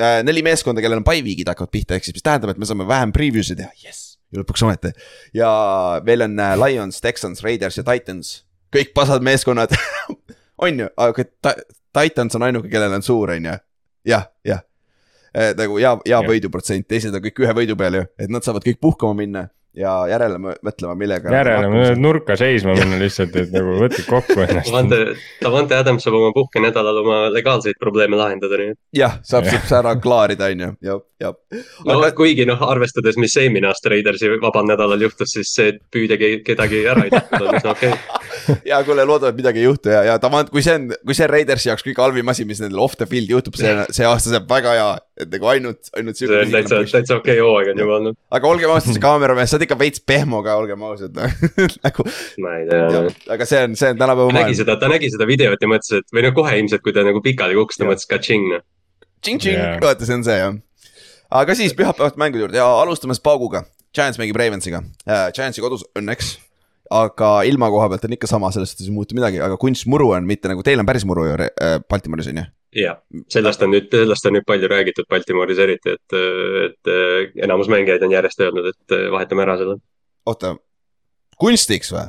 äh, 0.00 0.20
neli 0.26 0.44
meeskonda, 0.46 0.82
kellel 0.84 1.02
on 1.02 1.06
by-week'id 1.06 1.50
hakkavad 1.50 1.72
pihta, 1.74 1.96
ehk 1.96 2.06
siis 2.06 2.16
mis 2.16 2.26
tähendab, 2.26 2.52
et 2.52 2.60
me 2.60 2.68
saame 2.68 2.86
vähem 2.88 3.14
preview'si 3.14 3.58
teha, 3.58 3.72
jess. 3.82 4.16
ja 4.32 4.40
lõpuks 4.40 4.64
ometi. 4.66 4.92
ja 5.36 5.52
veel 6.06 6.26
on 6.28 6.38
äh, 6.40 6.56
Lions, 6.60 7.00
Texans, 7.04 7.42
Raiders 7.44 7.80
ja 7.80 7.86
Titans, 7.86 8.34
kõik 8.74 8.94
pasad 8.96 9.24
meeskonnad 9.24 9.74
on 10.64 10.84
ju, 10.84 10.90
aga 10.96 11.26
Titans 11.92 12.38
on 12.38 12.46
ainuke, 12.48 12.70
kellel 12.72 12.98
on 12.98 13.06
suur, 13.06 13.34
on 13.36 13.50
ju. 13.50 13.56
jah, 14.08 14.28
jah. 14.48 14.62
Äh, 15.32 15.54
nagu 15.56 15.78
hea, 15.80 15.96
hea 16.06 16.22
võiduprotsent, 16.26 16.86
teised 16.88 17.14
on 17.14 17.24
kõik 17.24 17.42
ühe 17.42 17.56
võidu 17.56 17.76
peal 17.80 18.02
ju, 18.02 18.06
et 18.20 18.32
nad 18.32 18.44
saavad 18.44 18.64
kõik 18.66 18.80
puhkama 18.84 19.16
minna 19.24 19.48
ja 19.76 19.92
järele 20.10 20.36
mõ- 20.42 20.56
mõtlema, 20.64 20.94
millega. 20.98 21.32
järele 21.32 21.94
nurka 21.96 22.36
seisma 22.36 22.74
minna 22.76 22.98
lihtsalt, 23.00 23.36
et 23.40 23.52
nagu 23.54 23.76
võtke 23.80 24.04
kokku 24.04 24.36
ennast. 24.44 24.68
Davante, 24.68 24.98
Davante 25.40 25.78
Adams 25.78 26.04
saab 26.04 26.18
oma 26.18 26.32
puhkenädalal 26.36 27.00
oma 27.00 27.18
legaalseid 27.32 27.78
probleeme 27.80 28.18
lahendada, 28.20 28.58
nii 28.60 28.74
et. 28.74 28.80
jah, 28.96 29.16
saab 29.26 29.48
siis 29.48 29.72
ära 29.78 29.94
klaarida, 30.02 30.50
on 30.52 30.64
ju, 30.66 30.70
jah, 30.88 31.00
jah. 31.24 31.38
no 31.88 31.96
aga 31.98 32.12
kuigi 32.18 32.46
noh, 32.48 32.60
arvestades, 32.68 33.16
mis 33.20 33.36
eelmine 33.40 33.70
aasta 33.70 33.94
Raidersi 33.94 34.30
vabal 34.42 34.68
nädalal 34.68 35.06
juhtus, 35.08 35.32
siis 35.38 35.54
see, 35.56 35.72
et 35.72 35.80
püüda 35.92 36.20
ke- 36.20 36.42
kedagi 36.44 36.84
ära 36.92 37.06
ei 37.08 37.14
tapnud, 37.14 37.48
on 37.48 37.60
üsna 37.60 37.72
okei 37.72 37.94
okay.. 37.94 38.58
ja 38.68 38.82
kuule, 38.84 39.06
loodame, 39.08 39.32
et 39.32 39.40
midagi 39.40 39.62
ei 39.64 39.70
juhtu 39.70 39.94
ja, 39.94 40.04
ja 40.10 40.18
Davant, 40.20 40.52
kui 40.52 40.64
see 40.64 40.76
on, 40.76 40.90
kui 41.00 41.16
see 41.16 41.28
on 41.28 41.32
Raidersi 41.32 41.72
jaoks 41.72 41.86
kõige 41.88 42.04
halvim 42.04 42.28
asi, 42.32 42.44
mis 42.48 42.60
nendel 42.60 42.84
off 42.84 43.00
the 43.00 43.08
field 43.08 43.32
juhtub, 43.32 43.56
see, 43.56 43.72
see 43.94 44.08
aasta 44.08 44.36
saab 44.36 44.50
väga 44.52 44.76
hea, 44.76 44.92
et 45.20 45.28
nagu 45.28 45.48
ainult, 45.52 45.90
ainult 45.98 46.16
see 46.16 46.28
on 46.32 46.52
täitsa, 46.52 46.78
täitsa 46.88 47.16
okei 47.18 47.36
okay 47.36 47.44
hooaeg 47.44 47.70
on 47.72 47.80
juba 47.82 47.96
olnud. 47.98 48.18
aga 48.32 48.48
olgem 48.48 48.72
ausad, 48.72 48.94
see 48.96 49.02
kaameramees, 49.02 49.50
sa 49.52 49.58
oled 49.58 49.66
ikka 49.66 49.76
veits 49.80 50.00
pehmo 50.08 50.40
ka, 50.44 50.54
olgem 50.60 50.84
ausad, 50.88 51.18
nagu. 51.84 52.06
ma 52.44 52.54
ei 52.60 52.68
tea. 52.70 53.02
aga 53.36 53.48
see 53.48 53.60
on, 53.66 53.76
see 53.78 53.90
on 53.92 54.00
tänapäeva 54.00 54.30
ta 54.30 54.36
nägi 54.38 54.46
maailm. 54.46 54.60
seda, 54.62 54.76
ta 54.80 54.90
nägi 54.92 55.10
seda 55.12 55.28
videot 55.28 55.66
ja 55.66 55.70
mõtles, 55.72 56.00
et 56.00 56.16
või 56.16 56.24
no 56.26 56.32
kohe 56.38 56.54
ilmselt, 56.62 56.84
kui 56.84 56.96
ta 56.96 57.04
nagu 57.04 57.20
pikali 57.24 57.58
kukkus, 57.58 57.80
ta 57.80 57.88
mõtles 57.88 58.08
ka-tšing 58.08 58.48
noh. 58.54 58.64
tšing-tšing 59.20 59.58
Jaa., 59.58 59.74
vaata, 59.84 60.08
see 60.08 60.16
on 60.16 60.24
see 60.28 60.38
jah. 60.40 60.56
aga 61.42 61.58
siis 61.60 61.76
pühapäevast 61.76 62.16
mängude 62.20 62.46
juurde 62.46 62.60
ja 62.62 62.70
alustame 62.80 63.16
Spaguga. 63.18 63.66
Giants 63.92 64.16
mängib 64.16 64.38
Ravensiga 64.40 64.80
uh,, 64.80 65.28
Giantsi 65.36 65.60
kodus 65.60 65.84
õnneks. 65.98 66.38
aga 66.92 67.34
ilma 67.48 67.68
koha 67.72 67.90
pealt 67.92 68.08
on 68.08 68.16
ikka 68.16 68.28
sama, 68.28 68.48
selles 68.52 68.72
suhtes 68.72 68.88
ei 68.88 68.96
muutu 68.96 69.16
midagi, 69.16 69.44
aga 69.44 69.60
kunstmuru 69.60 70.10
on 70.16 70.24
mitte 70.28 70.48
nagu 70.48 70.64
teil 70.64 70.80
on 70.80 70.88
päris 70.88 71.04
muru 71.08 71.28
ju 71.28 71.36
uh, 71.36 71.76
Baltimooris 71.88 72.32
on 72.32 72.40
ju. 72.40 72.48
jah, 72.76 72.96
sellest 73.32 73.62
on 73.62 73.70
nüüd, 73.74 73.90
sellest 73.92 74.26
on 74.28 74.36
nüüd 74.38 74.46
palju 74.48 74.68
räägitud 74.72 75.08
Baltimooris 75.10 75.58
eriti, 75.60 75.92
et, 75.98 76.16
et 76.66 76.92
äh, 76.92 77.30
enamus 77.44 77.68
mängijaid 77.72 78.02
on 78.06 78.14
järjest 78.14 78.40
öelnud, 78.40 78.70
et 78.72 78.96
äh, 78.96 79.06
vahetame 79.12 79.44
ära 79.44 79.56
selle. 79.60 79.76
oota, 80.26 80.54
kunstiks 81.40 81.92
või? 81.92 82.08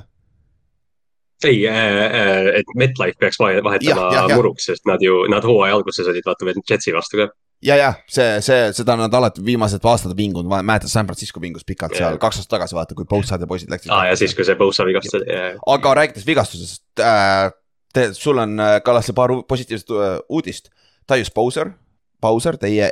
ei 1.44 1.64
äh,, 1.68 2.54
et 2.62 2.70
MetLife 2.80 3.20
peaks 3.20 3.40
vahe- 3.42 3.64
vahetama 3.64 3.90
Jah, 4.06 4.14
jah, 4.14 4.28
jah. 4.30 4.38
muruks, 4.40 4.70
sest 4.70 4.86
nad 4.88 5.02
ju, 5.04 5.26
nad 5.32 5.44
hooaja 5.44 5.76
alguses 5.76 6.08
olid 6.08 6.24
vaata 6.26 6.48
veel 6.48 6.62
Jetsi 6.70 6.94
vastu 6.96 7.20
ka. 7.20 7.26
ja, 7.68 7.76
ja 7.76 7.90
see, 8.08 8.30
see, 8.46 8.70
seda 8.78 8.96
nad 9.00 9.14
alati 9.14 9.44
viimased 9.44 9.84
aastad 9.84 10.16
vingunud, 10.16 10.48
mäletad 10.64 10.88
San 10.92 11.10
Francisco 11.10 11.42
vingus 11.44 11.66
pikalt 11.68 11.98
seal 11.98 12.16
Jaa. 12.16 12.22
kaks 12.22 12.40
aastat 12.40 12.56
tagasi 12.56 12.78
vaata, 12.78 12.96
kui 12.96 13.10
Boatside 13.10 13.50
poisid 13.50 13.74
läksid. 13.76 13.92
aa 13.92 14.06
ja 14.14 14.16
siis, 14.16 14.36
kui 14.38 14.48
see 14.48 14.56
Bosa 14.56 14.88
vigastus 14.88 15.20
oli, 15.20 15.28
aga 15.76 15.94
rääkides 16.00 16.26
vigastusest 16.28 17.04
äh,, 17.04 17.52
te, 17.94 18.10
sul 18.14 18.42
on 18.42 18.60
äh, 18.60 18.82
Kallaste 18.86 19.14
paar 19.14 19.36
positiivset 19.48 19.90
äh, 19.94 20.18
uudist. 20.30 20.70
Tyus 21.08 21.32
Bowser, 21.36 21.74
Bowser, 22.22 22.58
teie 22.58 22.92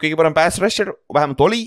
kõige 0.00 0.16
parem 0.16 0.34
pass 0.36 0.60
rusher 0.60 0.92
vähemalt 1.12 1.40
oli, 1.44 1.62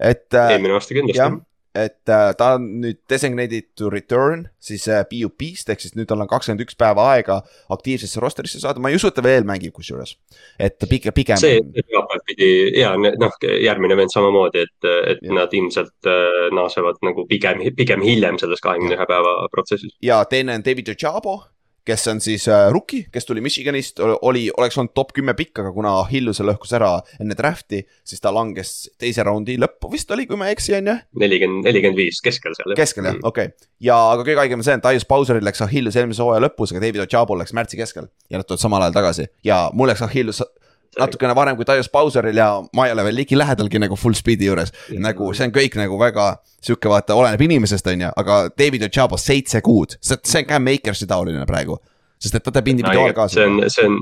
et 0.00 0.28
äh, 0.36 0.56
eelmine 0.56 0.76
aasta 0.76 0.96
kindlasti., 0.96 1.46
et 1.70 2.02
ta 2.02 2.46
on 2.56 2.64
nüüd 2.82 2.96
designated 3.06 3.68
to 3.78 3.86
return 3.94 4.40
siis 4.58 4.88
PUP-st 5.06 5.68
ehk 5.70 5.78
siis 5.84 5.92
nüüd 5.94 6.08
tal 6.10 6.18
on 6.18 6.26
kakskümmend 6.26 6.64
üks 6.64 6.74
päeva 6.74 7.04
aega 7.12 7.36
aktiivsesse 7.70 8.18
rosterisse 8.18 8.58
saada, 8.58 8.82
ma 8.82 8.90
ei 8.90 8.98
usu, 8.98 9.06
et 9.06 9.14
ta 9.14 9.22
veel 9.22 9.46
mängib 9.46 9.70
kusjuures. 9.76 10.16
et 10.58 10.82
pigem, 10.90 11.14
pigem. 11.14 11.38
see 11.38 11.60
pühapäev 11.62 12.24
pidi 12.26 12.50
ja 12.80 12.90
noh, 12.98 13.38
järgmine 13.46 14.00
vend 14.02 14.10
samamoodi, 14.10 14.66
et, 14.66 14.90
et 15.12 15.22
Jah. 15.22 15.36
nad 15.38 15.54
ilmselt 15.54 16.10
naasevad 16.58 16.98
nagu 17.06 17.28
pigem, 17.30 17.62
pigem 17.78 18.02
hiljem 18.02 18.42
selles 18.42 18.66
kahekümne 18.66 18.98
ühe 18.98 19.08
päeva 19.14 19.38
protsessis. 19.54 19.94
ja 20.02 20.24
teine 20.26 20.58
on 20.58 20.66
David 20.66 20.90
Ojabo, 20.96 21.38
kes 21.86 22.06
on 22.12 22.20
siis 22.20 22.46
äh, 22.48 22.68
rookie, 22.72 23.06
kes 23.12 23.26
tuli 23.26 23.42
Michiganist, 23.44 24.00
oli, 24.00 24.48
oleks 24.56 24.78
olnud 24.78 24.92
top 24.96 25.12
kümme 25.16 25.34
pikk, 25.38 25.62
aga 25.62 25.72
kuna 25.74 25.94
Hilluse 26.10 26.44
lõhkus 26.46 26.74
ära 26.76 26.92
enne 27.20 27.36
draft'i, 27.38 27.82
siis 28.06 28.22
ta 28.22 28.32
langes 28.34 28.90
teise 29.00 29.24
raundi 29.26 29.56
lõppu 29.60 29.90
vist 29.92 30.10
oli, 30.14 30.26
kui 30.30 30.38
ma 30.40 30.50
ei 30.50 30.56
eksi, 30.56 30.76
on 30.78 30.92
ju. 30.92 30.96
nelikümmend, 31.24 31.66
nelikümmend 31.66 32.00
viis 32.00 32.20
keskel 32.24 32.56
seal. 32.58 32.76
keskel 32.78 33.10
jah, 33.10 33.18
okei 33.22 33.50
okay.. 33.50 33.68
ja, 33.80 33.98
aga 34.12 34.26
kõige 34.26 34.42
haigem 34.44 34.62
on 34.62 34.68
see, 34.68 34.78
et 34.78 34.86
Tyus 34.86 35.08
Bowseril 35.08 35.46
läks 35.46 35.64
Achilles 35.66 35.98
eelmise 36.00 36.24
hooaja 36.24 36.44
lõpus, 36.46 36.74
aga 36.74 36.84
David 36.86 37.06
Ojabo 37.06 37.38
läks 37.40 37.56
märtsi 37.56 37.80
keskel 37.80 38.10
ja 38.30 38.40
nad 38.40 38.48
tulevad 38.48 38.64
samal 38.66 38.86
ajal 38.86 38.98
tagasi 39.00 39.28
ja 39.46 39.62
mul 39.74 39.92
läks 39.92 40.04
Achilles 40.06 40.42
natukene 40.98 41.34
varem 41.36 41.58
kui 41.58 41.66
Tyus 41.68 41.90
Bowseril 41.92 42.36
ja 42.40 42.48
ma 42.74 42.86
ei 42.86 42.94
ole 42.94 43.04
veel 43.06 43.20
ligilähedalgi 43.22 43.78
nagu 43.82 43.98
full 43.98 44.16
speed'i 44.18 44.48
juures. 44.48 44.72
nagu 44.98 45.32
see 45.34 45.46
on 45.46 45.54
kõik 45.54 45.76
nagu 45.78 45.98
väga 46.00 46.30
sihuke 46.60 46.90
vaata, 46.90 47.16
oleneb 47.16 47.40
inimesest, 47.46 47.86
on 47.92 48.06
ju, 48.06 48.12
aga 48.22 48.40
David 48.58 48.88
Ojabo 48.88 49.18
seitse 49.20 49.62
kuud, 49.64 49.96
see, 50.02 50.18
see 50.26 50.42
on 50.42 50.48
Cam 50.50 50.66
Makersi 50.66 51.06
taoline 51.10 51.46
praegu. 51.46 51.78
sest 52.20 52.34
et 52.36 52.44
ta 52.44 52.52
teeb 52.52 52.74
individuaalkaasa 52.74 53.38
see. 53.38 53.46
on, 53.46 53.62
see 53.72 53.86
on 53.88 54.00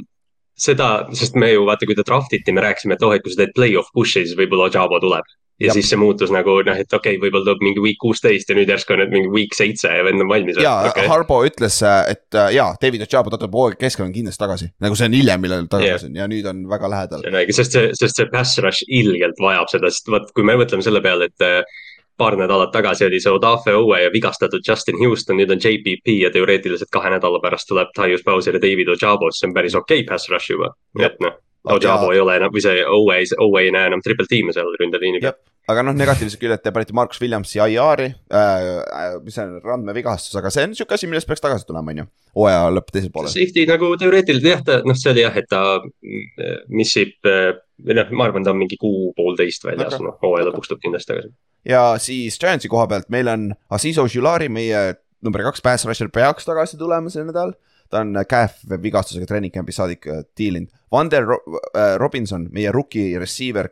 seda, 0.58 0.88
sest 1.14 1.36
me 1.38 1.52
ju 1.52 1.66
vaata, 1.68 1.86
kui 1.86 1.96
ta 1.98 2.04
draft 2.06 2.32
iti, 2.34 2.52
me 2.52 2.64
rääkisime, 2.64 2.96
et 2.98 3.04
oh, 3.06 3.14
et 3.14 3.22
kui 3.22 3.34
sa 3.34 3.44
teed 3.44 3.54
play-off 3.54 3.92
push'i, 3.94 4.24
siis 4.24 4.34
võib-olla 4.38 4.66
Ojabo 4.70 4.98
tuleb. 5.04 5.28
Ja 5.58 5.68
Jah. 5.68 5.74
siis 5.74 5.88
see 5.90 5.98
muutus 5.98 6.30
nagu 6.34 6.54
noh, 6.62 6.78
et 6.78 6.92
okei 6.92 7.16
okay,, 7.16 7.20
võib-olla 7.22 7.48
tuleb 7.48 7.64
mingi 7.66 7.82
week 7.82 7.98
kuusteist 8.02 8.50
ja 8.50 8.56
nüüd 8.58 8.70
järsku 8.70 8.94
on 8.94 9.02
mingi 9.10 9.30
week 9.32 9.56
seitse 9.58 9.90
ja 9.90 10.04
vend 10.06 10.22
on 10.22 10.30
valmis. 10.30 10.60
ja 10.62 10.76
Okay. 10.88 11.08
Harbo 11.10 11.40
ütles, 11.44 11.80
et 11.82 12.38
äh, 12.38 12.52
jaa, 12.54 12.70
David 12.80 13.02
Ojabo, 13.04 13.32
ta 13.32 13.40
tuleb 13.40 13.56
hooaja 13.58 13.80
keskel 13.80 14.06
on 14.06 14.14
kindlasti 14.14 14.40
tagasi, 14.40 14.70
nagu 14.84 14.96
see 14.98 15.08
on 15.10 15.16
hiljem, 15.18 15.42
millal 15.42 15.66
tagasi 15.70 16.08
on 16.08 16.16
ja 16.20 16.28
nüüd 16.30 16.46
on 16.48 16.62
väga 16.70 16.90
lähedal. 16.94 17.24
see 17.24 17.32
on 17.32 17.40
õige, 17.42 17.56
sest 17.58 17.74
see, 17.74 17.90
sest 17.98 18.22
see 18.22 18.30
pass 18.32 18.62
rush 18.62 18.86
ilgelt 18.86 19.42
vajab 19.42 19.72
seda, 19.72 19.90
sest 19.92 20.10
vot 20.14 20.30
kui 20.36 20.46
me 20.46 20.56
mõtleme 20.60 20.86
selle 20.86 21.02
peale, 21.04 21.28
et 21.32 21.46
äh, 21.46 21.82
paar 22.18 22.38
nädalat 22.38 22.72
tagasi 22.74 23.06
oli 23.06 23.20
see 23.22 23.32
Odafe 23.32 23.74
Owe 23.78 23.98
ja 24.02 24.12
vigastatud 24.14 24.62
Justin 24.68 24.98
Houston, 25.02 25.38
nüüd 25.38 25.50
on 25.54 25.62
JPP 25.62 26.14
ja 26.22 26.30
teoreetiliselt 26.34 26.90
kahe 26.94 27.10
nädala 27.14 27.42
pärast 27.42 27.70
tuleb 27.70 27.92
Tyus 27.98 28.24
Bowser 28.26 28.58
ja 28.58 28.62
David 28.62 28.94
Ojabo, 28.94 29.30
see 29.34 29.50
on 29.50 29.54
päris 29.54 29.78
okei 29.78 30.02
okay 30.02 30.08
pass 30.08 30.30
rush 30.30 30.54
juba. 30.54 30.72
Et 31.02 31.18
noh, 31.24 31.36
Ojabo 31.68 32.12
ei 32.14 32.20
ole 32.22 32.36
enam 32.38 32.52
või 32.54 32.62
see 32.64 32.82
Owe, 32.86 33.20
Owe 33.44 33.62
ei 33.64 33.72
näe 33.74 33.88
enam 33.90 34.02
triple 34.04 34.28
tiime 34.30 34.54
seal 34.54 34.68
ründeliini 34.78 35.20
peal. 35.22 35.34
aga 35.68 35.82
noh, 35.84 35.96
negatiivsed 35.98 36.40
küljed, 36.40 36.62
te 36.62 36.72
panite 36.72 36.94
Markus 36.96 37.20
Williamsi 37.20 37.60
IR-i 37.60 38.06
äh,, 38.32 39.16
mis 39.24 39.36
see 39.36 39.44
on, 39.44 39.58
randmevigastus, 39.64 40.38
aga 40.40 40.52
see 40.54 40.68
on 40.68 40.76
sihuke 40.78 40.96
asi, 40.96 41.10
millest 41.10 41.28
peaks 41.28 41.44
tagasi 41.44 41.66
tulema, 41.68 41.92
on 41.92 42.04
ju. 42.04 42.06
hooaja 42.38 42.70
lõpp 42.72 42.94
teisel 42.94 43.12
poolel. 43.14 43.32
Safety 43.34 43.66
nagu 43.68 43.90
teoreetiliselt 44.00 44.48
jah, 44.48 44.62
ta 44.64 44.78
noh, 44.86 44.96
see 44.96 45.12
oli 45.12 45.26
jah, 45.26 45.36
et 45.36 45.50
ta 45.50 45.64
mm, 45.82 46.62
missib, 46.78 47.18
või 47.26 47.98
noh, 47.98 48.14
ma 48.14 48.30
arvan, 48.30 48.46
ta 48.46 48.54
on 48.54 48.62
mingi 48.62 48.78
kuu-poolteist 48.80 49.68
väljas 49.68 49.98
noh 50.00 50.16
hooaja 50.22 50.48
lõpuks 50.48 50.72
tuleb 50.72 50.86
kindlasti 50.86 51.12
tagasi. 51.12 51.34
ja 51.68 51.84
siis 52.00 52.38
Giantsi 52.40 52.70
koha 52.72 52.86
pealt 52.88 53.12
meil 53.12 53.28
on 53.34 53.50
Aziz 53.76 54.00
Ojulari, 54.00 54.48
meie 54.48 54.86
number 55.24 55.42
kaks 55.48 55.62
pass 55.64 55.86
rusher 55.88 56.10
peaks 56.14 56.46
tagasi 56.46 56.78
tulema 56.78 57.10
see 57.12 57.26
nädal. 57.26 57.54
ta 57.88 58.02
on 58.04 58.16
calf 58.28 58.58
vigastusega 58.68 59.26
treening 59.26 59.52
camp'is 59.54 59.78
saadik 59.80 60.06
äh, 60.12 60.24
diilinud. 60.36 60.68
Vander 60.92 61.26
äh, 61.28 61.96
Robinson, 62.00 62.48
meie 62.52 62.72
rookie 62.72 63.18
receiver 63.18 63.68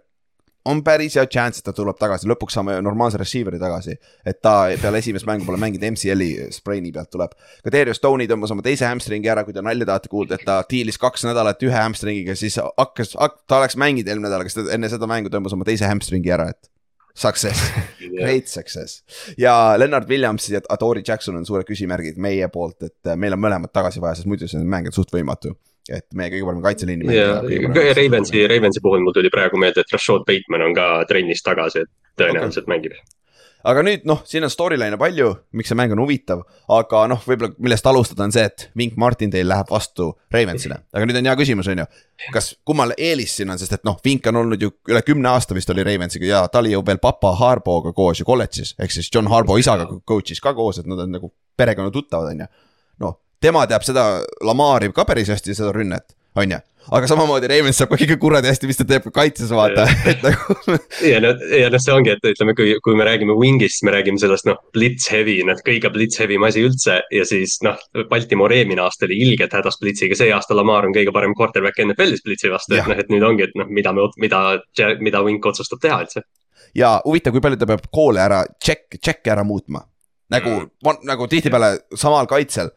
on 0.66 0.82
päris 0.84 1.14
hea 1.16 1.26
chance, 1.30 1.60
et 1.60 1.66
ta 1.68 1.72
tuleb 1.74 1.98
tagasi, 1.98 2.26
lõpuks 2.28 2.56
saame 2.58 2.76
normaalse 2.82 3.20
receiver'i 3.20 3.58
tagasi. 3.60 3.94
et 4.26 4.40
ta 4.42 4.54
peale 4.82 4.98
esimest 4.98 5.26
mängu 5.28 5.46
pole 5.46 5.60
mänginud, 5.62 5.84
MCL-i 5.92 6.48
spraini 6.54 6.92
pealt 6.92 7.10
tuleb. 7.14 7.34
ka 7.64 7.72
Darius 7.72 8.00
Stone'i 8.00 8.26
tõmbas 8.30 8.52
oma 8.54 8.64
teise 8.66 8.86
hamstringi 8.88 9.30
ära, 9.30 9.44
kui 9.44 9.54
te 9.54 9.62
nalja 9.62 9.86
tahate 9.86 10.10
kuulda, 10.12 10.38
et 10.38 10.46
ta 10.46 10.62
diilis 10.70 10.98
kaks 10.98 11.26
nädalat 11.28 11.62
ühe 11.62 11.76
hamstringiga, 11.76 12.34
siis 12.38 12.58
hakkas, 12.58 13.14
ta 13.46 13.60
oleks 13.60 13.78
mänginud 13.78 14.10
eelmine 14.10 14.30
nädal, 14.30 14.48
ta 14.50 14.66
enne 14.74 14.90
seda 14.90 15.06
mängu 15.10 15.30
tõmbas 15.32 15.54
oma 15.54 15.68
teise 15.68 15.86
hamstringi 15.86 16.34
ära, 16.34 16.50
et 16.50 16.70
success. 17.16 17.70
Great 18.16 18.50
success 18.50 19.02
ja 19.38 19.76
Lennart 19.78 20.08
Williams 20.08 20.50
ja 20.50 20.60
Adori 20.72 21.02
Jackson 21.06 21.38
on 21.38 21.46
suured 21.46 21.68
küsimärgid 21.68 22.18
meie 22.20 22.48
poolt, 22.52 22.82
et 22.82 23.14
meil 23.16 23.38
on 23.38 23.40
mõlemad 23.46 23.72
tagasi 23.72 24.02
vaja, 24.02 24.18
sest 24.18 24.28
muidu 24.28 24.50
see 24.50 24.66
mäng 24.66 24.90
on 24.90 24.98
suht 24.98 25.14
võimatu. 25.14 25.54
Et 25.92 26.06
meie 26.18 26.30
kõige 26.32 26.46
parem 26.48 26.62
kaitseliini. 26.64 27.10
ja 27.14 27.40
Ravensi, 27.96 28.46
Ravensi 28.50 28.82
puhul 28.82 29.04
mul 29.04 29.14
tuli 29.16 29.32
praegu 29.32 29.60
meelde, 29.60 29.84
et 29.84 29.92
Rashad 29.94 30.26
Bateman 30.28 30.68
on 30.68 30.74
ka 30.76 30.88
trennis 31.10 31.44
tagasi, 31.46 31.84
et 31.86 31.92
tõenäoliselt 32.20 32.66
okay. 32.66 32.72
mängib. 32.74 32.96
aga 33.66 33.82
nüüd 33.82 34.04
noh, 34.06 34.20
siin 34.28 34.46
on 34.46 34.50
storyline'e 34.52 34.98
palju, 34.98 35.28
miks 35.58 35.72
see 35.72 35.78
mäng 35.78 35.94
on 35.94 36.02
huvitav, 36.04 36.44
aga 36.74 37.02
noh, 37.10 37.22
võib-olla 37.26 37.54
millest 37.62 37.88
alustada 37.90 38.26
on 38.26 38.34
see, 38.34 38.44
et 38.46 38.68
Wink 38.78 38.98
Martindale 39.00 39.48
läheb 39.48 39.70
vastu 39.70 40.12
Ravensile, 40.34 40.78
aga 40.94 41.08
nüüd 41.08 41.20
on 41.20 41.30
hea 41.30 41.34
küsimus, 41.38 41.70
on 41.72 41.82
ju. 41.82 41.88
kas, 42.34 42.52
kummal 42.66 42.94
eelis 42.96 43.34
siin 43.38 43.50
on, 43.50 43.58
sest 43.62 43.78
et 43.78 43.84
noh, 43.86 43.98
Wink 44.06 44.26
on 44.30 44.42
olnud 44.42 44.62
ju 44.62 44.70
üle 44.90 45.02
kümne 45.06 45.32
aasta 45.34 45.56
vist 45.56 45.70
oli 45.74 45.86
Ravensiga 45.86 46.30
ja 46.30 46.44
ta 46.50 46.62
oli 46.62 46.74
ju 46.74 46.82
veel 46.86 47.02
papa 47.02 47.34
Harboga 47.40 47.94
koos 47.96 48.22
ju 48.22 48.28
kolledžis, 48.28 48.76
ehk 48.78 48.94
siis 48.94 49.10
John 49.12 49.30
Harbo 49.32 49.58
isaga 49.58 49.88
coach'is 50.06 50.42
ka 50.42 50.54
koos, 50.54 50.82
et 50.82 50.90
nad 50.90 51.02
on 51.06 51.18
nagu 51.18 51.32
perekonna 51.58 51.94
tuttavad, 51.94 52.34
on 52.34 52.46
ju. 52.46 52.52
noh, 53.02 53.18
tema 53.46 53.66
teab 53.70 53.86
seda 53.86 54.08
Lamari 54.44 54.92
ka 54.94 55.06
päris 55.08 55.30
hästi, 55.32 55.56
seda 55.56 55.72
rünnet, 55.74 56.10
on 56.36 56.52
ju, 56.52 56.62
aga 56.94 57.08
samamoodi 57.10 57.48
Ravens 57.50 57.80
saab 57.80 57.90
ka 57.90 57.98
kõige 57.98 58.16
kuradi 58.20 58.50
hästi, 58.50 58.68
mis 58.68 58.78
ta 58.78 58.86
teeb 58.88 59.06
ka 59.08 59.12
kaitses, 59.20 59.50
vaata, 59.54 59.86
et 60.10 60.22
nagu 60.24 60.76
ja 61.06 61.18
noh, 61.22 61.42
ja 61.50 61.70
noh, 61.72 61.82
see 61.82 61.94
ongi, 61.94 62.12
et 62.14 62.28
ütleme, 62.30 62.54
kui, 62.58 62.76
kui 62.84 62.98
me 62.98 63.06
räägime 63.08 63.34
wing'ist, 63.38 63.82
me 63.86 63.94
räägime 63.94 64.20
sellest 64.22 64.46
noh, 64.48 64.60
blitz 64.74 65.08
heavy, 65.12 65.38
noh 65.46 65.58
kõige 65.66 65.90
blitz 65.94 66.20
heavy 66.22 66.38
asi 66.48 66.62
üldse 66.66 67.00
ja 67.12 67.26
siis 67.28 67.58
noh, 67.66 67.80
Baltimore 68.10 68.60
eelmine 68.60 68.84
aasta 68.84 69.08
oli 69.08 69.18
ilgelt 69.26 69.56
hädas 69.56 69.80
blitsiga, 69.82 70.18
see 70.18 70.30
aasta 70.34 70.56
Lamar 70.58 70.86
on 70.88 70.94
kõige 70.96 71.14
parem 71.14 71.34
quarterback 71.38 71.82
NFL-is 71.82 72.24
blitsi 72.26 72.52
vastu, 72.52 72.78
et 72.78 72.90
noh, 72.90 73.02
et 73.02 73.12
nüüd 73.12 73.26
ongi, 73.26 73.48
et 73.48 73.58
noh, 73.58 73.70
mida 73.70 73.94
me, 73.96 74.06
mida, 74.22 74.42
mida 75.02 75.24
Wink 75.26 75.50
otsustab 75.50 75.82
teha 75.82 76.00
üldse. 76.06 76.22
ja 76.76 76.96
huvitav, 77.04 77.34
kui 77.34 77.44
palju 77.44 77.60
ta 77.60 77.68
peab 77.68 77.90
koole 77.92 78.22
ära, 78.22 78.44
check, 78.62 78.98
check'e 79.00 79.34
ära 79.34 79.44
muutma. 79.46 79.82
nagu 80.30 80.58
mm., 80.62 81.06
nagu 81.06 81.26
tihtipeale 81.30 81.76
samal 81.94 82.26
kaitsel. 82.30 82.70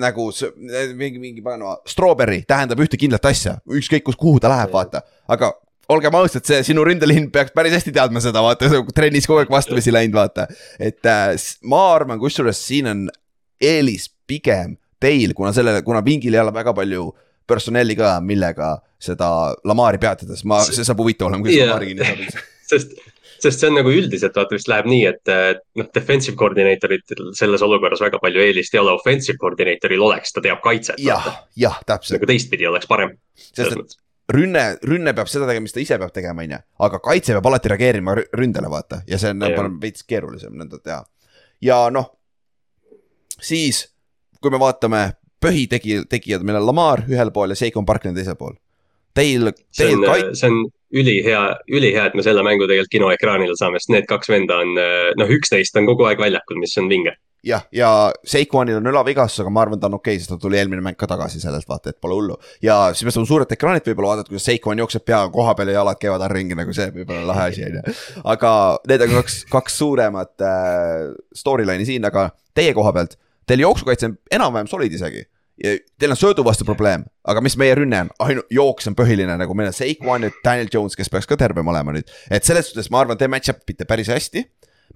Nagu 0.00 0.30
see- 0.32 0.52
mingi, 0.96 1.18
mingi 1.20 1.42
panema, 1.44 1.76
strawberry 1.88 2.42
tähendab 2.48 2.80
ühte 2.80 2.96
kindlat 3.00 3.26
asja, 3.28 3.58
ükskõik 3.68 4.06
kus, 4.06 4.16
kuhu 4.16 4.40
ta 4.40 4.48
läheb, 4.52 4.72
vaata. 4.72 5.02
aga 5.28 5.52
olgem 5.92 6.14
ausad, 6.16 6.44
see 6.48 6.62
sinu 6.64 6.84
ründeliin 6.86 7.28
peaks 7.34 7.52
päris 7.56 7.74
hästi 7.76 7.92
teadma 7.92 8.22
seda, 8.24 8.42
vaata, 8.44 8.70
trennis 8.94 9.26
kogu 9.28 9.42
aeg 9.42 9.52
vastamisi 9.52 9.92
läinud, 9.92 10.16
vaata. 10.16 10.46
et 10.80 11.04
äh, 11.06 11.34
ma 11.68 11.82
arvan, 11.96 12.20
kusjuures 12.22 12.62
siin 12.66 12.88
on 12.92 13.04
eelis 13.62 14.08
pigem 14.26 14.78
teil, 15.02 15.34
kuna 15.34 15.52
sellele, 15.52 15.82
kuna 15.82 16.00
vingil 16.04 16.34
ei 16.34 16.40
ole 16.40 16.54
väga 16.54 16.74
palju 16.76 17.10
personelli 17.48 17.96
ka, 17.98 18.14
millega 18.24 18.76
seda 19.02 19.28
Lamari 19.66 19.98
peatades, 20.02 20.44
ma, 20.48 20.60
see 20.64 20.86
saab 20.86 21.02
huvitav 21.02 21.28
olema, 21.28 21.44
kuidas 21.44 21.58
Jaa. 21.58 21.70
Lamari 21.72 21.90
kinni 21.90 22.06
saab. 22.06 22.44
sest, 22.72 22.94
sest 23.42 23.62
see 23.62 23.70
on 23.70 23.78
nagu 23.80 23.90
üldiselt 23.92 24.36
vaata 24.38 24.56
vist 24.56 24.70
läheb 24.70 24.88
nii, 24.90 25.02
et 25.10 25.32
noh, 25.80 25.88
defensive 25.94 26.36
koordineetoritel 26.38 27.32
selles 27.38 27.64
olukorras 27.66 28.02
väga 28.04 28.20
palju 28.22 28.44
eelist 28.44 28.74
ei 28.76 28.82
ole, 28.82 28.94
offensive 28.98 29.40
koordineetoril 29.42 30.06
oleks, 30.08 30.34
ta 30.34 30.44
teab 30.44 30.62
kaitset. 30.64 31.02
jah, 31.02 31.28
jah, 31.58 31.80
täpselt, 31.86 32.18
nagu 32.18 32.30
teistpidi 32.30 32.68
oleks 32.70 32.90
parem. 32.90 33.16
sest 33.50 33.76
et 33.76 33.98
rünne, 34.32 34.64
rünne 34.88 35.14
peab 35.16 35.30
seda 35.30 35.48
tegema, 35.48 35.66
mis 35.66 35.74
ta 35.74 35.82
ise 35.82 35.98
peab 35.98 36.12
tegema, 36.14 36.44
on 36.44 36.56
ju, 36.56 36.60
aga 36.86 37.00
kaitse 37.04 37.36
peab 37.36 37.48
alati 37.50 37.72
reageerima 37.72 38.16
rü- 38.18 38.28
ründele, 38.38 38.70
vaata, 38.72 39.02
ja 39.08 39.18
see 39.20 39.34
on 39.34 39.78
veits 39.82 40.06
keerulisem 40.08 40.54
nõnda 40.58 40.78
teha. 40.78 41.02
ja 41.62 41.82
noh, 41.90 42.12
siis 43.40 43.86
kui 44.42 44.50
me 44.50 44.60
vaatame 44.62 45.02
põhitegijad, 45.42 46.06
tegijad, 46.10 46.44
meil 46.46 46.60
on 46.60 46.68
Lamar 46.70 47.04
ühel 47.10 47.32
pool 47.34 47.52
ja 47.52 47.58
Seikon 47.58 47.86
Parkland 47.86 48.18
teisel 48.18 48.38
pool. 48.38 48.54
Teil, 49.16 49.50
see 49.72 49.88
teil 49.88 49.98
on 49.98 50.06
kait-,, 50.08 50.30
see 50.38 50.48
on 50.48 50.62
ülihea, 50.92 51.42
ülihea, 51.72 52.06
et 52.08 52.14
me 52.16 52.24
selle 52.24 52.44
mängu 52.44 52.68
tegelikult 52.68 52.92
kinoekraanil 52.92 53.52
saame, 53.58 53.80
sest 53.80 53.92
need 53.94 54.08
kaks 54.08 54.30
venda 54.32 54.60
on, 54.62 54.72
noh, 55.18 55.36
üks 55.36 55.52
neist 55.54 55.76
on 55.80 55.88
kogu 55.88 56.08
aeg 56.08 56.20
väljakul, 56.20 56.60
mis 56.60 56.76
on 56.80 56.90
vinge. 56.92 57.14
jah, 57.42 57.64
ja 57.74 57.88
Seikonil 58.28 58.76
on 58.78 58.86
õlavigastus, 58.86 59.40
aga 59.42 59.50
ma 59.50 59.64
arvan, 59.64 59.80
ta 59.82 59.88
on 59.88 59.96
okei 59.96 60.14
okay,, 60.14 60.22
sest 60.22 60.30
ta 60.30 60.38
tuli 60.38 60.60
eelmine 60.60 60.84
mäng 60.84 60.98
ka 61.00 61.08
tagasi 61.10 61.40
sellelt, 61.42 61.66
vaata, 61.68 61.90
et 61.90 62.00
pole 62.00 62.14
hullu. 62.14 62.36
ja 62.62 62.76
siis 62.92 63.08
me 63.08 63.14
saame 63.14 63.26
suurelt 63.26 63.56
ekraanilt 63.56 63.88
võib-olla 63.88 64.12
vaadata, 64.12 64.30
kuidas 64.30 64.46
Seikon 64.46 64.84
jookseb 64.84 65.04
pea 65.08 65.24
koha 65.32 65.56
peal 65.58 65.72
ja 65.72 65.80
jalad 65.80 65.98
käivad 66.00 66.22
all 66.22 66.36
ringi, 66.36 66.54
nagu 66.58 66.76
see 66.76 66.92
võib 66.94 67.10
olla 67.10 67.26
lahe 67.32 67.48
asi, 67.50 67.66
on 67.66 67.80
ju. 67.80 67.96
aga 68.36 68.54
need 68.92 69.06
on 69.08 69.16
kaks, 69.16 69.42
kaks 69.50 69.80
suuremat 69.82 70.46
äh, 70.46 71.10
storyline'i 71.42 71.88
siin, 71.88 72.06
aga 72.06 72.28
teie 72.54 72.76
koha 72.76 72.92
pealt, 72.94 73.16
teil 73.48 73.64
jooksukaitse 73.64 74.12
on 74.12 74.18
enam-vähem 74.38 74.70
solid 74.70 74.92
isegi. 74.94 75.24
Teil 75.62 76.10
on 76.10 76.18
söödu 76.18 76.42
vastu 76.42 76.66
probleem, 76.66 77.04
aga 77.28 77.42
mis 77.44 77.54
meie 77.60 77.74
rünne 77.78 78.00
on, 78.02 78.08
ainult 78.24 78.48
jooks 78.50 78.88
on 78.90 78.96
põhiline, 78.98 79.36
nagu 79.38 79.54
meil 79.54 79.70
on 79.70 79.76
Seikon 79.76 80.26
ja 80.26 80.32
Daniel 80.42 80.70
Jones, 80.72 80.96
kes 80.98 81.10
peaks 81.12 81.28
ka 81.30 81.38
tervem 81.38 81.68
olema 81.70 81.94
nüüd. 81.94 82.10
et 82.30 82.42
selles 82.42 82.72
suhtes 82.72 82.90
ma 82.90 83.04
arvan, 83.04 83.18
te 83.18 83.28
match-up 83.30 83.62
ite 83.70 83.86
päris 83.86 84.10
hästi. 84.10 84.42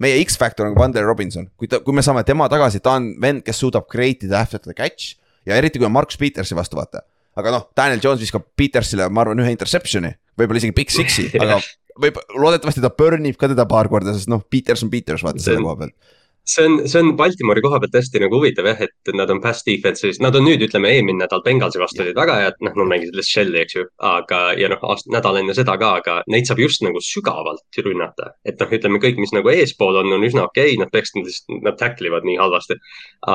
Meie 0.03 0.19
X-Factor 0.25 0.67
on 0.67 0.75
Vander 0.77 1.07
Robinson, 1.07 1.47
kui 1.57 1.69
ta, 1.71 1.79
kui 1.81 1.95
me 1.95 2.03
saame 2.05 2.21
tema 2.27 2.45
tagasi, 2.51 2.83
ta 2.83 2.97
on 2.99 3.13
vend, 3.21 3.41
kes 3.47 3.63
suudab 3.63 3.87
create 3.89 4.27
ida 4.27 4.41
after 4.43 4.59
the 4.61 4.75
catch. 4.77 5.15
Ja 5.47 5.55
eriti 5.55 5.79
kui 5.79 5.87
on 5.87 5.95
Markus 5.95 6.19
Petersi 6.19 6.57
vastu 6.57 6.77
vaata. 6.77 7.01
aga 7.37 7.53
noh, 7.53 7.67
Daniel 7.77 8.01
Jones 8.03 8.21
viskab 8.21 8.43
Petersile, 8.57 9.07
ma 9.13 9.21
arvan, 9.23 9.39
ühe 9.39 9.51
interception'i, 9.53 10.09
võib-olla 10.37 10.57
isegi 10.57 10.73
big 10.73 10.89
six'i, 10.89 11.27
aga 11.37 11.59
võib, 12.01 12.17
loodetavasti 12.33 12.81
ta 12.83 12.89
burn 12.93 13.25
ib 13.29 13.37
ka 13.39 13.49
teda 13.51 13.65
paar 13.69 13.89
korda, 13.91 14.13
sest 14.15 14.29
noh, 14.31 14.41
Peters 14.51 14.83
on 14.85 14.91
Peters, 14.93 15.23
vaata 15.25 15.43
selle 15.43 15.61
koha 15.63 15.77
pealt. 15.81 16.15
See 16.47 16.65
on, 16.65 16.77
see 16.87 17.01
on 17.03 17.13
Baltimori 17.19 17.61
koha 17.63 17.79
pealt 17.83 17.95
hästi 17.99 18.21
nagu 18.23 18.39
huvitav 18.39 18.69
jah, 18.69 18.81
et 18.87 19.11
nad 19.15 19.29
on 19.33 19.41
pass 19.43 19.65
defense'is, 19.67 20.21
nad 20.23 20.35
on 20.39 20.45
nüüd, 20.47 20.63
ütleme 20.67 20.91
eelmine 20.95 21.25
nädal 21.25 21.43
Bengalsi 21.45 21.81
vastu 21.81 22.03
olid 22.05 22.17
väga 22.17 22.37
head, 22.41 22.57
noh, 22.63 22.75
nad 22.79 22.91
mängisid 22.93 23.17
lihtsalt 23.17 23.33
shell'i, 23.33 23.61
eks 23.65 23.77
ju. 23.77 23.85
aga, 24.09 24.41
ja 24.59 24.71
noh, 24.71 24.83
nädal 25.13 25.41
enne 25.41 25.55
seda 25.57 25.77
ka, 25.81 25.93
aga 26.01 26.17
neid 26.31 26.49
saab 26.49 26.61
just 26.63 26.83
nagu 26.85 27.01
sügavalt 27.03 27.81
rünnata. 27.83 28.31
et 28.47 28.59
noh, 28.63 28.73
ütleme 28.79 29.01
kõik, 29.03 29.19
mis 29.21 29.33
nagu 29.35 29.51
eespool 29.53 29.99
on, 30.03 30.11
on 30.15 30.27
üsna 30.27 30.47
okei 30.47 30.73
okay,, 30.73 30.81
nad 30.81 30.93
peaksid 30.93 31.23
lihtsalt, 31.23 31.63
nad 31.67 31.79
tackle 31.79 32.11
ivad 32.11 32.27
nii 32.27 32.37
halvasti. 32.41 32.79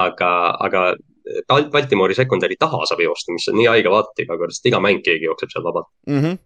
aga, 0.02 0.32
aga 0.68 0.92
Bal- 1.48 1.68
Baltimori 1.70 2.16
sekundäri 2.18 2.56
taha 2.58 2.80
saab 2.88 3.00
joosta, 3.04 3.32
mis 3.34 3.46
on 3.50 3.60
nii 3.60 3.68
haige 3.70 3.90
vaadata 3.92 4.24
iga 4.24 4.36
kord, 4.40 4.54
sest 4.54 4.66
iga 4.66 4.80
mäng 4.82 5.04
keegi 5.06 5.28
jookseb 5.28 5.52
seal 5.52 5.64
vabalt. 5.64 5.86
mm. 6.08 6.22
-hmm. 6.22 6.38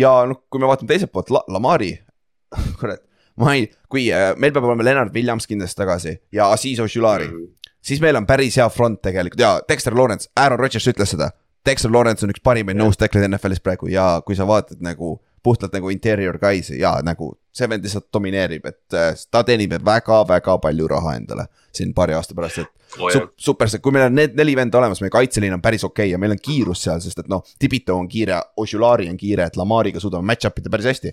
ja 0.00 0.14
noh, 0.30 0.40
kui 0.50 0.62
me 0.62 0.70
vaatame 0.70 0.88
teiselt 0.88 1.12
poolt 1.12 1.30
La, 1.34 1.42
Lamari, 1.48 1.92
kurat, 2.80 3.02
ma 3.40 3.54
ei, 3.54 3.68
kui 3.90 4.06
äh, 4.12 4.32
meil 4.38 4.52
peab 4.54 4.68
olema 4.68 4.86
Leonard 4.86 5.14
Williams 5.14 5.48
kindlasti 5.50 5.80
tagasi 5.80 6.16
ja 6.32 6.50
Aziz 6.52 6.80
Oshulari 6.80 7.28
mm, 7.28 7.38
-hmm. 7.38 7.70
siis 7.82 8.00
meil 8.00 8.16
on 8.16 8.26
päris 8.26 8.56
hea 8.56 8.68
front 8.68 9.02
tegelikult 9.02 9.40
ja 9.40 9.60
Dexter 9.68 9.94
Lawrence, 9.94 10.30
Aaron 10.36 10.58
Rodgers 10.58 10.88
ütles 10.88 11.10
seda. 11.10 11.30
Dexter 11.66 11.92
Lawrence 11.92 12.26
on 12.26 12.30
üks 12.30 12.42
parimaid 12.44 12.76
nose 12.76 12.98
tackle'id 13.00 13.28
NFL-is 13.28 13.60
praegu 13.60 13.88
ja 13.88 14.22
kui 14.26 14.36
sa 14.36 14.46
vaatad 14.46 14.80
nagu 14.80 15.20
puhtalt 15.42 15.72
nagu 15.72 15.90
interior 15.90 16.38
guys'i 16.38 16.78
ja 16.80 16.98
nagu 17.02 17.38
see 17.52 17.68
vend 17.68 17.84
lihtsalt 17.84 18.06
domineerib, 18.12 18.66
et 18.66 18.94
äh, 18.94 19.14
ta 19.30 19.44
teenib 19.44 19.72
väga-väga 19.84 20.58
palju 20.58 20.88
raha 20.88 21.14
endale 21.16 21.46
siin 21.72 21.94
paari 21.94 22.14
aasta 22.14 22.34
pärast, 22.34 22.58
et 22.58 22.84
Oh, 22.98 23.10
Sup, 23.10 23.32
super, 23.36 23.68
kui 23.82 23.94
meil 23.94 24.06
on 24.06 24.14
need 24.14 24.36
neli 24.38 24.52
venda 24.54 24.78
olemas, 24.78 25.00
meie 25.02 25.10
kaitseliin 25.10 25.56
on 25.56 25.62
päris 25.62 25.82
okei 25.86 26.04
okay 26.04 26.12
ja 26.12 26.18
meil 26.20 26.36
on 26.36 26.40
kiirus 26.42 26.84
seal, 26.86 27.00
sest 27.02 27.24
et 27.24 27.30
noh, 27.30 27.42
Tibito 27.58 27.96
on 27.98 28.06
kiire, 28.10 28.36
Oshulari 28.60 29.08
on 29.10 29.16
kiire, 29.18 29.48
et 29.48 29.58
Lamariga 29.58 30.02
suudame 30.02 30.28
match-up 30.30 30.60
ida 30.60 30.70
päris 30.70 30.86
hästi. 30.92 31.10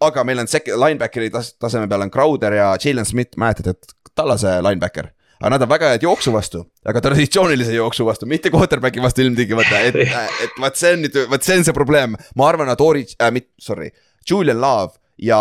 Aga 0.00 0.24
meil 0.24 0.42
on 0.42 0.50
sek-, 0.50 0.72
linebackeri 0.74 1.30
tas- 1.34 1.54
taseme 1.60 1.88
peal 1.90 2.06
on 2.06 2.10
Crowder 2.10 2.56
ja 2.56 2.72
Jalen 2.84 3.06
Smith, 3.08 3.38
mäletad, 3.40 3.74
et 3.74 3.94
tallase 4.14 4.58
linebacker. 4.62 5.10
aga 5.40 5.50
nad 5.50 5.62
on 5.62 5.68
väga 5.68 5.88
head 5.92 6.04
jooksu 6.06 6.32
vastu, 6.32 6.62
aga 6.86 7.00
traditsioonilise 7.04 7.74
jooksu 7.74 8.06
vastu, 8.06 8.26
mitte 8.26 8.50
quarterback'i 8.54 9.02
vastu 9.02 9.24
ilmtingimata, 9.24 9.80
et, 9.90 9.98
et 10.44 10.60
vot 10.60 10.76
see 10.78 10.94
on 10.94 11.04
nüüd, 11.04 11.18
vot 11.30 11.42
see 11.42 11.58
on 11.58 11.66
see 11.66 11.76
probleem. 11.76 12.16
ma 12.38 12.48
arvan, 12.48 12.70
et 12.72 12.80
Ori 12.80 13.04
äh,, 13.18 13.30
mitte, 13.34 13.52
sorry, 13.60 13.90
Julian 14.30 14.60
Love 14.60 14.96
ja 15.18 15.40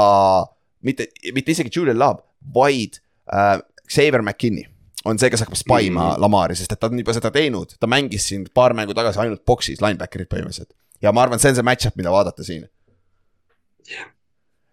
mitte, 0.81 1.07
mitte 1.33 1.55
isegi 1.55 1.71
Julian 1.75 1.99
Love, 1.99 2.25
vaid 2.55 2.99
äh, 3.31 3.59
Xavier 3.87 4.21
McKinney 4.21 4.67
on 5.05 5.19
see, 5.19 5.29
kes 5.31 5.43
hakkab 5.43 5.59
spaima 5.59 6.03
mm. 6.13 6.21
Lamari, 6.23 6.55
sest 6.57 6.73
et 6.75 6.79
ta 6.79 6.89
on 6.91 6.99
juba 6.99 7.15
seda 7.15 7.31
teinud, 7.33 7.75
ta 7.79 7.89
mängis 7.91 8.27
siin 8.31 8.45
paar 8.55 8.75
mängu 8.77 8.95
tagasi 8.97 9.19
ainult 9.23 9.43
box'is 9.47 9.83
linebacker'id 9.83 10.29
põhimõtteliselt. 10.31 10.71
ja 11.03 11.11
ma 11.15 11.25
arvan, 11.25 11.41
see 11.43 11.51
on 11.51 11.59
see 11.59 11.67
match-up, 11.67 11.97
mida 11.99 12.13
vaadata 12.13 12.45
siin. 12.47 12.67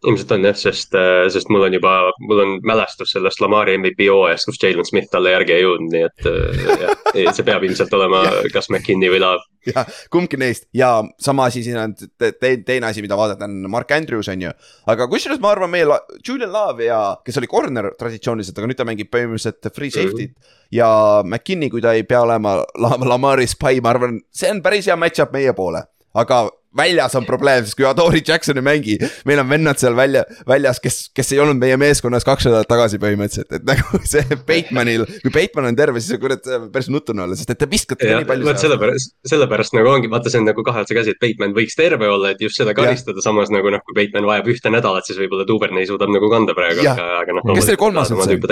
Ilmselt 0.07 0.31
on 0.33 0.45
jah, 0.49 0.57
sest, 0.57 0.95
sest 1.33 1.51
mul 1.53 1.67
on 1.67 1.75
juba, 1.77 1.93
mul 2.25 2.41
on 2.41 2.53
mälestus 2.67 3.13
sellest 3.13 3.41
Lamari 3.43 3.77
MVP 3.79 4.07
hooajast, 4.09 4.49
kus 4.49 4.61
Jalen 4.63 4.87
Smith 4.89 5.11
talle 5.13 5.35
järgi 5.35 5.55
ei 5.57 5.65
jõudnud, 5.65 5.93
nii 5.93 6.05
et 6.07 6.29
äh, 6.31 6.95
jah, 7.21 7.35
see 7.37 7.45
peab 7.47 7.67
ilmselt 7.67 7.93
olema 7.99 8.23
kas 8.55 8.71
McKinney 8.73 9.13
või 9.13 9.21
Love. 9.21 9.45
ja 9.69 9.85
kumbki 10.13 10.41
neist 10.41 10.65
ja 10.77 10.89
sama 11.21 11.51
asi 11.51 11.61
siin 11.67 11.77
on 11.83 11.93
te, 11.99 12.33
te, 12.33 12.55
teine 12.65 12.89
asi, 12.89 13.05
mida 13.05 13.19
vaadata 13.19 13.45
on 13.45 13.69
Mark 13.73 13.93
Andrews 13.93 14.31
on 14.33 14.47
ju. 14.47 14.55
aga 14.89 15.09
kusjuures 15.13 15.43
ma 15.43 15.53
arvan, 15.53 15.73
meie 15.75 15.89
La- 15.89 16.01
Julian 16.27 16.53
Love 16.55 16.89
ja, 16.89 17.01
kes 17.27 17.41
oli 17.43 17.51
corner 17.51 17.93
traditsiooniliselt, 18.01 18.57
aga 18.57 18.71
nüüd 18.73 18.81
ta 18.81 18.89
mängib 18.89 19.13
põhimõtteliselt 19.13 19.73
free 19.77 19.93
safety't 19.93 20.33
mm. 20.33 20.37
-hmm. 20.37 20.59
ja 20.81 20.91
McKinney, 21.27 21.69
kui 21.69 21.85
ta 21.85 21.93
ei 21.93 22.09
pea 22.09 22.25
olema 22.25 22.63
La 22.81 22.97
Lamari 23.05 23.49
spy, 23.51 23.85
ma 23.85 23.93
arvan, 23.93 24.21
see 24.33 24.49
on 24.49 24.65
päris 24.65 24.89
hea 24.89 24.97
match-up 24.97 25.37
meie 25.37 25.53
poole, 25.53 25.85
aga 26.19 26.49
väljas 26.77 27.15
on 27.19 27.25
probleem, 27.27 27.65
sest 27.67 27.75
kui 27.79 27.87
Adori 27.87 28.21
Jackson 28.27 28.61
ei 28.61 28.65
mängi, 28.65 28.95
meil 29.27 29.41
on 29.43 29.49
vennad 29.51 29.79
seal 29.81 29.97
välja, 29.99 30.23
väljas, 30.49 30.79
kes, 30.83 30.99
kes 31.15 31.33
ei 31.35 31.41
olnud 31.43 31.59
meie 31.59 31.75
meeskonnas 31.81 32.27
kaks 32.27 32.47
nädalat 32.47 32.69
tagasi 32.71 33.01
põhimõtteliselt, 33.03 33.51
et 33.59 33.65
nagu 33.67 34.01
see 34.07 34.23
Batemanil, 34.37 35.03
kui 35.25 35.33
Bateman 35.35 35.71
on 35.73 35.79
terve, 35.79 36.03
siis 36.03 36.21
kurat, 36.23 36.47
päris 36.71 36.91
nutune 36.95 37.25
olla, 37.25 37.39
sest 37.39 37.51
et 37.55 37.59
te 37.59 37.69
viskate 37.71 38.07
nii, 38.07 38.29
palju 38.29 38.55
sellepärast, 38.63 39.17
sellepärast 39.33 39.75
nagu 39.79 39.91
ongi, 39.91 40.11
vaata, 40.13 40.31
see 40.31 40.43
on 40.43 40.47
nagu 40.53 40.65
kahe 40.67 40.85
otsaga 40.85 41.03
asi, 41.03 41.17
et 41.17 41.23
Bateman 41.23 41.57
võiks 41.59 41.79
terve 41.79 42.11
olla, 42.11 42.31
et 42.37 42.47
just 42.47 42.61
seda 42.61 42.75
karistada, 42.79 43.25
samas 43.25 43.51
nagu 43.55 43.75
noh, 43.75 43.83
kui 43.87 43.99
Bateman 43.99 44.31
vajab 44.31 44.53
ühte 44.55 44.75
nädalat, 44.75 45.11
siis 45.11 45.19
võib-olla 45.19 45.49
Duvernay 45.49 45.91
suudab 45.91 46.15
nagu 46.15 46.31
kanda 46.31 46.55
praegu, 46.55 46.87
aga, 46.87 47.11
aga 47.25 47.39
noh. 47.41 47.51
Kes 47.59 47.73
teil 47.73 47.83
kolmas 47.83 48.15
üldse 48.15 48.31
on? 48.31 48.47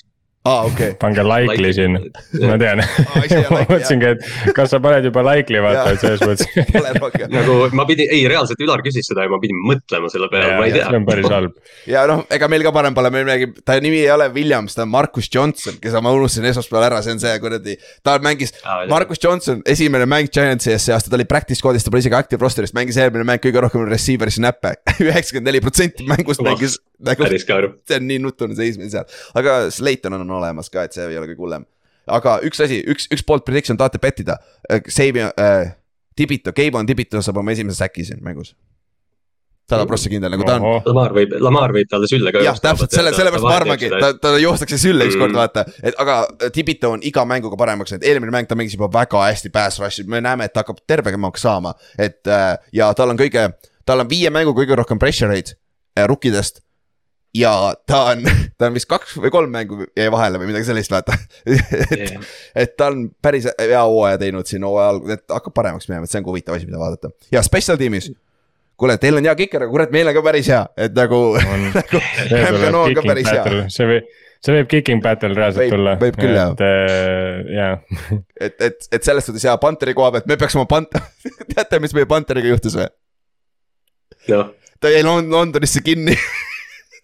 on? 0.00 0.15
Aa, 0.46 0.66
okei. 0.68 0.94
pange 1.00 1.24
likely 1.26 1.72
sinna, 1.74 2.00
ma 2.46 2.56
tean. 2.60 2.82
Ise 3.24 3.40
ma 3.52 3.62
mõtlesingi, 3.64 4.10
et 4.14 4.52
kas 4.56 4.70
sa 4.72 4.80
paned 4.82 5.08
juba 5.08 5.24
likely 5.26 5.62
vaata, 5.64 5.94
et 5.96 6.04
selles 6.04 6.22
mõttes. 6.22 6.46
Nagu 7.36 7.56
ma 7.76 7.86
pidin, 7.88 8.10
ei 8.14 8.26
reaalselt 8.30 8.62
Ülar 8.62 8.82
küsis 8.86 9.08
seda 9.10 9.26
ja 9.26 9.32
ma 9.32 9.40
pidin 9.42 9.58
mõtlema 9.66 10.10
selle 10.12 10.30
peale, 10.32 10.54
ma 10.60 10.68
ei 10.68 10.74
tea. 10.76 10.86
see 10.86 11.00
on 11.00 11.08
päris 11.08 11.28
halb. 11.32 11.56
ja 11.94 12.04
noh, 12.10 12.22
ega 12.32 12.50
meil 12.52 12.66
ka 12.66 12.72
parem 12.76 12.96
pole, 12.96 13.10
meil 13.14 13.26
räägib, 13.28 13.58
ta 13.66 13.78
nimi 13.82 14.00
ei 14.04 14.12
ole 14.14 14.28
Williams, 14.34 14.78
ta 14.78 14.86
on 14.86 14.92
Markus 14.94 15.30
Johnson, 15.32 15.80
keda 15.82 16.02
ma 16.04 16.14
unustasin 16.14 16.46
esmaspäeval 16.52 16.88
ära, 16.90 17.02
see 17.04 17.16
on 17.16 17.22
see 17.22 17.34
kuradi. 17.42 17.76
ta 18.06 18.18
mängis 18.22 18.54
jah. 18.60 18.86
Markus 18.92 19.22
Johnson, 19.22 19.62
esimene 19.66 20.06
mäng 20.10 20.30
Giantsi 20.32 20.72
ees 20.74 20.86
see 20.86 20.94
aasta, 20.94 21.10
ta 21.10 21.18
oli 21.18 21.26
practice 21.28 21.58
squad'is, 21.62 21.86
ta 21.86 21.90
pole 21.90 22.04
isegi 22.04 22.18
active 22.18 22.42
roster'ist, 22.42 22.76
mängis 22.76 22.98
eelmine 23.02 23.26
mäng 23.26 23.42
kõige 23.42 23.66
rohkem 23.66 23.86
receiver'i 23.90 24.34
snap'e. 24.38 24.76
üheksakümmend 25.08 25.50
neli 25.50 25.64
protsenti 25.64 26.06
mängust 26.06 26.44
mängis 26.44 26.78
nagu, 27.02 27.28
see 27.28 27.98
on 27.98 28.06
nii 28.08 28.20
nutune 28.24 28.56
seis 28.56 28.78
meil 28.80 28.90
seal. 28.92 29.06
aga 29.36 29.56
Slayton 29.74 30.16
on 30.16 30.35
olemas 30.38 30.70
ka, 30.72 30.86
et 30.86 30.96
see 30.96 31.06
ei 31.08 31.18
ole 31.18 31.30
kõige 31.32 31.42
hullem. 31.44 31.66
aga 32.06 32.38
üks 32.46 32.60
asi, 32.62 32.82
üks, 32.86 33.08
üks 33.10 33.24
bold 33.26 33.42
prediction 33.44 33.76
tahate 33.76 33.98
pettida. 33.98 34.38
Xavier 34.86 35.32
äh,, 35.34 35.74
Tibito, 36.16 36.52
Kevon 36.56 36.86
Tibito 36.86 37.20
saab 37.22 37.42
oma 37.42 37.52
esimese 37.52 37.82
säki 37.82 38.04
siin 38.04 38.22
mängus. 38.24 38.54
sada 39.66 39.82
prossa 39.82 40.06
kindel, 40.06 40.30
nagu 40.30 40.44
ta 40.46 40.60
on 40.60 40.84
Lamar 40.86 41.10
võib, 41.16 41.32
Lamar 41.42 41.72
võib 41.74 41.88
talle 41.90 42.06
sülle 42.06 42.30
ka. 42.30 42.38
jah, 42.44 42.54
täpselt 42.62 42.92
selle, 42.94 43.10
sellepärast 43.16 43.42
ma 43.44 43.54
arvangi, 43.56 43.88
ta, 43.90 44.12
ta 44.22 44.30
joostakse 44.38 44.78
sülle 44.78 45.08
ükskord 45.10 45.32
Mm. 45.34 45.40
vaata, 45.40 45.64
et 45.82 45.98
aga 45.98 46.20
Tibito 46.54 46.92
on 46.94 47.02
iga 47.02 47.24
mänguga 47.26 47.58
paremaks 47.58 47.90
läinud, 47.92 48.06
eelmine 48.06 48.30
mäng 48.30 48.46
ta 48.46 48.54
mängis 48.54 48.76
juba 48.78 48.86
väga 48.94 49.24
hästi 49.26 49.50
pass 49.50 49.82
rush'i, 49.82 50.06
me 50.06 50.20
näeme, 50.22 50.46
et 50.46 50.54
ta 50.54 50.62
hakkab 50.62 50.78
tervemaks 50.86 51.42
saama. 51.42 51.74
et 51.98 52.22
äh, 52.30 52.54
ja 52.72 52.92
tal 52.94 53.10
on 53.10 53.18
kõige, 53.18 53.48
tal 53.84 54.00
on 54.00 54.08
viie 54.08 54.30
mängu 54.30 54.54
kõige 54.54 54.78
rohkem 54.78 55.02
pressure 55.02 55.34
rate 55.34 55.58
äh, 55.98 56.06
rukkidest. 56.06 56.62
Ja 57.36 57.52
ta 57.86 58.02
on, 58.12 58.24
ta 58.58 58.68
on 58.70 58.76
vist 58.76 58.88
kaks 58.90 59.16
või 59.20 59.30
kolm 59.34 59.52
mängu 59.54 59.84
jäi 59.96 60.10
vahele 60.12 60.40
või 60.40 60.50
midagi 60.52 60.68
sellist, 60.68 60.92
vaata. 60.92 61.16
et, 61.96 62.14
et 62.64 62.76
ta 62.78 62.90
on 62.92 63.08
päris 63.22 63.48
hea 63.60 63.82
hooaja 63.82 64.20
teinud 64.22 64.48
siin 64.48 64.64
hooaja 64.66 64.92
algul, 64.94 65.16
et 65.16 65.24
hakkab 65.32 65.54
paremaks 65.56 65.88
minema, 65.90 66.06
et 66.08 66.12
see 66.12 66.20
on 66.22 66.26
ka 66.28 66.32
huvitav 66.32 66.58
asi, 66.58 66.68
mida 66.68 66.80
vaadata. 66.80 67.12
ja 67.34 67.42
special 67.46 67.78
tiimis. 67.80 68.10
kuule, 68.76 68.98
teil 69.00 69.16
on 69.16 69.24
hea 69.24 69.34
kiker, 69.38 69.62
aga 69.64 69.72
kurat, 69.72 69.92
meil 69.94 70.10
on 70.10 70.16
ka 70.18 70.22
päris 70.26 70.50
hea, 70.52 70.62
et 70.86 70.96
nagu, 70.96 71.20
on. 71.40 71.66
nagu 71.80 72.02
Rämpkan 72.32 72.80
on 72.82 72.96
ka 72.98 73.04
päris 73.06 73.30
hea. 73.32 73.44
see 73.72 73.88
võib, 73.88 74.10
see 74.44 74.56
võib 74.58 74.68
kicking 74.74 75.00
battle 75.04 75.32
reaalselt 75.36 75.64
Võib- 75.64 75.76
tulla. 75.78 75.96
võib 76.02 76.18
küll, 76.20 76.36
jah. 76.36 76.52
et 76.52 76.66
äh, 76.66 77.54
jaa, 77.56 78.20
et, 78.40 78.60
et, 78.70 78.90
et 78.98 79.08
selles 79.08 79.24
suhtes 79.28 79.46
hea 79.48 79.56
Panteri 79.62 79.96
koha 79.96 80.12
pealt, 80.16 80.28
me 80.28 80.36
peaks 80.40 80.56
oma 80.60 80.68
pant-, 80.70 80.92
teate, 81.54 81.80
mis 81.84 81.96
meie 81.96 82.08
Panteriga 82.10 82.52
juhtus 82.52 82.76
või? 82.78 82.90
ta 84.82 84.90
jäi 84.92 85.04
Lond- 85.06 85.30
Londonisse 85.32 85.80
kinni 85.86 86.16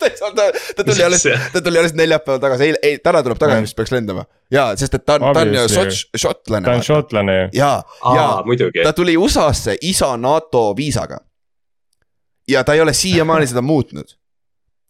ta 0.03 0.11
ei 0.11 0.17
saanud, 0.21 0.61
ta, 0.77 0.85
tuli 0.85 1.05
alles, 1.07 1.25
ta 1.55 1.63
tuli 1.65 1.79
alles 1.81 1.95
neljapäeval 1.99 2.41
tagasi, 2.43 2.69
ei, 2.71 2.77
ei 2.91 2.99
täna 3.03 3.23
tuleb 3.27 3.39
tagasi, 3.41 3.65
mis 3.69 3.75
peaks 3.79 3.93
lendama. 3.95 4.25
jaa, 4.53 4.71
sest 4.77 4.95
et 4.99 5.05
ta 5.07 5.19
on, 5.21 5.29
ta 5.33 5.45
on 5.47 5.55
ju 5.55 5.61
Obviously. 5.65 5.91
šot-, 5.91 6.23
šotlane 6.27 6.67
ta 6.69 6.75
on. 6.79 6.83
šotlane 6.87 7.37
ju. 7.41 7.51
jaa, 7.61 7.77
jaa 8.17 8.43
ta 8.85 8.93
tuli 8.97 9.17
USA-sse 9.17 9.77
isa 9.81 10.11
NATO 10.17 10.65
viisaga. 10.77 11.21
ja 12.49 12.65
ta 12.65 12.75
ei 12.75 12.81
ole 12.85 12.93
siiamaani 12.93 13.47
seda 13.47 13.63
muutnud. 13.63 14.17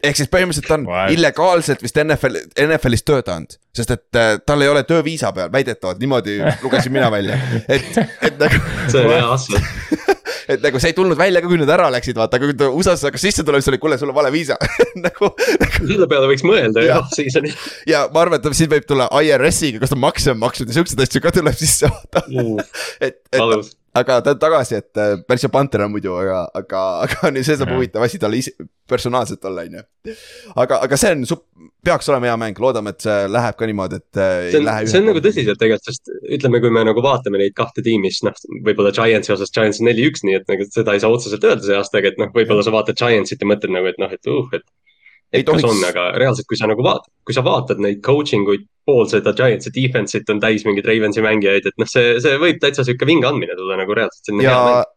ehk 0.03 0.17
siis 0.19 0.29
põhimõtteliselt 0.33 0.67
ta 0.67 0.75
on 0.81 0.87
What? 0.89 1.13
illegaalselt 1.15 1.83
vist 1.85 1.99
NFL, 2.03 2.41
NFL-is 2.65 3.05
töötanud, 3.07 3.53
sest 3.77 3.91
et 3.95 4.17
äh, 4.19 4.33
tal 4.47 4.65
ei 4.65 4.69
ole 4.73 4.83
tööviisa 4.89 5.31
peal, 5.33 5.53
väidetavalt 5.53 6.01
niimoodi 6.03 6.41
lugesin 6.63 6.93
mina 6.93 7.11
välja, 7.15 7.37
et, 7.69 7.93
et 8.27 8.39
nagu 8.41 8.59
see 8.91 9.05
on 9.05 9.13
hea 9.15 9.29
hustle. 9.31 9.61
et 10.49 10.63
nagu 10.65 10.81
see 10.83 10.93
ei 10.93 10.97
tulnud 10.97 11.19
välja 11.19 11.43
ka, 11.43 11.51
kui 11.51 11.61
nad 11.61 11.73
ära 11.75 11.91
läksid, 11.95 12.19
vaata, 12.19 12.41
aga 12.41 12.51
kui 12.51 12.71
USA-sse 12.81 13.11
hakkas 13.11 13.27
sisse 13.29 13.45
tulema, 13.47 13.63
siis 13.63 13.73
oli, 13.75 13.81
kuule, 13.83 13.99
sul 14.01 14.13
on 14.13 14.17
vale 14.17 14.33
viisa 14.35 14.59
nagu, 15.07 15.33
nagu 15.63 15.91
selle 15.91 16.09
peale 16.11 16.31
võiks 16.31 16.47
mõelda 16.47 16.87
Jah. 16.87 17.07
siis 17.17 17.37
on. 17.41 17.51
ja 17.89 18.07
ma 18.15 18.25
arvan, 18.25 18.41
et 18.41 18.59
siin 18.59 18.73
võib 18.73 18.89
tulla 18.89 19.11
IRS-iga, 19.23 19.83
kas 19.83 19.95
ta 19.95 20.01
makse 20.01 20.35
on 20.35 20.43
maksnud 20.43 20.73
ja 20.73 20.81
siukseid 20.81 21.05
asju 21.07 21.23
ka 21.25 21.35
tuleb 21.35 21.59
sisse 21.59 21.91
vaata. 21.93 22.27
et, 23.01 23.23
et 23.33 23.41
valus. 23.41 23.75
Aga 23.99 24.19
ta 24.25 24.33
on 24.33 24.41
tagasi, 24.41 24.79
et 24.81 25.01
äh, 25.01 25.15
päris 25.29 25.45
hea 25.45 25.53
panter 25.53 25.85
on 25.85 25.93
muidu, 25.93 26.15
aga, 26.17 26.43
aga, 26.57 26.83
aga 27.05 27.31
ju, 27.37 27.45
see 27.45 27.59
saab 27.61 27.73
huvitav 27.75 28.05
asi 28.07 28.21
talle 28.23 28.39
ise, 28.41 28.55
personaalselt 28.89 29.45
olla, 29.49 29.65
on 29.69 29.79
ju. 29.79 30.15
aga, 30.65 30.79
aga 30.87 30.99
see 31.01 31.13
on, 31.17 31.25
peaks 31.85 32.09
olema 32.13 32.31
hea 32.31 32.37
mäng, 32.41 32.63
loodame, 32.63 32.95
et 32.95 33.05
see 33.05 33.19
läheb 33.33 33.59
ka 33.59 33.69
niimoodi, 33.69 34.01
et 34.01 34.21
äh, 34.23 34.49
see 34.55 34.63
on 34.63 34.71
see 34.89 35.03
on 35.03 35.11
nagu 35.11 35.25
tõsiselt 35.25 35.61
tegelikult, 35.61 35.91
sest 35.91 36.13
ütleme, 36.39 36.63
kui 36.65 36.73
me 36.75 36.85
nagu 36.89 37.05
vaatame 37.05 37.43
neid 37.43 37.57
kahte 37.59 37.85
tiimi, 37.85 38.13
siis 38.13 38.25
noh, 38.29 38.39
võib-olla 38.69 38.95
Giantsi 38.97 39.35
osas 39.37 39.53
Giants 39.53 39.83
on 39.83 39.91
neli-üks, 39.91 40.25
nii 40.29 40.41
et 40.41 40.49
nagu 40.49 40.69
seda 40.71 40.97
ei 40.97 41.05
saa 41.05 41.13
otseselt 41.13 41.45
öelda 41.49 41.69
see 41.69 41.77
aasta, 41.77 42.01
aga 42.01 42.15
et 42.15 42.23
noh, 42.23 42.33
võib-olla 42.33 42.65
sa 42.65 42.75
vaatad 42.75 43.01
Giantsit 43.03 43.45
ja 43.45 43.51
mõtled 43.51 43.77
nagu, 43.77 43.93
et 43.93 44.01
noh, 44.03 44.13
et 44.13 44.33
uh, 44.33 44.49
et. 44.57 44.65
Ei 45.33 45.41
et 45.41 45.49
kas 45.49 45.63
tohiks- 45.63 45.79
on, 45.81 45.85
aga 45.89 46.11
reaalselt, 46.21 46.45
kui 46.45 46.59
sa 46.61 46.67
nagu 46.69 46.85
vaatad, 46.85 47.09
kui 47.25 47.33
sa 47.33 47.41
vaatad 47.45 47.79
neid 47.81 48.03
coaching 48.05 48.49
uid, 48.53 48.67
pool 48.87 49.05
seda 49.11 49.35
Giantsi 49.39 49.73
defense'it 49.75 50.31
on 50.33 50.41
täis 50.43 50.65
mingeid 50.67 50.89
Ravensi 50.89 51.25
mängijaid, 51.25 51.69
et 51.71 51.77
noh, 51.81 51.89
see, 51.91 52.17
see 52.23 52.39
võib 52.43 52.63
täitsa 52.63 52.85
sihuke 52.87 53.09
vinge 53.09 53.29
andmine 53.29 53.57
tulla 53.59 53.79
nagu 53.81 53.95
reaalselt, 53.99 54.33
ja. 54.43 54.57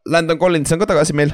Landon 0.09 0.39
Collins 0.41 0.73
on 0.75 0.81
ka 0.81 0.89
tagasi 0.93 1.17
meil. 1.17 1.33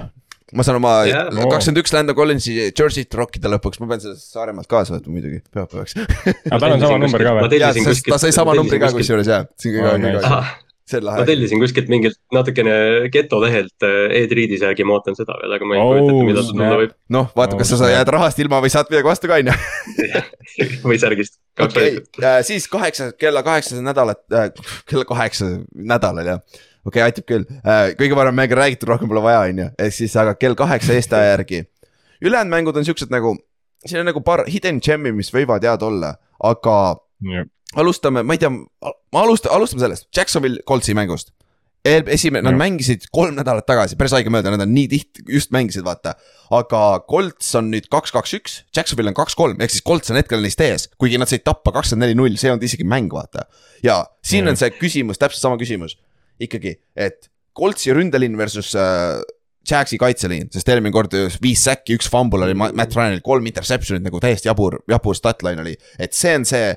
ma 0.51 0.65
saan 0.67 0.81
oma 0.81 0.97
Jah. 1.07 1.29
kakskümmend 1.31 1.79
üks 1.79 1.93
Landon 1.95 2.15
Collinsi 2.17 2.57
jersey't 2.67 3.15
rokkida 3.15 3.51
lõpuks, 3.53 3.79
ma 3.79 3.87
pean 3.87 4.03
sellest 4.03 4.33
Saaremaalt 4.35 4.67
kaasa 4.71 4.97
võtma 4.97 5.15
muidugi, 5.15 5.39
pühapäevaks. 5.53 5.95
aga 6.51 6.59
tal 6.59 6.75
on 6.75 6.83
sama 6.83 6.97
number 7.05 7.23
ka 7.23 7.37
või? 7.37 7.61
ta 8.09 8.19
sai 8.19 8.33
sama 8.35 8.57
numbri 8.59 8.81
ka. 8.83 8.91
kusjuures 8.97 9.31
jaa, 9.31 9.45
Oh, 10.99 11.21
ma 11.21 11.25
tellisin 11.27 11.61
kuskilt 11.61 11.89
mingilt 11.91 12.17
natukene 12.35 12.73
geto 13.13 13.39
lehelt 13.43 13.85
äh, 13.85 14.11
e-triidis 14.21 14.63
järgi, 14.65 14.85
ma 14.87 14.97
ootan 14.97 15.17
seda 15.17 15.37
veel, 15.39 15.55
aga 15.57 15.67
ma 15.67 15.77
ei 15.77 15.81
Oh, 15.81 15.91
kujuta 15.91 16.11
ette, 16.11 16.25
millal 16.27 16.45
see 16.47 16.55
tulla 16.57 16.79
võib. 16.81 16.95
noh, 17.15 17.29
vaata, 17.37 17.59
kas 17.59 17.73
sa 17.79 17.91
jääd 17.91 18.11
rahast 18.15 18.41
ilma 18.43 18.61
või 18.63 18.73
saad 18.73 18.91
midagi 18.91 19.09
vastu 19.09 19.31
ka, 19.31 19.39
on 19.41 19.51
ju. 19.51 20.23
või 20.89 20.99
särgist, 21.01 21.37
okei 21.59 21.85
valikut., 21.87 22.21
siis 22.47 22.67
kaheksa, 22.71 23.11
kella 23.19 23.43
kaheksasel 23.47 23.85
nädalat 23.85 24.23
äh,, 24.35 24.49
kella 24.89 25.07
kaheksa 25.09 25.51
nädalal 25.93 26.33
jah. 26.33 26.41
okei 26.85 26.89
okay,, 26.91 27.05
aitab 27.07 27.29
küll 27.29 27.45
äh,, 27.61 27.93
kõige 27.99 28.17
parem 28.17 28.37
mäng 28.37 28.55
on 28.55 28.61
räägitud, 28.61 28.89
rohkem 28.91 29.11
pole 29.11 29.23
vaja, 29.25 29.45
on 29.47 29.63
ju, 29.63 29.69
ehk 29.85 29.95
siis 30.01 30.17
aga 30.19 30.35
kell 30.39 30.57
kaheksa 30.59 30.97
Eesti 30.97 31.17
aja 31.19 31.35
järgi. 31.35 31.63
ülejäänud 32.21 32.57
mängud 32.57 32.81
on 32.81 32.87
siuksed 32.87 33.13
nagu, 33.13 33.37
siin 33.85 34.03
on 34.03 34.11
nagu 34.11 34.23
paar 34.25 34.45
hidden 34.49 34.83
gem'i, 34.83 35.15
mis 35.15 35.31
võivad 35.33 35.63
head 35.67 35.87
olla, 35.87 36.15
aga 36.51 36.77
alustame, 37.75 38.23
ma 38.23 38.35
ei 38.35 38.41
tea, 38.41 38.51
ma 38.51 39.23
alusta-, 39.23 39.51
alustame 39.53 39.85
sellest, 39.85 40.09
Jacksonville 40.15 40.63
Coltsi 40.67 40.95
mängust. 40.97 41.31
esimene, 41.83 42.45
nad 42.45 42.53
mängisid 42.59 43.07
kolm 43.09 43.33
nädalat 43.39 43.65
tagasi, 43.65 43.95
päris 43.97 44.13
haige 44.13 44.29
mööda, 44.29 44.51
nad 44.53 44.61
on 44.61 44.69
nii 44.69 44.85
tihti 44.91 45.23
just 45.33 45.49
mängisid, 45.49 45.81
vaata. 45.81 46.13
aga 46.53 46.81
Colts 47.09 47.55
on 47.57 47.71
nüüd 47.73 47.87
kaks, 47.89 48.13
kaks, 48.13 48.33
üks, 48.37 48.57
Jacksonville 48.75 49.09
on 49.09 49.17
kaks, 49.17 49.33
kolm, 49.39 49.57
ehk 49.57 49.73
siis 49.73 49.85
Colts 49.87 50.13
on 50.13 50.19
hetkel 50.19 50.45
neist 50.45 50.61
ees, 50.61 50.85
kuigi 51.01 51.17
nad 51.17 51.31
said 51.31 51.41
tappa 51.47 51.73
kakskümmend 51.73 52.05
neli, 52.05 52.19
null, 52.19 52.37
see 52.37 52.51
ei 52.51 52.53
olnud 52.53 52.67
isegi 52.69 52.85
mäng, 52.85 53.09
vaata. 53.09 53.47
ja 53.81 54.03
siin 54.21 54.51
on 54.51 54.59
see 54.59 54.69
küsimus, 54.77 55.17
täpselt 55.17 55.41
sama 55.41 55.57
küsimus 55.61 55.97
ikkagi, 56.41 56.77
et 56.95 57.31
Coltsi 57.57 57.91
ründeliin 57.97 58.37
versus 58.37 58.75
äh, 58.77 59.17
Jaxi 59.69 59.97
kaitseliin, 60.01 60.47
sest 60.53 60.69
eelmine 60.69 60.93
kord 60.93 61.13
viis 61.41 61.61
säkki, 61.65 61.97
üks 61.99 62.07
fumble 62.09 62.47
oli 62.47 62.55
Ma- 62.57 62.71
Matt 62.77 62.95
Ryanil, 62.97 63.21
kolm 63.25 63.45
interception'it 63.49 64.05
nagu 64.05 64.21
täiesti 64.21 64.49
jabur, 64.49 64.79
jabur 64.89 65.17
statline 65.17 65.61
oli, 65.61 65.75
et 66.01 66.17
see 66.17 66.33
on 66.39 66.47
see 66.49 66.71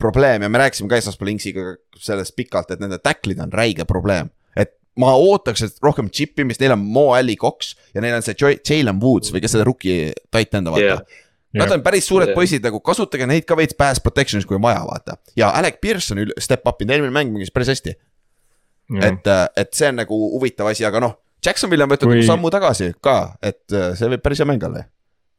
probleem 0.00 0.44
ja 0.46 0.50
me 0.52 0.60
rääkisime 0.62 0.90
ka 0.90 0.98
esmaspäeval 1.00 1.34
Inksiga 1.34 1.64
sellest 2.00 2.36
pikalt, 2.38 2.72
et 2.74 2.82
nende 2.82 2.98
tacklid 3.02 3.40
on 3.42 3.52
räige 3.52 3.86
probleem. 3.88 4.30
et 4.56 4.74
ma 5.00 5.14
ootaks, 5.16 5.62
et 5.66 5.82
rohkem 5.84 6.10
chip 6.10 6.40
imist, 6.42 6.60
neil 6.60 6.74
on 6.74 6.84
Mo 6.84 7.10
Alley 7.14 7.38
Cox 7.40 7.74
ja 7.94 8.02
neil 8.04 8.18
on 8.18 8.26
see 8.26 8.36
Jalen 8.38 9.00
Woods 9.02 9.32
või 9.34 9.44
kes 9.44 9.56
selle 9.56 9.68
rookie 9.68 10.12
on 10.12 10.72
vaata 10.72 10.86
yeah.. 10.86 11.04
Nad 11.50 11.72
on 11.74 11.82
päris 11.82 12.06
suured 12.06 12.30
Jah. 12.30 12.36
poisid 12.38 12.62
nagu 12.62 12.78
kasutage 12.78 13.26
neid 13.26 13.42
ka 13.42 13.56
veits 13.58 13.74
pass 13.74 13.98
protection'is, 14.02 14.46
kui 14.46 14.54
on 14.54 14.62
vaja, 14.62 14.84
vaata. 14.86 15.16
ja 15.36 15.48
Alec 15.58 15.80
Pearson 15.82 16.20
step 16.38 16.68
up 16.68 16.82
inud, 16.82 16.94
eelmine 16.94 17.14
mäng 17.14 17.32
mängis 17.34 17.50
päris 17.50 17.72
hästi. 17.72 17.96
et, 19.02 19.26
et 19.56 19.74
see 19.74 19.88
on 19.90 19.98
nagu 19.98 20.20
huvitav 20.36 20.70
asi, 20.70 20.86
aga 20.86 21.02
noh, 21.02 21.16
Jacksonville 21.44 21.86
on 21.86 21.90
võtnud 21.90 22.10
Kui- 22.10 22.20
kui... 22.20 22.28
sammu 22.28 22.50
tagasi 22.52 22.92
ka, 23.02 23.16
et 23.42 23.64
äh, 23.74 23.92
see 23.98 24.10
võib 24.12 24.22
päris 24.22 24.42
hea 24.42 24.48
mäng 24.50 24.64
olla. 24.66 24.84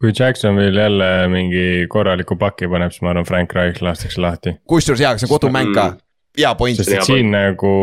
Kui 0.02 0.14
Jacksonville 0.18 0.82
jälle 0.82 1.10
mingi 1.30 1.66
korraliku 1.90 2.36
paki 2.42 2.70
paneb, 2.72 2.94
siis 2.94 3.04
ma 3.06 3.14
arvan, 3.14 3.28
Frank 3.28 3.54
Reich 3.54 3.84
lastakse 3.86 4.22
lahti. 4.22 4.56
kusjuures 4.70 5.04
jaa, 5.04 5.14
see 5.18 5.30
on 5.30 5.36
kodumäng 5.36 5.74
ka, 5.78 5.92
hea 6.38 6.54
point. 6.58 6.80
sest 6.80 6.96
et 6.96 7.06
siin 7.06 7.32
nagu 7.34 7.74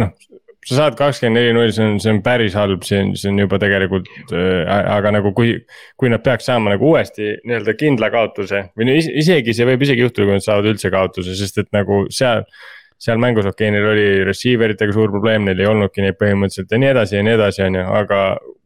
noh, 0.00 0.14
sa 0.66 0.76
saad 0.76 0.96
kakskümmend 0.98 1.38
neli 1.40 1.52
null, 1.56 1.72
see 1.76 1.86
on, 1.86 2.00
see 2.02 2.12
on 2.14 2.20
päris 2.24 2.56
halb, 2.58 2.84
see 2.86 3.00
on, 3.02 3.14
see 3.20 3.30
on 3.32 3.40
juba 3.42 3.60
tegelikult 3.62 4.08
äh,, 4.36 4.66
aga 4.96 5.14
nagu 5.16 5.32
kui. 5.36 5.54
kui 6.00 6.12
nad 6.12 6.24
peaks 6.24 6.48
saama 6.50 6.74
nagu 6.74 6.90
uuesti 6.92 7.34
nii-öelda 7.44 7.76
kindla 7.80 8.10
kaotuse 8.12 8.66
või 8.76 8.90
no 8.90 8.98
is- 9.00 9.10
isegi 9.24 9.56
see 9.56 9.68
võib 9.68 9.86
isegi 9.86 10.04
juhtuda, 10.04 10.28
kui 10.28 10.38
nad 10.38 10.46
saavad 10.46 10.68
üldse 10.72 10.92
kaotuse, 10.92 11.36
sest 11.38 11.64
et 11.64 11.72
nagu 11.76 12.04
seal. 12.12 12.46
seal 13.00 13.16
mängus 13.16 13.46
okei 13.48 13.70
okay,, 13.70 13.72
neil 13.72 13.86
oli 13.88 14.24
receiver 14.28 14.74
itega 14.74 14.92
suur 14.92 15.08
probleem, 15.08 15.46
neil 15.48 15.60
ei 15.62 15.68
olnudki 15.70 16.02
neid 16.04 16.18
põhimõtteliselt 16.20 16.74
ja 16.74 16.80
nii 16.82 16.90
edasi 16.90 17.16
ja 17.16 17.22
nii 17.24 17.36
edasi, 17.38 17.62
on 17.64 17.78
ju, 17.78 17.84
aga 17.96 18.18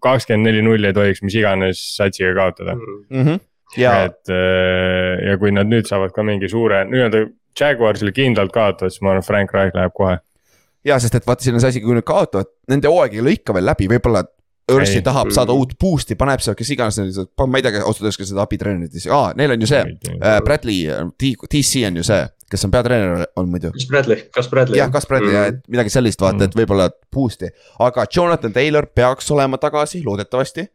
kakskümmend 0.05 0.47
neli 0.51 0.63
null 0.65 0.85
ei 0.85 0.95
tohiks 0.97 1.23
mis 1.25 1.35
iganes 1.41 1.81
satsiga 1.97 2.35
kaotada 2.37 2.77
Mm. 2.77 3.21
Mhm. 3.21 3.41
ja, 3.81 3.95
et 4.11 4.31
äh, 4.31 5.25
ja 5.31 5.39
kui 5.41 5.51
nad 5.55 5.67
nüüd 5.71 5.89
saavad 5.89 6.13
ka 6.15 6.23
mingi 6.27 6.49
suure 6.53 6.85
nii-öelda 6.91 7.25
Jaguarsile 7.59 8.11
kindlalt 8.15 8.51
kaotavad, 8.55 8.91
siis 8.91 9.03
ma 9.03 9.13
arvan, 9.15 9.23
Frank 9.27 9.53
Reich 9.55 9.77
läheb 9.79 9.93
kohe. 9.95 10.17
ja 10.85 10.99
sest 11.01 11.15
et 11.15 11.27
vaata, 11.27 11.45
siin 11.47 11.55
on 11.57 11.63
see 11.63 11.71
asi, 11.75 11.81
kui 11.85 11.95
nad 11.97 12.05
kaotavad, 12.07 12.51
nende 12.69 12.91
hooaeg 12.91 13.15
ei 13.15 13.23
lõika 13.29 13.55
veel 13.57 13.65
läbi, 13.71 13.87
võib-olla. 13.93 14.25
Ursi 14.73 15.03
tahab 15.05 15.29
saada 15.35 15.53
Mm. 15.53 15.59
uut 15.61 15.73
boost'i, 15.81 16.15
paneb 16.17 16.41
seal, 16.41 16.55
kes 16.57 16.71
iganes, 16.73 16.97
ma 17.47 17.59
ei 17.59 17.63
tea, 17.63 17.83
ausalt 17.83 18.07
öeldes, 18.07 18.17
kas 18.17 18.29
seda 18.31 18.43
abitreenerit, 18.47 18.95
aa, 19.13 19.35
neil 19.37 19.51
on 19.53 19.61
ju 19.61 19.67
see, 19.69 19.83
Bradley, 20.45 20.87
DC 21.53 21.83
on 21.87 21.97
ju 22.01 22.03
see, 22.03 22.23
kes 22.51 22.65
on 22.65 22.71
peatreener, 22.73 23.27
on 23.37 23.51
muidu. 23.53 23.73
kas 23.77 23.87
Bradley, 23.91 24.23
kas 24.33 24.49
Bradley? 24.49 24.79
jah, 24.79 24.89
kas 24.95 25.05
Bradley 25.11 25.35
mm., 25.35 25.45
et 25.53 25.69
midagi 25.69 25.91
sellist 25.93 26.21
vaata, 26.25 26.45
et 26.49 26.57
võib-olla 26.57 26.89
boost'i, 27.13 27.51
aga 27.85 28.07
Jonathan 28.17 28.53
Taylor 28.57 28.87
peaks 28.87 29.31
olema 29.37 29.59
tagasi, 29.61 30.01
loodetavasti. 30.05 30.67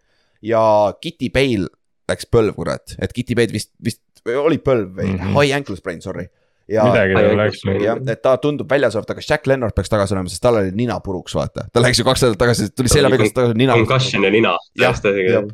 ja 0.42 0.94
Kitty 1.02 1.30
Bale 1.34 1.68
läks 2.10 2.26
põlv, 2.30 2.54
kurat, 2.56 2.94
et 3.02 3.12
Kitty 3.14 3.34
Bale 3.36 3.52
vist, 3.52 3.72
vist 3.84 4.02
või 4.26 4.36
oli 4.38 4.58
põlv 4.62 4.94
või 5.00 5.06
mm 5.08 5.16
Mhm. 5.18 5.24
-hmm. 5.34 5.42
high 5.42 5.56
ankle 5.56 5.76
sprain, 5.76 6.02
sorry. 6.02 6.28
ja, 6.70 6.86
midagi 6.88 7.16
tal 7.18 7.40
läks 7.40 7.64
jah, 7.84 8.02
et 8.14 8.22
ta 8.24 8.36
tundub 8.42 8.70
väljas 8.70 8.98
olevat, 8.98 9.16
aga 9.16 9.24
Jack 9.26 9.48
Lennart 9.50 9.76
peaks 9.78 9.92
tagasi 9.92 10.16
olema, 10.16 10.32
sest 10.32 10.44
tal 10.44 10.60
oli 10.62 10.74
nina 10.78 11.00
puruks, 11.04 11.36
vaata. 11.38 11.66
ta 11.74 11.84
läks 11.84 12.02
ju 12.02 12.06
kaks 12.08 12.26
nädalat 12.26 12.42
tagasi, 12.44 12.70
tuli 12.76 12.92
seljavigastus 12.92 13.38
tagasi, 13.38 13.58
nina. 13.60 13.78
Concussion 13.80 14.28
ja 14.28 14.34
nina. 14.34 14.54
Jah, 14.80 15.02
jah. 15.06 15.50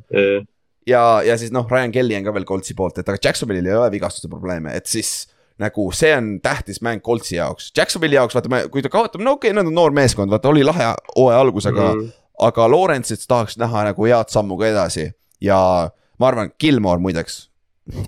ja, 0.89 1.05
ja 1.25 1.37
siis 1.41 1.53
noh, 1.55 1.67
Ryan 1.71 1.95
Kelly 1.95 2.17
on 2.19 2.27
ka 2.27 2.35
veel 2.35 2.47
Coltsi 2.49 2.75
poolt, 2.77 2.99
et 3.01 3.09
aga 3.09 3.21
Jacksonville'il 3.21 3.71
ei 3.71 3.79
ole 3.79 3.89
vigastuse 3.95 4.31
probleeme, 4.31 4.75
et 4.75 4.91
siis 4.91 5.15
nagu 5.61 5.87
see 5.95 6.11
on 6.15 6.35
tähtis 6.43 6.81
mäng 6.83 7.03
Coltsi 7.05 7.37
jaoks, 7.39 7.71
Jacksonville'i 7.77 8.19
jaoks 8.19 8.35
vaata, 8.35 8.65
kui 8.71 8.83
ta 8.83 8.91
kaotab, 8.91 9.23
no 9.23 9.37
okei 9.37 9.53
okay,, 9.53 9.57
nad 9.57 9.71
on 9.71 9.75
noor 9.75 9.95
meeskond, 9.95 10.31
vaata 10.33 10.51
oli 10.51 10.65
lahe 10.67 10.91
hooaja 11.15 11.39
algus, 11.45 11.69
aga 11.71 11.93
mm., 11.93 12.09
aga 12.43 12.67
Lawrence'it 12.67 13.23
tahaks 13.27 13.55
näha 13.61 13.85
nagu 13.87 14.09
head 14.09 14.33
sammu 14.33 14.57
ka 14.59 14.67
edasi 14.67 15.07
ja 15.43 15.57
ma 16.19 16.27
arvan, 16.27 16.51
Gilmore 16.59 16.99
muideks, 16.99 17.45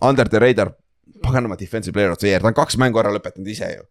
under 0.01 0.28
the 0.28 0.41
radar, 0.43 0.74
paganama 1.24 1.57
defensive 1.59 1.93
player 1.93 2.11
of 2.11 2.20
the 2.22 2.28
year, 2.32 2.41
ta 2.41 2.51
on 2.51 2.57
kaks 2.57 2.78
mängu 2.82 3.01
ära 3.01 3.11
lõpetanud 3.15 3.49
ise 3.51 3.70
ju. 3.76 3.84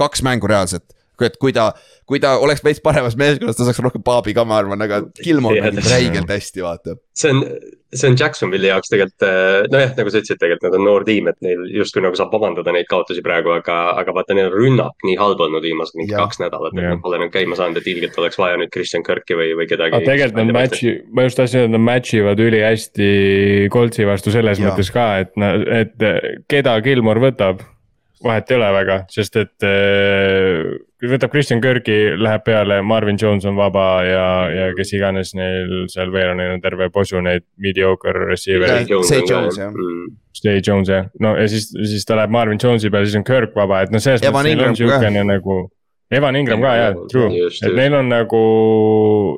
kaks 0.00 0.22
mängu 0.24 0.48
reaalselt, 0.48 0.86
et 1.20 1.36
kui 1.40 1.52
ta, 1.52 1.70
kui 2.08 2.20
ta 2.22 2.36
oleks 2.40 2.62
veits 2.64 2.80
paremas 2.80 3.16
meeskonnas, 3.20 3.58
ta 3.58 3.66
saaks 3.68 3.82
rohkem 3.84 4.02
paabi 4.06 4.32
ka, 4.36 4.46
ma 4.48 4.56
arvan, 4.62 4.80
aga 4.86 5.02
Jah, 5.20 5.42
mängib 5.44 5.84
räigelt 5.90 6.30
hästi, 6.32 6.64
vaata. 6.64 6.96
see 7.14 7.34
on, 7.34 7.44
see 7.94 8.10
on 8.10 8.16
Jacksonville'i 8.18 8.70
jaoks 8.70 8.92
tegelikult, 8.92 9.24
äh, 9.26 9.66
nojah, 9.72 9.94
nagu 9.96 10.12
sa 10.12 10.20
ütlesid, 10.20 10.38
tegelikult 10.40 10.68
nad 10.68 10.76
on 10.78 10.84
noor 10.86 11.06
tiim, 11.06 11.30
et 11.30 11.38
neil 11.44 11.64
justkui 11.74 12.02
nagu 12.04 12.18
saab 12.18 12.32
vabandada 12.34 12.74
neid 12.74 12.86
kaotusi 12.90 13.24
praegu, 13.26 13.52
aga, 13.56 13.78
aga 14.00 14.14
vaata, 14.14 14.36
neil 14.36 14.50
on 14.50 14.56
rünnak 14.56 15.06
nii 15.06 15.16
halb 15.20 15.42
olnud 15.46 15.64
viimased 15.64 15.98
mingi 15.98 16.14
Jah. 16.14 16.22
kaks 16.24 16.42
nädalat, 16.42 16.76
et 16.76 16.86
nad 16.86 17.02
pole 17.02 17.18
nüüd 17.22 17.34
käima 17.34 17.58
saanud, 17.58 17.80
et 17.80 17.90
ilgelt 17.90 18.18
oleks 18.22 18.38
vaja 18.40 18.60
nüüd 18.60 18.70
Christian 18.74 19.06
Kirki 19.06 19.38
või, 19.38 19.50
või 19.58 19.66
kedagi. 19.70 19.98
aga 19.98 20.06
tegelikult 20.06 20.38
nad 20.42 20.54
match'i, 20.60 20.94
ma 21.10 21.26
just 21.26 21.40
tahtsin 21.40 21.64
öelda, 21.64 21.74
nad 21.74 21.86
match 21.88 22.20
ivad 22.20 22.44
ülihästi 22.46 23.10
Coltsi 23.74 24.06
vastu 24.08 24.34
selles 24.34 24.62
Jaa. 24.62 24.70
mõttes 24.70 24.94
ka, 24.94 25.10
et, 25.24 25.34
et 25.82 26.46
keda 26.50 26.78
Gilmore 26.86 27.26
võtab. 27.26 27.66
Vahet 28.24 28.50
ei 28.50 28.56
ole 28.58 28.68
väga, 28.74 28.96
sest 29.12 29.36
et 29.40 29.64
äh, 29.64 30.66
võtab 31.08 31.32
Christian 31.32 31.62
Kirki, 31.64 31.96
läheb 32.20 32.44
peale, 32.44 32.80
Marvin 32.84 33.18
Jones 33.20 33.46
on 33.48 33.56
vaba 33.56 33.86
ja, 34.04 34.26
ja 34.52 34.66
kes 34.76 34.92
iganes 34.96 35.32
neil 35.38 35.86
seal 35.92 36.12
veel 36.12 36.34
on, 36.34 36.40
neil 36.42 36.54
on 36.58 36.62
terve 36.64 36.90
posu 36.92 37.22
neid 37.24 37.46
mediocre 37.60 38.26
receiver'e. 38.28 38.84
Zay 39.08 39.24
Jones, 39.24 39.56
jah. 39.56 39.72
mm.. 39.72 40.16
Stay 40.36 40.60
Jones 40.66 40.92
jah, 40.92 41.08
no 41.20 41.34
ja 41.38 41.48
siis, 41.50 41.70
siis 41.72 42.06
ta 42.06 42.18
läheb 42.20 42.32
Marvin 42.32 42.60
Jonesi 42.60 42.92
peale, 42.92 43.08
siis 43.08 43.18
on 43.18 43.26
Kirk 43.26 43.56
vaba, 43.56 43.82
et 43.86 43.92
noh, 43.94 44.02
selles 44.02 44.22
mõttes 44.24 44.50
neil 44.50 44.66
on 44.68 44.78
siukene 44.78 45.24
nagu. 45.26 45.62
Evan 46.10 46.34
Ingram 46.34 46.58
ka 46.58 46.70
jah, 46.74 46.94
true, 47.06 47.48
et 47.54 47.74
neil 47.78 47.94
on 47.94 48.08
nagu, 48.10 48.38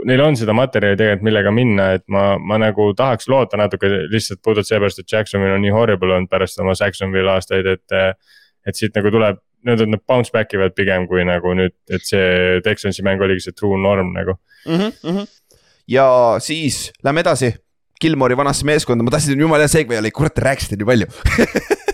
neil 0.09 0.23
on 0.25 0.39
seda 0.41 0.55
materjali 0.57 0.97
tegelikult, 0.97 1.27
millega 1.29 1.51
minna, 1.53 1.91
et 1.99 2.07
ma, 2.09 2.39
ma 2.41 2.57
nagu 2.63 2.87
tahaks 2.97 3.29
loota 3.29 3.61
natuke 3.61 3.91
lihtsalt 4.09 4.41
puhtalt 4.41 4.71
seepärast, 4.71 5.03
et 5.03 5.13
Jacksonvil 5.13 5.53
on 5.53 5.61
nii 5.61 5.75
horrible 5.75 6.17
olnud 6.17 6.33
pärast 6.33 6.63
oma 6.65 6.75
Jacksonville 6.75 7.37
aastaid, 7.39 7.69
et. 7.77 8.01
Et 8.67 8.79
siit 8.79 8.95
nagu 8.97 9.11
tuleb, 9.15 9.41
need 9.67 9.83
on, 9.85 9.93
nad 9.95 10.03
bounce 10.09 10.33
back 10.35 10.55
ivad 10.57 10.75
pigem 10.79 11.07
kui 11.11 11.25
nagu 11.27 11.55
nüüd, 11.59 11.75
et 11.93 12.05
see 12.07 12.61
Texansi 12.67 13.05
mäng 13.07 13.23
oligi 13.23 13.47
see 13.47 13.57
true 13.59 13.81
norm 13.81 14.15
nagu. 14.17 14.39
mm. 14.67 14.79
-hmm, 14.79 14.93
mm 15.03 15.19
-hmm. 15.19 15.29
ja 15.89 16.37
siis 16.39 16.93
lähme 17.05 17.21
edasi. 17.21 17.55
Gilmore'i 18.03 18.37
vanasse 18.37 18.67
meeskonda, 18.67 19.05
ma 19.07 19.11
tahtsin, 19.15 19.41
jumala 19.41 19.63
hea 19.63 19.69
segway 19.69 19.99
oli, 19.99 20.11
kurat, 20.11 20.35
te 20.35 20.43
rääkisite 20.43 20.75
nii 20.75 20.87
palju 20.87 21.07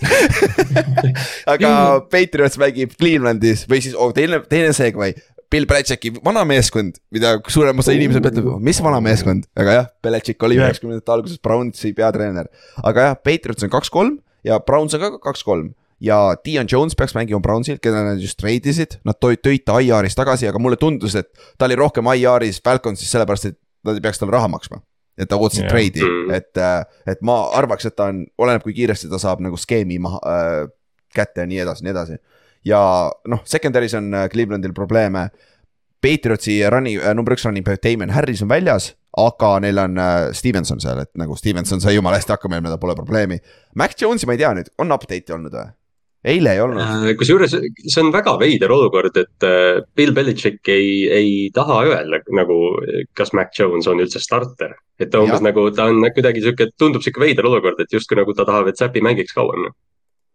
aga 1.55 1.73
Patriots 2.11 2.57
mängib 2.61 2.95
Clevelandis 2.97 3.66
või 3.69 3.83
siis 3.85 3.97
oh, 3.99 4.14
teine, 4.16 4.41
teine 4.49 4.73
segway. 4.77 5.12
Bill 5.49 5.64
Belichicki 5.69 6.12
vana 6.25 6.43
meeskond, 6.45 6.99
mida 7.14 7.39
suurem 7.49 7.79
osa 7.81 7.95
inimesed 7.97 8.25
mõtleb, 8.25 8.49
mis 8.64 8.81
vana 8.85 9.01
meeskond, 9.05 9.47
aga 9.57 9.77
jah, 9.79 9.87
Belichik 10.05 10.45
oli 10.45 10.59
üheksakümnendate 10.61 11.14
alguses 11.14 11.41
Brownsi 11.45 11.95
peatreener. 11.97 12.51
aga 12.85 13.07
jah, 13.07 13.16
Patriots 13.25 13.64
on 13.64 13.73
kaks-kolm 13.73 14.19
ja 14.45 14.61
Browns 14.61 14.97
on 14.97 15.05
ka 15.05 15.14
kaks-kolm 15.31 15.71
ja 16.01 16.18
Dion 16.44 16.66
Jones 16.70 16.96
peaks 16.96 17.14
mängima 17.16 17.40
Brownsil, 17.42 17.78
keda 17.82 18.05
nad 18.07 18.22
just 18.22 18.38
treid 18.38 18.66
isid, 18.70 18.99
nad 19.07 19.18
tõid, 19.22 19.42
tõid 19.44 19.64
ta 19.66 19.78
IR-ist 19.82 20.18
tagasi, 20.18 20.49
aga 20.51 20.61
mulle 20.62 20.78
tundus, 20.80 21.16
et 21.18 21.30
ta 21.59 21.66
oli 21.66 21.78
rohkem 21.78 22.07
IR-is 22.14 22.62
Falconsis 22.64 23.11
sellepärast, 23.14 23.51
et 23.51 23.59
nad 23.86 23.99
ei 23.99 24.05
peaks 24.05 24.22
talle 24.22 24.34
raha 24.34 24.51
maksma. 24.53 24.82
et 25.18 25.26
ta 25.26 25.34
ootasid 25.34 25.64
Jah. 25.64 25.72
treidi 25.72 26.05
Mm., 26.05 26.30
et, 26.30 26.59
et 27.11 27.22
ma 27.26 27.40
arvaks, 27.59 27.88
et 27.88 27.96
ta 27.99 28.07
on, 28.12 28.22
oleneb, 28.38 28.62
kui 28.62 28.76
kiiresti 28.76 29.11
ta 29.11 29.18
saab 29.18 29.40
nagu 29.42 29.57
skeemi 29.59 29.99
maha 29.99 30.20
äh, 30.22 30.59
kätte 31.14 31.42
ja 31.42 31.51
nii 31.51 31.59
edasi, 31.64 31.82
nii 31.82 31.90
edasi. 31.90 32.18
ja 32.68 32.80
noh, 33.26 33.42
secondary's 33.44 33.96
on 33.99 34.12
äh, 34.14 34.28
Clevelandil 34.30 34.72
probleeme. 34.76 35.28
Patriotsi 35.99 36.61
running 36.70 37.01
äh,, 37.03 37.14
number 37.18 37.34
üks 37.34 37.42
running 37.49 37.66
back 37.66 37.82
Damon 37.82 38.14
Harris 38.14 38.44
on 38.44 38.49
väljas, 38.49 38.92
aga 39.18 39.57
neil 39.64 39.82
on 39.82 39.99
äh, 39.99 40.28
Stevenson 40.38 40.78
seal, 40.78 41.03
et 41.03 41.11
nagu 41.18 41.34
Stevenson 41.34 41.82
sai 41.82 41.96
jumala 41.96 42.20
hästi 42.20 42.36
hakkama, 42.36 42.62
nädal 42.62 42.78
pole 42.78 42.94
probleemi. 42.94 43.40
Mac 43.74 43.99
Jones'i 43.99 44.30
ma 44.30 44.38
ei 44.38 44.44
tea 44.44 44.55
nüüd, 44.55 44.70
on 44.78 44.94
update'i 44.94 45.34
olnud 45.34 45.59
või? 45.59 45.66
Eile 46.25 46.55
ei 46.57 46.61
olnud. 46.61 46.81
Äh, 46.83 47.12
kusjuures 47.19 47.55
see 47.55 48.03
on 48.03 48.11
väga 48.14 48.35
veider 48.41 48.73
olukord, 48.75 49.16
et 49.21 49.47
äh, 49.47 49.81
Bill 49.97 50.12
Belichik 50.16 50.66
ei, 50.73 51.07
ei 51.12 51.33
taha 51.55 51.81
öelda 51.87 52.21
nagu, 52.35 52.59
kas 53.14 53.33
Mac 53.37 53.55
Jones 53.59 53.87
on 53.87 54.03
üldse 54.03 54.21
starter. 54.23 54.75
et 54.99 55.12
ta 55.12 55.21
umbes 55.23 55.39
Jah. 55.39 55.45
nagu, 55.47 55.69
ta 55.71 55.87
on 55.87 56.03
kuidagi 56.14 56.43
sihuke, 56.43 56.73
tundub 56.79 57.05
sihuke 57.05 57.23
veider 57.23 57.47
olukord, 57.47 57.79
et 57.81 57.93
justkui 57.95 58.19
nagu 58.19 58.35
ta 58.35 58.45
tahab, 58.49 58.66
et 58.66 58.77
Säpi 58.81 59.01
mängiks 59.05 59.35
kauem. 59.37 59.69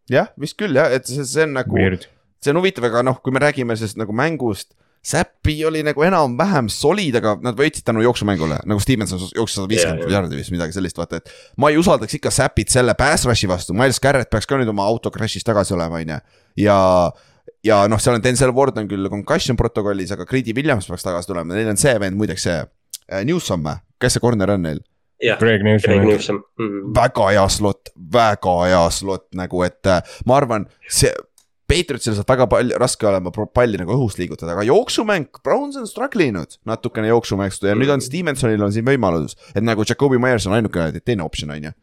jah, 0.09 0.29
vist 0.39 0.55
küll 0.59 0.75
jah, 0.75 0.91
et 0.91 1.05
see, 1.07 1.25
see 1.27 1.43
on 1.43 1.57
nagu, 1.59 1.75
see 2.39 2.51
on 2.53 2.61
huvitav, 2.61 2.87
aga 2.87 3.03
noh, 3.03 3.19
kui 3.19 3.35
me 3.35 3.43
räägime 3.43 3.75
sellest 3.75 3.99
nagu 3.99 4.15
mängust. 4.15 4.71
Säppi 5.03 5.57
oli 5.67 5.81
nagu 5.83 6.03
enam-vähem 6.05 6.69
solid, 6.71 7.17
aga 7.19 7.33
nad 7.43 7.57
võitsid 7.59 7.83
tänu 7.83 7.99
jooksumängule, 8.05 8.61
nagu 8.69 8.79
Stevenson 8.79 9.19
jooksis 9.35 9.57
sada 9.59 9.67
viiskümmend 9.67 10.13
jardi 10.13 10.39
vist 10.39 10.53
midagi 10.55 10.75
sellist, 10.77 10.95
vaata, 10.99 11.19
et. 11.19 11.33
ma 11.59 11.73
ei 11.73 11.79
usaldaks 11.81 12.15
ikka 12.19 12.31
Säpit 12.31 12.71
selle 12.71 12.95
pass 12.95 13.27
rush'i 13.27 13.49
vastu, 13.51 13.75
Miles 13.75 13.99
Garrett 14.03 14.31
peaks 14.31 14.47
ka 14.47 14.61
nüüd 14.61 14.71
oma 14.71 14.85
auto 14.87 15.11
crash'is 15.11 15.43
tagasi 15.43 15.75
olema, 15.75 15.99
on 15.99 16.13
ju. 16.15 16.21
ja, 16.63 16.77
ja 17.67 17.81
noh, 17.91 17.99
seal 17.99 18.15
on 18.15 18.23
Denzel 18.23 18.55
Ward 18.55 18.79
on 18.79 18.87
küll 18.87 19.11
concussion 19.11 19.59
protokollis, 19.59 20.15
aga 20.15 20.29
Greedy 20.29 20.55
Williams 20.55 20.87
peaks 20.87 21.03
tagasi 21.03 21.33
tulema, 21.33 21.51
neil 21.51 21.73
on 21.73 21.83
see 21.83 21.97
vend 21.99 22.19
muideks 22.19 22.47
see 22.47 22.61
äh,. 22.63 23.25
Newsom 23.27 23.67
kes 23.99 24.15
see 24.15 24.23
corner 24.23 24.55
on 24.55 24.67
neil? 24.69 24.79
jah, 25.23 25.37
Greg 25.39 25.61
Greg 25.61 25.67
Newsom. 25.67 26.07
Newsom 26.07 26.41
mm.. 26.59 26.93
väga 26.95 27.29
hea 27.31 27.45
slot, 27.49 27.93
väga 28.13 28.55
hea 28.67 28.81
slot 28.91 29.27
nagu, 29.37 29.63
et 29.67 29.91
äh, 29.91 30.17
ma 30.29 30.39
arvan, 30.39 30.67
see. 30.89 31.13
Patriotsil 31.73 32.17
saab 32.17 32.29
väga 32.33 32.49
palju, 32.51 32.77
raske 32.81 33.07
olema 33.09 33.33
palli 33.33 33.79
nagu 33.81 33.95
õhus 33.97 34.19
liigutada, 34.19 34.53
aga 34.55 34.65
jooksumäng, 34.67 35.41
Browns 35.45 35.79
on 35.79 35.87
struggle 35.89 36.27
inud 36.29 36.59
natukene 36.69 37.09
jooksumängu 37.11 37.69
ja 37.69 37.77
nüüd 37.77 37.91
on 37.93 38.03
Stevensonil 38.03 38.61
on 38.63 38.75
siin 38.75 38.85
võimalus, 38.87 39.37
et 39.53 39.65
nagu 39.65 39.85
Jakobi 39.87 40.21
Myers 40.21 40.47
on 40.49 40.55
ainukene 40.59 41.01
teine 41.03 41.25
optsioon, 41.25 41.55
on 41.55 41.67
ju. 41.69 41.73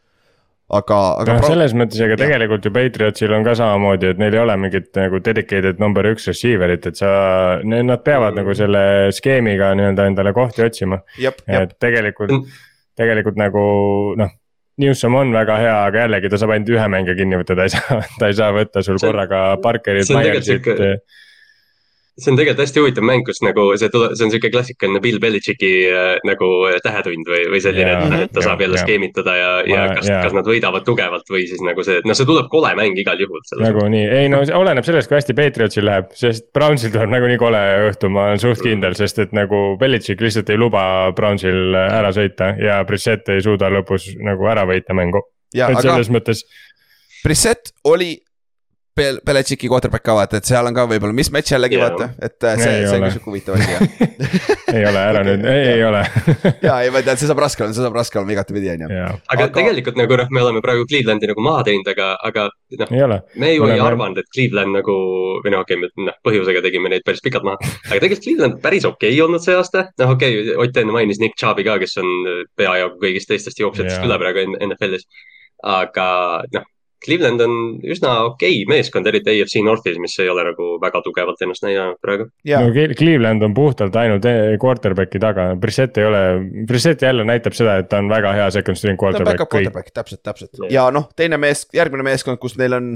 aga, 0.78 0.98
aga 1.24 1.36
noh, 1.36 1.46
selles 1.50 1.74
mõttes, 1.76 2.00
ega 2.04 2.16
tegelikult 2.20 2.64
ju 2.66 2.72
Patriotsil 2.74 3.34
on 3.34 3.44
ka 3.46 3.56
samamoodi, 3.58 4.12
et 4.14 4.22
neil 4.22 4.38
ei 4.38 4.42
ole 4.44 4.56
mingit 4.62 4.90
nagu 4.96 5.20
dedicated 5.26 5.82
number 5.82 6.06
üks 6.12 6.30
receiver'it, 6.30 6.86
et 6.86 7.00
sa, 7.00 7.12
nad 7.66 8.04
peavad 8.06 8.38
nagu 8.38 8.54
selle 8.56 8.82
skeemiga 9.16 9.72
nii-öelda 9.78 10.06
endale 10.12 10.34
kohti 10.36 10.64
otsima. 10.66 11.02
et 11.18 11.78
tegelikult 11.82 12.38
Mm., 12.40 12.60
tegelikult 13.00 13.40
nagu 13.40 13.64
noh. 14.20 14.36
Newsom 14.80 15.16
on 15.18 15.32
väga 15.34 15.56
hea, 15.60 15.76
aga 15.88 16.04
jällegi 16.06 16.30
ta 16.32 16.40
saab 16.40 16.54
ainult 16.54 16.70
ühe 16.72 16.86
mängija 16.92 17.16
kinni 17.18 17.40
võtta, 17.40 17.56
ta 17.58 17.66
ei 17.66 17.72
saa, 17.74 17.98
ta 18.20 18.30
ei 18.30 18.36
saa 18.38 18.52
võtta 18.56 18.84
sul 18.86 19.00
See 19.00 19.10
korraga 19.10 19.42
Parkerit, 19.62 20.08
Myersit. 20.14 20.70
See 22.20 22.32
on 22.32 22.38
tegelikult 22.38 22.64
hästi 22.64 22.82
huvitav 22.82 23.06
mäng, 23.06 23.24
kus 23.26 23.40
nagu 23.44 23.66
see 23.80 23.90
tule-, 23.92 24.12
see 24.16 24.26
on 24.26 24.32
sihuke 24.32 24.50
klassikaline 24.52 25.00
Bill 25.04 25.20
Belichicki 25.22 25.70
äh, 25.90 26.10
nagu 26.28 26.50
tähetund 26.84 27.28
või, 27.30 27.42
või 27.52 27.62
selline, 27.64 27.96
et 27.96 28.26
et 28.26 28.34
ta 28.36 28.44
saab 28.44 28.62
jälle 28.64 28.80
skeemitada 28.80 29.34
ja, 29.36 29.50
ja 29.68 29.86
kas, 29.94 30.08
kas 30.08 30.36
nad 30.36 30.48
võidavad 30.48 30.86
tugevalt 30.86 31.28
või 31.32 31.46
siis 31.50 31.62
nagu 31.64 31.84
see, 31.86 32.00
noh, 32.06 32.16
see 32.16 32.28
tuleb 32.28 32.50
kole 32.52 32.72
mäng 32.78 32.98
igal 33.00 33.20
juhul. 33.20 33.42
nagunii, 33.62 34.04
ei 34.20 34.30
no 34.32 34.42
see 34.46 34.56
oleneb 34.56 34.86
sellest, 34.86 35.10
kui 35.10 35.18
hästi 35.18 35.36
Patriotsil 35.38 35.86
läheb, 35.88 36.14
sest 36.18 36.50
Brownsil 36.56 36.94
tuleb 36.94 37.12
nagunii 37.14 37.40
kole 37.40 37.60
õhtu, 37.90 38.12
ma 38.12 38.30
olen 38.30 38.42
suht 38.42 38.62
kindel, 38.64 38.96
sest 38.98 39.22
et 39.24 39.36
nagu 39.36 39.62
Belichik 39.80 40.22
lihtsalt 40.24 40.50
ei 40.52 40.60
luba 40.60 40.82
Brownsil 41.16 41.76
ära 41.80 42.12
sõita 42.16 42.54
ja 42.60 42.80
Brissett 42.88 43.28
ei 43.32 43.44
suuda 43.44 43.70
lõpus 43.72 44.12
nagu 44.20 44.48
ära 44.50 44.66
võita 44.68 44.96
mängu. 44.96 45.24
ja 45.54 45.70
et 45.70 45.80
aga 45.80 45.88
selles 45.88 46.12
mõttes, 46.12 46.44
Brissett 47.24 47.74
oli 47.84 48.14
Bel-, 48.96 49.20
Belichicki 49.24 49.68
quarterback 49.70 50.02
ka 50.02 50.14
vaata, 50.18 50.40
et 50.40 50.48
seal 50.48 50.66
on 50.66 50.74
ka 50.74 50.84
võib-olla 50.90 51.14
mismatch 51.14 51.54
jällegi 51.54 51.78
Jaa. 51.78 51.88
vaata, 51.88 52.08
et 52.26 52.46
äh, 52.46 52.56
see, 52.58 52.72
Ei 52.80 52.86
see 52.88 52.96
on 52.96 53.04
ole. 53.04 53.06
ka 53.06 53.14
sihuke 53.14 53.30
huvitav 53.30 53.54
asi 53.54 53.68
jah. 53.70 53.84
ei 54.76 54.86
ole 54.88 55.02
ära 55.12 55.22
nüüd, 55.26 55.44
ei, 55.46 55.60
ei 55.76 55.84
ole. 55.86 56.00
ja 56.66 56.78
ei, 56.82 56.90
ma 56.94 57.02
tean, 57.06 57.20
see 57.20 57.30
saab 57.30 57.42
raske 57.44 57.62
olema, 57.62 57.76
see 57.76 57.84
saab 57.84 57.98
raske 58.00 58.18
olema 58.18 58.34
igatepidi 58.34 58.72
on 58.72 58.82
ju. 58.82 59.04
aga, 59.34 59.46
tegelikult 59.54 60.00
nagu 60.00 60.18
noh, 60.20 60.32
me 60.34 60.42
oleme 60.42 60.62
praegu 60.64 60.88
Clevelandi 60.90 61.30
nagu 61.30 61.44
maha 61.46 61.62
teinud, 61.68 61.90
aga, 61.94 62.08
aga 62.26 62.48
noh, 62.82 63.14
me 63.44 63.52
ju 63.54 63.68
ei 63.70 63.84
arvanud, 63.84 64.18
et 64.24 64.32
Cleveland 64.34 64.74
nagu 64.80 64.96
või 65.44 65.54
noh, 65.54 65.62
okei 65.62 65.78
okay,, 65.78 65.92
me 65.94 66.10
noh, 66.10 66.18
põhjusega 66.26 66.64
tegime 66.66 66.90
neid 66.90 67.06
päris 67.06 67.22
pikalt 67.24 67.46
maha. 67.46 67.70
aga 67.86 68.00
tegelikult 68.00 68.26
Cleveland 68.26 68.58
päris 68.64 68.88
okei 68.90 69.14
okay 69.14 69.22
olnud 69.28 69.46
see 69.46 69.54
aasta, 69.54 69.86
noh 70.02 70.16
okei 70.16 70.42
okay,, 70.42 70.58
Ott 70.60 70.82
enne 70.82 70.92
mainis 70.92 71.22
Nick 71.22 71.38
Chubb'i 71.40 71.64
ka, 71.64 71.78
kes 71.80 71.96
on 72.02 72.10
peajagu 72.58 72.98
kõigist 73.00 73.30
teistest 73.30 73.62
jooksjatest 73.62 74.02
üle 74.04 74.18
praegu 74.20 74.44
NFL-is. 74.58 75.06
aga 75.78 76.10
noh, 76.56 76.68
Cleveland 77.04 77.40
on 77.44 77.54
üsna 77.84 78.14
okei 78.28 78.62
okay 78.62 78.68
meeskond, 78.70 79.08
eriti 79.10 79.34
AFC 79.40 79.62
Northis, 79.64 79.98
mis 80.02 80.16
ei 80.20 80.28
ole 80.32 80.44
nagu 80.50 80.70
väga 80.82 81.02
tugevalt 81.04 81.40
ennast 81.44 81.64
näidanud 81.66 82.00
praegu. 82.02 82.28
ja 82.44 82.60
no 82.64 82.72
Cle- 82.74 82.96
Cleveland 82.98 83.42
on 83.46 83.54
puhtalt 83.56 83.96
ainult 83.96 84.26
e- 84.28 84.58
quarterback'i 84.60 85.22
taga, 85.22 85.50
Brissett 85.60 85.98
ei 85.98 86.08
ole, 86.08 86.24
Brissett 86.68 87.02
jälle 87.02 87.24
näitab 87.24 87.56
seda, 87.56 87.78
et 87.80 87.88
ta 87.88 88.02
on 88.02 88.10
väga 88.12 88.34
hea 88.36 88.50
second 88.50 88.80
string 88.80 88.98
ta 88.98 89.06
on 89.06 89.12
quarterback 89.14 89.38
back-up 89.38 89.56
quarterback, 89.56 89.94
täpselt, 89.94 90.22
täpselt 90.22 90.70
ja 90.70 90.90
noh, 90.94 91.08
teine 91.16 91.40
mees, 91.40 91.66
järgmine 91.74 92.06
meeskond, 92.06 92.40
kus 92.42 92.58
neil 92.60 92.76
on. 92.78 92.92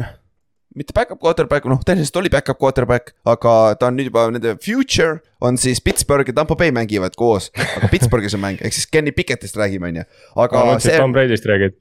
Mitte 0.75 0.95
back-up 0.95 1.21
quarterback, 1.23 1.67
noh 1.71 1.83
tehniliselt 1.87 2.17
oli 2.23 2.31
back-up 2.33 2.59
quarterback, 2.59 3.15
aga 3.31 3.55
ta 3.79 3.91
on 3.91 3.99
nüüd 3.99 4.11
juba 4.11 4.27
nende 4.35 4.57
future 4.63 5.21
on 5.45 5.59
siis 5.59 5.81
Pittsburgh 5.81 6.29
ja 6.29 6.33
Tampo 6.33 6.57
Bay 6.57 6.73
mängivad 6.73 7.15
koos. 7.17 7.51
aga 7.77 7.89
Pittsburghis 7.89 8.35
on 8.35 8.41
mäng, 8.41 8.59
ehk 8.65 8.73
siis 8.73 8.87
Kenny 8.87 9.13
Pickettist 9.13 9.57
räägime, 9.57 9.89
on 9.89 9.97
ju. 10.01 10.05
aga 10.37 10.59
ma 10.59 10.73
mõtlesin, 10.73 10.87
see 10.89 10.95
et, 10.95 11.03
Tom 11.03 11.13
Brady'st 11.13 11.49
räägid. 11.51 11.77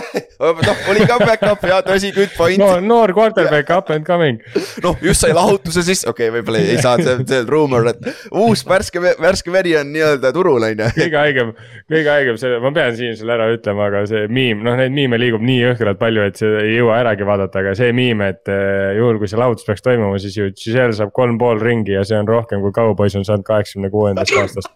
noh, 0.68 0.82
oli 0.92 1.06
ka 1.08 1.18
back-up 1.22 1.64
ja 1.68 1.80
tõsi, 1.86 2.12
good 2.16 2.32
point 2.36 2.60
noor, 2.60 2.82
noor 2.84 3.14
quarterback 3.16 3.72
up 3.72 3.90
and 3.94 4.06
coming. 4.06 4.40
noh, 4.84 4.98
just 5.02 5.24
sai 5.24 5.32
lahutuse 5.36 5.84
sisse, 5.86 6.08
okei 6.10 6.28
okay,, 6.28 6.36
võib-olla 6.36 6.62
ei, 6.62 6.74
ei 6.74 6.82
saanud, 6.84 7.08
see, 7.08 7.28
see 7.30 7.42
on 7.44 7.50
ruumor, 7.50 7.88
et 7.92 8.10
uus 8.30 8.64
värske, 8.68 9.02
värske 9.22 9.54
veri 9.54 9.76
on 9.80 9.92
nii-öelda 9.94 10.32
turul, 10.36 10.68
on 10.68 10.84
ju. 10.84 10.90
kõige 11.00 11.20
haigem, 11.22 11.54
kõige 11.88 12.12
haigem, 12.12 12.40
see, 12.42 12.60
ma 12.62 12.74
pean 12.76 12.98
siin 13.00 13.16
selle 13.18 13.36
ära 13.38 13.48
ütlema, 13.54 13.88
aga 13.90 14.04
see 14.10 14.26
miim, 14.28 14.64
noh, 14.66 14.76
neid 14.78 14.94
miime 14.96 15.20
liigub 15.20 15.44
nii 15.46 15.62
jõhkralt 15.62 16.02
palju, 16.02 16.28
et 16.28 16.42
see 16.42 16.52
ei 16.66 16.76
jõua 16.76 17.00
äragi 17.04 17.28
vaadata, 17.28 17.64
aga 17.64 17.76
see 17.78 17.96
miim, 17.96 18.20
et 18.26 18.35
eh, 18.52 18.96
juhul 18.98 19.18
kui 19.20 19.30
see 19.30 19.40
lahutus 19.40 19.66
peaks 19.66 19.84
toimuma, 19.84 20.20
siis 20.22 20.36
ju 20.38 20.50
Giselle 20.52 20.94
saab 20.96 21.12
kolm 21.16 21.38
pool 21.40 21.60
ringi 21.62 21.96
ja 21.96 22.04
see 22.06 22.18
on 22.18 22.28
rohkem 22.28 22.62
kui 22.64 22.74
Cowboys 22.76 23.16
on 23.18 23.26
saanud 23.28 23.46
kaheksakümne 23.46 23.90
kuuendast 23.92 24.36
aastast. 24.42 24.72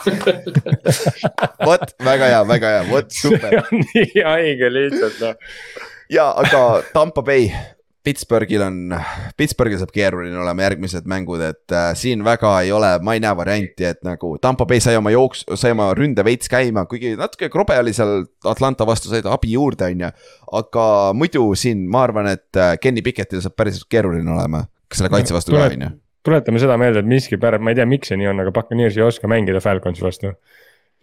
vot 1.68 1.92
väga 2.04 2.30
hea, 2.32 2.44
väga 2.48 2.72
hea, 2.76 2.86
vot 2.90 3.10
super. 3.22 3.50
see 3.50 3.64
on 3.64 3.84
nii 3.94 4.24
haige 4.24 4.72
lihtsalt 4.72 5.20
noh. 5.24 5.52
ja 6.12 6.30
aga 6.44 6.64
Tampa 6.94 7.24
Bay 7.26 7.50
Pittsburghil 8.00 8.62
on, 8.64 8.94
Pittsburghil 9.36 9.80
saab 9.80 9.90
keeruline 9.92 10.38
olema 10.40 10.64
järgmised 10.64 11.04
mängud, 11.10 11.42
et 11.44 11.74
äh, 11.76 11.90
siin 11.98 12.22
väga 12.24 12.54
ei 12.64 12.72
ole, 12.72 12.94
ma 13.04 13.12
ei 13.16 13.20
näe 13.20 13.36
varianti, 13.36 13.84
et 13.90 14.00
nagu 14.06 14.32
Tampa 14.40 14.64
Bay 14.68 14.80
sai 14.80 14.96
oma 14.96 15.12
jooks, 15.12 15.42
sai 15.60 15.74
oma 15.74 15.90
ründe 15.96 16.24
veits 16.24 16.48
käima, 16.48 16.86
kuigi 16.88 17.12
natuke 17.20 17.50
krobe 17.52 17.76
oli 17.76 17.92
seal 17.96 18.24
Atlanta 18.48 18.86
vastu, 18.88 19.12
said 19.12 19.28
abi 19.28 19.52
juurde, 19.52 19.90
on 19.92 20.06
ju. 20.06 20.10
aga 20.62 20.86
muidu 21.16 21.44
siin 21.60 21.84
ma 21.92 22.06
arvan, 22.06 22.30
et 22.32 22.56
äh, 22.56 22.78
Kenny 22.80 23.04
Pickettil 23.04 23.44
saab 23.44 23.58
päris 23.60 23.82
keeruline 23.84 24.32
olema, 24.32 24.64
kas 24.88 25.02
selle 25.02 25.12
kaitse 25.12 25.36
vastu 25.36 25.58
ka, 25.58 25.68
on 25.68 25.86
ju. 25.86 25.92
tuletame 26.24 26.64
seda 26.64 26.80
meelde, 26.80 27.04
et 27.04 27.12
miskipärast, 27.12 27.60
ma 27.60 27.74
ei 27.74 27.82
tea, 27.82 27.88
miks 27.90 28.08
see 28.08 28.20
nii 28.22 28.32
on, 28.32 28.40
aga 28.46 28.56
Buccaneers 28.56 28.96
ei 28.96 29.04
oska 29.04 29.28
mängida 29.28 29.60
Falconsi 29.60 30.08
vastu. 30.08 30.32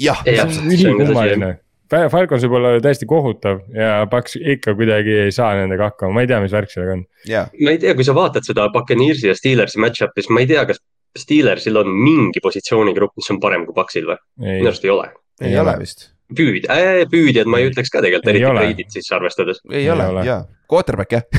jah, 0.02 0.26
täpselt. 0.26 0.66
ülikummaline 0.66 1.60
Falcons 1.88 2.44
võib 2.44 2.58
olla 2.60 2.74
täiesti 2.84 3.08
kohutav 3.08 3.62
ja 3.76 4.02
Paks 4.12 4.36
ikka 4.40 4.74
kuidagi 4.76 5.14
ei 5.28 5.32
saa 5.36 5.54
nendega 5.56 5.92
hakkama, 5.92 6.18
ma 6.18 6.26
ei 6.26 6.30
tea, 6.30 6.42
mis 6.44 6.54
värk 6.56 6.72
sellega 6.74 6.98
on. 6.98 7.06
Yeah.. 7.30 7.50
ma 7.64 7.76
ei 7.76 7.82
tea, 7.82 7.96
kui 7.96 8.08
sa 8.08 8.16
vaatad 8.18 8.48
seda 8.48 8.68
Buccaneersi 8.74 9.30
ja 9.30 9.36
Steelersi 9.38 9.80
match-up'i, 9.84 10.24
siis 10.24 10.34
ma 10.36 10.44
ei 10.44 10.50
tea, 10.52 10.66
kas 10.68 10.82
Steelersil 11.18 11.80
on 11.80 11.90
mingi 11.94 12.44
positsioonigrupp, 12.44 13.16
mis 13.18 13.32
on 13.34 13.40
parem 13.44 13.64
kui 13.68 13.76
Paksil 13.78 14.08
või? 14.10 14.20
minu 14.44 14.72
arust 14.72 14.86
ei 14.86 14.94
ole. 14.94 15.08
ei, 15.42 15.56
ole 15.62 15.78
vist. 15.80 16.10
püüd- 16.38 16.68
äh,, 16.74 17.06
püüdjad 17.12 17.50
ma 17.50 17.62
ei 17.62 17.72
ütleks 17.72 17.94
ka 17.94 18.04
tegelikult, 18.04 18.34
eriti 18.34 18.52
Brady't 18.52 19.00
sisse 19.00 19.16
arvestades. 19.16 19.64
ei, 19.72 19.86
ei 19.86 19.90
ole, 19.94 20.10
jaa, 20.28 20.44
quarterback 20.70 21.18
jah. 21.18 21.26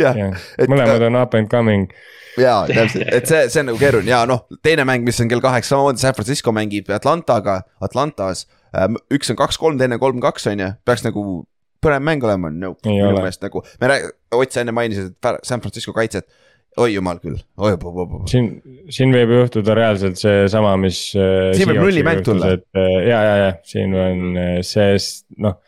Jah. 0.00 0.16
Ja. 0.16 0.30
ja., 0.30 0.66
mõlemad 0.70 1.02
on 1.06 1.18
up 1.20 1.34
and 1.38 1.50
coming. 1.50 1.90
jaa, 2.38 2.64
täpselt, 2.70 3.04
et 3.10 3.28
see, 3.28 3.42
see 3.52 3.60
on 3.62 3.68
nagu 3.70 3.78
keeruline. 3.78 4.10
Ja 4.10 4.22
noh, 4.26 4.46
teine 4.64 4.86
mäng, 4.88 5.04
mis 5.06 5.18
on 5.22 5.30
kell 5.30 5.42
kaheksa, 5.42 5.74
samamoodi 5.74 6.02
San 6.02 6.14
Francisco 6.16 6.54
mängib 6.54 6.90
Atlantaga, 6.94 7.60
Atlantas 7.82 8.46
üks 9.14 9.32
on 9.32 9.38
kaks-kolm, 9.40 9.80
teine 9.80 9.98
kolm-kaks 10.02 10.50
on 10.52 10.62
ju, 10.64 10.70
peaks 10.86 11.06
nagu 11.06 11.24
põnev 11.80 12.04
mäng 12.04 12.24
olema, 12.26 12.52
no 12.52 12.74
minu 12.84 13.10
meelest 13.16 13.44
nagu, 13.44 13.64
me 13.80 13.92
räägime, 13.92 14.16
Ott 14.36 14.54
sa 14.54 14.62
enne 14.62 14.70
mainisid, 14.70 15.10
et 15.10 15.46
San 15.48 15.58
Francisco 15.58 15.90
kaitset 15.96 16.28
oi 16.78 16.92
jumal 16.94 17.18
küll, 17.22 17.38
oi. 17.58 17.72
siin, 18.30 18.50
siin 18.92 19.14
võib 19.14 19.32
juhtuda 19.34 19.74
reaalselt 19.74 20.20
seesama, 20.20 20.76
mis. 20.80 21.08
Äh, 21.18 21.50
siin 21.58 21.70
võib 21.72 21.82
nullimäng 21.82 22.22
tulla. 22.26 22.52
Äh, 22.54 22.90
ja, 23.08 23.22
ja, 23.26 23.36
ja 23.40 23.52
siin 23.66 23.96
on 23.98 24.38
äh, 24.38 24.58
see, 24.66 24.98
noh. 25.42 25.58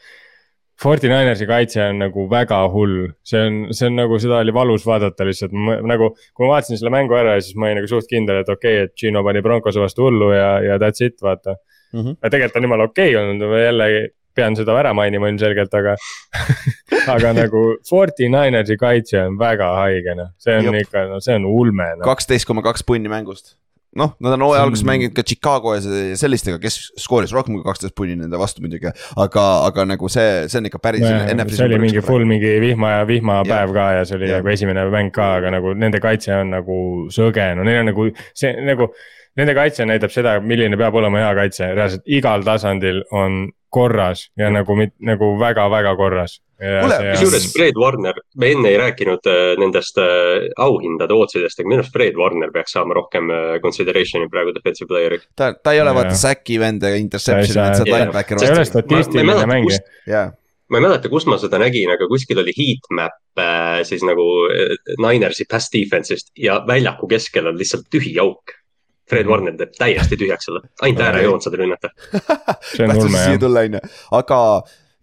Forty 0.83 1.07
Ninersi 1.07 1.47
kaitse 1.47 1.79
on 1.85 2.01
nagu 2.03 2.25
väga 2.31 2.57
hull, 2.73 3.13
see 3.27 3.39
on, 3.39 3.59
see 3.71 3.87
on 3.87 4.01
nagu, 4.01 4.17
seda 4.23 4.41
oli 4.43 4.55
valus 4.55 4.83
vaadata 4.87 5.27
lihtsalt, 5.29 5.55
nagu. 5.87 6.09
kui 6.35 6.47
ma 6.47 6.57
vaatasin 6.57 6.81
selle 6.81 6.91
mängu 6.91 7.15
ära, 7.15 7.37
siis 7.39 7.55
ma 7.55 7.69
olin 7.69 7.79
nagu 7.79 7.91
suht 7.91 8.11
kindel, 8.11 8.41
et 8.43 8.51
okei 8.51 8.81
okay,, 8.81 8.89
et 8.89 8.97
Gino 8.99 9.23
pani 9.27 9.45
Broncose 9.45 9.83
vastu 9.83 10.09
hullu 10.09 10.33
ja, 10.35 10.49
ja 10.67 10.81
that's 10.83 11.05
it, 11.07 11.21
vaata 11.23 11.55
mm. 11.93 12.01
-hmm. 12.01 12.19
tegelikult 12.31 12.61
on 12.61 12.69
jumala 12.69 12.91
okei 12.91 13.15
okay 13.17 13.23
olnud, 13.23 13.49
ma 13.49 13.63
jälle 13.63 13.89
pean 14.35 14.57
seda 14.57 14.77
ära 14.81 14.93
mainima 14.97 15.29
ilmselgelt, 15.29 15.75
aga 15.75 15.97
aga 17.15 17.33
nagu 17.37 17.65
Forty 17.89 18.29
Ninersi 18.33 18.79
kaitse 18.81 19.21
on 19.27 19.37
väga 19.41 19.75
haige, 19.81 20.17
noh, 20.19 20.33
see 20.41 20.57
on 20.59 20.71
Jop. 20.71 20.81
ikka, 20.87 21.09
no 21.11 21.21
see 21.21 21.37
on 21.37 21.49
ulme 21.49 21.91
no.. 21.99 22.07
kaksteist 22.09 22.49
koma 22.49 22.65
kaks 22.65 22.87
punni 22.89 23.13
mängust 23.13 23.57
noh, 23.99 24.15
nad 24.25 24.37
on 24.37 24.45
hooaja 24.47 24.63
alguses 24.65 24.85
mänginud 24.89 25.15
ka 25.17 25.25
Chicago 25.27 25.75
ja 25.77 25.83
sellistega, 26.17 26.59
kes 26.63 26.79
skooris 27.01 27.33
rohkem 27.37 27.59
kui 27.59 27.65
kaksteist 27.67 27.95
punni 27.99 28.17
nende 28.17 28.41
vastu 28.41 28.65
muidugi. 28.65 28.89
aga, 29.21 29.47
aga 29.69 29.85
nagu 29.93 30.09
see, 30.13 30.47
see 30.49 30.61
on 30.63 30.69
ikka 30.71 30.81
päris 30.83 31.05
see 31.05 31.67
oli 31.67 31.81
mingi 31.83 32.05
full 32.05 32.25
mingi 32.29 32.55
vihma 32.63 32.97
ja 32.97 33.09
vihmapäev 33.09 33.75
ka 33.77 33.89
ja 33.99 34.07
see 34.09 34.17
oli 34.21 34.31
ja. 34.31 34.41
nagu 34.41 34.53
esimene 34.55 34.87
mäng 34.95 35.13
ka, 35.15 35.35
aga 35.41 35.53
nagu 35.59 35.75
nende 35.77 36.01
kaitse 36.05 36.33
on 36.39 36.55
nagu 36.57 36.79
sõge, 37.13 37.51
no 37.59 37.69
neil 37.69 37.83
on 37.83 37.93
nagu 37.93 38.09
see 38.33 38.55
nagu 38.65 38.89
nende 39.39 39.55
kaitse 39.57 39.87
näitab 39.89 40.13
seda, 40.13 40.37
milline 40.45 40.79
peab 40.81 40.97
olema 41.01 41.23
hea 41.23 41.35
kaitse, 41.43 41.73
reaalselt 41.77 42.09
igal 42.21 42.45
tasandil 42.47 43.03
on 43.17 43.45
korras 43.73 44.27
ja 44.37 44.51
nagu, 44.53 44.77
nagu 45.01 45.29
väga-väga 45.41 45.95
korras. 45.97 46.41
kusjuures 46.63 47.47
Fred 47.55 47.79
Warner, 47.81 48.21
me 48.39 48.51
enne 48.55 48.71
ei 48.71 48.77
rääkinud 48.79 49.25
äh, 49.27 49.39
nendest 49.59 49.97
äh, 49.99 50.45
auhindade 50.63 51.17
ootsidest, 51.17 51.59
aga 51.59 51.71
minu 51.71 51.83
arust 51.83 51.97
Fred 51.97 52.19
Warner 52.21 52.53
peaks 52.55 52.77
saama 52.77 52.95
rohkem 52.95 53.33
äh, 53.33 53.57
consideration'i 53.65 54.29
praegu 54.31 54.53
defensive 54.55 54.87
player'iks. 54.93 55.27
ta, 55.37 55.55
ta 55.57 55.73
ei 55.75 55.81
ole 55.83 55.97
vaata 55.97 56.15
sack'i 56.21 56.61
vend 56.63 56.85
ega 56.87 57.01
interception, 57.01 57.65
et 57.65 57.81
sa 57.81 57.83
oled 57.83 57.95
linebacker. 57.97 58.39
ta 58.39 58.47
ei 58.47 58.55
ole 58.55 58.69
statistiline 58.69 59.51
mängija 59.57 60.29
ma 60.71 60.79
ei 60.79 60.87
mäleta, 60.87 61.11
kus 61.13 61.27
ma 61.29 61.41
seda 61.41 61.59
nägin, 61.61 61.91
aga 61.93 62.07
kuskil 62.09 62.39
oli 62.45 62.55
heatmap 62.57 63.19
siis 63.89 64.05
nagu 64.05 64.25
Ninersi 65.01 65.49
pass 65.51 65.73
defense'ist 65.73 66.31
ja 66.39 66.61
väljaku 66.69 67.09
keskel 67.09 67.49
on 67.49 67.59
lihtsalt 67.59 67.89
tühi 67.93 68.15
auk 68.21 68.55
Fred. 69.13 69.29
Warner 69.29 69.57
teeb 69.59 69.75
täiesti 69.79 70.19
tühjaks 70.21 70.49
selle, 70.49 70.63
ainult 70.83 71.03
äärejoont 71.09 71.45
saad 71.45 71.59
rünnata. 71.61 71.93
see 72.73 72.87
on 72.87 72.97
ulme 72.97 73.27
jah. 73.27 73.37
tulla 73.43 73.67
on 73.67 73.79
ju, 73.79 73.83
aga 74.19 74.41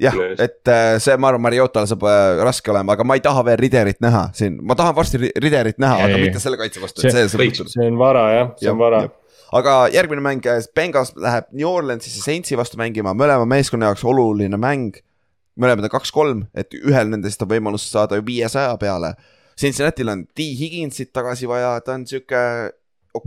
jah, 0.05 0.19
et 0.39 0.73
äh, 0.73 0.97
see, 1.03 1.15
ma 1.19 1.31
arvan, 1.31 1.43
Mariotal 1.45 1.87
saab 1.89 2.03
äh, 2.09 2.41
raske 2.47 2.73
olema, 2.73 2.95
aga 2.97 3.05
ma 3.07 3.17
ei 3.19 3.23
taha 3.23 3.45
veel 3.47 3.59
Riderit 3.61 4.01
näha 4.03 4.29
siin, 4.37 4.59
ma 4.65 4.77
tahan 4.79 4.97
varsti 4.97 5.21
Riderit 5.29 5.79
näha, 5.81 6.03
aga 6.07 6.19
mitte 6.21 6.41
selle 6.43 6.59
kaitse 6.59 6.83
vastu, 6.83 7.05
et 7.05 7.15
see. 7.15 7.31
see, 7.31 7.71
see 7.73 7.89
on 7.89 7.99
vara 7.99 8.27
jah, 8.33 8.53
see 8.59 8.71
on 8.71 8.79
vara 8.81 9.05
aga 9.55 9.75
järgmine 9.93 10.23
mäng, 10.23 10.45
äh, 10.45 10.61
Bengals 10.75 11.13
läheb 11.17 11.49
New 11.51 11.69
Orleansisse 11.69 12.21
Saintsi 12.23 12.57
vastu 12.59 12.79
mängima, 12.81 13.15
mõlema 13.17 13.47
meeskonna 13.49 13.89
jaoks 13.89 14.05
oluline 14.07 14.57
mäng. 14.57 15.01
mõlemad 15.59 15.89
on 15.89 15.91
kaks-kolm, 15.91 16.45
et 16.55 16.71
ühel 16.71 17.09
nendest 17.11 17.41
on 17.43 17.49
võimalus 17.51 17.89
saada 17.91 18.15
viiesaja 18.23 18.77
peale. 18.79 19.09
Cincinnati'l 19.59 20.07
on 20.07 20.21
T 20.31 20.45
Higginsit 20.55 21.09
tagasi 21.11 21.49
vaja, 21.51 21.73
ta 21.83 21.97
on 21.97 22.05
sihuke 22.07 22.71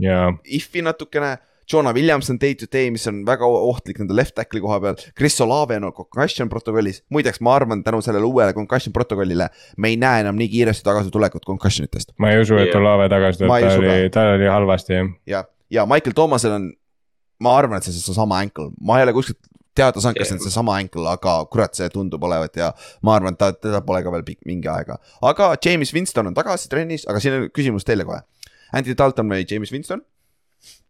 yeah. 0.01 0.31
if'i 0.45 0.85
natukene. 0.85 1.37
Jonah 1.71 1.93
Williams 1.95 2.29
on 2.29 2.37
day 2.39 2.55
to 2.59 2.67
day, 2.71 2.89
mis 2.91 3.07
on 3.07 3.21
väga 3.25 3.47
ohtlik 3.47 3.99
nende 4.01 4.15
left 4.15 4.35
tackle'i 4.35 4.61
koha 4.61 4.79
peal. 4.83 4.97
Chris 5.17 5.39
Olave 5.41 5.77
on 5.79 5.87
concussion 5.95 6.49
protokollis, 6.51 7.01
muideks 7.13 7.39
ma 7.39 7.55
arvan, 7.55 7.83
tänu 7.85 8.01
sellele 8.03 8.27
uuele 8.27 8.53
concussion 8.53 8.93
protokollile 8.93 9.47
me 9.77 9.93
ei 9.93 9.97
näe 9.99 10.25
enam 10.25 10.35
nii 10.39 10.49
kiiresti 10.51 10.83
tagasitulekut 10.83 11.45
concussion 11.47 11.87
itest. 11.87 12.11
ma 12.19 12.33
ei 12.33 12.41
usu, 12.43 12.59
et 12.59 12.75
Olave 12.75 13.07
tagasi 13.09 13.43
tuleb, 13.43 13.63
ta 13.63 13.79
oli, 13.79 14.11
tal 14.13 14.33
oli 14.35 14.51
halvasti 14.51 14.93
jah. 14.99 15.09
ja, 15.27 15.43
ja 15.71 15.87
Michael 15.87 16.19
Thomasel 16.19 16.57
on, 16.57 16.69
ma 17.39 17.57
arvan, 17.57 17.79
et 17.79 17.87
see 17.87 17.95
on 17.95 18.07
seesama 18.09 18.43
ankle, 18.43 18.69
ma 18.81 18.99
ei 18.99 19.07
ole 19.07 19.15
kuskilt 19.15 19.39
teada 19.75 20.01
saanud, 20.03 20.19
kas 20.19 20.29
see 20.29 20.37
on 20.37 20.43
seesama 20.43 20.75
ankle, 20.77 21.07
aga 21.09 21.39
kurat, 21.51 21.73
see 21.79 21.87
tundub 21.93 22.23
olevat 22.27 22.59
ja 22.59 22.73
ma 23.01 23.15
arvan, 23.17 23.37
et 23.37 23.41
ta, 23.41 23.53
teda 23.55 23.81
pole 23.87 24.03
ka 24.05 24.11
veel 24.13 24.27
pikk, 24.27 24.43
mingi 24.49 24.69
aega. 24.69 24.99
aga 25.31 25.53
James 25.63 25.95
Winston 25.95 26.29
on 26.29 26.37
tagasi 26.37 26.69
trennis, 26.69 27.07
aga 27.09 27.23
siin 27.23 27.39
on 27.39 27.49
küsimus 27.55 27.87
teile 27.87 28.05
kohe 28.09 28.21
Andy 28.73 28.95
Dalton 28.97 29.29
või 29.29 29.45
James 29.49 29.71
Winston? 29.71 30.01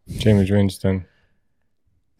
James 0.08 0.50
Winston 0.50 1.02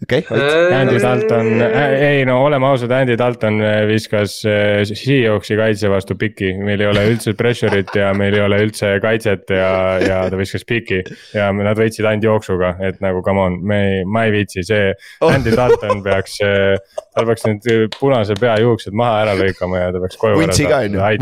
okei 0.05 0.23
okay,, 0.25 0.39
äh, 0.39 0.81
Andy 0.81 0.99
Dalton 1.03 1.61
äh,, 1.63 1.95
ei 2.09 2.25
no 2.29 2.39
oleme 2.45 2.67
ausad, 2.69 2.93
Andy 2.95 3.17
Dalton 3.19 3.61
äh, 3.65 3.87
viskas 3.89 4.37
äh, 4.49 4.85
Seahawksi 4.89 5.57
kaitse 5.59 5.91
vastu 5.93 6.17
piki, 6.21 6.53
meil 6.61 6.83
ei 6.85 6.91
ole 6.91 7.05
üldse 7.13 7.35
pressure'it 7.39 7.93
ja 7.99 8.11
meil 8.17 8.37
ei 8.37 8.45
ole 8.45 8.61
üldse 8.67 8.95
kaitset 9.03 9.51
ja, 9.55 9.73
ja 10.03 10.21
ta 10.31 10.41
viskas 10.41 10.67
piki. 10.69 11.03
ja 11.35 11.51
nad 11.57 11.81
võitsid 11.81 12.07
ainult 12.09 12.29
jooksuga, 12.29 12.75
et 12.85 13.01
nagu 13.05 13.23
come 13.27 13.45
on, 13.49 13.59
me 13.65 13.81
ei, 13.89 14.05
ma 14.05 14.27
ei 14.29 14.35
viitsi, 14.37 14.65
see 14.67 14.93
oh. 14.93 15.33
Andy 15.33 15.55
Dalton 15.57 16.05
peaks 16.05 16.39
äh,, 16.45 16.77
tal 17.15 17.29
peaks 17.31 17.49
need 17.49 17.99
punase 17.99 18.37
pea 18.41 18.59
juuksed 18.63 18.97
maha 18.97 19.25
ära 19.25 19.37
lõikama 19.41 19.87
ja 19.87 19.93
ta 19.95 20.03
peaks 20.05 20.21
koju 20.21 20.41
ära 20.41 20.59
saama. 20.59 21.13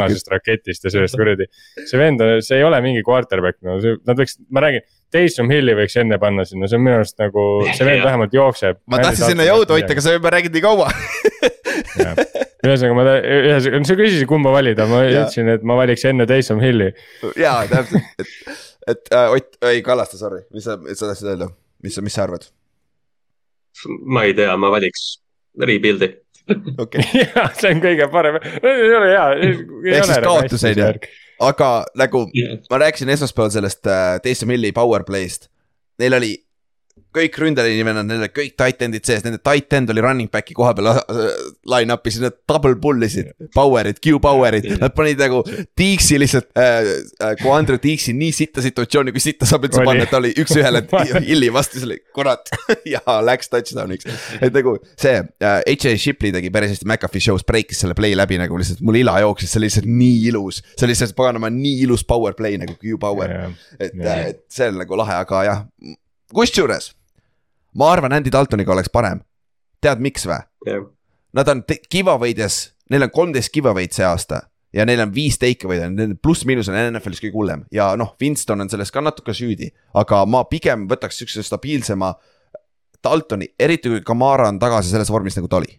punasest 0.00 0.32
raketist 0.32 0.88
ja 0.88 0.94
sellest 0.98 1.20
kuradi, 1.20 1.50
see 1.84 2.00
vend, 2.00 2.24
see 2.46 2.60
ei 2.60 2.66
ole 2.66 2.80
mingi 2.84 3.04
quarterback, 3.06 3.60
no 3.66 3.80
see, 3.84 3.98
nad 4.08 4.20
võiks, 4.20 4.40
ma 4.50 4.64
räägin 4.64 4.86
Taysom 5.14 5.50
Hilli 5.52 5.74
võiks 5.78 5.94
enne 6.00 6.18
panna 6.22 6.44
sinna, 6.48 6.68
see 6.70 6.78
on 6.78 6.84
minu 6.84 6.96
arust 6.98 7.20
nagu, 7.22 7.44
see 7.70 7.86
vend 7.86 8.02
vähemalt 8.08 8.34
jookseb. 8.34 8.80
ma 8.90 9.00
tahtsin 9.02 9.32
sinna 9.32 9.46
jõudu 9.46 9.76
hoida, 9.76 9.92
aga 9.94 10.04
sa 10.04 10.16
juba 10.16 10.32
räägid 10.34 10.56
nii 10.56 10.64
kaua. 10.64 10.90
Ühesõnaga 12.66 12.96
ma, 12.96 13.04
ühesõnaga, 13.20 13.82
sa 13.86 13.96
küsisid, 13.98 14.26
kumba 14.30 14.50
valida, 14.54 14.88
ma 14.90 15.04
ütlesin, 15.06 15.52
et 15.54 15.66
ma 15.66 15.78
valiks 15.78 16.02
enne 16.10 16.26
Taysom 16.28 16.62
Hilli. 16.64 16.90
jaa, 17.38 17.60
täpselt, 17.70 18.24
et, 18.24 18.60
et 18.94 19.14
äh, 19.14 19.36
Ott, 19.36 19.58
ei 19.70 19.82
Kallaste, 19.86 20.18
sorry, 20.18 20.42
mis 20.54 20.66
sa, 20.66 20.78
mis 20.82 20.98
sa 20.98 21.12
tahtsid 21.12 21.30
öelda, 21.34 21.50
mis, 21.86 21.98
mis 22.02 22.18
sa 22.18 22.26
arvad? 22.26 22.48
ma 24.08 24.24
ei 24.26 24.34
tea, 24.34 24.54
ma 24.58 24.72
valiks 24.72 25.20
rebuild'i. 25.60 26.10
Okay. 26.78 27.02
jah, 27.22 27.52
see 27.58 27.74
on 27.74 27.80
kõige 27.82 28.06
parem, 28.10 28.40
ei 28.62 28.90
ole 28.94 29.12
hea. 29.12 29.24
ehk 29.44 30.10
siis 30.10 30.20
kaotus 30.24 30.66
on 30.66 30.76
ju 30.78 30.90
aga 31.40 31.84
nagu 31.94 32.26
yeah. 32.34 32.58
ma 32.70 32.78
rääkisin 32.78 33.08
esmaspäeval 33.08 33.50
sellest 33.50 33.86
äh, 33.86 34.20
Taysom 34.22 34.50
Hilli 34.50 34.72
power 34.72 35.04
play'st. 35.10 35.50
Neil 35.98 36.14
oli 36.14 36.45
kõik 37.16 37.38
vennad, 37.40 38.06
neil 38.06 38.22
olid 38.22 38.34
kõik 38.34 38.54
tight 38.58 38.82
end'id 38.84 39.06
sees, 39.06 39.24
nende 39.24 39.40
tight 39.44 39.72
end 39.76 39.90
oli 39.92 40.02
running 40.04 40.30
back'i 40.32 40.56
koha 40.56 40.72
peal 40.76 40.90
äh, 40.92 41.00
line-up'is, 41.72 42.18
nad 42.22 42.36
double 42.48 42.76
pull 42.82 43.02
isid. 43.06 43.32
Power'id, 43.56 44.00
Q-power'id, 44.04 44.68
nad 44.82 44.94
panid 44.96 45.20
nagu 45.22 45.42
Tiiksi 45.78 46.18
lihtsalt 46.20 46.50
äh,, 46.58 46.90
äh, 47.22 47.34
kui 47.40 47.52
Andrew 47.54 47.80
Tiiksi 47.82 48.14
nii 48.16 48.32
sitta 48.36 48.64
situatsiooni, 48.64 49.14
kui 49.14 49.22
sitta 49.22 49.48
saab 49.48 49.66
üldse 49.68 49.84
panna, 49.86 50.06
et 50.06 50.12
ta 50.12 50.20
oli 50.20 50.32
üks-ühele 50.42 50.84
Hilli 51.28 51.50
vastu, 51.54 51.78
siis 51.78 51.88
oli 51.88 51.98
kurat 52.16 52.52
ja 52.94 53.02
läks 53.24 53.52
touchdown'iks. 53.52 54.08
et 54.40 54.56
nagu 54.56 54.76
see 54.94 55.16
äh,, 55.20 55.60
H.A. 55.64 55.96
Shipley 56.00 56.34
tegi 56.34 56.52
päris 56.54 56.76
hästi 56.76 56.88
McAfee 56.88 57.24
show's 57.24 57.46
break'is 57.46 57.82
selle 57.84 57.96
play 57.98 58.16
läbi 58.18 58.40
nagu 58.40 58.58
lihtsalt 58.60 58.82
mul 58.86 59.00
ila 59.02 59.18
jooksis, 59.24 59.52
see 59.52 59.62
oli 59.62 59.70
lihtsalt 59.70 59.90
nii 59.90 60.18
ilus. 60.32 60.62
see 60.74 60.86
oli 60.86 60.94
lihtsalt 60.94 61.16
paganama 61.18 61.50
nii 61.52 61.86
ilus 61.86 62.04
power 62.08 62.36
play 62.38 62.60
nagu 62.60 62.76
Q-power 62.80 63.32
yeah,. 63.32 63.56
et 63.80 63.96
yeah., 63.96 64.28
et 64.32 64.44
see 64.52 64.68
on 64.70 64.80
nagu 64.82 64.98
lahe, 64.98 65.16
aga 65.24 65.42
jah 65.46 65.64
kusjuures 66.34 66.92
ma 67.76 67.92
arvan, 67.92 68.14
Andy 68.16 68.32
Daltoniga 68.32 68.72
oleks 68.74 68.92
parem. 68.92 69.22
tead, 69.84 70.02
miks 70.02 70.26
või? 70.26 70.42
jah, 70.66 70.84
Nad 71.36 71.48
on 71.52 71.62
giveaway'des, 71.92 72.54
neil 72.90 73.04
on 73.04 73.10
kolmteist 73.12 73.52
giveaway'd 73.52 73.92
see 73.92 74.06
aasta 74.06 74.46
ja 74.76 74.86
neil 74.88 75.00
on 75.04 75.12
viis 75.14 75.36
takeaway'd, 75.40 75.84
nende 75.92 76.16
pluss-miinus 76.22 76.70
on 76.72 76.78
NFL-is 76.80 77.20
kõige 77.22 77.36
hullem 77.36 77.66
ja 77.74 77.90
noh, 77.98 78.14
Winston 78.20 78.64
on 78.64 78.72
selles 78.72 78.92
ka 78.92 79.02
natuke 79.04 79.34
süüdi, 79.36 79.68
aga 79.94 80.24
ma 80.28 80.44
pigem 80.48 80.86
võtaks 80.90 81.20
siukse 81.20 81.44
stabiilsema 81.46 82.14
Daltoni, 83.04 83.46
eriti 83.60 83.92
kui 83.92 84.02
Kamara 84.02 84.48
on 84.50 84.58
tagasi 84.58 84.90
selles 84.90 85.10
vormis, 85.12 85.36
nagu 85.38 85.48
ta 85.50 85.60
oli. 85.60 85.70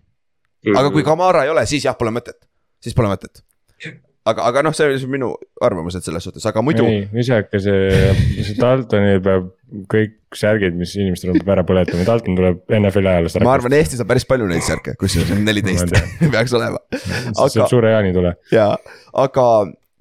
aga 0.72 0.92
kui 0.94 1.04
Kamara 1.04 1.44
ei 1.44 1.52
ole, 1.52 1.66
siis 1.68 1.84
jah, 1.84 1.98
pole 2.00 2.14
mõtet, 2.16 2.38
siis 2.84 2.96
pole 2.96 3.10
mõtet. 3.12 3.42
Aga, 4.32 4.46
aga 4.50 4.64
noh, 4.68 4.76
see 4.76 4.88
oli 4.90 5.10
minu 5.12 5.32
arvamus, 5.64 5.98
et 5.98 6.08
selles 6.08 6.28
suhtes, 6.28 6.46
aga 6.50 6.64
muidu 6.66 6.86
ei, 6.88 7.06
visake 7.14 7.62
see, 7.64 8.12
Daltonil 8.60 9.22
peab 9.26 9.50
kõik 9.92 10.16
särgid, 10.38 10.76
mis 10.80 10.94
inimestel 10.98 11.34
on, 11.34 11.40
peab 11.42 11.56
ära 11.58 11.66
põletama, 11.68 12.06
Dalton 12.08 12.38
tuleb 12.40 12.78
NFL-i 12.80 13.12
ära. 13.14 13.44
ma 13.48 13.56
arvan, 13.56 13.76
Eestis 13.80 14.04
on 14.04 14.10
päris 14.10 14.28
palju 14.28 14.48
neid 14.52 14.66
särke, 14.68 14.96
kusjuures 15.00 15.34
neliteist 15.44 15.94
peaks 16.34 16.56
olema. 16.58 16.82
see 16.94 17.52
saab 17.58 17.72
suure 17.72 17.96
jaanitule. 17.96 18.38
ja, 18.54 18.72
aga 19.26 19.48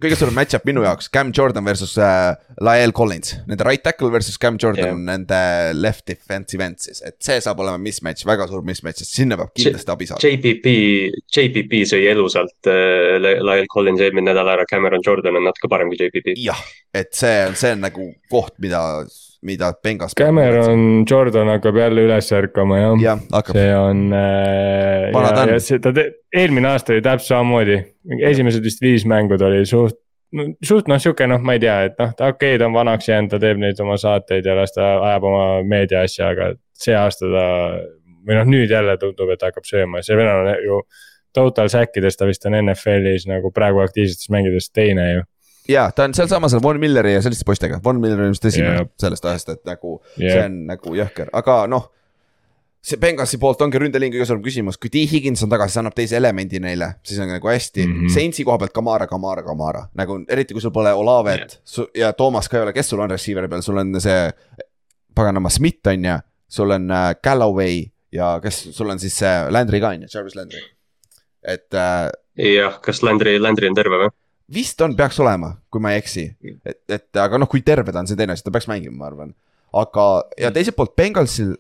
kõige 0.03 0.17
suurem 0.19 0.37
match-up 0.37 0.67
minu 0.69 0.83
jaoks, 0.85 1.09
Cam 1.13 1.31
Jordan 1.37 1.65
versus 1.67 1.95
äh, 2.01 2.35
Lael 2.65 2.93
Collins, 2.97 3.35
nende 3.49 3.65
right 3.67 3.83
tackle 3.85 4.11
versus 4.13 4.37
Cam 4.41 4.59
Jordan 4.61 4.91
Jah. 4.93 5.03
nende 5.11 5.41
left 5.77 6.07
defensive 6.11 6.65
end 6.65 6.81
siis, 6.85 7.01
et 7.07 7.17
see 7.25 7.39
saab 7.45 7.63
olema 7.65 7.81
mismatch, 7.81 8.27
väga 8.29 8.49
suur 8.51 8.65
mismatch, 8.67 9.03
sest 9.03 9.17
sinna 9.21 9.39
peab 9.41 9.55
kindlasti 9.57 9.95
abi 9.95 10.09
saama. 10.11 10.23
JPP, 10.25 10.75
JPP 11.33 11.85
sõi 11.93 12.03
elusalt 12.13 12.71
äh, 12.73 13.17
Lyle 13.21 13.69
Collins 13.73 14.05
eelmine 14.05 14.31
nädal 14.31 14.53
ära, 14.57 14.69
Cameron 14.69 15.05
Jordan 15.07 15.41
on 15.41 15.49
natuke 15.49 15.73
parem 15.73 15.93
kui 15.93 16.01
JPP. 16.01 16.37
jah, 16.45 16.61
et 16.95 17.15
see 17.17 17.39
on, 17.49 17.57
see 17.57 17.73
on 17.77 17.87
nagu 17.89 18.11
koht, 18.33 18.57
mida, 18.63 18.83
mida 19.43 19.73
Bengas. 19.83 20.15
Cameron 20.19 21.05
Jordan 21.11 21.49
hakkab 21.49 21.77
jälle 21.77 22.07
üles 22.07 22.33
ärkama 22.33 22.79
jah 22.79 23.21
hakkab, 23.33 23.57
see 23.57 23.77
on 23.77 24.03
äh, 24.13 25.13
ja, 25.13 25.45
ja 25.53 25.61
see, 25.61 25.81
ta 25.83 25.93
te, 25.97 26.07
eelmine 26.35 26.73
aasta 26.73 26.95
oli 26.95 27.05
täpselt 27.05 27.35
samamoodi, 27.35 27.79
esimesed 28.31 28.65
vist 28.65 28.83
viis 28.85 29.07
mängu 29.09 29.39
ta 29.39 29.49
oli 29.51 29.65
suht. 29.69 29.99
no 30.37 30.49
suht 30.65 30.89
noh, 30.91 31.01
sihuke 31.03 31.29
noh, 31.31 31.43
ma 31.43 31.57
ei 31.57 31.63
tea, 31.63 31.77
et 31.91 32.01
noh, 32.01 32.15
ta 32.17 32.33
okei 32.33 32.55
okay,, 32.55 32.63
ta 32.63 32.71
on 32.71 32.77
vanaks 32.77 33.11
jäänud, 33.11 33.31
ta 33.33 33.41
teeb 33.43 33.61
neid 33.63 33.81
oma 33.85 33.99
saateid 34.01 34.47
ja 34.47 34.57
las 34.59 34.75
ta 34.75 34.89
ajab 35.11 35.29
oma 35.31 35.45
meedia 35.67 36.03
asja, 36.07 36.33
aga 36.35 36.55
see 36.77 36.97
aasta 36.97 37.31
ta. 37.33 37.47
või 38.27 38.41
noh, 38.41 38.49
nüüd 38.51 38.73
jälle 38.73 38.97
tundub, 38.99 39.31
et 39.31 39.45
hakkab 39.47 39.69
sööma, 39.69 40.03
see 40.03 40.17
venelane 40.19 40.59
ju. 40.65 40.83
Total 41.37 41.69
sack'ides 41.69 42.17
ta 42.17 42.27
vist 42.27 42.47
on 42.49 42.57
NFL-is 42.59 43.27
nagu 43.29 43.51
praegu 43.55 43.83
aktiivsetes 43.85 44.31
mängides 44.33 44.71
teine 44.73 45.11
ju 45.11 45.25
ja 45.69 45.91
ta 45.95 46.07
on 46.07 46.15
sealsamas 46.15 46.55
seal 46.55 46.63
Von 46.63 46.81
Milleri 46.81 47.15
ja 47.15 47.23
selliste 47.23 47.47
poistega, 47.47 47.81
Von 47.85 48.01
Miller 48.01 48.21
on 48.27 48.35
vist 48.35 48.45
esimene 48.45 48.81
Jah. 48.81 48.89
sellest 49.01 49.25
ajast, 49.25 49.53
et 49.55 49.63
nagu 49.69 49.99
yeah.. 50.19 50.33
see 50.33 50.45
on 50.45 50.59
nagu 50.71 50.97
jõhker, 50.99 51.31
aga 51.37 51.59
noh. 51.71 51.89
see 52.87 53.01
Benghazi 53.03 53.39
poolt 53.43 53.63
ongi 53.65 53.81
ründeliin 53.83 54.13
kõige 54.15 54.29
suurem 54.29 54.45
küsimus, 54.45 54.79
kui 54.79 54.91
T 54.93 55.03
Higgins 55.11 55.43
on 55.43 55.51
tagasi, 55.51 55.75
see 55.75 55.83
annab 55.83 55.97
teise 55.97 56.19
elemendi 56.21 56.61
neile, 56.63 56.93
siis 57.07 57.19
on 57.23 57.33
nagu 57.33 57.51
hästi 57.51 57.87
mm. 57.87 57.97
-hmm. 57.97 58.15
Saintsi 58.15 58.45
koha 58.47 58.59
pealt 58.63 58.73
Kamara, 58.77 59.07
Kamara, 59.11 59.43
Kamara 59.43 59.89
nagu 59.95 60.21
eriti 60.29 60.55
kui 60.55 60.63
sul 60.63 60.75
pole 60.75 60.93
Olavet 60.93 61.59
yeah. 61.79 61.89
ja 61.95 62.13
Toomas 62.13 62.49
ka 62.49 62.59
ei 62.59 62.63
ole, 62.63 62.73
kes 62.73 62.89
sul 62.89 63.01
on 63.01 63.11
receiver'i 63.11 63.49
peal, 63.49 63.63
sul 63.63 63.79
on 63.83 64.01
see. 64.01 64.31
paganama 65.15 65.49
Schmidt 65.49 65.87
on 65.87 66.05
ju, 66.05 66.19
sul 66.49 66.71
on 66.71 66.91
äh, 66.91 67.15
Galloway 67.25 67.85
ja 68.13 68.41
kes 68.43 68.69
sul 68.71 68.91
on 68.91 68.99
siis 68.99 69.19
see 69.19 69.51
Landry 69.51 69.81
ka 69.81 69.89
on 69.89 70.03
ju, 70.03 70.09
Jarvis 70.15 70.37
Landry. 70.37 70.61
et 71.43 71.75
äh, 71.75 72.11
jah, 72.55 72.81
kas 72.81 73.03
Landry, 73.03 73.39
Landry 73.41 73.69
on 73.69 73.75
terve 73.75 73.97
või? 74.05 74.11
Vist 74.55 74.81
on, 74.81 74.97
peaks 74.97 75.21
olema, 75.21 75.53
kui 75.71 75.81
ma 75.83 75.93
ei 75.95 75.99
eksi, 76.03 76.27
et, 76.65 76.81
et 76.89 77.17
aga 77.23 77.39
noh, 77.39 77.49
kui 77.51 77.63
terve 77.67 77.93
ta 77.93 78.03
on, 78.03 78.07
see 78.07 78.17
teine 78.19 78.33
asi, 78.37 78.45
ta 78.47 78.51
peaks 78.55 78.69
mängima, 78.71 78.97
ma 79.01 79.07
arvan. 79.11 79.33
aga, 79.77 80.05
ja 80.41 80.51
teiselt 80.55 80.77
poolt 80.77 80.95
Bengalsil 80.97 81.57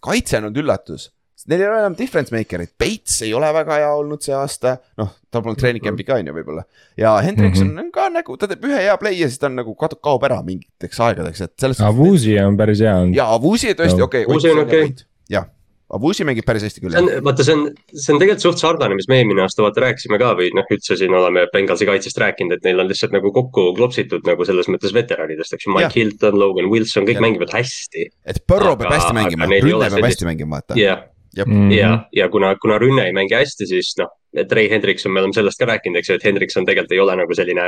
kaitse 0.00 0.38
on 0.38 0.44
olnud 0.48 0.62
üllatus. 0.62 1.10
Neil 1.48 1.62
ei 1.62 1.68
ole 1.70 1.78
enam 1.80 1.94
difference 1.96 2.34
maker'it, 2.34 2.74
Bates 2.78 3.22
ei 3.24 3.30
ole 3.34 3.48
väga 3.56 3.78
hea 3.80 3.90
olnud 3.96 4.20
see 4.20 4.34
aasta, 4.36 4.74
noh, 5.00 5.14
tal 5.32 5.40
polnud 5.40 5.56
treening 5.58 5.82
camp'i 5.84 6.04
ka 6.04 6.18
on 6.20 6.26
ju 6.28 6.34
võib-olla. 6.36 6.66
ja 7.00 7.14
Hendrikson 7.24 7.70
mm 7.70 7.76
-hmm. 7.78 7.86
on 7.86 7.92
ka 7.92 8.08
nagu, 8.12 8.36
ta 8.36 8.48
teeb 8.50 8.64
ühe 8.68 8.76
hea 8.82 8.96
play 9.00 9.16
ja 9.16 9.28
siis 9.28 9.38
ta 9.40 9.46
on 9.48 9.56
nagu 9.56 9.72
kadu- 9.74 9.96
kaob 10.04 10.24
ära 10.28 10.42
mingiteks 10.44 11.00
aegadeks, 11.00 11.40
et 11.40 11.52
selles. 11.58 11.80
Avuzi 11.80 12.36
on 12.40 12.56
päris 12.60 12.80
hea 12.84 12.92
olnud. 12.96 13.16
ja 13.16 13.30
Avusi 13.34 13.72
tõesti 13.72 13.98
No. 13.98 14.04
okei. 14.04 14.24
Okei. 14.28 14.94
jah, 15.30 15.46
Avusi 15.90 16.22
mängib 16.24 16.44
päris 16.46 16.62
hästi 16.62 16.80
küll 16.84 16.92
see. 16.94 17.00
on, 17.02 17.24
vaata, 17.26 17.42
see 17.46 17.54
on, 17.56 17.62
see 17.90 18.12
on 18.14 18.20
tegelikult 18.22 18.44
suht 18.44 18.60
sarnane, 18.62 18.94
mis 18.94 19.08
me 19.10 19.16
eelmine 19.18 19.42
aasta 19.42 19.64
vaata 19.64 19.82
rääkisime 19.88 20.18
ka 20.22 20.28
või 20.38 20.50
noh, 20.54 20.68
üldse 20.70 20.96
siin 21.00 21.14
oleme 21.18 21.46
Bengalsi 21.52 21.88
kaitsest 21.88 22.18
rääkinud, 22.22 22.52
et 22.58 22.64
neil 22.68 22.78
on 22.78 22.86
lihtsalt 22.90 23.12
nagu 23.16 23.32
kokku 23.34 23.72
klopsitud 23.74 24.22
nagu 24.28 24.46
selles 24.46 24.68
mõttes 24.70 24.94
veteranidest, 24.94 25.56
eks 25.56 25.66
ju. 25.66 25.72
Mike 25.74 25.96
Hilton, 25.98 26.38
Logan 26.38 26.70
Wilson, 26.70 27.08
kõik 27.08 27.18
Jah. 27.18 27.24
mängivad 27.26 27.50
hästi. 27.58 28.06
et 28.24 28.38
Põrro 28.46 28.76
peab 28.78 28.92
hästi 28.94 29.16
mängima, 29.18 29.50
rünne 29.50 29.80
peab 29.82 29.96
sellist- 29.98 30.06
hästi 30.14 30.28
mängima, 30.30 30.60
vaata. 30.60 30.78
jah, 30.78 31.02
jah, 31.34 31.46
Mhm. 31.46 31.70
ja, 31.72 31.90
ja 32.12 32.28
kuna, 32.28 32.54
kuna 32.62 32.78
rünne 32.78 33.06
ei 33.06 33.12
mängi 33.12 33.34
hästi, 33.34 33.66
siis 33.66 33.94
noh, 33.98 34.08
Trey 34.30 34.68
Hendrikson, 34.70 35.10
me 35.10 35.20
oleme 35.20 35.34
sellest 35.34 35.58
ka 35.58 35.66
rääkinud, 35.66 35.98
eks 35.98 36.10
ju, 36.12 36.16
et 36.20 36.24
Hendrikson 36.26 36.66
tegelikult 36.68 36.94
ei 36.94 37.00
ole 37.02 37.16
nagu 37.18 37.34
selline 37.34 37.64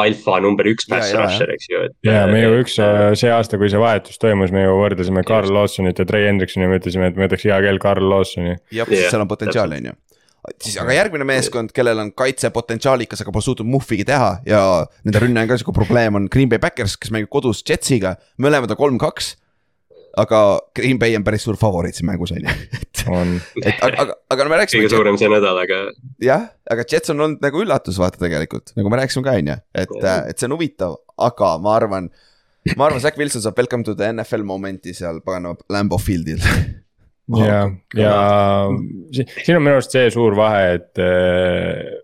alfa 0.00 0.38
number 0.40 0.68
üks 0.70 0.88
pass 0.88 1.12
rusher, 1.12 1.52
eks 1.52 1.68
ju, 1.68 1.82
et. 1.88 1.94
ja 2.06 2.24
me 2.30 2.40
ju 2.40 2.54
üks 2.62 2.78
äh, 2.82 3.10
see 3.18 3.30
aasta, 3.32 3.60
kui 3.60 3.68
see 3.72 3.80
vahetus 3.80 4.16
toimus, 4.22 4.54
me 4.54 4.64
ju 4.64 4.72
võrdlesime 4.80 5.24
Carl 5.28 5.52
Lawsonit 5.52 6.00
ja 6.00 6.08
Trey 6.08 6.24
Hendriksoni 6.30 6.64
ja 6.64 6.72
me 6.72 6.80
ütlesime, 6.80 7.12
et 7.12 7.20
me 7.20 7.28
võtaks 7.28 7.44
hea 7.44 7.60
kell 7.66 7.80
Carl 7.82 8.08
Lawsoni. 8.08 8.56
jah 8.74 8.90
seal 8.96 9.26
on 9.26 9.30
potentsiaali, 9.30 9.82
on 9.82 9.90
ju. 9.92 9.96
siis, 10.56 10.78
aga 10.80 10.96
järgmine 10.96 11.28
meeskond, 11.28 11.76
kellel 11.76 12.00
on 12.06 12.12
kaitse 12.16 12.50
potentsiaalikas, 12.56 13.20
aga 13.20 13.34
pole 13.36 13.44
suutnud 13.44 13.68
muhvigi 13.76 14.08
teha 14.08 14.32
ja 14.48 14.62
nende 15.04 15.22
rünne 15.26 15.44
on 15.44 15.52
ka 15.52 15.60
sihuke 15.60 15.76
probleem, 15.76 16.16
on 16.16 16.30
Green 16.32 16.48
Bay 16.48 16.62
Packers, 16.62 16.96
kes 16.96 17.12
mängib 17.12 17.28
kodus 17.36 17.60
Jetsiga, 17.68 18.16
mõlemad 18.40 18.72
on 18.72 18.80
kolm-kaks. 18.80 19.34
Aga 20.16 20.40
Green 20.76 20.98
Bay 21.00 21.16
on 21.18 21.24
päris 21.26 21.44
suur 21.46 21.58
favoriit 21.60 21.98
siin 21.98 22.08
mängus 22.08 22.32
on 22.32 22.40
ju, 22.44 22.54
et, 22.80 23.02
on, 23.12 23.34
et 23.62 23.82
aga, 23.84 24.04
aga, 24.06 24.14
aga 24.32 24.46
no 24.46 24.52
me 24.52 24.56
kõige 24.56 24.62
rääkisime, 24.64 24.92
suurem 24.94 25.18
see 25.20 25.28
nädal, 25.32 25.58
aga 25.62 25.80
jah, 26.24 26.46
aga 26.72 26.86
Jets 26.92 27.12
on 27.12 27.20
olnud 27.26 27.44
nagu 27.44 27.60
üllatus 27.64 27.98
vaata 28.00 28.22
tegelikult, 28.22 28.72
nagu 28.78 28.92
me 28.92 29.00
rääkisime 29.02 29.26
ka 29.26 29.34
on 29.40 29.52
ju, 29.52 29.58
et, 29.82 29.92
et 30.32 30.38
see 30.40 30.48
on 30.48 30.56
huvitav, 30.56 30.96
aga 31.28 31.52
ma 31.62 31.74
arvan. 31.80 32.08
ma 32.76 32.88
arvan, 32.88 33.02
Zack 33.04 33.20
Wilson 33.20 33.44
saab 33.44 33.60
welcome 33.60 33.84
to 33.86 33.94
the 33.94 34.08
NFL 34.16 34.42
momenti 34.48 34.94
seal 34.96 35.20
paganama 35.26 35.60
Lambo 35.70 35.98
Fieldil. 36.02 36.40
ja, 37.42 37.60
ja 37.98 38.16
si- 39.12 39.28
siin 39.44 39.56
on 39.58 39.62
minu 39.66 39.76
arust 39.76 39.92
see 39.94 40.08
suur 40.14 40.34
vahe, 40.38 40.64
et 40.80 41.00
äh, 41.02 41.94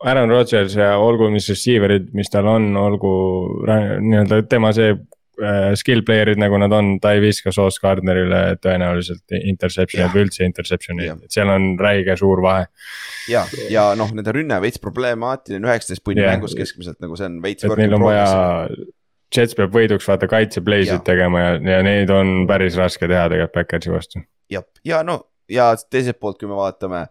Aaron 0.00 0.30
Rodgers 0.32 0.72
ja 0.78 0.94
olgu 0.96 1.28
mis 1.28 1.44
receiver'id, 1.52 2.06
mis 2.16 2.30
tal 2.32 2.46
on, 2.48 2.70
olgu 2.80 3.10
nii-öelda 3.68 4.38
tema 4.48 4.70
see 4.72 4.94
äh, 4.94 5.00
skill 5.78 6.02
player'id, 6.06 6.40
nagu 6.40 6.58
nad 6.60 6.72
on, 6.76 6.92
ta 7.02 7.14
ei 7.16 7.22
viska 7.24 7.52
Sauce 7.54 7.80
Gardnerile 7.82 8.56
tõenäoliselt 8.62 9.36
interception'it 9.38 10.06
Jah. 10.06 10.14
või 10.14 10.26
üldse 10.26 10.46
interception'it 10.46 11.08
Jah., 11.08 11.18
et 11.24 11.36
seal 11.36 11.52
on 11.52 11.72
räige 11.80 12.16
suur 12.20 12.42
vahe. 12.44 12.66
ja, 13.30 13.44
ja 13.72 13.90
noh, 13.98 14.12
nende 14.16 14.34
rünne 14.36 14.60
veits 14.62 14.82
problemaatiline, 14.82 15.64
üheksateist 15.68 16.04
punni 16.06 16.26
mängus 16.26 16.56
keskmiselt 16.58 17.00
nagu 17.04 17.18
see 17.18 17.30
on 17.30 17.40
veits. 17.44 17.64
et 17.66 17.76
neil 17.80 17.98
on 17.98 18.06
vaja, 18.08 18.26
Jets 19.30 19.54
peab 19.54 19.70
võiduks 19.70 20.08
vaata 20.10 20.26
kaitse 20.30 20.62
play 20.66 20.82
Jah. 20.82 20.96
sid 20.98 21.06
tegema 21.06 21.42
ja, 21.42 21.50
ja 21.76 21.80
neid 21.86 22.10
on 22.14 22.44
päris 22.50 22.78
raske 22.80 23.06
teha 23.06 23.28
tegelikult 23.30 23.56
Backersi 23.56 23.94
vastu. 23.94 24.24
jah, 24.50 24.66
ja 24.84 25.04
no 25.06 25.22
ja 25.50 25.72
teiselt 25.90 26.20
poolt, 26.22 26.38
kui 26.40 26.50
me 26.50 26.58
vaatame 26.58 27.06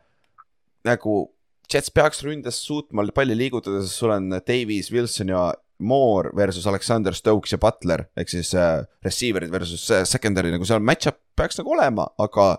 nagu 0.88 1.22
Jets 1.70 1.92
peaks 1.94 2.24
ründes 2.26 2.58
suutma 2.66 3.04
palli 3.14 3.36
liigutada, 3.38 3.84
sest 3.86 4.02
sul 4.02 4.14
on 4.16 4.32
Davies, 4.34 4.90
Wilson 4.90 5.30
ja 5.30 5.44
Moore 5.80 6.32
versus 6.36 6.68
Alexander 6.68 7.16
Stokes 7.16 7.54
ja 7.56 7.58
Butler 7.62 8.04
ehk 8.18 8.32
siis 8.32 8.52
äh, 8.58 8.82
receiver'id 9.06 9.52
versus 9.52 9.86
äh, 9.92 10.04
secondary 10.08 10.52
nagu 10.52 10.68
seal 10.68 10.84
match-up 10.84 11.22
peaks 11.40 11.60
nagu 11.62 11.72
olema, 11.78 12.10
aga 12.20 12.52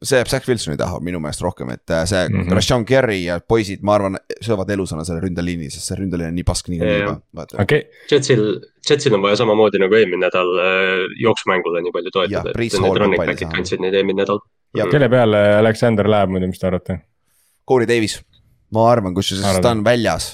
see 0.00 0.16
jääb 0.16 0.30
Zack 0.32 0.48
Wilsoni 0.48 0.78
taha 0.80 1.00
minu 1.04 1.20
meelest 1.20 1.42
rohkem, 1.44 1.74
et 1.74 1.92
äh, 1.92 2.06
see 2.08 2.22
mm. 2.28 2.40
-hmm. 2.40 2.56
Rashawn 2.56 2.86
Gary 2.88 3.18
ja 3.26 3.40
poisid, 3.40 3.82
ma 3.84 3.94
arvan, 3.98 4.16
söövad 4.40 4.70
elusana 4.72 5.04
selle 5.04 5.20
ründeliini, 5.20 5.68
sest 5.70 5.92
see 5.92 6.00
ründeliin 6.00 6.32
on 6.32 6.38
nii 6.40 6.46
pask 6.48 6.72
niikuinii 6.72 7.02
juba, 7.02 7.16
okei 7.36 7.62
okay., 7.62 7.82
Jetsil, 8.10 8.44
Jetsil 8.88 9.14
on 9.14 9.22
vaja 9.22 9.36
samamoodi 9.42 9.82
nagu 9.82 10.00
eelmine 10.00 10.24
nädal 10.24 10.56
äh, 10.64 11.04
jooksmängule 11.20 11.84
nii 11.84 11.92
palju 11.92 12.16
toetada, 12.16 12.54
et 12.56 12.78
Hall 12.78 12.88
need 12.88 13.04
running 13.04 13.24
back'id 13.24 13.52
kandsid 13.52 13.84
neid 13.84 13.94
eelmine 13.94 14.24
nädal. 14.24 14.40
Ja- 14.76 14.88
kelle 14.88 15.08
peale 15.12 15.44
Alexander 15.60 16.08
läheb 16.08 16.32
muidu, 16.32 16.48
mis 16.48 16.58
te 16.62 16.70
arvate? 16.72 17.02
Corey 17.68 17.88
Davis, 17.88 18.22
ma 18.72 18.88
arvan, 18.90 19.14
kusjuures 19.14 19.60
ta 19.60 19.76
on 19.76 19.84
väljas 19.84 20.32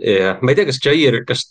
jah, 0.00 0.38
ma 0.42 0.52
ei 0.52 0.58
tea, 0.58 0.66
kas 0.68 0.78
Jair, 0.84 1.20
kas, 1.28 1.44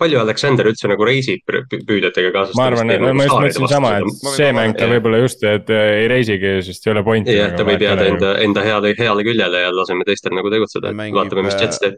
palju 0.00 0.20
Alexander 0.20 0.68
üldse 0.68 0.88
nagu 0.90 1.04
reisib 1.08 1.42
pü- 1.48 1.62
pü- 1.70 1.80
püüdjatega 1.88 2.32
kaasas? 2.34 2.56
ma 2.58 2.66
arvan, 2.68 2.92
ma 3.16 3.24
just 3.26 3.36
mõtlesin 3.36 3.68
sama, 3.72 3.92
et 4.02 4.26
see 4.36 4.50
mäng 4.56 4.76
ta 4.78 4.88
võib-olla 4.90 5.22
just, 5.22 5.44
et 5.48 5.70
äh, 5.72 5.92
ei 6.02 6.08
reisigi, 6.12 6.58
sest 6.66 6.86
ei 6.86 6.92
ole 6.94 7.04
pointi. 7.06 7.36
jah, 7.36 7.54
ta 7.56 7.66
võib 7.68 7.84
jääda 7.84 8.08
enda, 8.10 8.32
enda 8.44 8.64
heale, 8.66 8.92
heale 8.98 9.24
küljele 9.28 9.64
ja 9.64 9.72
laseme 9.74 10.04
teistel 10.08 10.36
nagu 10.36 10.52
tegutseda 10.52 10.92
vaatame, 10.92 11.46
mis 11.48 11.56
äh, 11.56 11.64
Jets 11.66 11.80
teeb. 11.82 11.96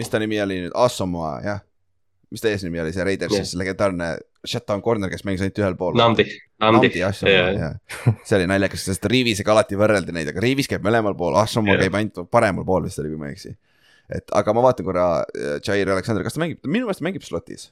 mis 0.00 0.12
ta 0.12 0.20
nimi 0.22 0.40
oli 0.44 0.60
nüüd, 0.66 0.76
Asamoah, 0.86 1.40
jah. 1.44 1.64
mis 2.34 2.42
ta 2.44 2.52
eesnimi 2.52 2.80
oli, 2.82 2.92
see 2.92 3.04
Raidersis 3.06 3.54
legendaarne 3.56 4.16
shutdown 4.44 4.82
corner, 4.84 5.08
kes 5.08 5.22
mängis 5.24 5.40
ainult 5.40 5.58
ühel 5.62 5.76
pool. 5.80 5.94
Namdi, 5.96 6.24
Namdi, 6.60 6.88
Namdi 6.90 7.04
Asamoah, 7.06 7.52
jah. 7.56 8.16
see 8.28 8.36
oli 8.36 8.48
naljakas, 8.50 8.84
sest 8.90 9.06
Riivisega 9.08 9.54
alati 9.54 9.78
võrreldi 9.80 10.12
neid, 10.12 10.28
aga 10.34 10.42
Riivis 10.44 10.68
käib 10.68 10.84
mõlemal 10.84 11.16
pool, 11.16 11.38
Asamoah 11.40 11.78
Jah. 11.78 11.86
käib 11.86 11.96
ainult 12.00 12.26
paremal 12.34 12.66
pool 12.68 12.84
vist 12.90 13.00
oli, 13.00 13.12
kui 13.14 13.22
ma 13.22 13.30
ei 13.30 13.38
eksi. 13.38 13.54
Et 14.12 14.36
aga 14.36 14.54
ma 14.56 14.66
vaatan 14.66 14.86
korra 14.86 15.06
äh, 15.22 15.56
Jair 15.64 15.90
Alexander, 15.94 16.24
kas 16.26 16.36
ta 16.36 16.44
mängib, 16.44 16.60
minu 16.66 16.88
meelest 16.88 17.04
mängib 17.04 17.24
slot'is. 17.26 17.70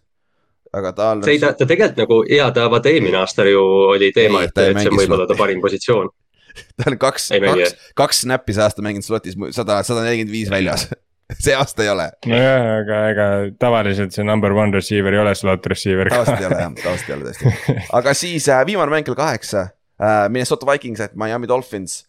aga 0.72 0.94
ta 0.96 1.10
on. 1.12 1.22
see 1.26 1.36
ei, 1.36 1.42
ta 1.42 1.52
ta 1.52 1.68
tegelikult 1.68 2.00
nagu 2.00 2.22
ja 2.32 2.48
ta 2.54 2.68
vaata 2.72 2.92
eelmine 2.92 3.20
aasta 3.20 3.44
ju 3.48 3.62
oli 3.92 4.12
teema, 4.16 4.42
Ei, 4.42 4.50
et, 4.50 4.56
et 4.56 4.64
see 4.64 4.72
on 4.72 4.80
mängi 4.80 5.00
võib-olla 5.04 5.28
ta 5.28 5.38
parim 5.38 5.60
positsioon. 5.64 6.12
ta 6.78 6.90
on 6.90 6.98
kaks, 7.00 7.30
kaks, 7.32 7.78
kaks 7.98 8.26
snappi 8.26 8.56
see 8.56 8.64
aasta 8.64 8.84
mänginud 8.84 9.06
slotis, 9.06 9.36
sada, 9.56 9.82
sada 9.86 10.04
nelikümmend 10.06 10.34
viis 10.34 10.52
väljas. 10.52 10.88
see 11.44 11.54
aasta 11.56 11.84
ei 11.84 11.90
ole, 11.92 12.08
nojah, 12.28 12.66
aga 12.82 13.02
ega 13.12 13.26
tavaliselt 13.60 14.12
see 14.16 14.24
number 14.26 14.52
one 14.56 14.74
receiver 14.74 15.14
ei 15.14 15.20
ole 15.22 15.34
slot 15.38 15.66
receiver. 15.70 16.10
tavaliselt 16.12 16.40
ei 16.40 16.48
ole 16.48 16.58
jah, 16.60 16.74
tavaliselt 16.82 17.12
ei 17.12 17.16
ole 17.16 17.30
tõesti. 17.30 17.76
aga 18.00 18.16
siis 18.16 18.48
äh, 18.52 18.64
viimane 18.68 18.92
mäng 18.92 19.06
kell 19.06 19.18
kaheksa 19.18 19.68
äh,, 19.68 20.26
Minnesota 20.32 20.68
Vikings, 20.68 21.00
et 21.04 21.16
Miami 21.18 21.48
Dolphins. 21.48 22.02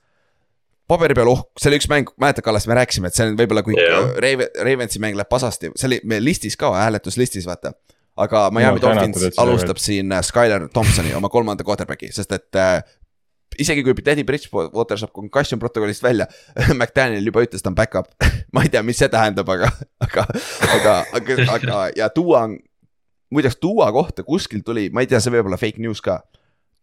Paberi 0.89 1.15
peal 1.17 1.31
oh, 1.31 1.45
see 1.59 1.71
oli 1.71 1.79
üks 1.79 1.89
mäng, 1.91 2.11
mäletad, 2.21 2.45
Kallas, 2.45 2.67
me 2.69 2.77
rääkisime, 2.77 3.09
et 3.09 3.17
see 3.17 3.29
on 3.29 3.37
võib-olla 3.39 3.63
kui 3.65 3.75
yeah. 3.77 4.11
Raven, 4.23 4.51
Ravensi 4.67 5.01
mäng 5.03 5.17
läheb 5.17 5.31
pasasti, 5.31 5.71
see 5.79 5.89
oli 5.89 5.99
meil 6.09 6.25
listis 6.25 6.57
ka, 6.59 6.73
hääletuslistis, 6.75 7.47
vaata. 7.49 7.73
aga 8.19 8.49
Miami 8.53 8.81
No, 8.81 8.89
Dolphins 8.89 9.39
alustab 9.41 9.79
siin 9.81 10.11
äh, 10.11 10.21
Skylar 10.25 10.67
Thompsoni, 10.73 11.15
oma 11.17 11.31
kolmanda 11.33 11.63
quarterback'i, 11.67 12.11
sest 12.13 12.35
et 12.35 12.59
äh, 12.59 12.81
isegi 13.59 13.83
kui 13.85 13.95
Teddy 14.03 14.25
Bridgewater 14.27 14.99
saab 14.99 15.13
concussion 15.15 15.61
protokollist 15.61 16.03
välja, 16.03 16.27
McDaniel 16.79 17.31
juba 17.31 17.45
ütles, 17.45 17.63
ta 17.63 17.71
on 17.71 17.79
back-up. 17.79 18.11
ma 18.53 18.65
ei 18.65 18.71
tea, 18.73 18.83
mis 18.85 18.99
see 19.01 19.09
tähendab, 19.11 19.49
aga, 19.49 19.71
aga, 20.03 20.27
aga, 20.77 20.99
aga, 21.19 21.41
aga 21.57 21.81
ja 21.97 22.11
Duo 22.15 22.37
on, 22.39 22.57
muideks 23.33 23.59
Duo 23.61 23.87
kohta 23.95 24.25
kuskilt 24.27 24.65
tuli, 24.67 24.89
ma 24.93 25.03
ei 25.03 25.09
tea, 25.09 25.21
see 25.23 25.33
võib 25.33 25.49
olla 25.49 25.59
fake 25.61 25.81
news 25.83 26.03
ka. 26.03 26.19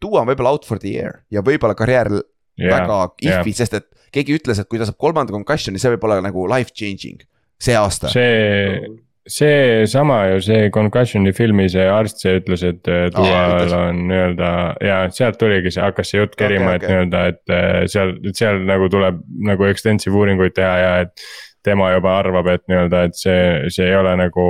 Duo 0.00 0.20
on 0.22 0.28
võib-olla 0.30 0.56
out 0.56 0.64
for 0.66 0.80
the 0.80 0.94
year 0.96 1.20
ja 1.30 1.44
võib-olla 1.44 1.76
karjäär 1.76 2.14
väga 2.58 3.02
if'i, 3.22 3.54
sest 3.56 3.76
et 3.78 3.86
keegi 4.14 4.40
ütles, 4.40 4.58
et 4.58 4.68
kui 4.70 4.80
ta 4.80 4.88
saab 4.88 4.98
kolmanda 5.00 5.34
concussion'i, 5.34 5.78
see 5.78 5.92
võib 5.94 6.08
olla 6.08 6.18
nagu 6.24 6.48
life 6.50 6.74
changing 6.74 7.20
see 7.60 7.76
aasta. 7.76 8.10
see, 8.10 8.86
seesama 9.30 10.22
ju 10.32 10.40
see 10.44 10.70
concussion'i 10.74 11.32
filmi 11.36 11.68
see 11.72 11.84
arst, 11.92 12.22
see 12.24 12.38
ütles, 12.40 12.64
et 12.66 12.88
äh, 12.88 13.06
ütles. 13.10 13.18
Dual 13.20 13.76
on 13.76 14.00
nii-öelda 14.08 14.48
ja 14.86 15.02
sealt 15.14 15.38
tuligi 15.40 15.74
see, 15.74 15.84
hakkas 15.84 16.12
see 16.12 16.22
jutt 16.22 16.34
kerima 16.40 16.72
okay, 16.72 16.80
et 16.80 16.88
nii-öelda, 16.88 17.22
et 17.34 17.54
äh, 17.54 17.76
seal, 17.92 18.16
seal 18.36 18.64
nagu 18.68 18.88
tuleb 18.92 19.20
nagu 19.50 19.68
extensive 19.68 20.16
uuringuid 20.16 20.56
teha 20.56 20.74
ja 20.84 20.98
et. 21.06 21.30
tema 21.60 21.90
juba 21.92 22.14
arvab, 22.16 22.46
et 22.48 22.62
nii-öelda, 22.72 23.02
et 23.04 23.18
see, 23.20 23.40
see 23.68 23.84
ei 23.84 23.92
ole 23.92 24.14
nagu, 24.16 24.44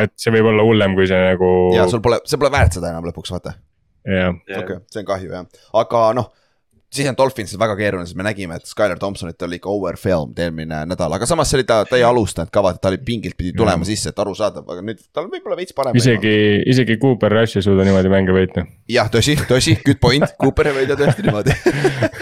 et 0.00 0.14
see 0.16 0.32
võib 0.32 0.46
olla 0.48 0.64
hullem, 0.64 0.94
kui 0.96 1.04
see 1.04 1.18
nagu. 1.20 1.50
ja 1.76 1.84
sul 1.92 2.00
pole, 2.00 2.22
see 2.24 2.40
pole 2.40 2.48
väärt 2.54 2.78
seda 2.78 2.88
enam 2.88 3.04
lõpuks, 3.04 3.34
vaata. 3.34 3.52
jah, 4.08 4.32
okei 4.32 4.62
okay,, 4.62 4.78
see 4.88 5.02
on 5.02 5.10
kahju 5.10 5.34
jah, 5.34 5.44
aga 5.82 6.00
noh. 6.16 6.30
Siis 6.92 7.08
on 7.08 7.16
Dolphinsil 7.18 7.60
väga 7.60 7.76
keeruline, 7.76 8.08
sest 8.08 8.16
me 8.18 8.24
nägime, 8.24 8.56
et 8.58 8.68
Skylar 8.68 8.98
Thompsonit 9.00 9.42
oli 9.44 9.58
ikka 9.60 9.70
overwhelmed 9.70 10.38
eelmine 10.40 10.80
nädal, 10.88 11.12
aga 11.12 11.26
samas 11.28 11.50
see 11.50 11.60
oli 11.60 11.66
ta, 11.68 11.82
ta 11.88 11.98
ei 11.98 12.04
alustanud 12.06 12.52
kava, 12.54 12.72
ta 12.80 12.92
oli 12.92 13.00
pingilt 13.04 13.36
pidi 13.38 13.52
tulema 13.56 13.84
sisse, 13.88 14.12
et 14.12 14.22
arusaadav, 14.22 14.64
aga 14.72 14.84
nüüd 14.86 15.02
tal 15.12 15.28
võib-olla 15.28 15.58
veits 15.58 15.76
parem. 15.76 15.96
isegi, 15.98 16.34
isegi 16.70 16.98
Cooper 17.02 17.36
Rush 17.36 17.60
ei 17.60 17.66
suuda 17.66 17.84
niimoodi 17.86 18.12
mänge 18.12 18.36
võita. 18.36 18.64
jah, 18.88 19.10
tõsi, 19.12 19.36
tõsi, 19.50 19.76
good 19.84 20.00
point, 20.00 20.24
Cooper 20.40 20.72
ei 20.72 20.78
võida 20.80 20.96
tõesti 20.98 21.26
niimoodi. 21.26 21.56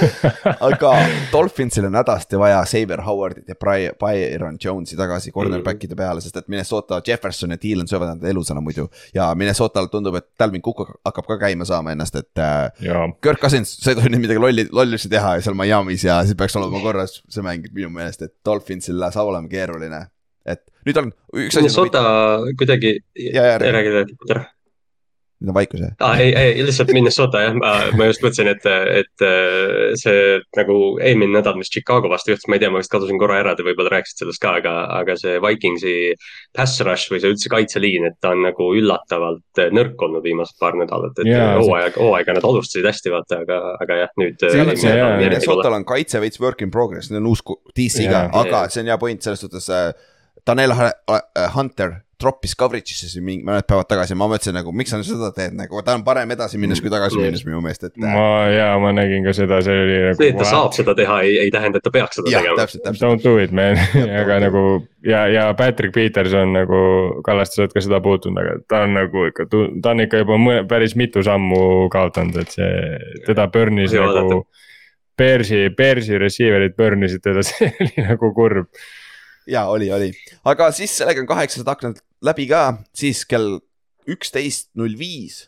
aga 0.69 0.93
Dolphinsil 1.33 1.87
on 1.89 1.99
hädasti 2.01 2.41
vaja 2.41 2.65
Saber 2.69 3.03
Howardit 3.07 3.55
ja 3.55 3.59
Byron 3.61 4.59
Jones'i 4.63 4.99
tagasi 4.99 5.33
cornerback'ide 5.35 5.97
peale, 5.99 6.23
sest 6.25 6.43
et 6.43 6.49
Minnesota 6.51 7.01
Jefferson 7.07 7.55
ja 7.55 7.61
Thielen 7.61 7.89
söövad 7.89 8.17
enda 8.17 8.29
elusana 8.31 8.61
muidu. 8.65 8.89
ja 9.15 9.31
Minnesotal 9.35 9.87
tundub, 9.93 10.19
et 10.19 10.29
Dalvin 10.39 10.63
Cook 10.63 10.99
hakkab 11.05 11.27
ka 11.31 11.39
käima 11.47 11.65
saama 11.69 11.95
ennast, 11.95 12.17
et 12.19 12.43
äh, 12.43 12.71
ja 12.85 13.07
Kirk 13.23 13.41
Cousins, 13.41 13.77
sa 13.83 13.93
ei 13.93 13.99
tohi 13.99 14.11
nüüd 14.13 14.25
midagi 14.25 14.43
lolli, 14.43 14.56
lollusi 14.73 15.11
teha 15.13 15.37
seal 15.45 15.57
Miami's 15.59 16.05
ja 16.07 16.21
siis 16.25 16.39
peaks 16.39 16.57
olema 16.57 16.81
korras 16.85 17.21
see 17.29 17.45
mäng 17.45 17.69
minu 17.77 17.91
meelest, 17.93 18.23
et 18.27 18.35
Dolphinsil 18.45 19.05
saab 19.11 19.33
olema 19.33 19.51
keeruline. 19.53 20.07
et 20.47 20.63
nüüd 20.87 21.01
on 21.03 21.13
üks 21.35 21.57
asi. 21.57 21.65
Minnesota 21.65 22.03
kuidagi, 22.59 22.99
räägi. 23.35 23.73
räägi, 23.73 23.97
räägi. 23.99 24.47
Nüüd 25.37 25.51
on 25.53 25.57
vaikus 25.59 25.81
jah? 25.83 25.91
aa, 26.01 26.15
ei, 26.23 26.31
ei 26.33 26.65
lihtsalt 26.65 26.91
Minnesota 26.97 27.43
jah, 27.45 27.57
ma 27.61 28.07
just 28.09 28.23
mõtlesin, 28.25 28.49
et, 28.55 28.65
et 29.03 29.25
äh, 29.27 29.93
see 30.01 30.39
nagu 30.57 30.77
eelmine 30.97 31.35
nädal, 31.37 31.59
mis 31.61 31.69
Chicago 31.73 32.09
vastu 32.13 32.33
juhtus, 32.33 32.47
ma 32.49 32.57
ei 32.57 32.63
tea, 32.63 32.71
ma 32.73 32.81
vist 32.81 32.93
kadusin 32.93 33.21
korra 33.21 33.43
ära, 33.43 33.53
te 33.59 33.67
võib-olla 33.67 33.93
rääkisite 33.99 34.25
sellest 34.25 34.41
ka, 34.43 34.55
aga, 34.63 34.73
aga 34.97 35.17
see 35.21 35.37
Vikingsi 35.45 35.93
pass 36.57 36.81
rush 36.87 37.13
või 37.13 37.21
see 37.21 37.35
üldse 37.35 37.53
kaitseliin, 37.53 38.09
et 38.09 38.17
ta 38.25 38.33
on 38.33 38.41
nagu 38.47 38.71
üllatavalt 38.79 39.63
nõrk 39.77 40.07
olnud 40.09 40.25
viimased 40.25 40.57
paar 40.63 40.79
nädalat, 40.81 41.21
et 41.21 41.29
Jaa, 41.29 41.53
see- 41.53 41.67
hooaeg, 41.69 42.01
hooaega 42.01 42.39
nad 42.39 42.49
alustasid 42.49 42.89
hästi, 42.89 43.13
vaata, 43.13 43.43
aga, 43.45 43.61
aga 43.85 44.01
jah, 44.05 44.17
nüüd. 44.23 44.41
See 44.41 44.65
on- 44.65 44.75
see 44.77 44.97
jaa, 44.97 45.13
Minnesotal 45.21 45.77
on 45.83 45.85
kaitse 45.89 46.21
veits 46.25 46.41
work 46.41 46.65
in 46.65 46.73
progress, 46.73 47.11
neil 47.13 47.21
on 47.21 47.33
uus 47.35 47.45
DC 47.77 48.09
ka 48.09 48.25
Jaa., 48.25 48.29
aga 48.47 48.65
see 48.73 48.81
on 48.87 48.93
hea 48.95 48.99
point 49.05 49.21
selles 49.23 49.45
suhtes 49.45 49.69
äh,. 49.69 49.91
Tanel 50.47 50.71
äh, 50.71 50.93
Hunter 51.57 51.97
troppis 52.21 52.55
coverage'isse 52.59 53.11
siin 53.11 53.25
mingi 53.27 53.45
mõned 53.45 53.67
päevad 53.69 53.89
tagasi, 53.91 54.17
ma 54.17 54.29
mõtlesin 54.31 54.57
nagu, 54.57 54.73
miks 54.77 54.93
sa 54.95 55.01
seda 55.05 55.29
teed 55.37 55.57
nagu, 55.59 55.83
ta 55.85 55.97
on 55.99 56.05
parem 56.07 56.31
edasi 56.33 56.61
minnes 56.61 56.81
kui 56.81 56.93
tagasi 56.93 57.21
minnes 57.21 57.45
minu 57.45 57.61
meelest, 57.65 57.89
et. 57.91 57.97
ma 58.01 58.47
ja 58.53 58.71
ma 58.81 58.93
nägin 58.97 59.27
ka 59.27 59.35
seda, 59.37 59.61
see 59.65 59.77
oli 59.85 59.99
nagu. 60.07 60.19
see, 60.21 60.31
et 60.33 60.41
ta 60.41 60.49
saab 60.49 60.77
seda 60.77 60.97
teha, 60.97 61.19
ei, 61.27 61.37
ei 61.45 61.53
tähenda, 61.55 61.81
et 61.81 61.87
ta 61.87 61.93
peaks 61.95 62.21
seda 62.21 62.33
jah, 62.33 62.45
tegema. 62.45 62.61
täpselt, 62.63 62.85
täpselt. 62.87 63.05
Don't 63.05 63.25
do 63.25 63.37
it 63.43 63.53
man, 63.57 63.81
aga 64.23 64.41
nagu 64.47 64.65
ja, 65.07 65.27
ja 65.33 65.47
Patrick 65.59 65.95
Peterson 65.95 66.57
nagu, 66.57 66.83
Kallaste, 67.27 67.59
sa 67.59 67.67
oled 67.67 67.77
ka 67.77 67.85
seda 67.85 68.01
puutunud, 68.05 68.41
aga 68.43 68.59
ta 68.69 68.85
on 68.87 68.97
nagu 68.97 69.27
ikka, 69.31 69.49
ta 69.53 69.93
on 69.93 70.05
ikka 70.07 70.25
juba 70.25 70.41
mõne, 70.41 70.65
päris 70.71 70.97
mitu 70.99 71.25
sammu 71.27 71.91
kaotanud, 71.93 72.41
et 72.43 72.57
see, 72.57 72.71
teda 73.29 73.51
burnis 73.53 73.97
nagu. 73.97 74.47
Bearsi, 75.17 75.71
Bearsi 75.73 76.19
receiver'id 76.21 76.75
burn 76.77 77.07
isid 77.07 77.23
teda, 77.25 77.45
see 77.49 77.71
oli 77.81 78.05
nagu 78.05 78.33
kurb. 78.37 78.69
Ja 79.47 79.67
oli, 79.73 79.91
oli, 79.93 80.11
aga 80.45 80.71
siis 80.75 80.95
sellega 80.99 81.23
on 81.23 81.29
kaheksasada 81.31 81.77
aknad 81.77 82.01
läbi 82.25 82.49
ka, 82.51 82.79
siis 82.97 83.25
kell 83.29 83.59
üksteist 84.11 84.71
null 84.79 84.95
viis 84.99 85.47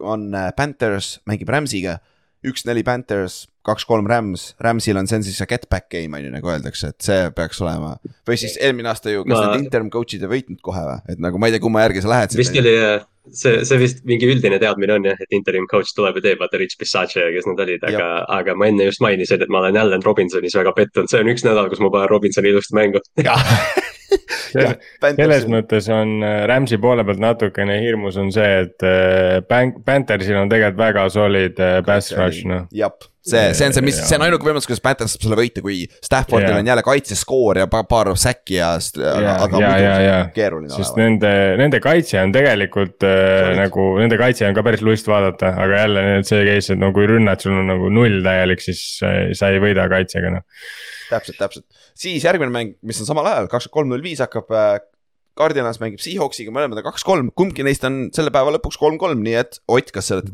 on 0.00 0.30
äh, 0.34 0.50
Panthers 0.56 1.18
mängib 1.28 1.50
Rams'iga. 1.52 1.98
üks-neli 2.40 2.80
Panthers, 2.80 3.50
kaks-kolm 3.68 4.06
Rams, 4.08 4.54
Rams'il 4.64 4.96
on, 4.96 5.04
see 5.04 5.18
on 5.18 5.24
siis 5.26 5.36
see 5.36 5.46
get 5.50 5.66
back 5.68 5.90
game 5.92 6.16
on 6.16 6.24
ju 6.24 6.30
nagu 6.32 6.48
öeldakse, 6.48 6.88
et 6.94 7.04
see 7.04 7.26
peaks 7.36 7.60
olema. 7.60 7.98
või 8.24 8.38
siis 8.40 8.54
eelmine 8.56 8.88
aasta 8.88 9.12
ju, 9.12 9.26
kas 9.28 9.36
Ma- 9.36 9.50
need 9.50 9.66
interim 9.66 9.90
coach'id 9.92 10.24
ei 10.24 10.30
võitnud 10.30 10.62
kohe 10.64 10.80
või, 10.86 11.02
et 11.12 11.20
nagu 11.20 11.36
ma 11.36 11.50
ei 11.50 11.52
tea, 11.52 11.60
kumma 11.60 11.82
järgi 11.84 12.00
sa 12.00 12.08
lähed. 12.14 12.36
vist 12.40 12.56
oli, 12.56 12.72
see, 13.28 13.64
see 13.68 13.80
vist 13.80 14.02
mingi 14.08 14.28
üldine 14.30 14.58
teadmine 14.62 14.96
on 14.96 15.10
jah, 15.10 15.20
et 15.20 15.36
interim 15.36 15.68
coach 15.70 15.92
tuleb 15.96 16.18
ja 16.20 16.24
teeb, 16.28 16.40
vaata 16.42 16.60
Rich 16.60 16.78
Bisaccia 16.80 17.26
ja 17.26 17.34
kes 17.34 17.48
nad 17.50 17.60
olid, 17.66 17.84
aga, 17.90 18.08
aga 18.40 18.56
ma 18.58 18.70
enne 18.70 18.88
just 18.88 19.04
mainisin, 19.04 19.42
et 19.44 19.52
ma 19.52 19.62
olen 19.64 19.78
Allan 19.80 20.04
Robinsonis 20.06 20.56
väga 20.58 20.74
pettunud, 20.76 21.10
see 21.12 21.22
on 21.22 21.30
üks 21.32 21.46
nädal, 21.46 21.70
kus 21.72 21.82
ma 21.84 21.92
panen 21.92 22.10
Robinsoni 22.12 22.52
ilusti 22.52 22.76
mängu. 22.78 23.04
selles 24.50 25.46
mõttes 25.50 25.86
on 25.94 26.18
äh, 26.26 26.42
Rams'i 26.50 26.80
poole 26.82 27.04
pealt 27.06 27.22
natukene 27.22 27.78
hirmus 27.82 28.18
on 28.20 28.32
see, 28.34 28.64
et 28.64 28.86
äh, 28.86 29.38
Pan- 29.46 29.76
Panthersil 29.86 30.38
on 30.40 30.50
tegelikult 30.50 30.80
väga 30.80 31.06
solid 31.12 31.60
äh, 31.62 31.78
pass 31.86 32.14
rush 32.16 32.46
noh. 32.48 32.66
jah, 32.74 32.94
see, 33.20 33.42
see 33.54 33.66
on 33.68 33.74
see, 33.76 33.84
mis, 33.84 33.98
see 34.08 34.16
on 34.16 34.24
ainuke 34.24 34.46
võimalus, 34.46 34.66
kuidas 34.68 34.82
Panthers 34.84 35.14
saab 35.14 35.24
selle 35.26 35.38
võita, 35.38 35.62
kui 35.64 35.82
Staffordil 36.00 36.54
Jaa. 36.54 36.60
on 36.62 36.70
jälle 36.70 36.84
kaitseskoor 36.86 37.60
ja 37.62 37.66
pa- 37.70 37.82
paar 37.88 38.10
säkki 38.18 38.56
ja, 38.56 38.70
ja, 38.96 39.34
aga 39.44 39.60
ja, 39.60 39.70
ja, 39.70 39.94
ja 40.00 40.14
muidu 40.20 40.36
keeruline 40.38 40.72
sest 40.72 40.94
olema. 40.94 41.02
nende, 41.04 41.32
nende 41.60 41.82
kaitse 41.84 42.20
on 42.22 42.34
tegelikult 42.34 43.06
äh, 43.08 43.50
nagu, 43.58 43.88
nende 44.00 44.20
kaitse 44.20 44.48
on 44.48 44.56
ka 44.56 44.64
päris 44.66 44.84
lust 44.86 45.10
vaadata, 45.10 45.52
aga 45.66 45.82
jälle 45.84 46.06
see 46.26 46.46
case, 46.48 46.74
et 46.74 46.80
no 46.80 46.92
kui 46.96 47.08
rünnad, 47.10 47.42
sul 47.44 47.56
on 47.56 47.68
nagu 47.74 47.90
null 47.92 48.22
täielik, 48.26 48.64
siis 48.64 48.84
äh, 49.06 49.34
sa 49.36 49.52
ei 49.52 49.60
võida 49.62 49.88
kaitsega 49.92 50.32
noh. 50.38 50.46
täpselt, 51.10 51.40
täpselt, 51.40 51.66
siis 51.98 52.24
järgmine 52.24 52.54
mäng, 52.54 52.78
mis 52.86 53.02
on 53.02 53.10
samal 53.10 53.28
ajal, 53.28 53.50
kakskümmend 53.52 53.76
kolm 53.76 53.92
null 53.92 54.04
viis 54.04 54.24
hakkab 54.24 54.50
äh, 54.56 54.78
Cardinals 55.40 55.78
mängib 55.80 56.02
Seahawksiga, 56.02 56.52
mõlemad 56.52 56.80
on 56.80 56.86
kaks-kolm, 56.90 57.30
kumbki 57.38 57.64
neist 57.64 57.84
on 57.88 58.08
selle 58.16 58.32
päeva 58.34 58.52
lõpuks 58.56 58.76
kolm-kolm, 58.80 59.22
nii 59.24 59.36
et 59.40 59.60
Ott, 59.70 59.92
kas 59.94 60.10
sa 60.10 60.18
oled? 60.18 60.32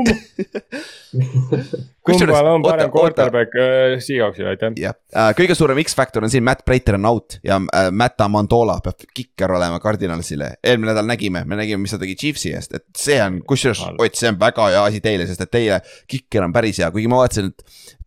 Kumbal 2.06 2.46
on 2.46 2.62
parem 2.64 2.90
quarterback 2.90 3.54
äh, 3.58 3.98
Seahawksil, 4.02 4.46
aitäh. 4.50 4.72
jah, 4.80 4.94
kõige 5.36 5.54
suurem 5.58 5.80
X-faktor 5.82 6.24
on 6.26 6.32
siin, 6.32 6.44
Matt 6.46 6.64
Prater 6.66 6.96
on 6.98 7.08
out 7.10 7.38
ja 7.46 7.58
äh, 7.60 7.90
Matt 7.92 8.20
Amandola 8.24 8.78
peab 8.84 9.04
kikker 9.14 9.56
olema 9.58 9.80
Cardinalsile. 9.82 10.54
eelmine 10.64 10.92
nädal 10.92 11.08
nägime, 11.10 11.44
me 11.46 11.58
nägime, 11.60 11.82
mis 11.82 11.94
ta 11.94 12.00
tegi 12.02 12.16
Chiefsi 12.20 12.54
eest, 12.56 12.74
et 12.78 12.86
see 12.96 13.18
on, 13.22 13.40
kusjuures. 13.46 13.82
Ott, 13.96 14.16
see 14.18 14.30
on 14.32 14.40
väga 14.40 14.70
hea 14.72 14.84
asi 14.86 15.02
teile, 15.04 15.26
sest 15.28 15.44
et 15.46 15.52
teie 15.52 15.80
kikker 16.10 16.46
on 16.46 16.54
päris 16.56 16.80
hea, 16.82 16.90
kuigi 16.94 17.10
ma 17.10 17.20
vaatasin, 17.22 17.52
et 17.52 17.58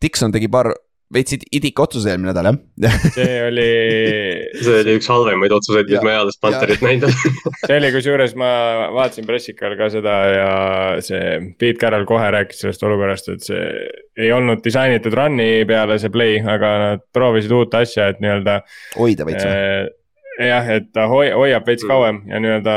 Dixon 0.02 0.34
tegi 0.34 0.50
paar 0.52 0.74
veits 1.14 1.36
id- 1.38 1.46
idika 1.60 1.86
otsuse 1.86 2.12
eelmine 2.12 2.32
nädal 2.32 2.50
jah. 2.84 2.98
see 3.18 3.38
oli, 3.48 3.68
see 4.60 4.80
oli 4.82 4.96
üks 5.00 5.10
halvemaid 5.12 5.56
otsuseid, 5.56 5.90
mis 5.92 6.06
ma 6.06 6.16
eales 6.18 6.40
Pantherit 6.44 6.84
näinud 6.86 7.10
olen. 7.10 7.40
see 7.68 7.80
oli 7.80 7.92
kusjuures 7.96 8.36
ma 8.40 8.52
vaatasin 8.96 9.28
pressikal 9.30 9.78
ka 9.80 9.90
seda 9.94 10.18
ja 10.34 10.52
see 11.06 11.40
Pete 11.58 11.80
Carroll 11.82 12.08
kohe 12.10 12.30
rääkis 12.36 12.64
sellest 12.66 12.86
olukorrast, 12.88 13.32
et 13.34 13.50
see 13.50 13.66
ei 14.24 14.32
olnud 14.36 14.62
disainitud 14.66 15.16
run'i 15.18 15.66
peale 15.70 15.98
see 16.02 16.14
play, 16.14 16.38
aga 16.42 16.72
nad 16.84 17.04
proovisid 17.16 17.54
uut 17.56 17.76
asja, 17.78 18.12
et 18.14 18.24
nii-öelda 18.24 18.62
hoida 19.00 19.28
veits 19.30 19.46
või? 19.48 19.92
jah, 20.40 20.66
et 20.78 20.88
ta 20.94 21.04
hoi- 21.12 21.32
hoiab 21.36 21.66
veits 21.68 21.84
Mm. 21.84 21.88
kauem 21.92 22.16
ja 22.32 22.40
nii-öelda 22.42 22.74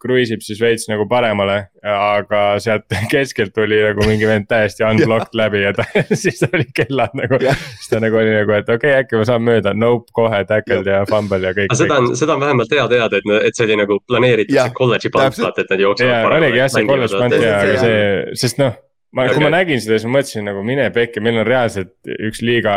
kruiisib 0.00 0.40
siis 0.40 0.60
veits 0.60 0.86
nagu 0.88 1.04
paremale. 1.10 1.66
aga 1.84 2.58
sealt 2.64 2.86
keskelt 3.12 3.52
tuli 3.52 3.76
nagu 3.84 4.06
mingi 4.08 4.24
vend 4.26 4.46
täiesti 4.48 4.84
unblocked 4.88 5.34
läbi 5.36 5.60
ja 5.66 5.72
ta, 5.76 5.84
siis 6.22 6.40
oli 6.48 6.64
kellad 6.74 7.12
nagu. 7.18 7.36
Siis 7.44 7.90
ta 7.92 8.00
nagu 8.00 8.16
oli 8.16 8.32
nagu, 8.32 8.54
et 8.56 8.68
okei 8.72 8.90
okay,, 8.94 9.02
äkki 9.04 9.18
ma 9.20 9.26
saan 9.28 9.44
mööda, 9.44 9.74
nope, 9.76 10.08
kohe 10.16 10.40
tackled 10.48 10.86
ja 10.88 11.02
fumble 11.10 11.42
ja 11.44 11.52
kõik. 11.52 11.68
aga 11.68 11.76
seda 11.82 11.98
on, 12.00 12.08
seda 12.16 12.38
on 12.38 12.40
vähemalt 12.46 12.72
hea 12.72 12.86
teada, 12.88 13.20
et, 13.20 13.28
et 13.50 13.54
see 13.60 13.66
oli 13.68 13.76
nagu 13.82 13.98
planeeritud 14.08 14.72
kolledži 14.80 15.12
täpselt. 15.12 15.44
vaata, 15.50 15.60
et 15.66 15.74
nad 15.76 15.84
jooksevad 15.84 16.24
ja 16.24 16.38
oligi 16.40 16.62
jah, 16.62 16.72
see 16.72 16.88
kolledž 16.88 17.18
pant 17.20 17.36
ja, 17.36 17.54
aga 17.60 17.76
see- 17.76 17.84
see, 17.84 18.40
sest 18.46 18.58
noh. 18.64 18.80
ma, 19.14 19.24
kui 19.28 19.36
Aga- 19.38 19.44
ma 19.46 19.50
nägin 19.54 19.78
seda, 19.80 19.94
siis 19.98 20.08
ma 20.08 20.16
mõtlesin 20.18 20.44
nagu 20.48 20.62
mine 20.66 20.88
pekki, 20.94 21.20
meil 21.22 21.36
on 21.40 21.46
reaalselt 21.46 21.92
üks 22.28 22.40
liiga, 22.42 22.72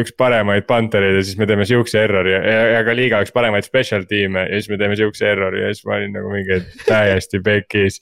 üks 0.00 0.14
paremaid 0.16 0.64
pantereid 0.68 1.18
ja 1.18 1.22
siis 1.26 1.36
me 1.40 1.46
teeme 1.50 1.66
siukse 1.68 2.00
error'i 2.06 2.32
ja, 2.32 2.40
ja 2.76 2.80
ka 2.86 2.94
liiga 2.96 3.20
üks 3.26 3.32
paremaid 3.36 3.66
special 3.68 4.06
tiime 4.08 4.46
ja 4.48 4.60
siis 4.60 4.70
me 4.72 4.78
teeme 4.80 4.96
siukse 4.98 5.26
error'i 5.34 5.60
ja 5.66 5.72
siis 5.74 5.84
ma 5.88 5.98
olin 5.98 6.14
nagu 6.16 6.32
mingi 6.32 6.58
täiesti 6.88 7.42
pekis. 7.44 8.00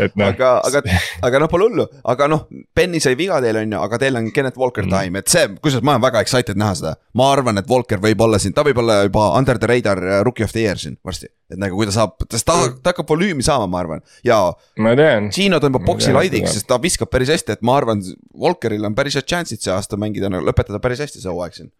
et 0.00 0.16
noh, 0.16 0.30
aga, 0.32 0.52
aga, 0.64 0.82
aga 1.28 1.42
noh, 1.44 1.50
pole 1.52 1.68
hullu, 1.68 1.86
aga 2.14 2.28
noh, 2.32 2.46
Benny 2.76 3.00
sai 3.04 3.16
viga 3.20 3.40
teil 3.44 3.60
on 3.62 3.76
ju, 3.76 3.82
aga 3.84 3.98
teil 4.00 4.16
on 4.16 4.30
Kennet 4.32 4.56
Walker 4.56 4.86
Mhm. 4.86 4.90
time, 4.96 5.18
et 5.20 5.28
see, 5.28 5.46
kusjuures 5.60 5.84
ma 5.84 5.96
olen 5.98 6.06
väga 6.08 6.20
excited 6.24 6.56
näha 6.56 6.74
seda. 6.78 6.94
ma 7.14 7.32
arvan, 7.34 7.58
et 7.58 7.68
Walker 7.68 7.98
võib 8.00 8.20
olla 8.24 8.38
siin, 8.38 8.54
ta 8.56 8.62
võib 8.64 8.78
olla 8.80 9.02
juba 9.04 9.30
under 9.36 9.58
the 9.58 9.66
radar 9.66 10.00
rookie 10.24 10.44
of 10.44 10.52
the 10.52 10.60
year 10.64 10.76
siin 10.80 10.96
varsti. 11.04 11.26
Et 11.50 11.58
nagu 11.60 11.76
kui 11.78 11.88
ta 11.88 11.94
saab, 11.94 12.16
sest 12.30 12.46
ta, 12.48 12.56
ta 12.82 12.92
hakkab 12.92 13.10
volüümi 13.10 13.44
saama, 13.46 13.66
ma 13.70 13.82
arvan, 13.82 14.04
ja 14.26 14.38
ma 14.80 14.94
tean. 14.98 15.30
Gino 15.34 15.58
tõmbab 15.62 15.86
boksi 15.88 16.14
laidiks, 16.14 16.54
sest 16.56 16.68
ta 16.70 16.78
viskab 16.82 17.10
päris 17.12 17.32
hästi, 17.34 17.58
et 17.58 17.66
ma 17.66 17.76
arvan, 17.80 18.02
Walkeril 18.38 18.86
on 18.88 18.96
päris 18.98 19.18
head 19.18 19.28
chance'id 19.30 19.62
see 19.64 19.74
aasta 19.74 19.98
mängida, 20.00 20.30
lõpetada 20.30 20.82
päris 20.82 21.02
hästi 21.04 21.22
see 21.22 21.32
hooaeg 21.32 21.58
siin. 21.58 21.72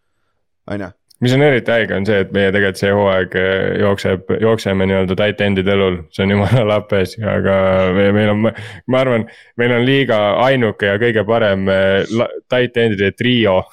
on 0.71 0.85
ju, 0.85 0.91
mis 1.21 1.35
on 1.37 1.43
eriti 1.45 1.73
haige, 1.73 1.95
on 1.97 2.07
see, 2.09 2.21
et 2.25 2.31
meie 2.33 2.49
tegelikult 2.53 2.81
see 2.81 2.93
hooaeg 2.97 3.35
eh, 3.37 3.57
jookseb, 3.83 4.31
jookseme 4.41 4.87
nii-öelda 4.89 5.17
tight 5.19 5.43
end'ide 5.45 5.75
õlul, 5.77 5.99
see 6.15 6.25
on 6.25 6.33
jumala 6.35 6.63
lappes, 6.73 7.17
aga 7.21 7.57
me, 7.97 8.07
meil 8.17 8.33
on, 8.33 8.47
ma 8.49 9.03
arvan, 9.05 9.27
meil 9.61 9.75
on 9.77 9.85
liiga 9.85 10.21
ainuke 10.47 10.89
ja 10.89 10.97
kõige 11.03 11.25
parem 11.29 11.69
eh, 11.73 12.17
tight 12.51 12.81
end'ide 12.81 13.13
trio. 13.19 13.61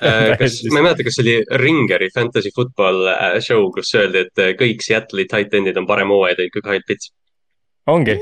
Äh, 0.00 0.36
kas, 0.38 0.56
ma 0.72 0.80
ei 0.80 0.84
mäleta, 0.84 1.04
kas 1.06 1.16
see 1.16 1.22
oli 1.24 1.60
Ringeri 1.60 2.08
fantasy 2.14 2.50
football 2.54 3.08
show, 3.44 3.66
kus 3.74 3.90
öeldi, 3.98 4.24
et 4.26 4.58
kõik 4.58 4.82
Seattle'i 4.84 5.26
tight 5.30 5.54
end'id 5.56 5.78
on 5.78 5.86
parem 5.88 6.10
hooaja 6.12 6.38
teinud 6.38 6.54
kui 6.54 6.64
Kyle 6.64 6.84
Pitts. 6.86 7.10
ongi, 7.90 8.16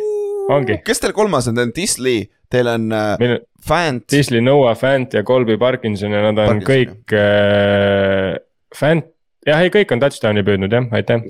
ongi, 0.53 0.79
kes 0.87 1.03
teil 1.03 1.15
kolmas 1.17 1.49
on, 1.51 1.61
Disley, 1.77 2.27
teil 2.53 2.71
on 2.73 2.89
äh, 2.93 3.13
meil 3.21 3.39
Fant, 3.69 4.05
Disley, 4.11 4.41
Noah 4.45 4.77
Fant 4.79 5.15
ja 5.15 5.25
Colby 5.27 5.59
Parkinson 5.61 6.15
ja 6.15 6.23
nad 6.25 6.39
on 6.39 6.61
Parkinson, 6.63 6.69
kõik 6.69 7.17
äh,, 7.19 8.39
Fant, 8.77 9.09
jah, 9.49 9.63
ei 9.65 9.73
kõik 9.73 9.93
on 9.95 10.03
touchdown'i 10.03 10.45
püüdnud 10.47 10.73
jah, 10.73 10.89
aitäh. 10.97 11.25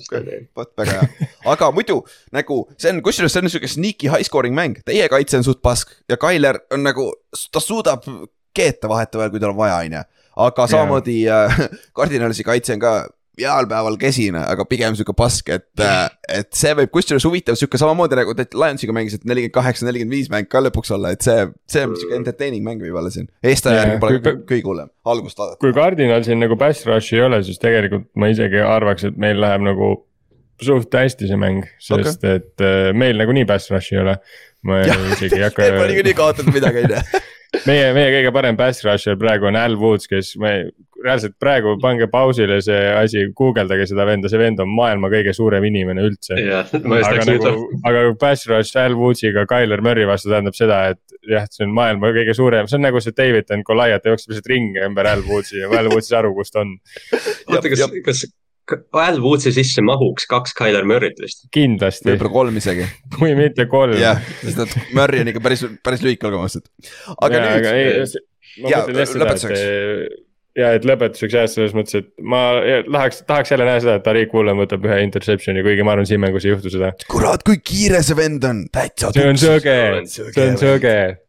vot 0.57 0.73
väga 0.79 0.99
hea, 0.99 1.29
aga 1.55 1.71
muidu 1.75 2.01
nagu 2.35 2.63
see 2.77 2.93
on, 2.93 3.03
kusjuures 3.07 3.35
see 3.35 3.45
on 3.45 3.53
siuke 3.53 3.71
sneaky 3.71 4.11
high 4.13 4.27
scoring 4.27 4.57
mäng, 4.57 4.81
teie 4.87 5.09
kaitse 5.11 5.41
on 5.41 5.47
suht 5.47 5.63
pask 5.65 5.95
ja 6.11 6.19
Tyler 6.21 6.61
on 6.75 6.87
nagu, 6.87 7.11
ta 7.53 7.63
suudab 7.63 8.07
keeta 8.55 8.91
vahetevahel, 8.91 9.31
kui 9.33 9.43
tal 9.43 9.55
on 9.55 9.61
vaja, 9.61 9.83
on 9.85 9.99
ju. 9.99 10.03
aga 10.49 10.67
samamoodi 10.71 11.21
äh, 11.31 11.63
Cardinalsi 11.97 12.47
kaitse 12.47 12.77
on 12.77 12.83
ka 12.83 12.99
heal 13.43 13.69
päeval 13.71 13.99
kesine, 14.01 14.41
aga 14.53 14.65
pigem 14.69 14.97
sihuke 14.99 15.15
pask, 15.17 15.51
et 15.55 15.83
äh,, 15.85 16.09
et 16.41 16.51
see 16.57 16.73
võib 16.79 16.93
kusjuures 16.95 17.27
huvitav 17.29 17.59
sihuke 17.59 17.81
samamoodi 17.81 18.19
nagu 18.19 18.35
Lionsiga 18.39 18.95
mängisite 18.97 19.29
nelikümmend 19.29 19.55
kaheksa, 19.55 19.87
nelikümmend 19.89 20.17
viis 20.17 20.31
mäng 20.33 20.51
ka 20.51 20.63
lõpuks 20.65 20.93
olla, 20.97 21.13
et 21.15 21.25
see, 21.25 21.47
see 21.71 21.87
on 21.87 21.95
sihuke 21.99 22.19
entertaining 22.19 22.67
mäng 22.67 22.83
võib 22.85 22.99
olla 23.01 23.13
siin. 23.15 23.31
Jaa, 23.45 23.77
järgi 23.79 24.01
pole 24.03 24.21
kõige 24.49 24.67
hullem, 24.67 24.93
algust 25.09 25.41
vaadata. 25.41 25.61
kui 25.63 25.75
Cardinalsil 25.77 26.39
nagu 26.41 26.59
pass 26.61 26.87
rush'i 26.89 27.19
ei 27.21 27.25
ole, 27.29 27.41
siis 27.47 27.63
tegelikult 27.63 28.09
ma 28.19 28.31
isegi 28.33 28.63
arvaks, 28.65 29.09
et 29.09 29.19
meil 29.21 29.41
läheb 29.43 29.65
nagu 29.69 29.95
suht 30.63 30.95
hästi 30.99 31.31
see 31.31 31.39
mäng, 31.39 31.67
sest 31.83 32.19
okay. 32.19 32.41
et 32.41 32.67
äh, 32.67 32.91
meil 32.97 33.19
nagunii 33.21 33.47
pass 33.49 33.71
rush'i 33.73 33.99
ei 33.99 34.05
ole. 34.05 34.19
ma 34.67 34.83
isegi 35.15 35.39
ei 35.39 35.45
hakka 35.47 35.69
pole 35.77 35.93
niikuinii 35.93 36.17
kaotatud 36.19 36.51
midagi, 36.51 36.89
on 36.89 36.97
ju. 36.97 37.27
meie, 37.69 37.93
meie 37.97 38.11
kõige 38.13 38.33
parem 38.35 38.59
pass 38.59 38.85
rusher 38.85 39.17
praegu 39.21 39.49
on 39.49 39.59
Al 39.59 39.77
Woods, 39.81 40.09
kes 40.11 40.35
me 40.41 40.53
reaalselt 41.05 41.37
praegu 41.41 41.77
pange 41.83 42.09
pausile 42.11 42.59
see 42.65 42.79
asi, 42.99 43.27
guugeldage 43.37 43.87
seda 43.91 44.07
venda, 44.09 44.31
see 44.31 44.41
vend 44.41 44.63
on 44.63 44.71
maailma 44.75 45.11
kõige 45.13 45.35
suurem 45.37 45.65
inimene 45.69 46.05
üldse. 46.09 46.39
just 46.39 46.75
aga 46.75 47.27
nagu 47.29 47.53
aga 47.87 48.03
pass 48.21 48.49
rush 48.51 48.79
Al 48.81 48.97
Woodsiga 48.99 49.47
Tyler 49.51 49.83
Murry 49.85 50.09
vastu 50.09 50.33
tähendab 50.33 50.59
seda, 50.59 50.81
et 50.95 51.19
jah, 51.29 51.47
see 51.53 51.67
on 51.67 51.77
maailma 51.77 52.11
kõige 52.17 52.35
suurem, 52.37 52.69
see 52.71 52.81
on 52.81 52.87
nagu 52.89 53.03
see 53.05 53.17
David 53.17 53.55
and 53.55 53.67
Goliath 53.69 54.11
jookseb 54.11 54.35
lihtsalt 54.35 54.51
ringi 54.51 54.83
ümber 54.89 55.11
Al 55.11 55.25
Woodsi 55.29 55.63
ja 55.63 55.71
Al 55.71 55.91
Woods 55.93 56.09
ei 56.09 56.15
saa 56.15 56.23
aru, 56.25 56.35
kus 56.39 56.55
ta 56.55 56.65
on. 56.65 56.77
oota, 57.15 57.65
kas, 57.71 57.87
kas 58.05 58.27
Al 58.99 59.23
Woodsi 59.25 59.53
sisse 59.55 59.83
mahuks 59.85 60.27
kaks 60.29 60.57
Tyler 60.59 60.87
Murry't 60.89 61.21
vist? 61.23 61.47
kindlasti, 61.55 62.11
võib-olla 62.11 62.35
kolm 62.41 62.59
isegi, 62.61 62.87
kui 63.19 63.35
mitte 63.39 63.69
kolm. 63.71 63.97
jah, 64.01 64.23
sest 64.43 64.65
et 64.67 64.95
Murry 64.97 65.23
on 65.25 65.33
ikka 65.33 65.45
päris, 65.45 65.67
päris 65.85 66.05
lühike 66.05 66.29
olgem 66.29 66.43
ausad. 66.45 66.67
aga 67.17 67.45
ja, 67.45 67.45
nüüd, 67.63 68.19
ma 68.65 68.73
mõtlen 68.75 69.05
jah 69.05 69.13
seda, 69.15 69.37
et. 69.39 70.25
ja, 70.59 70.73
et 70.77 70.87
lõpetuseks 70.89 71.37
jah, 71.37 71.47
selles 71.51 71.75
mõttes, 71.77 72.01
et 72.01 72.09
ma 72.19 72.41
tahaks, 72.89 73.23
tahaks 73.29 73.53
jälle 73.55 73.67
näha 73.69 73.83
seda, 73.85 73.99
et 73.99 74.07
Tariq 74.07 74.35
Woolen 74.35 74.59
võtab 74.61 74.87
ühe 74.89 74.99
interception'i, 75.07 75.63
kuigi 75.67 75.87
ma 75.87 75.95
arvan, 75.95 76.09
siin 76.09 76.23
mängus 76.23 76.47
ei 76.47 76.53
juhtu 76.55 76.73
seda. 76.73 76.93
kurat, 77.11 77.45
kui 77.47 77.61
kiire 77.63 78.03
see 78.07 78.19
vend 78.19 78.45
on, 78.49 78.65
täitsa. 78.75 79.13
see 79.15 79.29
on 79.29 79.39
Söge 79.41 79.79
see 80.35 80.49
on. 80.49 80.59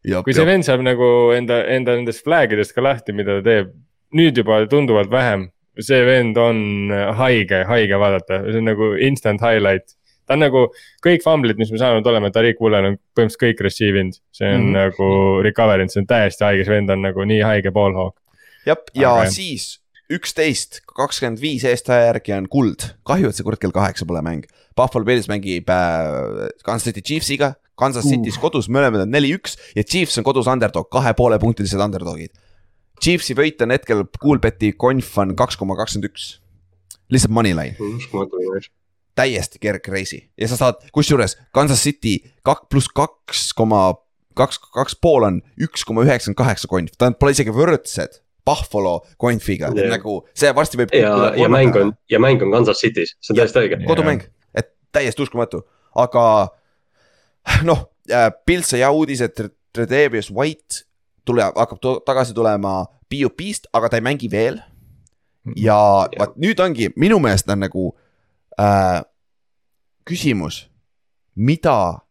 Jop, 0.10 0.26
kui 0.28 0.36
see 0.38 0.48
vend 0.50 0.68
saab 0.68 0.84
nagu 0.86 1.12
enda, 1.36 1.62
enda 1.76 1.98
nendest 2.00 2.26
flag 2.26 2.56
idest 2.56 2.76
ka 2.76 2.84
lahti, 2.86 3.16
mida 3.16 3.40
ta 3.40 3.46
teeb, 3.46 3.72
nüüd 4.18 4.42
juba 4.42 4.64
tunduvalt 4.72 5.12
vähem. 5.14 5.50
see 5.80 6.02
vend 6.04 6.36
on 6.36 6.90
haige, 7.16 7.62
haige 7.70 8.00
vaadata, 8.02 8.42
see 8.50 8.60
on 8.60 8.66
nagu 8.68 8.94
instant 9.00 9.40
highlight. 9.46 9.94
ta 10.28 10.36
on 10.36 10.44
nagu 10.44 10.66
kõik 11.06 11.24
fumble'id, 11.26 11.58
mis 11.62 11.72
me 11.74 11.80
saanud 11.82 12.08
oleme, 12.10 12.32
Tariq 12.34 12.60
Woolen 12.62 12.86
on 12.92 12.98
põhimõtteliselt 13.18 13.46
kõik 13.46 13.64
receive 13.66 14.02
inud, 14.04 14.18
see 14.36 14.50
on 14.50 14.58
mm. 14.58 14.66
-hmm. 14.66 14.80
nagu 14.82 15.44
recover 15.46 15.82
inud, 15.82 15.94
see 15.94 16.04
on 16.04 16.10
täiesti 16.10 16.46
haige, 16.46 16.66
see 16.66 16.76
vend 16.76 16.94
on 16.94 17.06
nagu 17.06 17.30
nii 17.32 17.46
haige 17.46 17.72
ballhawk. 17.76 18.18
jah, 18.65 18.81
ja 18.95 19.14
jah. 19.23 19.31
siis 19.34 19.77
üksteist, 20.10 20.81
kakskümmend 20.90 21.41
viis 21.41 21.64
eestaja 21.68 22.07
järgi 22.10 22.34
on 22.34 22.48
kuld, 22.49 22.86
kahju, 23.06 23.30
et 23.30 23.38
see 23.38 23.45
kurat 23.45 23.61
kell 23.61 23.73
kaheksa 23.76 24.07
pole 24.10 24.23
mäng. 24.26 24.48
Buffalo 24.77 25.06
Bills 25.06 25.30
mängib 25.30 25.69
äh, 25.69 26.49
Kansas 26.65 26.90
City 26.90 27.03
Chiefsiga, 27.06 27.53
Kansas 27.80 28.07
City's 28.10 28.40
uh. 28.40 28.44
kodus, 28.44 28.68
mõlemad 28.72 29.06
on 29.06 29.14
neli-üks 29.14 29.56
ja 29.77 29.86
Chiefs 29.86 30.18
on 30.19 30.26
kodus 30.27 30.49
underdog, 30.52 30.90
kahe 30.91 31.14
poole 31.18 31.38
punktilised 31.41 31.80
underdog'id. 31.84 32.34
Chiefsi 32.99 33.36
võit 33.38 33.61
on 33.64 33.72
hetkel 33.72 34.03
Coolbeti 34.19 34.73
konf 34.76 35.14
on 35.22 35.36
kaks 35.40 35.56
koma 35.60 35.77
kakskümmend 35.80 36.10
üks, 36.10 36.34
lihtsalt 37.14 37.36
moneyline. 37.36 37.77
uskumatu. 37.80 38.41
täiesti 39.19 39.60
kerge 39.60 39.91
reisi 39.91 40.19
ja 40.40 40.48
sa 40.48 40.57
saad, 40.60 40.84
kusjuures 40.95 41.38
Kansas 41.56 41.81
City 41.84 42.18
kak- 42.44 42.68
pluss 42.72 42.88
kaks 42.88 43.53
koma 43.53 43.94
kaks, 44.36 44.60
kaks 44.73 44.95
pool 44.99 45.27
on 45.27 45.41
üks 45.60 45.86
koma 45.88 46.03
üheksakümmend 46.07 46.40
kaheksa 46.40 46.68
konf, 46.72 46.98
tähendab, 46.98 47.19
pole 47.19 47.36
isegi 47.36 47.56
võrdsed 47.56 48.19
Buffalo 48.50 48.96
konfiga 49.22 49.70
Jah. 49.70 49.78
yeah., 49.84 49.94
nagu 49.94 50.20
see 50.34 50.52
varsti 50.58 50.82
võib. 50.82 50.96
ja, 50.98 51.14
ja 51.38 51.50
mäng 51.52 51.78
on, 51.78 51.94
ja 52.10 52.22
mäng 52.22 52.42
on 52.46 52.54
Kansas 52.58 52.82
City's, 52.82 53.14
see 53.22 53.36
on 53.36 53.42
täiesti 53.44 53.62
õige. 53.62 53.82
kodumäng, 53.86 54.26
et 54.58 54.74
täiesti 54.96 55.26
uskumatu, 55.28 55.62
aga 55.94 56.26
noh, 57.70 57.86
Pils 58.46 58.72
sai 58.72 58.82
hea 58.82 58.90
uudise, 58.90 59.30
et 59.30 59.54
Tredevius 59.76 60.32
White 60.34 60.84
tuleb, 61.30 61.54
hakkab 61.54 62.02
tagasi 62.08 62.34
tulema 62.34 62.82
PUP-st, 63.10 63.70
aga 63.74 63.90
ta 63.90 64.00
ei 64.00 64.06
mängi 64.06 64.30
veel. 64.32 64.60
ja 65.56 65.78
Jah. 65.78 66.10
vaat 66.20 66.36
nüüd 66.42 66.60
ongi 66.62 66.90
minu 67.00 67.18
meelest 67.22 67.48
on 67.50 67.62
nagu 67.64 67.86
äh, 68.60 69.00
küsimus, 70.06 70.66
mida 71.36 72.02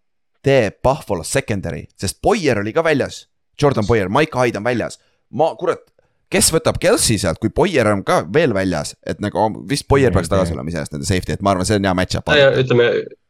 teeb 0.42 0.78
Buffalo 0.82 1.26
secondary, 1.26 1.84
sest 1.98 2.22
Boyer 2.22 2.62
oli 2.62 2.72
ka 2.72 2.82
väljas, 2.86 3.26
Jordan 3.60 3.86
Boyer, 3.86 4.08
Mike 4.08 4.38
Hyde 4.38 4.58
on 4.58 4.66
väljas, 4.66 4.98
ma 5.30 5.50
kurat, 5.60 5.82
kes 6.32 6.50
võtab 6.52 6.80
Kelsey 6.82 7.18
sealt, 7.20 7.40
kui 7.42 7.52
Boyer 7.54 7.88
on 7.92 8.02
ka 8.04 8.22
veel 8.34 8.52
väljas, 8.56 8.94
et 9.06 9.20
nagu 9.24 9.48
vist 9.68 9.88
Boyer 9.88 10.12
peaks 10.12 10.28
tagasi 10.28 10.56
olema 10.56 10.68
iseenesest 10.72 10.96
nende 10.96 11.08
safety, 11.08 11.32
et 11.36 11.42
ma 11.44 11.54
arvan, 11.54 11.68
see 11.68 11.78
on 11.80 11.88
hea 11.88 11.94
match-up. 11.96 12.28
ja 12.36 12.50
ütleme, 12.60 12.88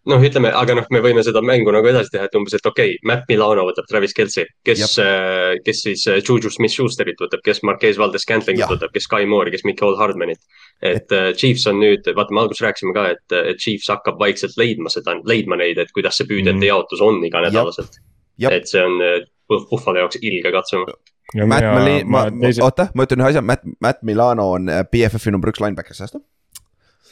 noh, 0.09 0.25
ütleme, 0.25 0.51
aga 0.57 0.75
noh, 0.79 0.87
me 0.95 1.03
võime 1.05 1.23
seda 1.27 1.43
mängu 1.45 1.71
nagu 1.75 1.87
edasi 1.91 2.11
teha, 2.15 2.27
et 2.27 2.35
umbes, 2.39 2.57
et 2.59 2.67
okei 2.67 2.95
okay,, 2.97 3.03
Matt 3.07 3.29
Milano 3.31 3.67
võtab 3.69 3.87
Travis 3.91 4.17
Kelci, 4.17 4.47
kes, 4.67 4.97
kes 5.67 5.83
siis 5.85 6.07
äh, 6.11 6.19
Juju 6.23 6.51
Smith-Schusterit 6.55 7.21
võtab, 7.23 7.45
kes 7.47 7.63
Marquez 7.69 8.01
Valdes 8.01 8.25
Scantlingut 8.27 8.65
Jah. 8.67 8.73
võtab, 8.75 8.95
kes 8.95 9.07
Sky 9.07 9.29
Moore'i, 9.31 9.55
kes 9.55 9.67
Mikhail 9.69 9.99
Hardmanit. 10.01 10.41
et 10.83 11.13
äh, 11.13 11.31
Chiefs 11.39 11.67
on 11.71 11.79
nüüd, 11.83 12.07
vaata, 12.17 12.35
me 12.35 12.43
alguses 12.43 12.65
rääkisime 12.67 12.97
ka, 12.97 13.09
et, 13.15 13.39
et 13.53 13.63
Chiefs 13.63 13.91
hakkab 13.93 14.19
vaikselt 14.19 14.59
leidma 14.59 14.91
seda, 14.91 15.15
leidma 15.29 15.59
neid, 15.61 15.79
et 15.79 15.93
kuidas 15.95 16.19
see 16.19 16.27
püüdjate 16.27 16.57
Mhm. 16.59 16.67
jaotus 16.73 17.01
on 17.05 17.23
iganädalaselt. 17.25 18.01
Et 18.51 18.67
see 18.71 18.83
on 18.83 19.01
äh, 19.03 19.23
Buffalo 19.49 19.99
jaoks 19.99 20.19
ilge 20.23 20.53
katsuma. 20.53 20.93
Matt 21.37 21.65
Mali-, 21.65 22.03
ma, 22.05 22.25
ma, 22.31 22.41
teise, 22.47 22.63
oota, 22.65 22.89
ma 22.97 23.05
ütlen 23.05 23.21
ühe 23.21 23.31
asja, 23.33 23.43
Matt, 23.45 23.67
Matt 23.85 24.03
Milano 24.07 24.51
on 24.57 24.69
äh, 24.73 24.85
BFF-i 24.89 25.33
number 25.35 25.53
üks 25.53 25.61
linebacker 25.61 25.97
see 25.97 26.07
aasta. 26.07 26.21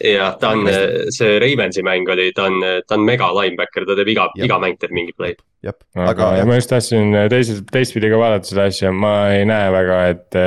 ja 0.04 0.30
ta 0.40 0.50
on, 0.56 0.68
see 1.12 1.38
Ravensi 1.40 1.84
mäng 1.84 2.08
oli, 2.12 2.30
ta 2.36 2.48
on, 2.50 2.58
ta 2.88 2.96
on 2.98 3.04
mega 3.08 3.28
linebacker, 3.36 3.86
ta 3.88 3.96
teeb 3.96 4.10
iga, 4.12 4.26
Jah. 4.36 4.48
iga 4.48 4.58
mäng 4.62 4.80
teeb 4.80 4.92
mingi 4.96 5.12
play. 5.16 5.36
jah, 5.64 5.76
aga 5.96 6.10
aga 6.12 6.30
jah, 6.40 6.48
ma 6.48 6.58
just 6.58 6.72
tahtsin 6.72 7.16
teiselt, 7.32 7.64
teistpidi 7.72 8.10
ka 8.12 8.20
vaadata 8.20 8.48
seda 8.50 8.68
asja, 8.72 8.92
ma 8.92 9.14
ei 9.36 9.44
näe 9.48 9.72
väga, 9.74 10.02
et. 10.14 10.40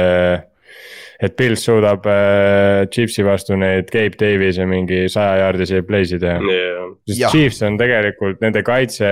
et 1.19 1.33
Pils 1.35 1.65
suudab 1.67 2.05
äh, 2.07 2.85
Chiefsi 2.93 3.25
vastu 3.27 3.57
neid 3.59 3.89
Gabe 3.91 4.15
Davis'e 4.15 4.63
mingi 4.69 5.01
saja 5.11 5.41
jaardisi 5.41 5.81
play'sid 5.83 6.21
teha. 6.23 6.37
sest 7.03 7.19
Jah. 7.19 7.33
Chiefs 7.33 7.59
on 7.67 7.75
tegelikult 7.81 8.39
nende 8.39 8.61
kaitse 8.63 9.09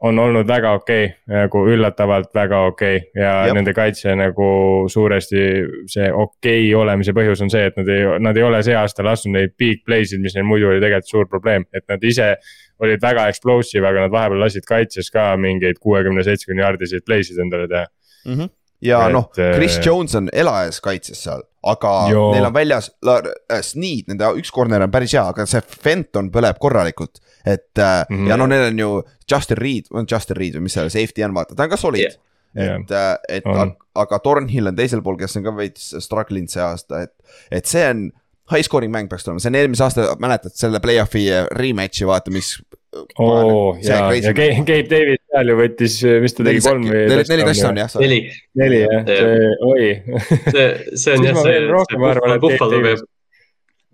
on 0.00 0.18
olnud 0.18 0.46
väga 0.46 0.72
okei 0.78 1.04
okay,, 1.06 1.16
nagu 1.26 1.62
üllatavalt 1.72 2.30
väga 2.34 2.60
okei 2.70 2.96
okay. 2.96 3.22
ja. 3.22 3.32
Jep. 3.46 3.56
nende 3.58 3.74
kaitse 3.74 4.14
nagu 4.18 4.50
suuresti 4.90 5.42
see 5.90 6.06
okei 6.12 6.68
okay 6.68 6.74
olemise 6.78 7.14
põhjus 7.16 7.42
on 7.42 7.50
see, 7.50 7.64
et 7.70 7.78
nad 7.80 7.90
ei, 7.90 8.04
nad 8.22 8.38
ei 8.38 8.46
ole 8.46 8.62
see 8.66 8.76
aasta 8.78 9.06
lasknud 9.06 9.34
neid 9.34 9.56
big 9.58 9.82
play 9.86 10.06
sid, 10.06 10.22
mis 10.22 10.36
neil 10.38 10.46
muidu 10.46 10.70
oli 10.70 10.82
tegelikult 10.82 11.10
suur 11.10 11.30
probleem, 11.30 11.66
et 11.74 11.86
nad 11.90 12.04
ise 12.06 12.34
olid 12.78 13.02
väga 13.02 13.26
explosive, 13.32 13.86
aga 13.88 14.06
nad 14.06 14.14
vahepeal 14.14 14.44
lasid 14.44 14.66
kaitses 14.68 15.10
ka 15.10 15.32
mingeid 15.40 15.80
kuuekümne, 15.82 16.22
seitsmekümne 16.26 16.62
jaardiseid 16.62 17.06
play 17.06 17.26
sid 17.26 17.42
endale 17.42 17.66
teha. 17.70 17.86
ja 18.84 19.02
Et, 19.08 19.12
noh, 19.16 19.26
Chris 19.34 19.80
äh, 19.80 19.86
Jones 19.86 20.14
on 20.14 20.30
elajas 20.32 20.78
kaitses 20.84 21.24
seal, 21.26 21.42
aga 21.70 21.92
Joo. 22.12 22.30
neil 22.34 22.44
on 22.48 22.54
väljas 22.54 22.90
la- 23.02 23.22
äh, 23.50 23.60
Sneed, 23.62 24.08
nende 24.08 24.24
üks 24.40 24.50
corner 24.54 24.82
on 24.82 24.90
päris 24.94 25.12
hea, 25.16 25.24
aga 25.28 25.46
see 25.46 25.60
Fenton 25.60 26.30
põleb 26.34 26.58
korralikult. 26.62 27.20
et 27.46 27.70
mm 27.78 28.14
Mhm. 28.14 28.24
-hmm. 28.24 28.28
ja 28.28 28.36
no 28.36 28.46
neil 28.46 28.66
on 28.72 28.78
ju 28.78 29.02
Justin 29.30 29.56
Reed, 29.56 29.84
on 29.90 30.06
Justin 30.10 30.36
Reed 30.36 30.54
või 30.54 30.60
mis 30.66 30.72
see 30.72 30.90
safety 30.90 31.22
on, 31.24 31.34
vaata, 31.34 31.54
ta 31.54 31.62
on 31.64 31.70
ka 31.70 31.76
solid 31.76 32.00
yeah.. 32.56 32.76
et, 32.80 32.90
et 33.28 33.46
On. 33.46 33.56
aga, 33.60 33.76
aga 33.94 34.18
Thornhill 34.18 34.66
on 34.66 34.76
teisel 34.76 35.02
pool, 35.02 35.16
kes 35.16 35.36
on 35.36 35.44
ka 35.44 35.52
veits 35.56 35.94
struggle 36.00 36.38
inud 36.38 36.48
see 36.50 36.62
aasta, 36.62 37.02
et, 37.02 37.12
et 37.50 37.66
see 37.66 37.84
on 37.90 38.10
high 38.50 38.62
scoring 38.64 38.92
mäng 38.92 39.08
peaks 39.08 39.24
tulema, 39.24 39.40
see 39.40 39.48
on 39.50 39.54
eelmise 39.54 39.84
aasta, 39.84 40.16
mäletad 40.18 40.52
selle 40.56 40.80
play-off'i 40.80 41.26
rematch'i, 41.52 42.06
vaata, 42.08 42.30
mis. 42.30 42.54
Oo 43.20 43.76
ja, 43.84 43.98
ja 44.16 44.32
Gabe 44.32 44.62
Gabe 44.64 44.88
Davis 44.88 45.20
seal 45.28 45.50
ju 45.52 45.56
võttis, 45.58 45.98
mis 46.24 46.34
ta 46.36 46.46
tegi, 46.46 46.62
kolm 46.64 46.86
või? 46.88 47.04
neli, 47.10 47.26
neli 47.28 47.44
touchdown'i 47.50 47.82
jah. 47.84 47.96
neli, 48.00 48.18
neli 48.62 48.80
jah, 48.80 49.04
see, 49.10 49.52
oi 49.68 49.88
see, 50.48 50.66
see 50.96 51.16
on 51.18 51.26
jah 51.28 51.40
see 51.42 51.56
et 51.58 52.40
Buffalo 52.40 52.80
peab, 52.86 53.04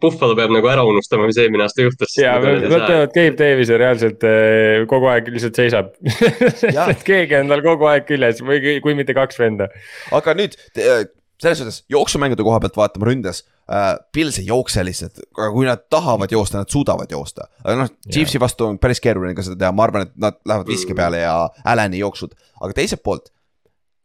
Buffalo 0.05 0.37
peab 0.39 0.53
nagu 0.55 0.69
ära 0.69 0.85
unustama, 0.87 1.27
mis 1.31 1.39
eelmine 1.41 1.65
aasta 1.67 1.87
juhtus. 1.87 2.15
ja 2.21 2.37
nad 2.39 2.69
teevad 2.87 3.13
Gabe 3.17 3.35
Davise 3.41 3.81
reaalselt 3.81 4.25
eh, 4.31 4.85
kogu 4.91 5.11
aeg 5.11 5.33
lihtsalt 5.35 5.59
seisab 5.59 5.91
keegi 7.09 7.39
on 7.41 7.51
tal 7.51 7.65
kogu 7.67 7.91
aeg 7.91 8.07
küljes 8.11 8.43
või 8.47 8.79
kui- 8.85 8.97
mitte 8.99 9.17
kaks 9.17 9.41
venda. 9.43 9.71
aga 10.15 10.39
nüüd 10.39 10.55
te- 10.77 10.91
selles 11.43 11.61
suhtes 11.61 11.81
jooksumängude 11.91 12.45
koha 12.47 12.61
pealt 12.63 12.77
vaatame 12.79 13.09
ründes 13.11 13.43
äh,. 13.71 13.95
Pils 14.13 14.39
ei 14.39 14.47
jookse 14.49 14.85
lihtsalt, 14.87 15.23
aga 15.33 15.51
kui 15.55 15.67
nad 15.69 15.85
tahavad 15.91 16.33
joosta, 16.33 16.63
nad 16.63 16.73
suudavad 16.73 17.11
joosta. 17.11 17.49
aga 17.65 17.77
noh, 17.83 17.93
Chiefsi 18.11 18.41
vastu 18.41 18.69
on 18.69 18.79
päris 18.83 19.03
keeruline 19.05 19.35
ka 19.37 19.47
seda 19.47 19.59
teha, 19.65 19.73
ma 19.75 19.87
arvan, 19.89 20.09
et 20.09 20.17
nad 20.21 20.39
lähevad 20.45 20.71
viske 20.71 20.97
peale 20.97 21.25
ja 21.25 21.37
Allan'i 21.65 22.03
jooksud, 22.03 22.37
aga 22.61 22.77
teiselt 22.77 23.03
poolt. 23.07 23.33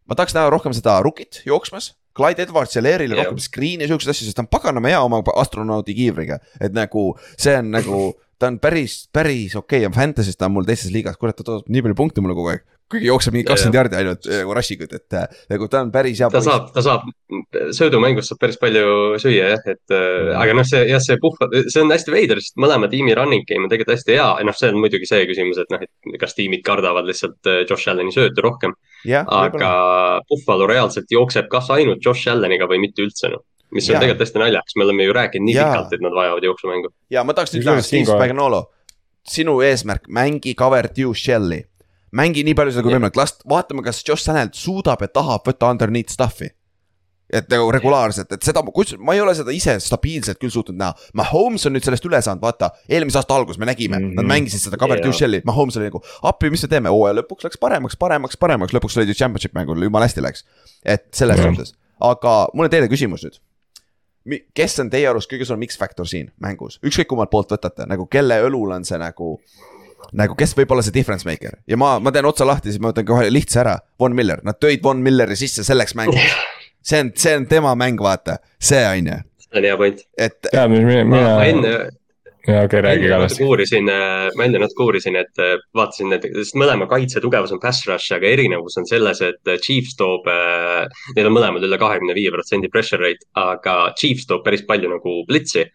ma 0.10 0.18
tahaks 0.18 0.34
näha 0.38 0.50
rohkem 0.50 0.74
seda 0.74 1.00
Rookit 1.06 1.44
jooksmas. 1.46 1.94
Clyde 2.18 2.42
Edwards 2.48 2.74
ja 2.76 2.82
Leerile 2.82 3.16
rohkem 3.16 3.38
screen'i 3.40 3.86
ja 3.86 3.92
siukseid 3.92 4.12
asju, 4.12 4.26
sest 4.28 4.36
ta 4.36 4.44
on 4.44 4.50
paganama 4.52 4.90
hea 4.90 5.00
oma 5.06 5.22
astronaudi 5.40 5.94
kiivriga, 5.96 6.40
et 6.60 6.74
nagu 6.76 7.12
see 7.38 7.54
on 7.60 7.70
nagu 7.76 8.00
ta 8.40 8.50
on 8.50 8.60
päris, 8.60 9.04
päris 9.14 9.56
okei 9.56 9.84
okay. 9.84 9.86
ja 9.86 9.92
Fantasy's 9.94 10.40
ta 10.40 10.48
on 10.48 10.56
mul 10.56 10.68
teises 10.68 10.92
liigas, 10.94 11.20
kurat, 11.20 11.38
ta 11.38 11.46
toodab 11.46 11.68
nii 11.70 11.84
palju 11.86 11.98
punkte 12.00 12.24
mulle 12.24 12.38
kogu 12.38 12.54
aeg. 12.54 12.66
Kuigi 12.90 13.10
jookseb 13.10 13.36
mingi 13.36 13.46
Ja, 13.46 13.54
kakskümmend 13.54 13.76
ja. 13.76 13.80
jaardi 13.80 13.98
ainult 14.00 14.28
nagu 14.30 14.56
rushing 14.58 14.82
ut, 14.86 14.94
et 14.98 15.16
äh, 15.18 15.42
nagu 15.52 15.68
ta 15.72 15.82
on 15.86 15.92
päris 15.94 16.20
hea 16.22 16.30
ta. 16.34 16.42
saab, 16.44 16.70
ta 16.74 16.84
saab, 16.86 17.06
söödumängus 17.76 18.32
saab 18.32 18.42
päris 18.42 18.58
palju 18.62 19.20
süüa 19.22 19.52
jah, 19.54 19.68
et 19.70 19.94
äh, 19.96 20.32
aga 20.40 20.56
noh, 20.58 20.68
see 20.68 20.82
jah, 20.90 21.04
see 21.04 21.20
puhva, 21.22 21.50
see 21.68 21.84
on 21.84 21.94
hästi 21.94 22.14
veider, 22.14 22.42
sest 22.44 22.58
mõlema 22.62 22.90
tiimi 22.92 23.14
running 23.18 23.46
game 23.50 23.68
on 23.68 23.74
tegelikult 23.74 23.96
hästi 23.98 24.18
hea, 24.18 24.28
noh, 24.50 24.58
see 24.58 24.72
on 24.74 24.82
muidugi 24.82 25.10
see 25.10 25.28
küsimus, 25.30 25.62
et 25.62 25.72
noh, 25.74 25.86
et 25.86 26.18
kas 26.22 26.36
tiimid 26.38 26.66
kardavad 26.66 27.08
lihtsalt 27.10 27.52
Josh 27.70 27.92
Allan'i 27.92 28.16
söötu 28.16 28.46
rohkem. 28.46 28.76
aga 29.06 29.72
Buffalo 30.30 30.68
reaalselt 30.70 31.14
jookseb 31.14 31.48
kas 31.52 31.70
ainult 31.76 32.04
Josh 32.06 32.32
Allan'iga 32.32 32.68
või 32.70 32.82
mitte 32.88 33.06
üldse 33.06 33.32
noh. 33.32 33.46
mis 33.72 33.86
on 33.90 33.96
Jaa. 33.96 34.02
tegelikult 34.02 34.26
hästi 34.26 34.42
naljakas, 34.42 34.76
me 34.76 34.88
oleme 34.88 35.06
ju 35.06 35.14
rääkinud 35.14 35.46
nii 35.46 35.56
Jaa. 35.56 35.72
pikalt, 35.72 35.94
et 35.94 36.02
nad 36.02 36.16
vajavad 36.16 36.44
jooksumängu. 36.44 36.94
ja 37.14 37.24
ma 37.24 37.38
tahaks 37.38 37.54
nüüd 37.54 37.70
näha, 37.70 37.86
Steve 37.86 38.10
Spagnolo, 38.10 38.64
sinu 39.30 39.60
eesmärk, 39.62 40.10
mängi 40.10 40.56
cover 40.58 40.90
due 40.90 41.14
shell'i. 41.14 41.69
Mängi 42.16 42.44
nii 42.44 42.56
palju 42.58 42.72
seda 42.76 42.86
kui 42.86 42.96
võimalik, 42.96 43.18
las 43.20 43.36
vaatame, 43.50 43.84
kas 43.86 44.02
Josh 44.08 44.30
Allan 44.30 44.50
suudab 44.54 45.02
ja 45.02 45.08
tahab 45.08 45.46
võtta 45.48 45.70
underneath 45.70 46.14
stuff'i. 46.14 46.50
et 47.30 47.46
nagu 47.46 47.68
regulaarselt, 47.70 48.32
et 48.34 48.42
seda, 48.42 48.64
kus 48.74 48.96
ma 48.98 49.14
ei 49.14 49.20
ole 49.22 49.36
seda 49.38 49.54
ise 49.54 49.76
stabiilselt 49.80 50.40
küll 50.42 50.50
suutnud 50.50 50.74
näha. 50.80 50.96
Mahomes 51.14 51.66
on 51.70 51.76
nüüd 51.76 51.86
sellest 51.86 52.08
üle 52.10 52.18
saanud, 52.26 52.42
vaata, 52.42 52.72
eelmise 52.90 53.20
aasta 53.20 53.36
alguses 53.36 53.60
me 53.62 53.68
nägime 53.70 54.00
mm, 54.00 54.06
-hmm. 54.06 54.16
nad 54.16 54.24
Mhm. 54.24 54.32
mängisid 54.32 54.64
seda 54.64 54.78
cover 54.78 54.98
Jaa. 54.98 55.06
due 55.06 55.14
shell'i, 55.14 55.42
Mahomes 55.46 55.78
oli 55.78 55.86
nagu 55.92 56.02
appi, 56.24 56.50
mis 56.50 56.64
me 56.64 56.70
teeme, 56.70 56.90
hooaja 56.90 57.22
lõpuks 57.22 57.46
läks 57.46 57.58
paremaks, 57.62 57.96
paremaks, 57.96 58.38
paremaks, 58.38 58.74
lõpuks 58.74 58.98
olid 58.98 59.08
ju 59.10 59.14
championship 59.14 59.54
mängul, 59.54 59.84
jumala 59.84 60.06
hästi 60.08 60.22
läks. 60.22 60.44
et 60.84 61.06
selles 61.14 61.38
Jah. 61.38 61.54
suhtes, 61.54 61.74
aga 62.02 62.48
mul 62.54 62.66
on 62.66 62.70
teile 62.70 62.88
küsimus 62.88 63.22
nüüd 63.24 63.38
kes 64.54 64.80
on 64.80 64.90
teie 64.90 65.08
arust 65.10 65.32
kõige 65.32 65.46
suurem 65.48 65.66
X-faktor 65.68 66.08
siin 66.10 66.32
mängus, 66.42 66.80
ükskõik 66.86 67.10
kummalt 67.12 67.32
poolt 67.34 67.52
võtate, 67.54 67.86
nagu 67.90 68.06
kelle 68.12 68.42
õlul 68.46 68.76
on 68.76 68.86
see 68.86 68.98
nagu. 68.98 69.40
Nagu 70.18 70.36
kes 70.40 70.56
võib 70.58 70.72
olla 70.74 70.86
see 70.86 70.96
difference 70.96 71.28
maker? 71.28 71.60
Ja 71.70 71.78
ma, 71.80 71.98
ma 72.04 72.14
teen 72.16 72.28
otsa 72.30 72.48
lahti, 72.48 72.72
siis 72.74 72.82
ma 72.82 72.94
võtan 72.94 73.08
kohe 73.10 73.30
lihtsa 73.32 73.64
ära, 73.64 73.78
Von 74.00 74.16
Miller, 74.18 74.42
nad 74.48 74.60
tõid 74.62 74.84
Von 74.86 75.04
Milleri 75.06 75.38
sisse 75.40 75.66
selleks 75.68 75.96
mänguks. 76.00 76.36
see 76.90 77.04
on, 77.04 77.14
see 77.16 77.38
on 77.38 77.48
tema 77.50 77.76
mäng, 77.80 78.02
vaata, 78.02 78.40
see 78.62 78.82
on 78.88 79.10
ju, 79.12 79.22
see 79.46 79.60
on 79.60 79.70
hea 79.70 79.80
point. 79.80 80.04
et 80.18 80.38
tead, 80.50 80.70
mis 80.72 80.86
mina, 80.86 81.06
ma 81.06 81.16
mina, 81.18 81.34
ma 81.36 81.48
enne, 81.50 81.74
jaa 82.48 82.64
okei, 82.66 82.82
räägi 82.86 83.06
enne 83.06 83.16
Kallas. 83.16 83.40
uurisin, 83.44 83.92
ma 84.38 84.48
enne 84.48 84.62
natuke 84.64 84.86
uurisin, 84.88 85.20
et 85.20 85.44
äh, 85.44 85.58
vaatasin, 85.78 86.16
et 86.16 86.30
sest 86.40 86.58
mõlema 86.60 86.88
kaitse 86.90 87.22
tugevus 87.24 87.54
on 87.56 87.62
pass 87.64 87.86
rush, 87.90 88.14
aga 88.16 88.32
erinevus 88.32 88.80
on 88.82 88.88
selles, 88.90 89.22
et 89.26 89.52
äh, 89.52 89.60
Chiefs 89.62 89.98
toob, 90.00 90.30
neil 91.18 91.30
on 91.30 91.36
mõlemad 91.36 91.68
üle 91.68 91.82
kahekümne 91.82 92.18
viie 92.18 92.34
protsendi 92.34 92.72
pressure 92.72 93.04
rate, 93.04 93.28
aga 93.40 93.78
Chiefs 94.00 94.30
toob 94.30 94.46
päris 94.48 94.66
palju 94.68 94.92
nagu 94.96 95.20
blitsi. 95.30 95.68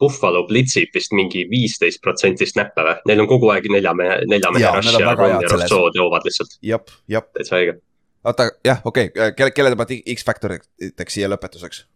Buffalo 0.00 0.44
blitsib 0.48 0.94
vist 0.94 1.14
mingi 1.16 1.46
viisteist 1.50 2.02
protsenti 2.04 2.46
snappe 2.48 2.84
või, 2.84 2.96
neil 3.08 3.24
on 3.24 3.30
kogu 3.30 3.50
aeg 3.54 3.68
nelja 3.72 3.94
mehe, 3.96 4.20
nelja 4.28 4.52
mehe 4.54 4.72
rush 4.76 5.00
ja 5.00 5.16
Ron 5.16 5.36
ja. 5.38 5.50
Rousseau 5.52 5.90
toovad 5.94 6.26
lihtsalt 6.28 6.56
jep, 6.62 6.92
jep, 7.08 7.28
täitsa 7.36 7.60
õige. 7.60 7.78
oota 8.24 8.50
jah, 8.66 8.80
okei 8.84 9.10
okay., 9.12 9.36
kelle, 9.38 9.54
kelle 9.56 9.72
te 9.72 9.80
panete 9.80 10.16
X-faktoriteks 10.16 11.18
siia 11.18 11.30
lõpetuseks? 11.32 11.86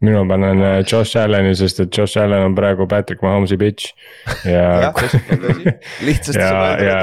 mina 0.00 0.22
panen 0.28 0.62
äh, 0.62 0.76
Josh 0.92 1.18
Allan'i, 1.18 1.54
sest 1.58 1.80
et 1.82 1.96
Josh 1.96 2.18
Allan 2.18 2.44
on 2.50 2.54
praegu 2.54 2.86
Patrick 2.86 3.22
Mahomes'i 3.22 3.58
bitch 3.58 3.90
ja 4.46 4.66
jah, 4.84 5.00
lihtsasti 6.06 6.38
ja, 6.38 6.52
ja 6.84 6.98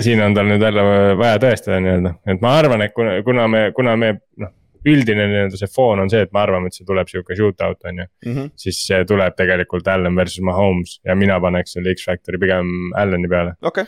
siin 0.00 0.22
on 0.24 0.36
tal 0.36 0.48
nüüd 0.48 0.64
jälle 0.64 0.86
vaja 1.20 1.42
tõestada 1.42 1.82
nii-öelda, 1.84 2.14
et 2.32 2.40
ma 2.40 2.56
arvan, 2.62 2.86
et 2.86 2.96
kuna, 2.96 3.18
kuna 3.26 3.50
me, 3.52 3.66
kuna 3.76 3.98
me 4.00 4.14
noh. 4.40 4.54
Üldine 4.86 5.26
nii-öelda 5.28 5.58
see 5.60 5.68
foon 5.74 6.00
on 6.00 6.10
see, 6.10 6.20
et 6.24 6.32
me 6.32 6.40
arvame, 6.40 6.66
et 6.70 6.74
see 6.78 6.86
tuleb 6.88 7.08
sihuke 7.10 7.36
shootout 7.36 7.84
on 7.90 7.98
ju, 8.04 8.06
Mhm. 8.26 8.50
siis 8.56 8.78
see 8.86 9.04
tuleb 9.04 9.34
tegelikult 9.36 9.88
Allan 9.88 10.16
versus 10.16 10.40
Mahomes 10.40 11.00
ja 11.04 11.14
mina 11.14 11.40
paneks 11.40 11.72
selle 11.76 11.94
X-Factori 11.94 12.38
pigem 12.40 12.92
Allani 12.96 13.28
peale. 13.28 13.54
okei, 13.62 13.84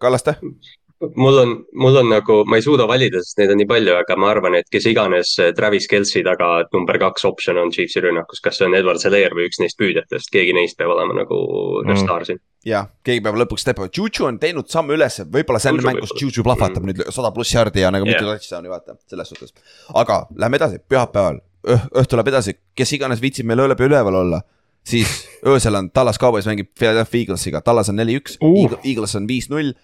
Kallaste, 0.00 0.36
mul 1.16 1.38
on, 1.38 1.52
mul 1.74 1.96
on 1.96 2.08
nagu, 2.08 2.44
ma 2.46 2.56
ei 2.56 2.62
suuda 2.62 2.86
valida, 2.88 3.18
sest 3.22 3.38
neid 3.38 3.50
on 3.50 3.58
nii 3.58 3.66
palju, 3.70 3.94
aga 3.98 4.16
ma 4.16 4.30
arvan, 4.30 4.54
et 4.54 4.68
kes 4.70 4.86
iganes 4.86 5.34
Travis 5.56 5.86
Kelci 5.90 6.22
taga 6.24 6.64
number 6.72 6.98
kaks 6.98 7.24
optsioon 7.28 7.58
on 7.58 7.70
Chiefsi 7.74 8.00
rünnakus, 8.00 8.40
kas 8.42 8.58
see 8.58 8.66
on 8.68 8.74
Edward 8.78 8.98
Zeler 9.02 9.34
või 9.34 9.48
üks 9.50 9.58
neist 9.60 9.78
püüdjatest, 9.78 10.30
keegi 10.32 10.54
neist 10.54 10.78
peab 10.78 10.94
olema 10.94 11.14
nagu 11.22 11.38
mm. 11.82 11.90
Mm. 11.90 12.02
staar 12.04 12.24
siin. 12.24 12.38
Ja 12.66 12.84
keegi 13.04 13.22
peab 13.24 13.36
lõpuks 13.40 13.64
teppima, 13.66 13.88
Juju 13.90 14.26
on 14.28 14.38
teinud 14.42 14.68
samme 14.70 14.94
üles, 14.94 15.20
võib-olla 15.26 15.58
see 15.62 15.72
on 15.72 15.80
Juju 15.80 15.88
mäng, 15.88 16.00
kus. 16.04 16.12
Juju 16.20 16.44
plahvatab 16.46 16.84
nüüd 16.86 17.00
sada 17.10 17.32
pluss 17.34 17.54
jardi 17.54 17.82
ja 17.82 17.90
nagu 17.94 18.06
mitu 18.06 18.22
Jah. 18.22 18.36
touchdown'i 18.38 18.70
vaata, 18.70 18.94
selles 19.10 19.32
suhtes. 19.32 19.54
aga 19.98 20.26
lähme 20.38 20.60
edasi, 20.60 20.78
pühapäeval, 20.88 21.40
õhtu 21.66 22.18
läheb 22.18 22.30
edasi, 22.32 22.54
kes 22.78 22.92
iganes 22.98 23.22
viitsib 23.22 23.48
meil 23.50 23.64
ööläbi 23.64 23.88
üleval 23.88 24.20
olla. 24.22 24.42
siis 24.86 25.28
öösel 25.46 25.74
on 25.78 25.90
Tallas 25.90 26.18
Cowboys 26.18 26.46
mängib 26.46 26.72
Philadelphia 26.78 27.20
Eaglesiga, 27.20 27.60
Tallas 27.62 27.88
on 27.88 27.96
neli-üks 27.96 28.38
Uh., 28.42 28.78
Eagles 28.84 29.14
on 29.14 29.26
viis-null. 29.28 29.74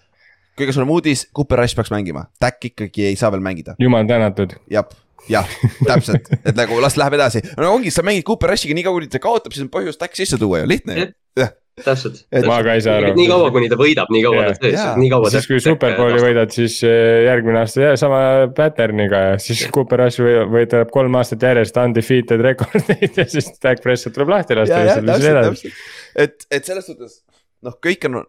kõige 0.59 0.73
suurem 0.75 0.89
uudis, 0.91 1.27
Cooper 1.35 1.59
Rush 1.61 1.75
peaks 1.75 1.91
mängima, 1.91 2.25
Tack 2.39 2.65
ikkagi 2.71 3.05
ei 3.11 3.15
saa 3.15 3.31
veel 3.31 3.43
mängida, 3.43 3.75
jumal 3.79 4.07
tänatud, 4.07 4.55
jah, 4.71 4.87
jah, 5.31 5.47
täpselt, 5.87 6.27
et 6.43 6.55
nagu 6.55 6.79
las 6.83 6.97
läheb 6.99 7.15
edasi, 7.15 7.43
no 7.57 7.71
ongi, 7.77 7.91
sa 7.95 8.03
mängid 8.03 8.25
Cooper 8.27 8.51
Rushiga 8.51 8.75
nii 8.75 8.83
kaua, 8.87 8.99
kuni 8.99 9.07
ta 9.11 9.19
kaotab, 9.23 9.55
siis 9.55 9.63
on 9.67 9.71
põhjust 9.71 9.99
Tack 9.99 10.19
sisse 10.19 10.39
tuua 10.39 10.59
ju, 10.63 10.67
lihtne 10.67 10.97
ju, 10.99 11.07
jah. 11.39 11.55
täpselt. 11.85 12.21
Et- 12.31 12.45
ma 12.47 12.57
ka 12.65 12.73
ei 12.77 12.81
saa 12.85 12.97
aru. 12.99 13.13
nii 13.17 13.27
kaua, 13.31 13.51
kuni 13.55 13.69
ta 13.71 13.77
võidab, 13.79 14.11
nii 14.13 14.23
kaua 14.25 14.35
Jaa. 14.41 14.45
ta 14.45 14.55
on 14.55 14.61
sees 14.63 14.77
Jaa., 14.79 14.95
nii 14.99 15.09
kaua. 15.13 15.31
siis 15.33 15.47
kui 15.49 15.59
superbowli. 15.63 16.21
võidad, 16.23 16.53
siis 16.55 16.77
eh, 16.87 17.23
järgmine 17.27 17.61
aasta 17.63 17.81
jää 17.85 17.95
sama 18.01 18.21
pattern'iga 18.57 19.23
ja 19.31 19.37
siis 19.43 19.65
Cooper 19.75 20.03
Rush 20.05 20.23
või- 20.23 20.45
võidab 20.57 20.91
kolm 20.93 21.15
aastat 21.19 21.43
järjest 21.49 21.77
undefeated 21.83 22.41
rekordeid 22.45 23.17
ja 23.23 23.25
siis 23.29 23.51
Dak 23.63 23.81
Prescott 23.83 24.15
tuleb 24.17 24.29
lahti 24.35 24.57
lasta 24.59 24.79
ja, 24.83 24.95
ja 24.99 25.17
siis 25.19 25.29
edasi. 25.33 25.73
et, 26.15 26.47
et 26.51 26.65
selles 26.65 26.85
suhtes 26.89 27.21
noh, 27.65 27.75
kõik 27.83 28.05
on 28.09 28.21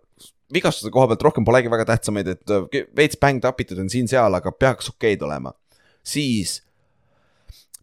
vigastuse 0.53 0.91
koha 0.91 1.07
pealt 1.13 1.23
rohkem 1.23 1.45
polegi 1.47 1.71
väga 1.71 1.85
tähtsamaid, 1.93 2.29
et 2.35 2.51
äh, 2.51 2.83
veits 2.97 3.19
bängd 3.21 3.47
up 3.47 3.61
itud 3.63 3.79
on 3.79 3.91
siin-seal, 3.93 4.35
aga 4.35 4.53
peaks 4.53 4.91
okeid 4.95 5.23
olema. 5.23 5.53
siis 6.03 6.61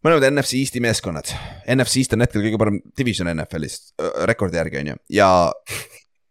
mõlemad 0.05 0.27
NFC 0.29 0.61
Eesti 0.61 0.81
meeskonnad, 0.83 1.31
NFC 1.73 2.03
East 2.03 2.15
on 2.15 2.23
hetkel 2.25 2.43
kõige 2.45 2.59
parem 2.61 2.79
division 2.97 3.29
NFL-is 3.33 3.79
äh, 4.01 4.23
rekordi 4.29 4.59
järgi 4.59 4.81
on 4.81 4.91
ju 4.93 4.97
ja 5.17 5.29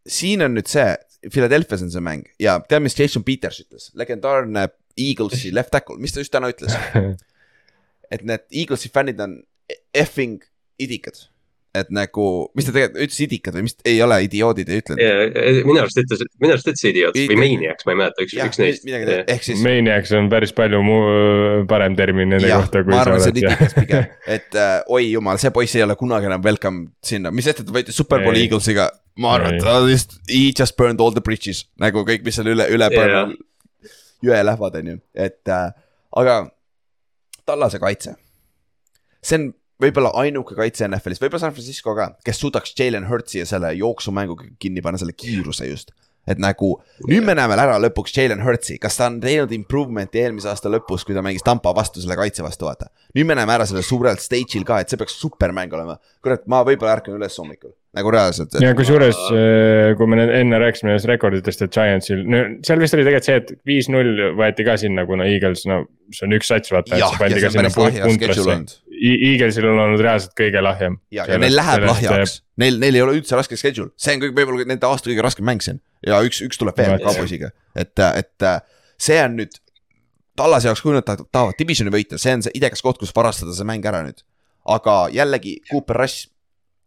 siin 0.06 0.44
on 0.46 0.54
nüüd 0.56 0.70
see, 0.70 0.94
Philadelphia's 1.26 1.82
on 1.82 1.90
see 1.90 2.04
mäng. 2.04 2.26
Ja 2.42 2.58
tead, 2.62 2.84
mis 2.84 2.94
Jason 2.98 3.24
Peters 3.26 3.62
ütles, 3.64 3.90
legendaarne 3.98 4.68
Eaglesi 4.96 5.50
left 5.54 5.72
tackle, 5.74 5.98
mis 6.00 6.14
ta 6.14 6.22
just 6.22 6.32
täna 6.32 6.50
ütles? 6.52 6.76
et 8.14 8.22
need 8.26 8.44
Eaglesi 8.52 8.92
fännid 8.92 9.20
on 9.22 9.40
effing 9.96 10.44
idikad 10.82 11.18
et 11.76 11.90
nagu, 11.94 12.26
mis 12.56 12.66
ta 12.66 12.72
tegelikult 12.74 13.04
ütles, 13.06 13.18
idikad 13.26 13.56
või 13.56 13.66
mis, 13.66 13.76
ei 13.88 13.98
ole 14.04 14.18
idioodid, 14.26 14.70
ei 14.72 14.82
ütle. 14.82 14.96
minu 15.66 15.80
arust 15.82 16.00
ütles, 16.00 16.22
minu 16.42 16.54
arust 16.54 16.70
ütles 16.70 16.84
idioot 16.90 17.18
või 17.18 17.38
maniacs, 17.40 17.86
ma 17.86 17.94
ei 17.94 18.00
mäleta, 18.00 18.26
üks, 18.26 18.36
üks 18.46 18.60
neist. 18.62 18.86
ehk 19.34 19.46
siis. 19.46 19.62
Maniacs 19.64 20.12
on 20.18 20.30
päris 20.32 20.54
palju 20.56 20.80
mu 20.86 20.98
parem 21.70 21.96
termin 21.98 22.32
nende 22.34 22.50
ja, 22.50 22.60
kohta. 22.62 22.82
ma 22.88 23.02
arvan, 23.04 23.22
see 23.22 23.34
on 23.34 23.40
idikas 23.42 23.76
pigem, 23.76 24.08
et 24.36 24.58
äh, 24.60 24.76
oi 24.96 25.10
jumal, 25.10 25.40
see 25.42 25.52
poiss 25.54 25.76
ei 25.78 25.84
ole 25.86 25.98
kunagi 26.00 26.30
enam 26.30 26.44
welcome 26.44 26.86
sinna, 27.04 27.32
mis 27.34 27.48
sest, 27.48 27.62
et 27.62 27.70
ta 27.70 27.76
võitis 27.76 28.00
Superbowl 28.00 28.40
Eaglesiga. 28.40 28.88
ma 29.22 29.36
arvan, 29.36 29.56
et 29.56 29.64
ta 29.64 29.78
just, 29.90 30.18
he 30.30 30.48
just 30.50 30.76
burned 30.80 31.02
all 31.02 31.14
the 31.14 31.24
bridges 31.24 31.66
nagu 31.82 32.04
kõik, 32.08 32.24
mis 32.26 32.38
seal 32.38 32.52
üle, 32.52 32.68
üle 32.72 32.90
yeah. 32.92 33.32
jõe 34.24 34.42
lähevad, 34.50 34.80
on 34.82 34.94
ju, 34.94 34.98
et 35.28 35.52
äh, 35.52 35.70
aga 36.16 36.40
tallase 37.46 37.78
kaitse. 37.82 38.16
see 39.22 39.38
on 39.40 39.52
võib-olla 39.82 40.12
ainuke 40.22 40.56
kaitse 40.56 40.86
NFL-is, 40.88 41.20
võib-olla 41.22 41.44
San 41.44 41.54
Francisco 41.54 41.94
ka, 41.96 42.10
kes 42.24 42.40
suudaks 42.42 42.74
Jalen 42.78 43.06
Hurtsi 43.10 43.42
ja 43.42 43.46
selle 43.48 43.72
jooksumänguga 43.76 44.48
kinni 44.62 44.84
panna, 44.84 45.00
selle 45.00 45.16
kiiruse 45.16 45.68
just. 45.70 45.94
et 46.26 46.40
nagu 46.42 46.72
nüüd 47.06 47.22
me 47.22 47.36
näeme 47.38 47.54
ära 47.54 47.76
lõpuks 47.78 48.16
Jalen 48.16 48.40
Hurtsi, 48.42 48.80
kas 48.82 48.96
ta 48.98 49.06
on 49.06 49.20
teinud 49.22 49.52
improvement'i 49.54 50.24
eelmise 50.24 50.50
aasta 50.50 50.72
lõpus, 50.72 51.04
kui 51.06 51.14
ta 51.14 51.22
mängis 51.22 51.44
Tampa 51.46 51.70
vastu 51.76 52.02
selle 52.02 52.16
kaitse 52.18 52.42
vastu, 52.42 52.66
vaata. 52.66 52.90
nüüd 53.14 53.28
me 53.28 53.36
näeme 53.38 53.54
ära 53.54 53.68
sellel 53.68 53.86
suurel 53.86 54.18
stage'il 54.22 54.66
ka, 54.66 54.80
et 54.80 54.90
see 54.90 54.98
peaks 55.00 55.20
supermäng 55.20 55.74
olema. 55.76 56.00
kurat, 56.24 56.46
ma 56.50 56.64
võib-olla 56.66 56.96
ärkan 56.98 57.18
üles 57.20 57.38
hommikul 57.38 57.76
nagu 57.96 58.12
reaalselt 58.12 58.54
et.... 58.54 58.64
ja 58.64 58.72
kusjuures, 58.76 59.18
äh, 59.32 59.92
kui 59.98 60.08
me 60.10 60.18
enne 60.24 60.60
rääkisime 60.60 60.92
nendest 60.92 61.08
rekorditest, 61.10 61.64
et 61.64 61.76
Giantsil, 61.76 62.24
no 62.28 62.42
seal 62.66 62.82
vist 62.82 62.96
oli 62.96 63.06
tegelikult 63.06 63.28
see, 63.28 63.38
et 63.42 63.52
viis-null 63.68 64.24
võeti 64.38 64.66
ka 64.66 64.76
sinna, 64.80 65.06
kuna 65.08 65.28
Eagles, 65.30 65.64
no 65.70 65.82
see 66.12 66.26
on 66.28 66.36
üks 66.36 66.50
sats, 66.52 66.72
vaata, 66.74 66.96
et 66.96 67.04
see 67.06 67.20
pandi 67.22 67.44
ka 67.44 67.52
sinna 67.54 67.72
puntrasse. 67.72 68.58
Eaglesil 68.96 69.66
on 69.68 69.80
olnud 69.82 70.00
reaalselt 70.02 70.32
kõige 70.38 70.62
lahjem. 70.64 70.96
ja, 71.12 71.26
ja 71.28 71.38
neil 71.40 71.56
läheb 71.56 71.84
lahjaks, 71.88 72.38
neil, 72.60 72.78
neil 72.82 72.98
ei 72.98 73.04
ole 73.04 73.16
üldse 73.18 73.36
raske 73.38 73.58
schedule, 73.58 73.92
see 74.00 74.16
on 74.16 74.22
kõik 74.24 74.36
võib-olla 74.38 74.66
nende 74.68 74.88
aasta 74.88 75.10
kõige 75.10 75.24
raskem 75.26 75.46
mäng 75.48 75.64
siin. 75.64 75.82
ja 76.06 76.20
üks, 76.24 76.40
üks 76.46 76.60
tuleb 76.60 76.78
veel 76.80 76.96
Cowboysiga, 77.04 77.52
et, 77.76 77.92
et 78.06 78.48
see 78.96 79.20
on 79.22 79.40
nüüd. 79.42 79.62
Tallase 80.36 80.68
jaoks, 80.68 80.82
kui 80.84 80.92
nad 80.92 81.06
tahavad 81.08 81.56
divisioni 81.56 81.88
võita, 81.88 82.18
see 82.20 82.34
on 82.36 82.42
see 82.44 82.52
idekas 82.58 82.82
koht, 82.84 82.98
kus 83.00 83.14
varastada 83.16 83.54
see 83.56 83.64
mäng 83.68 83.84
ära 83.88 84.02
nüüd. 84.04 84.20
aga 84.68 85.06
jällegi 85.14 85.58
Cooper 85.70 86.02
Rush 86.02 86.28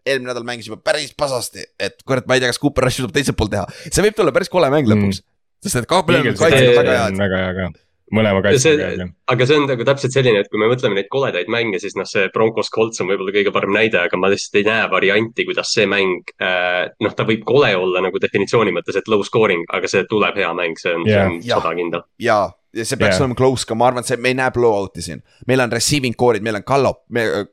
eelmine 0.06 0.32
nädal 0.32 0.46
mängisime 0.46 0.78
päris 0.84 1.14
pasasti, 1.18 1.64
et 1.80 2.02
kurat, 2.08 2.28
ma 2.30 2.38
ei 2.38 2.44
tea, 2.44 2.54
kas 2.54 2.62
Cooper 2.62 2.86
Rush 2.86 3.02
suudab 3.02 3.16
teiselt 3.16 3.38
poolt 3.40 3.54
teha, 3.54 3.66
see 3.90 4.06
võib 4.06 4.18
tulla 4.18 4.34
päris 4.36 4.52
kole 4.54 4.70
mäng 4.74 4.90
lõpuks 4.90 5.22
mm.. 5.22 5.30
sest 5.66 5.82
et 5.82 5.90
kaabel 5.90 6.22
on 6.22 6.30
kaitsjad 6.30 6.76
väga 6.78 6.98
head. 7.04 7.22
väga 7.22 7.44
hea 7.44 7.54
ka 7.58 7.70
mõlema 8.16 8.42
kaitsega 8.46 9.08
aga 9.30 9.48
see 9.48 9.60
on 9.60 9.68
nagu 9.70 9.86
täpselt 9.88 10.16
selline, 10.16 10.44
et 10.44 10.50
kui 10.52 10.62
me 10.62 10.70
mõtleme 10.72 10.98
neid 10.98 11.10
koledaid 11.12 11.50
mänge, 11.52 11.82
siis 11.82 11.96
noh, 12.00 12.08
see 12.10 12.30
Broncos 12.34 12.72
Colts 12.74 13.04
on 13.04 13.10
võib-olla 13.12 13.34
kõige 13.36 13.54
parem 13.56 13.74
näide, 13.76 14.02
aga 14.02 14.20
ma 14.20 14.32
lihtsalt 14.32 14.62
ei 14.62 14.68
näe 14.68 14.88
varianti, 14.92 15.46
kuidas 15.50 15.74
see 15.76 15.88
mäng 15.90 16.34
äh,. 16.42 16.88
noh, 17.06 17.18
ta 17.18 17.28
võib 17.28 17.46
kole 17.48 17.72
olla 17.78 18.04
nagu 18.06 18.22
definitsiooni 18.22 18.74
mõttes, 18.76 18.98
et 19.00 19.12
low 19.12 19.24
scoring, 19.26 19.68
aga 19.76 19.92
see 19.92 20.08
tuleb 20.10 20.40
hea 20.40 20.50
mäng, 20.58 20.80
see 20.82 20.96
on 20.96 21.06
yeah., 21.08 21.30
see 21.30 21.54
on 21.54 21.62
sada 21.62 21.76
kindel. 21.78 22.06
jaa, 22.22 22.50
ja 22.76 22.86
see 22.86 23.00
peaks 23.00 23.16
yeah. 23.16 23.24
olema 23.26 23.38
close 23.40 23.70
ka, 23.70 23.78
ma 23.78 23.90
arvan, 23.92 24.06
et 24.06 24.12
see, 24.12 24.20
me 24.22 24.34
ei 24.34 24.40
näe 24.42 24.54
blowout'i 24.56 25.06
siin. 25.06 25.24
meil 25.50 25.66
on 25.66 25.78
receiving 25.78 26.18
core'id, 26.18 26.46
meil 26.46 26.62
on 26.62 26.68
Gallop, 26.68 27.06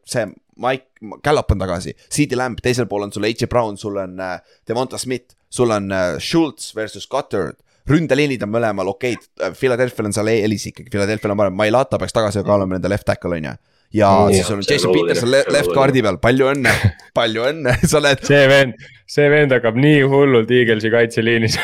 see 0.09 0.27
Mike, 0.57 0.87
Gallop 1.25 1.51
on 1.53 1.61
tagasi, 1.61 1.93
CD 2.13 2.37
Lamb, 2.39 2.61
teisel 2.65 2.89
pool 2.89 3.05
on 3.05 3.13
sul 3.13 3.27
H. 3.29 3.49
Brown, 3.49 3.77
sul 3.77 3.99
on 4.01 4.21
äh, 4.21 4.39
Devonta 4.69 4.99
Smith, 4.99 5.37
sul 5.53 5.71
on 5.71 5.93
äh, 5.93 6.17
Schultz 6.19 6.75
versus 6.77 7.07
Cutter. 7.07 7.53
Ründeliinid 7.91 8.43
on 8.47 8.53
mõlemal 8.53 8.91
okeid, 8.95 9.29
äh, 9.43 9.55
Philadelphia'l 9.57 10.11
on 10.11 10.17
seal 10.17 10.33
Elis 10.35 10.67
ikkagi, 10.73 10.91
Philadelphia'l 10.93 11.35
on 11.35 11.43
parem, 11.45 11.59
Mailata 11.59 12.01
peaks 12.03 12.17
tagasi 12.17 12.45
ka 12.47 12.57
olema 12.59 12.77
nende 12.77 12.91
left 12.91 13.07
tackle 13.09 13.39
on 13.39 13.51
ju 13.51 13.57
ja 13.95 14.11
mm, 14.27 14.35
siis 14.35 14.51
on 14.51 14.63
Jason 14.65 14.93
Peterson 14.95 15.31
le 15.31 15.43
left 15.53 15.73
guard'i 15.75 16.03
peal, 16.05 16.19
palju 16.23 16.51
õnne, 16.53 16.73
palju 17.17 17.47
õnne, 17.51 17.77
sa 17.91 18.01
oled. 18.01 18.23
see 18.27 18.43
vend, 18.51 18.87
see 19.11 19.29
vend 19.33 19.55
hakkab 19.55 19.79
nii 19.81 20.03
hullult 20.11 20.51
Eaglesi 20.55 20.91
kaitseliinis 20.93 21.59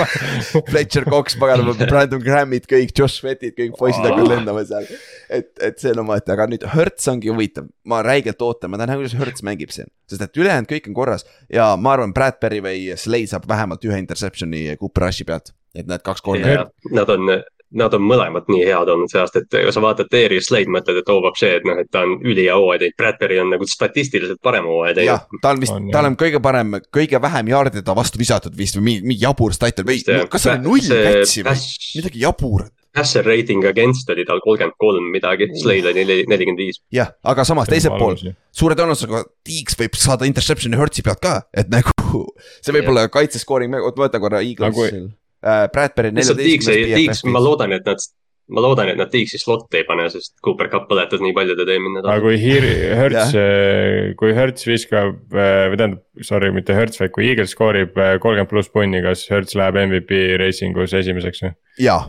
Fletcher 0.72 1.06
Cox, 1.08 1.38
paganama, 1.40 1.76
Brandon 1.84 2.22
Grammid, 2.22 2.66
kõik, 2.70 2.94
Josh 2.98 3.22
Sweatid, 3.22 3.56
kõik 3.58 3.78
poisid 3.78 4.04
hakkavad 4.04 4.34
lendama 4.34 4.66
seal. 4.68 4.90
et, 5.30 5.50
et 5.62 5.80
see 5.80 5.94
on 5.94 6.04
omaette, 6.04 6.34
aga 6.34 6.48
nüüd 6.50 6.66
Hertz 6.74 7.08
ongi 7.12 7.32
huvitav, 7.32 7.70
ma 7.88 8.02
räigelt 8.06 8.42
ootan, 8.42 8.72
ma 8.72 8.80
tahan 8.80 8.94
näha, 8.94 9.02
kuidas 9.02 9.18
Hertz 9.22 9.46
mängib 9.46 9.74
siin. 9.74 9.90
sest 10.10 10.26
et 10.26 10.38
ülejäänud 10.42 10.70
kõik 10.70 10.90
on 10.90 10.98
korras 10.98 11.26
ja 11.52 11.72
ma 11.78 11.96
arvan, 11.96 12.14
Bradbury 12.16 12.62
või 12.64 12.86
Slay 13.00 13.30
saab 13.30 13.48
vähemalt 13.50 13.84
ühe 13.88 14.02
interception'i 14.02 14.68
Cooper 14.80 15.06
Rushi 15.08 15.28
pealt 15.28 15.54
et 15.74 15.88
need 15.88 16.04
kaks 16.04 16.24
korda. 16.24 16.66
Nad 16.92 17.12
on, 17.12 17.30
nad 17.78 17.94
on 17.96 18.04
mõlemad 18.04 18.48
nii 18.52 18.64
head 18.66 18.90
olnud 18.92 19.10
see 19.12 19.20
aasta, 19.22 19.42
et 19.42 19.48
kui 19.52 19.72
sa 19.74 19.82
vaatad 19.84 20.10
Darius 20.12 20.50
Slade, 20.50 20.70
mõtled, 20.72 21.00
et 21.02 21.12
oo, 21.12 21.32
see, 21.38 21.54
et 21.58 21.66
noh, 21.68 21.80
et 21.82 21.90
ta 21.92 22.04
on 22.06 22.18
ülihea 22.20 22.56
hooaja 22.58 22.82
teinud, 22.84 22.98
Bradbury 23.00 23.40
on 23.42 23.52
nagu 23.54 23.68
statistiliselt 23.68 24.42
parem 24.44 24.68
hooaja 24.68 24.98
teinud. 24.98 25.12
jah, 25.12 25.40
ta 25.42 25.54
on 25.54 25.62
vist, 25.62 25.78
tal 25.94 26.10
on 26.10 26.18
kõige 26.20 26.42
parem, 26.44 26.76
kõige 26.94 27.22
vähem 27.22 27.50
jaarde 27.52 27.84
ta 27.86 27.96
vastu 27.96 28.20
visatud 28.20 28.56
vist 28.58 28.78
või 28.78 28.88
mingi, 28.90 29.08
mingi 29.08 29.24
jabur 29.24 29.56
stat 29.56 29.82
või 29.86 30.02
kas 30.02 30.46
see 30.46 30.54
oli 30.54 30.64
null 30.66 31.02
kätsi 31.08 31.44
või 31.46 31.66
midagi 31.98 32.24
jaburat? 32.26 32.72
Passer 32.92 33.24
rating 33.24 33.64
against 33.64 34.10
oli 34.12 34.24
tal 34.28 34.42
kolmkümmend 34.44 34.76
kolm 34.76 35.06
midagi, 35.14 35.46
Slade 35.56 35.94
oli 35.94 36.04
nelikümmend 36.28 36.60
viis. 36.60 36.82
jah, 36.92 37.14
aga 37.24 37.46
samas 37.48 37.70
teisel 37.72 37.94
pool, 37.96 38.18
suure 38.52 38.76
tõenäosusega 38.76 39.22
Tiiks 39.48 39.78
võib 39.80 39.96
saada 39.96 40.28
interception'i 40.28 40.76
Hertzi 40.76 41.04
pealt 41.06 41.22
ka, 41.24 41.38
et 41.56 41.72
nagu 41.72 41.94
see 42.62 42.76
võib 42.76 42.92
olla 42.92 43.08
kaitsescoring, 43.12 43.80
oot 43.80 43.96
ma 43.96 44.10
võtan 44.10 44.24
korra 44.24 44.44
Eagles 44.44 44.84
äh,. 44.92 45.08
Bradbury 45.42 46.12
neljateistkümnes. 46.14 47.24
ma 47.34 47.42
loodan, 47.42 47.74
et 47.74 47.86
nad, 47.88 48.04
ma 48.52 48.62
loodan, 48.62 48.92
et 48.92 48.98
nad 49.00 49.10
Tiiksi 49.10 49.40
slotti 49.40 49.80
ei 49.80 49.86
pane, 49.88 50.06
sest 50.12 50.36
Cooper 50.44 50.70
Cup 50.70 50.86
põletas 50.90 51.22
nii 51.22 51.34
palju 51.36 51.56
teda 51.58 51.74
eelmine 51.74 51.98
nädal. 51.98 52.12
aga 52.12 52.24
kui 52.24 52.38
Hertz 52.42 53.34
äh, 53.42 54.12
kui 54.20 54.34
Hertz 54.36 54.66
viskab 54.68 55.34
äh, 55.34 55.66
või 55.72 55.80
tähendab, 55.80 56.04
sorry, 56.28 56.52
mitte 56.54 56.76
Hertz, 56.78 57.00
vaid 57.02 57.14
kui 57.16 57.26
Eagles 57.30 57.56
skoorib 57.56 57.98
äh, 57.98 58.14
kolmkümmend 58.22 58.52
pluss 58.52 58.70
punni, 58.72 59.02
kas 59.04 59.24
Hertz 59.32 59.56
läheb 59.58 59.80
MVP 59.86 60.22
racing 60.42 60.78
us 60.82 60.94
esimeseks 60.98 61.46
või? 61.46 61.56
jaa, 61.82 62.04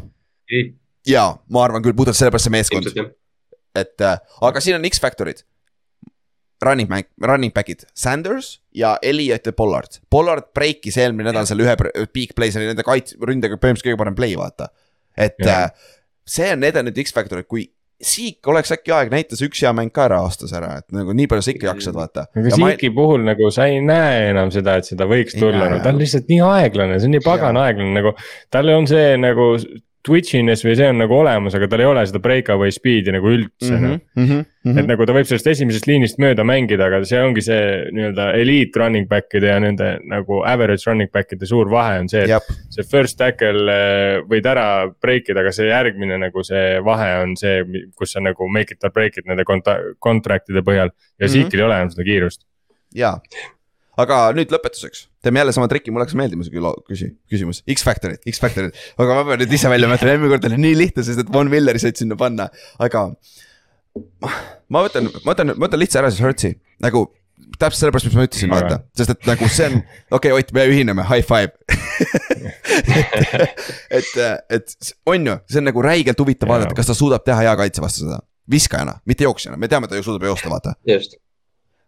jaa, 1.10 1.30
ma 1.50 1.66
arvan 1.66 1.86
küll, 1.86 1.98
puhtalt 1.98 2.20
sellepärast 2.20 2.50
see 2.50 2.58
meeskond. 2.58 2.94
et 3.74 4.06
äh, 4.06 4.22
aga 4.46 4.62
siin 4.62 4.78
on 4.78 4.90
X-faktorid 4.92 5.46
running 6.68 6.90
back, 6.90 7.12
running 7.22 7.54
back'id, 7.56 7.86
Sanders 7.98 8.58
ja 8.76 8.96
Elliot 9.02 9.46
ja 9.50 9.54
Pollard. 9.56 10.00
Pollard 10.10 10.50
breikis 10.56 10.98
eelmine 11.02 11.32
nädal 11.32 11.48
seal 11.50 11.64
ühe 11.64 11.76
big 12.14 12.34
play, 12.36 12.54
see 12.54 12.64
oli 12.64 12.72
nende 12.72 12.86
kaits-, 12.88 13.18
ründega 13.20 13.60
põhimõtteliselt 13.60 13.92
kõige 13.92 14.02
parem 14.02 14.18
play, 14.18 14.38
vaata. 14.40 14.72
et 15.18 15.40
yeah. 15.44 15.70
äh, 15.70 15.96
see 16.26 16.52
on 16.56 16.66
edenenud 16.66 17.00
X-Factor, 17.06 17.44
et 17.44 17.50
kui 17.50 17.70
Siik 18.04 18.48
oleks 18.52 18.74
äkki 18.76 18.92
aeg 18.92 19.12
näita 19.14 19.38
see 19.40 19.48
üks 19.48 19.62
hea 19.64 19.70
mäng 19.76 19.92
ka 19.94 20.10
ära 20.10 20.18
aastas 20.26 20.52
ära, 20.58 20.74
et 20.82 20.96
nagu 20.96 21.14
nii 21.16 21.28
palju 21.32 21.46
sa 21.46 21.52
ikka 21.54 21.70
jaksad, 21.70 21.96
vaata. 21.96 22.26
aga 22.36 22.52
Siiki 22.52 22.90
ma... 22.92 22.96
puhul 22.98 23.24
nagu 23.24 23.48
sa 23.54 23.70
ei 23.72 23.80
näe 23.86 24.26
enam 24.34 24.52
seda, 24.52 24.76
et 24.82 24.90
seda 24.90 25.08
võiks 25.08 25.38
tulla, 25.38 25.70
no 25.72 25.80
ta 25.84 25.94
on 25.94 26.02
lihtsalt 26.02 26.28
nii 26.28 26.42
aeglane, 26.44 26.98
see 27.00 27.08
on 27.08 27.16
nii 27.16 27.24
pagan 27.24 27.60
aeglane 27.62 27.96
nagu. 27.96 28.12
tal 28.52 28.74
on 28.74 28.90
see 28.92 29.14
nagu 29.22 29.48
twitchiness 30.04 30.66
või 30.66 30.76
see 30.78 30.88
on 30.92 31.00
nagu 31.00 31.16
olemas, 31.16 31.56
aga 31.56 31.68
tal 31.72 31.84
ei 31.84 31.88
ole 31.88 32.04
seda 32.08 32.20
breakaway 32.24 32.74
speed'i 32.76 33.14
nagu 33.16 33.30
üldse 33.32 33.72
mm. 33.72 33.84
-hmm, 33.84 34.02
mm 34.20 34.28
-hmm. 34.28 34.80
et 34.82 34.90
nagu 34.90 35.06
ta 35.08 35.16
võib 35.16 35.30
sellest 35.30 35.48
esimesest 35.54 35.88
liinist 35.88 36.20
mööda 36.20 36.44
mängida, 36.48 36.90
aga 36.90 37.00
see 37.08 37.22
ongi 37.24 37.44
see 37.46 37.62
nii-öelda 37.96 38.28
elite 38.40 38.80
running 38.80 39.08
back'ide 39.10 39.54
ja 39.54 39.60
nende 39.64 39.94
nagu 40.10 40.42
average 40.50 40.90
running 40.90 41.12
back'ide 41.14 41.48
suur 41.48 41.72
vahe 41.72 42.02
on 42.04 42.12
see, 42.12 42.26
et 42.26 42.36
Jab. 42.36 42.52
see 42.74 42.84
first 42.84 43.18
tackle 43.18 43.64
eh, 43.72 44.20
võid 44.28 44.50
ära 44.50 44.68
break 45.02 45.32
ida, 45.32 45.40
aga 45.40 45.56
see 45.56 45.72
järgmine 45.72 46.20
nagu 46.20 46.44
see 46.44 46.80
vahe 46.84 47.10
on 47.24 47.36
see, 47.40 47.64
kus 47.96 48.16
sa 48.18 48.24
nagu 48.24 48.50
make 48.52 48.76
it 48.76 48.84
or 48.84 48.92
break 48.92 49.18
it 49.18 49.26
nende 49.26 49.48
contract'ide 49.48 50.62
põhjal 50.64 50.92
ja 50.92 50.94
mm 50.94 51.28
-hmm. 51.28 51.34
Zeke'il 51.34 51.60
ei 51.60 51.66
ole 51.66 51.76
enam 51.80 51.92
seda 51.96 52.04
kiirust. 52.04 52.44
jaa 52.96 53.20
aga 54.02 54.20
nüüd 54.38 54.54
lõpetuseks, 54.54 55.08
teeme 55.24 55.42
jälle 55.42 55.54
sama 55.56 55.70
triki, 55.72 55.94
mulle 55.94 56.08
hakkas 56.08 56.18
meeldima 56.18 56.46
see 56.46 56.54
küsi-, 56.90 57.12
küsimus, 57.32 57.62
X-Factorid, 57.70 58.22
X-Factorid. 58.30 58.78
aga 58.98 59.18
ma 59.20 59.26
pean 59.30 59.44
nüüd 59.44 59.54
ise 59.54 59.72
välja 59.72 59.90
mõtlema, 59.92 60.16
eelmine 60.16 60.34
kord 60.34 60.48
oli 60.50 60.62
nii 60.66 60.78
lihtne, 60.80 61.06
sest 61.06 61.24
et 61.24 61.34
Von 61.34 61.52
Milleri 61.52 61.82
said 61.82 62.00
sinna 62.00 62.18
panna, 62.20 62.50
aga. 62.82 63.10
ma 64.74 64.86
võtan, 64.88 65.12
ma 65.22 65.34
võtan, 65.34 65.54
ma 65.54 65.68
võtan 65.68 65.84
lihtsa 65.84 66.02
ära 66.02 66.10
siis 66.14 66.24
Hertzi, 66.26 66.56
nagu 66.84 67.06
täpselt 67.60 67.84
sellepärast, 67.84 68.10
mis 68.10 68.18
ma 68.18 68.26
ütlesin, 68.26 68.54
vaata, 68.54 68.80
sest 68.98 69.14
et 69.14 69.28
nagu 69.30 69.50
see 69.52 69.70
on, 69.70 69.82
okei 70.18 70.34
okay,, 70.34 70.38
Ott, 70.42 70.54
me 70.56 70.66
ühineme, 70.72 71.06
high 71.06 71.26
five. 71.26 71.54
Et, 73.94 74.10
et, 74.18 74.48
et 74.58 74.94
on 75.10 75.30
ju, 75.30 75.36
see 75.52 75.62
on 75.62 75.70
nagu 75.70 75.84
räigelt 75.86 76.24
huvitav 76.24 76.50
vaadata, 76.50 76.78
kas 76.78 76.90
ta 76.90 76.98
suudab 76.98 77.26
teha 77.28 77.46
hea 77.46 77.54
kaitse 77.60 77.84
vastu 77.84 78.08
seda. 78.08 78.24
Viskajana, 78.50 78.98
mitte 79.08 79.24
jooksjana, 79.28 79.60
me 79.60 79.70
teame, 79.72 79.88
ta 79.88 80.00
ju 80.00 80.04
suudab 80.08 80.26
joosta, 80.32 80.50
vaata. 80.52 80.74
just 80.90 81.20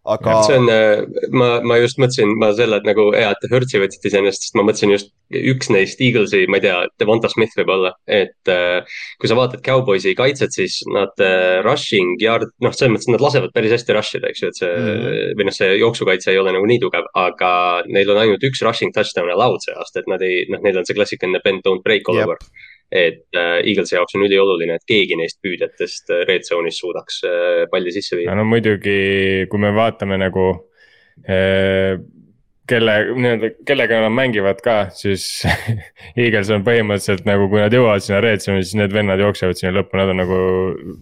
aga. 0.05 0.35
see 0.45 0.57
on, 0.59 0.69
äh, 0.69 1.03
ma, 1.33 1.49
ma 1.65 1.77
just 1.81 1.99
mõtlesin, 2.01 2.33
ma 2.41 2.51
selle, 2.57 2.79
et 2.79 2.87
nagu 2.87 3.07
hea, 3.15 3.31
et 3.31 3.41
te 3.41 3.49
Hertzi 3.51 3.81
võtsite 3.81 4.09
iseenesest, 4.11 4.47
sest 4.47 4.57
ma 4.57 4.65
mõtlesin 4.67 4.93
just 4.93 5.11
üks 5.35 5.71
neist 5.73 6.01
Eaglesi, 6.05 6.43
ma 6.51 6.59
ei 6.59 6.65
tea, 6.67 6.75
Devonta 7.01 7.31
Smith 7.31 7.57
võib-olla. 7.57 7.95
et 8.05 8.51
äh, 8.51 8.99
kui 9.21 9.31
sa 9.31 9.37
vaatad 9.39 9.63
Cowboysi 9.65 10.15
kaitset, 10.17 10.53
siis 10.55 10.77
nad 10.93 11.13
äh, 11.23 11.61
rushing 11.65 12.21
yard, 12.21 12.53
noh, 12.63 12.75
selles 12.75 12.93
mõttes 12.93 13.11
nad 13.11 13.25
lasevad 13.25 13.55
päris 13.55 13.73
hästi 13.75 13.97
rush 13.97 14.19
ida, 14.19 14.29
eks 14.31 14.43
ju, 14.43 14.51
et 14.53 14.61
see 14.61 14.71
mm. 14.71 14.91
-hmm. 14.91 15.33
või 15.39 15.49
noh, 15.49 15.57
see 15.57 15.73
jooksukaitse 15.81 16.31
ei 16.33 16.41
ole 16.41 16.53
nagu 16.55 16.69
nii 16.69 16.81
tugev, 16.83 17.09
aga 17.17 17.51
neil 17.89 18.13
on 18.13 18.21
ainult 18.23 18.45
üks 18.45 18.63
rushing 18.65 18.93
touchdown 18.95 19.33
allowed 19.33 19.65
see 19.65 19.75
aasta, 19.75 20.03
et 20.03 20.11
nad 20.11 20.21
ei, 20.25 20.45
noh, 20.51 20.61
neil 20.65 20.81
on 20.81 20.87
see 20.87 20.97
klassikaline 20.97 21.41
bend 21.43 21.65
don't 21.65 21.83
break 21.85 22.09
olukord 22.11 22.45
et 22.91 23.23
äh, 23.35 23.59
Eaglesi 23.65 23.95
jaoks 23.97 24.15
on 24.17 24.25
ülioluline, 24.27 24.77
et 24.77 24.85
keegi 24.87 25.17
neist 25.19 25.39
püüdjatest 25.43 26.11
äh, 26.13 26.25
red 26.29 26.45
zone'is 26.47 26.77
suudaks 26.81 27.23
äh, 27.25 27.63
palli 27.71 27.93
sisse 27.95 28.17
viia. 28.19 28.35
no 28.37 28.45
muidugi, 28.47 29.47
kui 29.49 29.61
me 29.63 29.73
vaatame 29.75 30.19
nagu 30.21 30.51
kelle, 32.69 32.93
nii-öelda, 33.15 33.49
kellega 33.67 33.99
nad 34.03 34.13
mängivad 34.13 34.59
ka, 34.65 34.75
siis 34.95 35.25
Eagles 36.21 36.49
on 36.53 36.65
põhimõtteliselt 36.65 37.27
nagu, 37.27 37.47
kui 37.51 37.61
nad 37.61 37.73
jõuavad 37.73 38.03
sinna 38.03 38.21
red 38.25 38.43
zone'i, 38.43 38.65
siis 38.65 38.77
need 38.79 38.93
vennad 38.95 39.21
jooksevad 39.21 39.59
sinna 39.59 39.73
lõppu, 39.77 39.99
nad 39.99 40.11
on 40.13 40.21
nagu. 40.23 40.39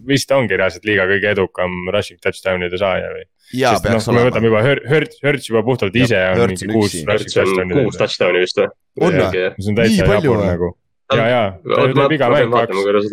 vist 0.08 0.32
ongi 0.34 0.58
reaalselt 0.60 0.86
liiga 0.88 1.08
kõige 1.10 1.32
edukam 1.34 1.88
rushing 1.94 2.20
touchdown'ide 2.24 2.80
saaja 2.80 3.10
või? 3.14 3.26
jaa, 3.58 3.74
sest 3.76 3.90
noh, 3.90 4.00
kui 4.04 4.16
me 4.16 4.24
võtame. 4.28 4.50
juba 4.50 4.62
Hurt- 4.64 4.88
Hurt- 4.90 5.18
Hurts 5.24 5.50
juba 5.50 5.64
puhtalt 5.66 5.96
ise 6.00 6.16
Jah, 6.16 6.38
on 6.38 6.54
mingi 6.54 6.70
kuus 6.70 6.96
kuus. 7.04 7.98
touchdown'i 8.00 8.44
vist 8.44 8.60
või? 8.60 8.70
On 9.00 9.18
või? 9.18 9.28
see 9.34 9.50
on 9.50 9.74
Nii 9.74 9.76
täitsa 9.82 10.08
palju 10.08 10.30
jabur 10.30 10.40
või? 10.40 10.48
nagu 10.52 10.72
ja, 11.12 11.26
ja 11.28 11.42
ta 11.60 11.84
teeb 11.92 12.16
iga 12.16 12.30
mäng 12.32 12.54
kaks, 12.54 13.12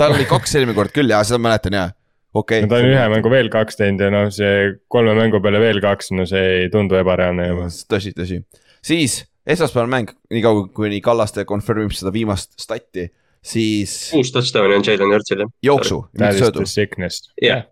tal 0.00 0.14
oli 0.16 0.28
kaks 0.28 0.54
eelmine 0.58 0.76
kord 0.76 0.92
küll 0.96 1.12
ja 1.12 1.22
seda 1.24 1.40
ma 1.40 1.48
mäletan 1.48 1.76
ja, 1.78 1.86
okei 2.34 2.64
no 2.64 2.70
ta 2.72 2.80
on 2.82 2.90
ühe 2.90 3.06
mängu 3.14 3.32
veel 3.32 3.50
kaks 3.52 3.80
teinud 3.80 4.04
ja 4.04 4.10
noh, 4.14 4.28
see 4.34 4.74
kolme 4.92 5.14
mängu 5.18 5.40
peale 5.44 5.62
veel 5.62 5.80
kaks, 5.84 6.12
no 6.16 6.26
see 6.28 6.44
ei 6.60 6.68
tundu 6.72 6.98
ebareaalne 7.00 7.48
juba. 7.50 7.70
tõsi, 7.94 8.12
tõsi. 8.16 8.42
siis 8.84 9.22
esmaspäevane 9.46 9.90
mäng, 9.94 10.12
niikaua 10.30 10.68
kuni 10.74 11.00
Kallaste 11.04 11.44
confirm 11.48 11.88
ib 11.88 11.96
seda 11.96 12.12
viimast 12.14 12.54
stati, 12.60 13.08
siis 13.42 13.96
kuus 14.12 14.32
touchdown'i 14.34 14.78
on 14.78 14.86
Jalen 14.86 15.14
Hurtsil 15.14 15.44
jah. 15.44 15.52
jooksu, 15.70 16.02
That 16.12 16.20
mitte 16.20 16.34
is 16.36 16.42
söödu 16.44 16.64
the. 16.64 16.66
sickness. 16.70 17.30
jah, 17.42 17.64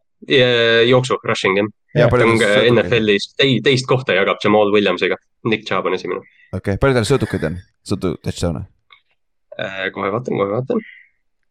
jooksu, 0.88 1.20
rushing 1.28 1.60
jah. 1.60 1.70
ja 2.02 2.08
palju 2.12 2.32
on 2.32 2.40
ka 2.40 2.48
söödukaid, 2.48 2.72
NFL-is 2.78 3.30
tei-, 3.36 3.60
teist 3.64 3.86
kohta 3.90 4.16
jagab 4.16 4.40
Jamal 4.44 4.72
Williamsiga. 4.74 5.20
Nick 5.46 5.68
Chubb 5.68 5.86
on 5.86 5.94
esimene. 5.94 6.24
okei, 6.52 6.80
palju 6.80 6.98
tal 6.98 7.06
söödukaid 7.06 7.46
on, 7.50 7.60
söödu 7.86 8.16
touchdown'e, 8.24 8.64
kohe 9.94 10.10
vaatan, 10.14 10.38
kohe 10.40 10.50
vaatan. 10.52 10.82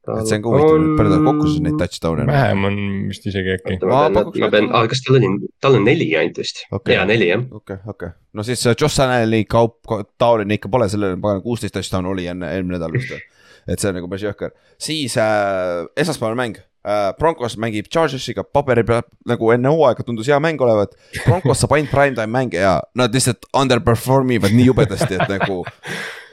et 0.08 0.30
see 0.30 0.38
on 0.38 0.44
ka 0.46 0.52
huvitav, 0.54 0.84
palju 1.00 1.12
tal 1.12 1.24
kokku 1.26 1.48
siis 1.52 1.64
neid 1.66 1.80
touchdown'e 1.82 2.24
on. 2.24 2.30
vähem 2.32 2.68
on 2.70 2.78
vist 3.10 3.26
isegi 3.28 3.56
äkki. 3.58 3.80
Ma 3.84 4.04
pean, 4.08 4.30
ma 4.44 4.50
pean, 4.54 4.70
välja- 4.72 4.92
kas 4.94 5.02
tal 5.08 5.18
oli, 5.20 5.32
tal 5.62 5.76
on 5.80 5.84
neli 5.88 6.08
ainult 6.16 6.38
vist 6.40 6.62
Okei. 6.72 6.96
ja 6.96 7.04
neli 7.10 7.28
jah. 7.34 7.44
okei, 7.52 7.78
okei, 7.96 8.14
no 8.34 8.46
siis 8.48 8.64
äh, 8.68 8.76
Josh 8.80 9.02
Allan'i 9.04 9.44
kaup, 9.46 9.82
taoline 10.18 10.56
ikka 10.56 10.72
pole, 10.72 10.88
sellel 10.90 11.18
pagan 11.20 11.44
kuusteist 11.44 11.76
touchdown'i 11.76 12.14
oli 12.14 12.30
enne 12.32 12.54
eelmine 12.56 12.78
nädal 12.80 12.96
vist. 12.96 13.12
et 13.72 13.84
see 13.84 13.90
on 13.92 14.00
nagu 14.00 14.08
päris 14.08 14.24
jõhker, 14.30 14.54
siis 14.80 15.18
äh, 15.20 15.84
esmaspäevane 16.00 16.40
mäng 16.40 16.62
äh,. 16.88 17.12
Broncos 17.20 17.58
mängib 17.60 17.90
Chargersiga, 17.92 18.46
paberi 18.48 18.86
peal 18.88 19.02
nagu 19.28 19.52
enne 19.52 19.68
hooaega 19.74 20.06
tundus 20.08 20.30
hea 20.32 20.38
mäng 20.40 20.62
olevat. 20.64 20.94
Broncos 21.26 21.60
saab 21.60 21.76
ainult 21.76 21.92
primetime 21.92 22.32
mänge 22.32 22.62
ja 22.64 22.78
nad 22.96 23.12
lihtsalt 23.12 23.44
underperform 23.52 24.32
ivad 24.38 24.56
nii 24.56 24.70
jubedasti, 24.70 25.20
et 25.20 25.28
nagu. 25.36 25.66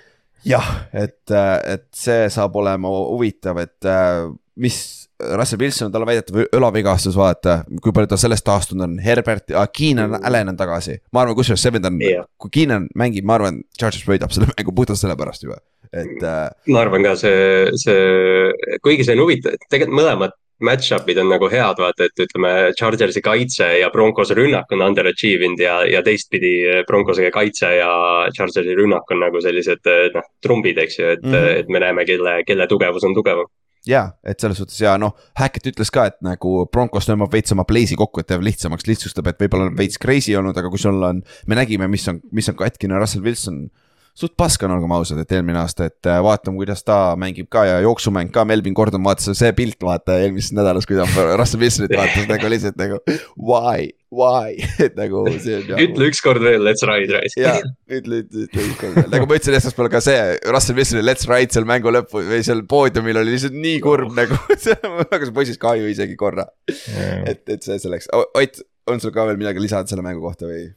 jah, 0.48 0.70
et, 0.92 1.22
et 1.30 1.86
see 1.96 2.28
saab 2.32 2.56
olema 2.60 2.90
huvitav, 2.90 3.58
et 3.62 3.88
äh, 3.88 4.28
mis 4.60 4.78
Russell 5.24 5.60
Wilson, 5.62 5.92
tal 5.92 6.04
on 6.04 6.10
väidetav 6.10 6.40
õlavigastus, 6.56 7.16
vaata, 7.18 7.60
kui 7.82 7.94
palju 7.94 8.10
ta 8.10 8.18
sellest 8.20 8.44
taastunud 8.46 8.86
on, 8.86 8.96
Herbert, 9.02 9.54
Keenan 9.74 10.18
Allan 10.20 10.52
on 10.52 10.58
tagasi. 10.58 10.98
ma 11.14 11.22
arvan, 11.22 11.36
kusjuures 11.38 11.62
see 11.64 11.74
vend 11.74 11.88
on 11.88 12.00
Jah. 12.02 12.26
kui 12.38 12.52
Keenan 12.58 12.88
mängib, 12.98 13.26
ma 13.26 13.38
arvan, 13.38 13.62
Chargers 13.78 14.06
võidab 14.08 14.34
selle 14.34 14.50
mängu 14.52 14.74
puhtalt 14.76 15.00
sellepärast 15.00 15.46
juba, 15.46 15.60
et 15.90 16.22
äh, 16.22 16.48
ma 16.70 16.84
arvan 16.84 17.06
ka 17.06 17.16
see, 17.20 17.70
see, 17.80 18.78
kuigi 18.84 19.06
see 19.06 19.16
on 19.16 19.24
huvitav, 19.24 19.58
tegelikult 19.70 20.02
mõlemad 20.02 20.36
match-up'id 20.62 21.18
on 21.18 21.28
nagu 21.32 21.48
head, 21.50 21.80
vaata, 21.80 22.06
et 22.06 22.22
ütleme, 22.22 22.52
Chargersi 22.78 23.22
kaitse 23.24 23.66
ja 23.80 23.90
Broncose 23.90 24.36
rünnak 24.38 24.70
on 24.72 24.84
underachieve 24.86 25.48
inud 25.48 25.60
ja, 25.60 25.80
ja 25.88 26.02
teistpidi 26.06 26.54
Broncosega 26.86 27.32
kaitse 27.34 27.72
ja 27.80 27.90
Chargersi 28.36 28.76
rünnak 28.78 29.10
on 29.10 29.24
nagu 29.24 29.42
sellised 29.42 29.90
noh, 30.14 30.30
trumbid, 30.44 30.78
eks 30.78 30.98
ju, 30.98 31.10
et 31.16 31.22
mm. 31.26 31.34
-hmm. 31.34 31.60
et 31.60 31.68
me 31.68 31.82
näeme, 31.82 32.06
kelle, 32.06 32.40
kelle 32.46 32.66
tugevus 32.70 33.04
on 33.04 33.14
tugevam. 33.14 33.50
jaa, 33.86 34.06
et 34.24 34.40
selles 34.40 34.56
suhtes 34.56 34.80
ja 34.80 34.94
noh, 34.98 35.12
Hackett 35.36 35.66
ütles 35.66 35.90
ka, 35.92 36.06
et 36.06 36.16
nagu 36.24 36.66
Broncos 36.72 37.04
tõmbab 37.08 37.32
veits 37.32 37.52
oma 37.52 37.66
play'si 37.68 37.96
kokku, 37.96 38.20
et 38.20 38.26
teeb 38.26 38.42
lihtsamaks, 38.42 38.86
lihtsustab, 38.86 39.26
et 39.26 39.40
võib-olla 39.40 39.68
on 39.68 39.76
veits 39.76 39.98
crazy 39.98 40.36
olnud, 40.36 40.56
aga 40.56 40.70
kui 40.70 40.78
sul 40.78 41.02
on, 41.02 41.20
me 41.46 41.54
nägime, 41.54 41.88
mis 41.88 42.08
on, 42.08 42.20
mis 42.32 42.48
on 42.48 42.56
katkine 42.56 42.98
Russell 42.98 43.24
Wilson. 43.24 43.66
Suht 44.14 44.36
pask 44.38 44.62
on, 44.62 44.76
olgem 44.76 44.92
ausad, 44.94 45.18
et 45.18 45.32
eelmine 45.34 45.58
aasta, 45.58 45.88
et 45.90 46.06
äh, 46.06 46.20
vaatame, 46.22 46.58
kuidas 46.60 46.84
ta 46.86 46.98
mängib 47.18 47.48
ka 47.50 47.64
ja 47.66 47.80
jooksumäng 47.82 48.30
ka, 48.34 48.44
Melvin 48.46 48.76
Gordon 48.76 49.02
vaatas 49.02 49.34
see 49.40 49.50
pilt, 49.56 49.80
vaata 49.82 50.20
eelmises 50.22 50.54
nädalas, 50.54 50.86
kui 50.86 50.98
ta 50.98 51.06
Russell 51.40 51.62
Wilsonit 51.62 51.94
vaatas 51.98 52.28
nagu 52.30 52.50
lihtsalt 52.52 52.78
nagu 52.78 53.00
why, 53.34 53.88
why, 54.14 54.54
et 54.86 54.94
nagu 54.98 55.24
see 55.42 55.58
on. 55.64 55.74
ütle 55.82 56.10
ükskord 56.12 56.44
veel, 56.46 56.62
let's 56.62 56.86
ride, 56.86 57.10
Rice. 57.10 57.40
ja 57.42 57.56
ütle, 57.90 58.22
ütle, 58.22 58.46
ütle 58.46 58.68
ükskord 58.68 59.00
veel, 59.00 59.10
nagu 59.16 59.28
ma 59.30 59.40
ütlesin 59.40 59.58
esmaspäeval 59.58 59.92
ka 59.96 60.04
see 60.06 60.20
Russell 60.46 60.78
Wilsoni 60.78 61.02
let's 61.02 61.26
ride 61.30 61.50
seal 61.56 61.66
mängu 61.68 61.90
lõppu 61.94 62.22
või 62.30 62.42
seal 62.46 62.62
poodiumil 62.70 63.18
oli 63.24 63.34
lihtsalt 63.34 63.58
nii 63.58 63.82
kurb 63.82 64.14
nagu, 64.14 64.38
ma 64.94 65.08
hakkasin 65.10 65.34
poisist 65.34 65.62
kahju 65.62 65.90
isegi 65.90 66.14
korra, 66.20 66.46
et, 66.70 67.42
et 67.50 67.66
see 67.66 67.82
selleks, 67.82 68.12
Ott, 68.14 68.62
on 68.90 69.02
sul 69.02 69.10
ka 69.14 69.26
veel 69.26 69.40
midagi 69.40 69.62
lisada 69.62 69.90
selle 69.90 70.06
mängu 70.06 70.22
kohta 70.22 70.46
või? 70.46 70.68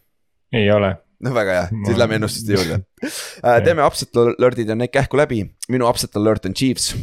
ei 0.57 0.69
ole, 0.73 0.95
noh, 1.23 1.35
väga 1.35 1.57
hea, 1.57 1.65
siis 1.87 1.99
lähme 1.99 2.19
ennustuste 2.19 2.55
juurde. 2.57 2.79
teeme 3.67 3.85
upset 3.87 4.21
alert'id 4.23 4.71
on 4.73 4.83
need 4.83 4.93
kähku 4.93 5.19
läbi, 5.19 5.43
minu 5.71 5.89
upset 5.89 6.15
alert 6.19 6.49
on 6.49 6.57
Chiefs, 6.57 6.93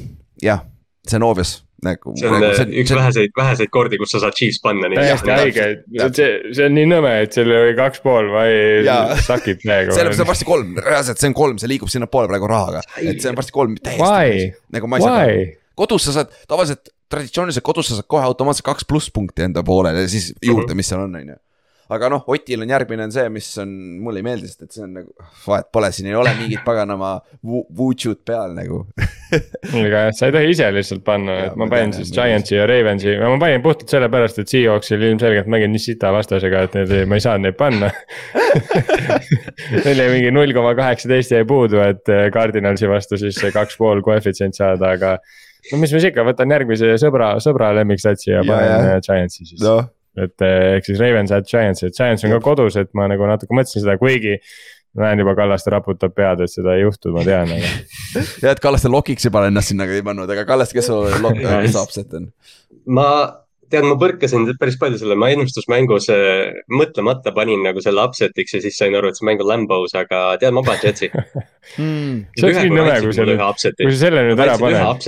jah, 0.42 0.64
see 1.08 1.20
on 1.20 1.28
obvious 1.30 1.60
nagu. 1.84 2.14
see 2.16 2.30
on 2.30 2.44
äh, 2.46 2.60
üks 2.80 2.94
väheseid, 2.96 3.34
väheseid 3.36 3.72
kordi, 3.74 3.98
kus 4.00 4.14
sa 4.14 4.22
saad 4.22 4.36
Chiefs 4.38 4.62
panna. 4.64 4.88
täiesti 4.94 5.28
täpselt,, 5.28 6.16
see, 6.16 6.30
see 6.56 6.68
on 6.70 6.78
nii 6.78 6.86
nõme, 6.94 7.10
et 7.26 7.36
seal 7.36 7.50
oli 7.52 7.74
kaks 7.76 8.00
pool, 8.04 8.30
ma 8.32 8.46
ei 8.48 8.86
Jaa., 8.86 9.18
sakib 9.26 9.60
täiega. 9.64 9.92
see 9.96 10.06
on, 10.06 10.14
see 10.16 10.30
varsti 10.30 10.48
kolm, 10.48 10.78
reaalselt 10.80 11.20
see 11.20 11.32
on 11.32 11.36
kolm, 11.36 11.60
see 11.60 11.70
liigub 11.74 11.92
sinnapoole 11.92 12.30
praegu 12.30 12.48
rahaga, 12.50 12.84
et 13.02 13.20
see 13.20 13.32
on 13.32 13.38
varsti 13.38 13.56
kolm 13.56 13.76
täiesti. 13.82 14.48
nagu 14.74 14.90
ma 14.90 15.02
ei 15.02 15.06
saa 15.08 15.28
kodus 15.74 16.06
sa 16.08 16.20
saad 16.20 16.34
tavaliselt 16.48 16.90
traditsiooniliselt 17.10 17.66
kodus 17.66 17.90
sa 17.90 17.98
saad 17.98 18.08
kohe 18.10 18.24
automaatselt 18.26 18.66
kaks 18.66 18.86
plusspunkti 18.88 19.48
enda 19.48 19.62
poolele 19.66 20.06
ja 20.06 20.10
siis 20.10 20.32
juurde, 20.42 20.76
mis 20.78 20.88
seal 20.90 21.04
on, 21.04 21.16
on 21.18 21.34
ju. 21.34 21.40
Aga 21.94 22.08
noh, 22.12 22.24
Otil 22.34 22.62
on 22.64 22.70
järgmine 22.74 23.06
on 23.06 23.12
see, 23.14 23.28
mis 23.32 23.48
on, 23.62 23.70
mulle 24.04 24.20
ei 24.22 24.26
meeldi, 24.26 24.50
sest 24.50 24.66
et 24.66 24.76
see 24.76 24.84
on 24.86 24.92
nagu, 25.00 25.12
vahet 25.46 25.68
pole, 25.74 25.90
siin 25.94 26.08
ei 26.10 26.16
ole 26.18 26.32
mingit 26.38 26.62
paganama 26.66 27.14
vu- 27.42 27.64
vutšut 27.78 28.20
peal 28.26 28.54
nagu. 28.56 28.82
ega 29.80 30.04
jah, 30.08 30.10
sa 30.14 30.28
ei 30.28 30.34
tohi 30.36 30.50
ise 30.54 30.68
lihtsalt 30.74 31.02
panna, 31.06 31.38
et 31.48 31.56
ma 31.58 31.64
ma 31.66 31.70
panin 31.76 31.94
siis. 31.96 32.12
Giantsi 32.14 32.58
ja 32.58 32.66
Ravensi, 32.70 33.14
ma 33.22 33.32
panin 33.42 33.62
puhtalt 33.64 33.90
sellepärast, 33.94 34.38
et 34.44 34.52
Seahawksil 34.52 35.02
ilmselgelt 35.10 35.48
mängin 35.50 35.72
nii 35.74 35.82
sita 35.88 36.12
vastasega, 36.14 36.66
et 36.68 36.76
need, 36.78 36.94
ma 37.10 37.18
ei 37.18 37.24
saanud 37.24 37.48
neid 37.48 37.58
panna. 37.58 37.90
Neil 39.84 39.98
jäi 40.02 40.10
mingi 40.12 40.30
null 40.34 40.52
koma 40.56 40.74
kaheksateist 40.78 41.34
jäi 41.34 41.44
puudu, 41.48 41.80
et 41.84 42.08
eh, 42.12 42.28
Cardinalsi 42.34 42.88
vastu 42.90 43.18
siis 43.20 43.38
kaks 43.54 43.78
pool 43.80 44.02
koefitsient 44.06 44.56
saada, 44.58 44.94
aga. 44.98 45.16
no 45.72 45.78
mis 45.80 45.92
ma 45.94 45.98
siis 46.00 46.10
ikka, 46.12 46.24
võtan 46.28 46.52
järgmise 46.54 46.94
sõbra, 47.02 47.34
sõbra 47.44 47.72
lemmiksatsi 47.80 48.30
ja 48.32 48.40
Ja, 48.42 48.46
panen 48.48 48.88
eh, 48.94 48.98
Giantsi 49.06 49.46
siis. 49.48 49.60
noh, 49.64 49.86
et 50.20 50.46
eh, 50.46 50.76
ehk 50.78 50.88
siis 50.88 51.02
Ravens 51.02 51.34
at 51.34 51.48
Giants, 51.50 51.84
et 51.86 51.96
Giants 51.96 52.24
on 52.26 52.34
ka 52.36 52.40
kodus, 52.44 52.78
et 52.80 52.90
ma 52.96 53.08
nagu 53.10 53.26
natuke 53.28 53.56
mõtlesin 53.56 53.84
seda, 53.84 53.98
kuigi. 54.00 54.38
ma 54.94 55.08
näen 55.08 55.24
juba 55.24 55.32
Kallaste 55.34 55.72
raputab 55.74 56.12
pead, 56.14 56.44
et 56.44 56.52
seda 56.52 56.76
ei 56.78 56.84
juhtu, 56.84 57.10
ma 57.14 57.24
tean, 57.26 57.50
aga. 57.50 57.70
ja 58.44 58.52
et 58.54 58.60
Kallaste 58.62 58.92
lokiks 58.92 59.26
juba 59.26 59.46
ennast 59.48 59.72
sinna 59.72 59.88
ei 59.90 60.04
pannud, 60.06 60.30
aga 60.30 60.44
Kallaste, 60.46 60.78
kes 60.78 60.90
sul 60.90 61.08
lok-, 61.24 61.40
kes 61.42 61.80
upset 61.80 62.14
on? 62.14 62.28
ma 62.86 63.08
tean, 63.72 63.88
ma 63.90 63.96
põrkasin 63.98 64.46
päris 64.60 64.76
palju 64.80 65.00
selle, 65.00 65.16
ma 65.18 65.30
ennustusmängus 65.34 66.06
mõtlemata 66.78 67.32
panin 67.34 67.64
nagu 67.66 67.82
selle 67.84 68.04
upset'iks 68.06 68.56
ja 68.58 68.62
siis 68.64 68.78
sain 68.78 68.94
aru, 68.94 69.10
et 69.10 69.18
see 69.18 69.26
mäng 69.26 69.42
on 69.42 69.50
Lambos, 69.50 69.96
aga 69.98 70.22
tead, 70.40 70.54
ma 70.54 70.64
panen 70.66 70.88
Jetsi. 70.88 71.10
Hmm. 71.64 72.26
see 72.36 72.44
oleks 72.44 72.58
nii 72.60 72.74
nõme, 72.76 72.96
kui 73.00 73.36
upset'i 73.40 73.86
kui. 73.86 73.92
sa 73.94 74.00
selle 74.02 74.20
nüüd 74.26 74.40
ära 74.44 74.58
paned, 74.60 75.06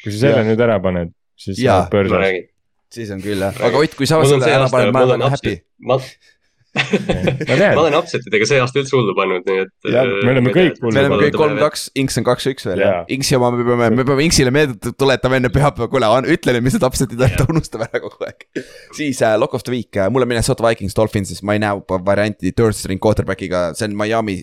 kui 0.00 0.14
sa 0.14 0.20
selle 0.22 0.38
Jaa. 0.38 0.46
nüüd 0.48 0.62
ära 0.64 0.78
paned, 0.80 1.10
siis 1.36 1.58
sa 1.60 1.82
oled 1.92 2.14
räägin. 2.14 2.46
Siis 2.94 3.12
on 3.14 3.22
küll 3.24 3.42
jah, 3.42 3.62
aga 3.68 3.84
Ott, 3.84 3.94
kui 3.98 4.08
sa 4.08 4.20
selle 4.24 4.50
ära 4.50 4.68
paned, 4.72 4.92
ma 4.96 5.06
olen 5.06 5.24
happy 5.28 5.58
ma, 5.84 5.98
ma 6.78 7.82
olen 7.82 7.96
upset'idega 7.98 8.46
see 8.48 8.58
aasta 8.62 8.80
üldse 8.82 8.94
hullu 8.94 9.14
pannud, 9.16 9.46
nii 9.48 9.62
et. 9.64 9.70
Jah, 9.88 10.06
me 10.06 10.32
oleme 10.34 10.52
kõik 10.54 10.76
hullu 10.82 10.92
me 10.92 11.00
oleme 11.02 11.14
pannud. 11.14 11.24
kõik 11.24 11.38
kolm-kaks, 11.40 11.84
Inks 12.02 12.20
on 12.20 12.26
kaks-üks 12.28 12.68
veel 12.68 12.82
jah 12.82 13.08
Inksi 13.14 13.38
oma 13.38 13.50
me 13.54 13.64
peame, 13.66 13.88
me 13.96 14.06
peame 14.08 14.26
Inksile 14.26 14.52
meelde 14.54 14.92
tuletama 14.92 15.40
enne 15.40 15.50
pühapäeva, 15.54 15.88
kuule, 15.90 16.10
ütle 16.34 16.54
nüüd, 16.56 16.66
mis 16.66 16.76
need 16.76 16.86
upset'id 16.88 17.24
on, 17.24 17.34
ta 17.40 17.48
unustab 17.48 17.86
ära 17.88 18.02
kogu 18.04 18.28
aeg. 18.28 18.46
siis 18.96 19.22
äh, 19.24 19.34
lock 19.40 19.56
of 19.58 19.66
the 19.66 19.74
week 19.74 19.96
äh,, 19.96 20.10
mulle 20.12 20.28
Minnesota 20.28 20.66
Vikings 20.68 20.96
Dolphins, 20.98 21.32
sest 21.32 21.46
ma 21.48 21.56
ei 21.56 21.64
näe 21.64 21.82
varianti 22.06 22.52
third 22.52 22.76
string 22.78 23.02
quarterback'iga, 23.02 23.70
see 23.78 23.88
on 23.88 23.98
Miami 23.98 24.40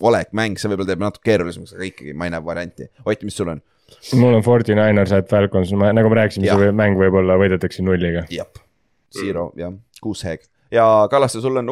olek 0.00 0.32
mäng, 0.36 0.58
see 0.60 0.72
võib-olla 0.72 0.94
teeb 0.94 1.06
natuke 1.06 1.28
keerulisemaks, 1.30 1.76
aga 1.76 1.90
ikkagi 1.92 2.16
ma 2.16 2.28
ei 2.28 2.36
näe 2.36 2.44
varianti. 2.44 2.90
Ott, 3.04 3.24
mis 3.26 3.36
sul 3.36 3.52
on? 3.52 3.62
Mul 4.18 4.38
on 4.38 4.44
Forty 4.46 4.74
Niners 4.78 5.14
at 5.16 5.30
Falcons, 5.30 5.72
nagu 5.72 6.12
me 6.12 6.20
rääkisime, 6.20 6.50
see 6.50 6.74
mäng 6.76 6.98
võib-olla 7.00 7.38
võidetakse 7.40 7.84
nulliga. 7.86 8.26
jah, 8.32 8.48
zero 9.14 9.50
jah, 9.58 9.74
kuus 10.02 10.24
heeg 10.26 10.46
ja 10.70 11.08
Kallaste, 11.10 11.40
sul 11.40 11.56
on, 11.56 11.70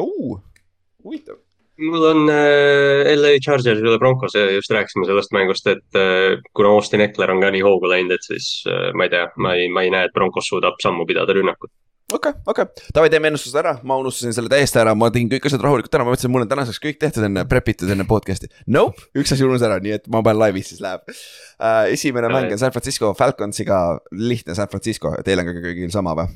huvitav. 1.03 1.37
mul 1.77 2.05
on 2.07 2.29
äh, 2.31 3.11
LA 3.15 3.35
Chargers 3.43 3.81
üle 3.81 3.97
Broncos 3.99 4.35
ja 4.35 4.45
just 4.51 4.71
rääkisime 4.71 5.07
sellest 5.09 5.33
mängust, 5.35 5.67
et 5.67 5.99
äh, 5.99 6.39
kuna 6.55 6.71
Austin 6.71 7.03
Eckler 7.03 7.33
on 7.33 7.41
ka 7.43 7.51
nii 7.51 7.63
hoogu 7.65 7.89
läinud, 7.91 8.15
et 8.15 8.23
siis 8.23 8.63
äh, 8.71 8.91
ma 8.95 9.07
ei 9.07 9.11
tea, 9.11 9.25
ma 9.35 9.55
ei, 9.59 9.67
ma 9.69 9.83
ei 9.83 9.91
näe, 9.91 10.07
et 10.07 10.15
Broncos 10.15 10.47
suudab 10.51 10.79
sammu 10.83 11.05
pidada 11.09 11.35
rünnakut. 11.35 11.71
Okei 12.13 12.31
okay,, 12.31 12.41
okei 12.45 12.63
okay., 12.63 12.89
davai, 12.93 13.09
teeme 13.09 13.29
ennustused 13.31 13.57
ära, 13.59 13.75
ma 13.87 13.97
unustasin 14.01 14.35
selle 14.35 14.51
täiesti 14.51 14.79
ära, 14.81 14.93
ma 14.97 15.09
tegin 15.13 15.29
kõik 15.31 15.47
asjad 15.49 15.63
rahulikult 15.65 15.97
ära, 15.97 16.05
ma 16.05 16.13
mõtlesin, 16.13 16.33
mul 16.33 16.45
on 16.45 16.51
tänaseks 16.51 16.81
kõik 16.83 16.99
tehtud 17.01 17.25
enne, 17.25 17.45
prep 17.49 17.71
itud 17.73 17.89
enne 17.91 18.05
podcast'i. 18.09 18.51
Nope, 18.71 19.07
üks 19.17 19.33
asi 19.33 19.45
unus 19.47 19.65
ära, 19.65 19.79
nii 19.81 19.95
et 19.97 20.09
ma 20.13 20.21
panen 20.25 20.43
laivis, 20.43 20.69
siis 20.73 20.83
läheb 20.85 21.05
uh,. 21.09 21.87
esimene 21.91 22.29
mäng 22.33 22.53
on 22.53 22.61
San 22.61 22.75
Francisco 22.75 23.13
Falconsiga, 23.17 23.79
lihtne 24.13 24.57
San 24.57 24.69
Francisco, 24.69 25.15
teil 25.25 25.41
on 25.41 25.49
ka 25.49 25.57
kõigil 25.63 25.93
sama 25.93 26.13
või? 26.19 26.29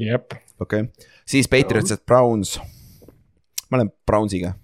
jep. 0.00 0.32
okei 0.62 0.86
okay., 0.86 1.12
siis 1.28 1.50
Patriots, 1.50 1.92
et 1.92 2.04
Browns. 2.06 2.56
ma 3.68 3.80
olen 3.80 3.92
Brownsiga 4.08 4.54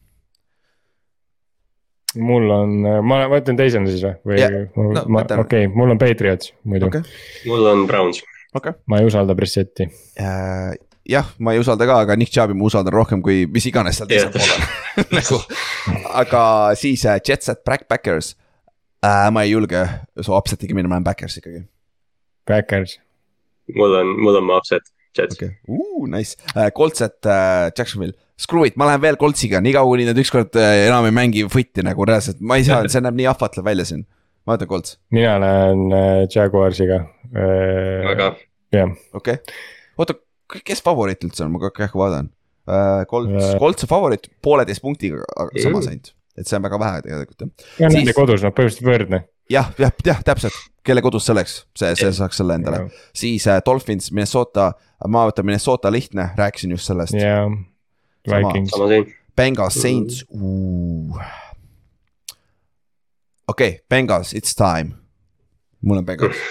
mul 2.16 2.48
on, 2.50 2.78
ma, 3.04 3.26
ma 3.28 3.42
ütlen 3.42 3.58
teisena 3.58 3.90
siis 3.90 4.04
või 4.24 4.38
yeah.? 4.40 4.64
No, 4.76 5.02
okei 5.02 5.42
okay,, 5.42 5.68
mul 5.68 5.92
on 5.92 6.00
Patriots 6.00 6.54
muidu 6.64 6.88
okay.. 6.88 7.04
mul 7.44 7.68
on 7.68 7.84
Browns. 7.90 8.22
Okay. 8.56 8.72
ma 8.88 9.00
ei 9.02 9.08
usalda 9.08 9.34
Brissetti 9.36 9.84
uh,. 9.84 10.72
jah, 11.06 11.28
ma 11.38 11.52
ei 11.52 11.60
usalda 11.60 11.86
ka, 11.88 12.00
aga 12.06 12.16
Nick 12.16 12.32
Chubb'i 12.32 12.56
ma 12.56 12.66
usaldan 12.68 12.94
rohkem 12.94 13.22
kui 13.24 13.44
mis 13.52 13.68
iganes 13.68 14.00
seal 14.00 14.08
teisel 14.10 14.32
pool 14.32 14.52
on 14.56 15.08
nagu, 15.18 15.40
aga 16.22 16.42
siis 16.78 17.04
uh, 17.04 17.18
Jets 17.20 17.52
at 17.52 17.64
Backpackers 17.68 18.32
uh,. 19.04 19.28
ma 19.34 19.44
ei 19.44 19.52
julge 19.52 19.82
su 20.20 20.34
upset'iga 20.36 20.76
minna, 20.76 20.88
ma 20.88 20.98
lähen 20.98 21.08
Backers 21.08 21.36
ikkagi. 21.42 21.66
Backers. 22.48 22.96
mul 23.76 23.98
on, 24.00 24.14
mul 24.22 24.40
on 24.40 24.48
mu 24.48 24.56
upset, 24.56 24.88
Jets 25.18 25.36
okay.. 25.36 25.58
Uh, 25.68 26.06
nice 26.08 26.38
uh,, 26.54 26.70
Colts 26.74 27.04
at 27.04 27.20
uh, 27.28 27.68
Jacksonville 27.76 28.16
screw 28.40 28.66
it, 28.68 28.76
ma 28.80 28.88
lähen 28.88 29.04
veel 29.04 29.20
Coltsiga, 29.20 29.60
niikaua 29.64 29.88
kuni 29.88 30.08
nad 30.08 30.18
ükskord 30.20 30.56
enam 30.60 31.08
ei 31.08 31.14
mängi 31.16 31.46
foot'i 31.52 31.84
nagu 31.84 32.08
reaalselt, 32.08 32.40
ma 32.40 32.58
ei 32.60 32.66
saa, 32.68 32.84
see 32.92 33.04
näeb 33.04 33.16
nii 33.20 33.28
ahvatlev 33.32 33.64
välja 33.68 33.86
siin. 33.88 34.04
ma 34.46 34.56
võtan 34.56 34.70
Colts. 34.70 34.98
mina 35.12 35.38
lähen 35.42 35.88
Jaguarsiga. 36.32 37.00
väga. 37.32 38.34
Okei. 39.16 39.40
Oota, 39.98 40.16
kes 40.64 40.82
favoriit 40.84 41.24
üldse 41.26 41.44
on, 41.46 41.54
ma 41.54 41.70
aeg 41.70 41.96
vaatan. 41.96 42.30
Uh,. 42.66 43.04
Colts, 43.10 43.52
Colts 43.62 43.86
on 43.86 43.90
favoriit 43.90 44.24
pooleteist 44.42 44.82
punktiga 44.82 45.22
samas 45.62 45.86
ainult, 45.86 46.08
et 46.34 46.48
see 46.48 46.56
on 46.58 46.64
väga 46.64 46.80
vähe 46.82 47.04
tegelikult 47.04 47.44
jah. 47.44 47.50
ja 47.78 47.90
nende 47.92 48.10
siis... 48.10 48.16
kodus, 48.16 48.42
noh 48.42 48.54
põhimõtteliselt 48.56 48.88
võrdne. 48.88 49.20
jah, 49.54 49.68
jah, 49.78 49.92
jah, 50.08 50.24
täpselt, 50.26 50.56
kelle 50.82 51.04
kodus 51.04 51.28
see 51.28 51.36
oleks, 51.36 51.54
see, 51.78 51.92
see 52.00 52.10
saaks 52.18 52.42
selle 52.42 52.56
endale, 52.58 52.88
siis 53.14 53.46
uh, 53.46 53.60
Dolphins, 53.62 54.10
Minnesota, 54.10 54.72
ma 55.06 55.22
võtan 55.30 55.46
Minnesota 55.46 55.94
lihtne, 55.94 56.32
rääkisin 56.40 56.74
just 56.74 56.90
sellest. 56.90 57.14
jah. 57.14 57.46
Vikings. 58.26 58.74
Bengals, 59.36 59.74
Saints. 59.78 60.24
Uh.. 60.34 61.14
okei 63.46 63.68
okay,, 63.68 63.80
Bengals, 63.88 64.34
it's 64.34 64.58
time. 64.58 64.96
mul 65.80 66.02
on 66.02 66.04
Bengals. 66.04 66.42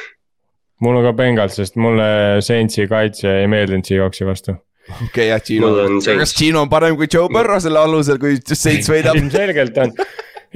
Mul 0.84 1.00
on 1.00 1.08
ka 1.08 1.16
Bengals, 1.16 1.58
sest 1.60 1.78
mulle 1.80 2.08
Saintsi 2.46 2.88
kaitse 2.92 3.42
ei 3.42 3.50
meeldinud 3.52 3.88
Seahawksi 3.88 4.28
vastu. 4.28 4.56
okei 4.90 5.08
okay, 5.08 5.28
jah, 5.32 5.44
Gino, 5.46 5.74
kas 6.20 6.36
Gino 6.38 6.64
on 6.66 6.72
parem 6.72 6.98
kui 7.00 7.10
Joe 7.12 7.30
Burrow 7.32 7.62
selle 7.64 7.82
alusel, 7.82 8.20
kui 8.22 8.38
Saints 8.46 8.92
võidab? 8.92 9.18
Ilmselgelt 9.20 9.78
on. 9.82 9.94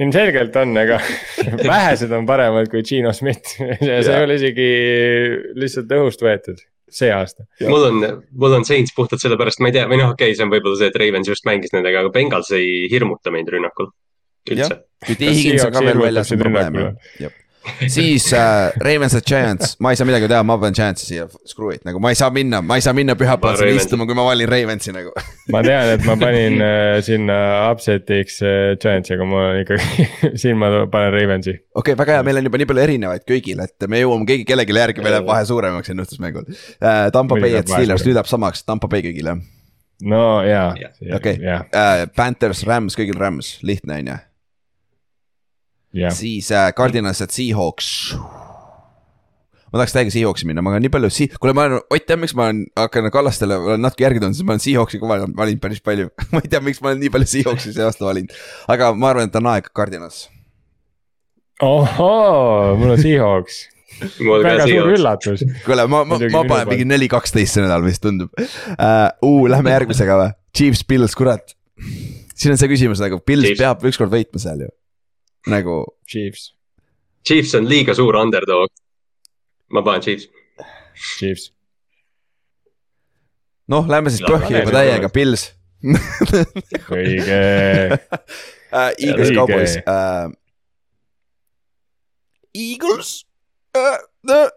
Ilmselgelt 0.00 0.54
on, 0.56 0.74
ega 0.80 1.00
vähesed 1.72 2.12
on 2.16 2.28
paremad 2.28 2.70
kui 2.72 2.84
Gino 2.86 3.12
Schmidt 3.16 3.56
ja 3.88 4.02
see 4.04 4.12
ei 4.16 4.26
ole 4.26 4.36
isegi 4.40 4.68
lihtsalt 5.60 5.96
õhust 5.98 6.24
võetud 6.24 6.62
see 6.90 7.10
aasta. 7.14 7.44
mul 7.70 7.84
on, 7.86 8.06
mul 8.34 8.56
on 8.56 8.64
Saints 8.66 8.94
puhtalt 8.96 9.22
sellepärast, 9.22 9.60
ma 9.62 9.70
ei 9.70 9.76
tea, 9.76 9.84
või 9.90 10.00
noh, 10.00 10.14
okei 10.14 10.32
okay,, 10.32 10.38
see 10.38 10.46
on 10.46 10.50
võib-olla 10.50 10.80
see, 10.80 10.88
et 10.90 10.96
Ravens 10.98 11.30
just 11.30 11.46
mängis 11.46 11.74
nendega, 11.74 12.02
aga 12.02 12.10
Bengals 12.14 12.50
ei 12.56 12.88
hirmuta 12.90 13.30
mind 13.34 13.52
rünnakul. 13.54 13.92
üldse. 14.50 14.80
kui 15.06 15.14
T 15.20 15.28
Higgins 15.30 15.68
on 15.68 15.76
ka 15.76 15.84
veel 15.86 16.02
väljas, 16.02 16.32
on 16.34 16.42
probleem 16.42 16.80
jah 17.20 17.36
siis 17.88 18.32
äh, 18.32 18.72
Ravens 18.80 19.14
ja 19.14 19.20
Giants, 19.20 19.76
ma 19.80 19.92
ei 19.92 19.98
saa 19.98 20.06
midagi 20.08 20.28
teha, 20.30 20.42
ma 20.46 20.56
pean 20.60 20.74
Giantsi 20.76 21.06
siia, 21.08 21.26
screw 21.48 21.72
it, 21.74 21.82
nagu 21.86 22.00
ma 22.02 22.12
ei 22.12 22.18
saa 22.18 22.30
minna, 22.34 22.60
ma 22.64 22.78
ei 22.78 22.84
saa 22.84 22.94
minna 22.96 23.16
pühapäevasele 23.18 23.74
istuma, 23.76 24.06
kui 24.08 24.16
ma 24.16 24.24
valin 24.26 24.48
Ravensi 24.48 24.94
nagu. 24.94 25.12
Ma 25.52 25.62
tean, 25.66 25.92
et 25.96 26.04
ma 26.06 26.16
panin 26.20 26.60
äh, 26.64 27.00
sinna 27.04 27.36
upset'iks 27.70 28.40
äh, 28.46 28.56
Giantsi, 28.80 29.14
aga 29.16 29.28
ma 29.28 29.44
ikkagi 29.60 30.08
siin 30.40 30.58
ma 30.60 30.70
panen 30.92 31.14
Ravensi. 31.16 31.56
okei 31.56 31.92
okay,, 31.92 31.98
väga 32.00 32.18
hea, 32.18 32.26
meil 32.28 32.40
on 32.40 32.50
juba 32.50 32.62
nii 32.62 32.70
palju 32.72 32.84
erinevaid 32.86 33.26
köigil, 33.28 33.62
et 33.66 33.88
me 33.90 34.02
jõuame 34.02 34.28
kõigi 34.30 34.48
kellelegi 34.48 34.78
järgi, 34.80 35.04
meil 35.04 35.18
läheb 35.18 35.28
vahe 35.28 35.44
suuremaks 35.50 35.94
ennustusmängul. 35.94 36.48
Äh,. 36.80 37.06
Tampa 37.14 37.36
Bay 37.40 37.54
ja 37.56 37.64
Steelers, 37.66 38.06
läheb 38.08 38.30
samaks, 38.30 38.64
Tampa 38.64 38.88
Bay 38.90 39.04
kõigile. 39.04 39.36
no 40.08 40.24
jaa. 40.46 40.72
okei, 41.16 41.38
äh, 41.44 42.08
Panthers, 42.16 42.64
Rams, 42.68 42.96
kõigil 42.98 43.18
Rams, 43.20 43.58
lihtne 43.66 44.00
on 44.00 44.12
ju 44.14 44.18
yeah.. 45.94 46.14
siis 46.14 46.50
äh, 46.52 46.72
Cardinals, 46.76 47.20
et 47.20 47.30
Seahawks. 47.34 48.14
ma 49.70 49.78
tahaks 49.78 49.94
täiega 49.94 50.12
Seahawksi 50.14 50.48
minna, 50.48 50.62
ma 50.62 50.74
olen 50.74 50.84
nii 50.86 50.92
palju 50.92 51.10
si-, 51.14 51.30
kuule, 51.38 51.54
ma 51.56 51.66
olen, 51.68 51.82
Ott 51.90 52.06
teab, 52.08 52.22
miks 52.24 52.34
ma 52.38 52.48
olen, 52.48 52.64
hakkan 52.78 53.10
Kallastele, 53.14 53.58
olen 53.70 53.84
natuke 53.84 54.06
järgi 54.06 54.22
tulnud, 54.22 54.38
sest 54.38 54.48
ma 54.48 54.56
olen 54.56 54.64
Seahawksi 54.66 55.02
ka 55.02 55.10
valinud 55.10 55.62
päris 55.62 55.82
palju 55.84 56.10
ma 56.34 56.42
ei 56.44 56.52
tea, 56.52 56.62
miks 56.64 56.82
ma 56.82 56.92
olen 56.92 57.02
nii 57.04 57.12
palju 57.16 57.32
Seahawksi 57.34 57.74
see 57.76 57.86
aasta 57.86 58.06
valinud, 58.06 58.34
aga 58.70 58.92
ma 58.96 59.12
arvan, 59.12 59.30
et 59.30 59.42
on 59.42 59.50
aeg 59.54 59.70
Cardinals. 59.76 60.24
ohoo, 61.66 62.74
mul 62.80 62.96
on 62.96 63.04
Seahawks 63.04 63.62
väga 64.46 64.66
suur 64.70 64.92
üllatus. 64.96 65.46
kuule, 65.66 65.86
ma, 65.90 66.02
ma, 66.08 66.18
ma 66.18 66.44
panen 66.48 66.70
mingi 66.70 66.88
neli, 66.88 67.10
kaksteist 67.12 67.58
see 67.58 67.64
nädal 67.64 67.86
vist 67.86 68.02
tundub 68.04 68.30
uh,. 68.38 68.58
Uh, 68.78 69.46
lähme 69.50 69.74
järgmisega 69.74 70.18
või, 70.18 70.36
Chiefs, 70.56 70.82
Pils, 70.86 71.14
kurat. 71.18 71.54
siin 72.34 72.54
on 72.54 72.60
see 72.60 72.70
küsimus 72.70 73.02
nagu, 73.02 73.20
Pils 73.22 73.50
Chiefs. 73.50 73.62
peab 73.62 73.90
ükskord 73.90 74.14
võitma 74.14 74.42
seal 74.42 74.66
ju 74.66 74.70
nagu. 75.46 75.84
Chiefs. 76.08 76.54
Chiefs 77.24 77.54
on 77.54 77.68
liiga 77.68 77.94
suur 77.94 78.16
underdog. 78.16 78.68
ma 79.70 79.82
panen 79.86 80.02
Chiefs. 80.02 80.28
Chiefs. 81.18 81.52
noh, 83.70 83.86
lähme 83.86 84.10
siis 84.10 84.26
põhja 84.26 84.64
juba 84.64 84.74
täiega, 84.74 85.08
Pils 85.14 85.52
õige 85.80 87.40
uh,. 87.90 88.90
Eagles, 89.02 89.30
Cowboys 89.34 89.76
uh,. 89.80 90.28
Eagles 92.54 93.24
uh,. 93.76 93.98
Uh. 94.28 94.50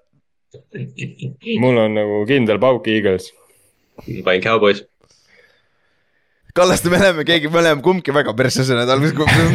mul 1.61 1.79
on 1.85 1.95
nagu 1.97 2.23
kindel 2.29 2.59
pauk 2.61 2.87
Eagles. 2.91 3.31
ma 4.07 4.25
panin 4.27 4.43
Cowboys 4.43 4.83
Kallaste, 6.53 6.89
me 6.89 6.99
oleme 7.01 7.23
keegi, 7.25 7.49
me 7.49 7.59
oleme 7.63 7.81
kumbki 7.81 8.13
väga 8.13 8.33
persse 8.37 8.61
see 8.67 8.75
nädal, 8.77 9.01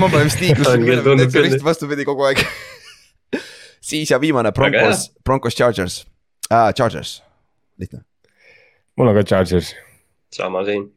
ma 0.00 0.08
pole 0.10 0.24
vist 0.26 0.40
liiklust, 0.42 1.36
vist 1.38 1.62
vastupidi 1.62 2.06
kogu 2.08 2.26
aeg 2.26 2.42
siis 3.90 4.10
ja 4.10 4.18
viimane 4.18 4.50
Broncos, 4.52 5.04
Broncos 5.24 5.54
Chargers 5.54 6.00
ah,, 6.50 6.72
Chargers, 6.74 7.20
lihtne. 7.78 8.02
mul 8.98 9.12
on 9.12 9.14
ka 9.14 9.22
Chargers. 9.22 9.74
sama 10.34 10.64
siin. 10.66 10.88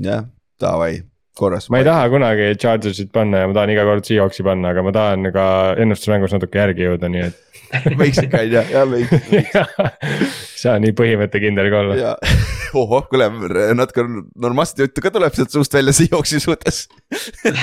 jah, 0.00 0.24
davai, 0.60 1.02
korras. 1.34 1.70
ma 1.70 1.80
ei 1.82 1.86
taha 1.86 2.08
kunagi 2.12 2.52
Chargersit 2.60 3.12
panna 3.12 3.42
ja 3.42 3.50
ma 3.50 3.56
tahan 3.56 3.74
iga 3.74 3.86
kord 3.88 4.06
Seahawksi 4.06 4.46
panna, 4.46 4.74
aga 4.74 4.84
ma 4.86 4.92
tahan 4.94 5.30
ka 5.34 5.46
ennustusmängus 5.82 6.36
natuke 6.36 6.62
järgi 6.62 6.86
jõuda, 6.88 7.10
nii 7.10 7.24
et 7.28 7.40
võiks 8.00 8.20
ikka 8.22 8.42
on 8.44 8.52
ju, 8.52 8.64
jah 8.74 8.88
võiks, 8.88 9.30
võiks. 9.30 10.52
saa 10.64 10.76
nii 10.82 10.94
põhimõttekindel 10.96 11.70
ka 11.72 11.80
olla. 11.82 12.12
ohoh, 12.80 13.06
kuule 13.10 13.28
natuke 13.76 14.04
normaalset 14.40 14.84
juttu 14.86 15.04
ka 15.04 15.12
tuleb 15.14 15.34
sealt 15.36 15.54
suust 15.54 15.74
välja 15.74 15.94
Seahawksi 15.96 16.42
suhtes 16.42 16.84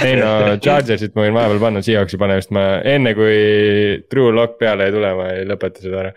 ei 0.06 0.16
no 0.20 0.58
Chargersit 0.64 1.16
ma 1.16 1.26
võin 1.26 1.36
vahepeal 1.36 1.62
panna 1.64 1.84
Seahawksi 1.86 2.20
panemist, 2.22 2.52
ma 2.56 2.66
enne 2.88 3.14
kui 3.18 3.38
True 4.12 4.36
Lock 4.36 4.60
peale 4.62 4.88
ei 4.88 4.96
tule, 4.96 5.14
ma 5.18 5.30
ei 5.36 5.48
lõpeta 5.48 5.84
seda 5.84 6.04
ära. 6.06 6.14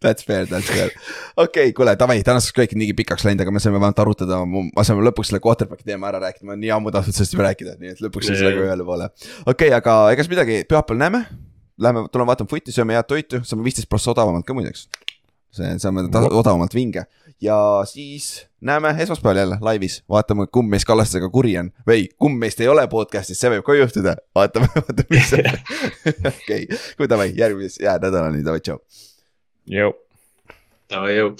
That's 0.00 0.24
fair, 0.24 0.46
that's 0.48 0.70
fair. 0.70 0.92
okei 1.36 1.68
okay,, 1.68 1.74
kuule 1.76 1.94
davai, 1.98 2.20
tänaseks 2.24 2.54
kõik 2.56 2.76
niigi 2.78 2.94
pikaks 3.02 3.26
läinud, 3.26 3.44
aga 3.44 3.52
me 3.52 3.62
saime 3.62 3.76
vähemalt 3.76 4.00
arutada, 4.04 4.40
me 4.48 4.86
saame 4.86 5.04
lõpuks 5.04 5.32
selle 5.32 5.42
quarterback'i 5.44 5.84
teema 5.90 6.08
ära 6.08 6.22
rääkida, 6.24 6.46
ma 6.46 6.54
olen 6.54 6.64
nii 6.64 6.72
ammu 6.80 6.94
tahtnud 6.94 7.16
sellest 7.16 7.36
juba 7.36 7.46
rääkida, 7.50 7.76
nii 7.80 7.94
et 7.94 8.02
lõpuks 8.02 8.32
siis 8.32 8.42
nagu 8.44 8.64
ühele 8.64 8.86
poole. 8.88 9.12
okei 9.44 9.70
okay,, 9.70 9.76
aga 9.76 10.00
ega 10.14 10.24
siis 10.24 10.32
midagi, 10.34 10.64
pühapäeval 10.68 11.04
näeme 11.04 11.24
Lähme, 11.80 12.02
tuleme 12.12 12.28
vaatame 12.28 12.50
footi, 12.50 12.74
sööme 12.76 12.92
head 12.92 13.06
toitu, 13.08 13.38
saame 13.48 13.64
viisteist 13.64 13.88
prossa 13.88 14.10
odavamalt 14.12 14.44
ka 14.44 14.52
muideks. 14.52 14.82
see, 15.56 15.70
saame 15.82 16.04
odavamalt 16.12 16.74
vinge 16.76 17.06
ja 17.40 17.56
siis 17.88 18.46
näeme 18.60 18.94
esmaspäeval 18.98 19.40
jälle 19.40 19.58
laivis, 19.60 20.02
vaatame, 20.08 20.46
kumb 20.52 20.70
meist 20.70 20.86
Kallastega 20.86 21.30
kuri 21.32 21.56
on 21.58 21.72
või 21.88 22.04
kumb 22.20 22.38
meist 22.38 22.60
ei 22.60 22.68
ole 22.68 22.84
podcast'is, 22.92 23.40
see 23.40 23.50
võib 23.54 23.64
ka 23.66 23.74
juhtuda, 23.78 24.14
vaatame, 24.36 24.68
vaatame, 24.76 25.06
mis 25.10 25.32
on. 25.38 25.48
okei, 26.34 26.66
kui 27.00 27.08
davai, 27.08 27.32
järgmises, 27.36 27.80
jää 27.80 27.96
nädalani, 28.02 28.44
davai, 28.44 28.60
tšau. 28.60 28.82
jõu. 29.72 29.94
davai, 30.92 31.16
jõu 31.16 31.32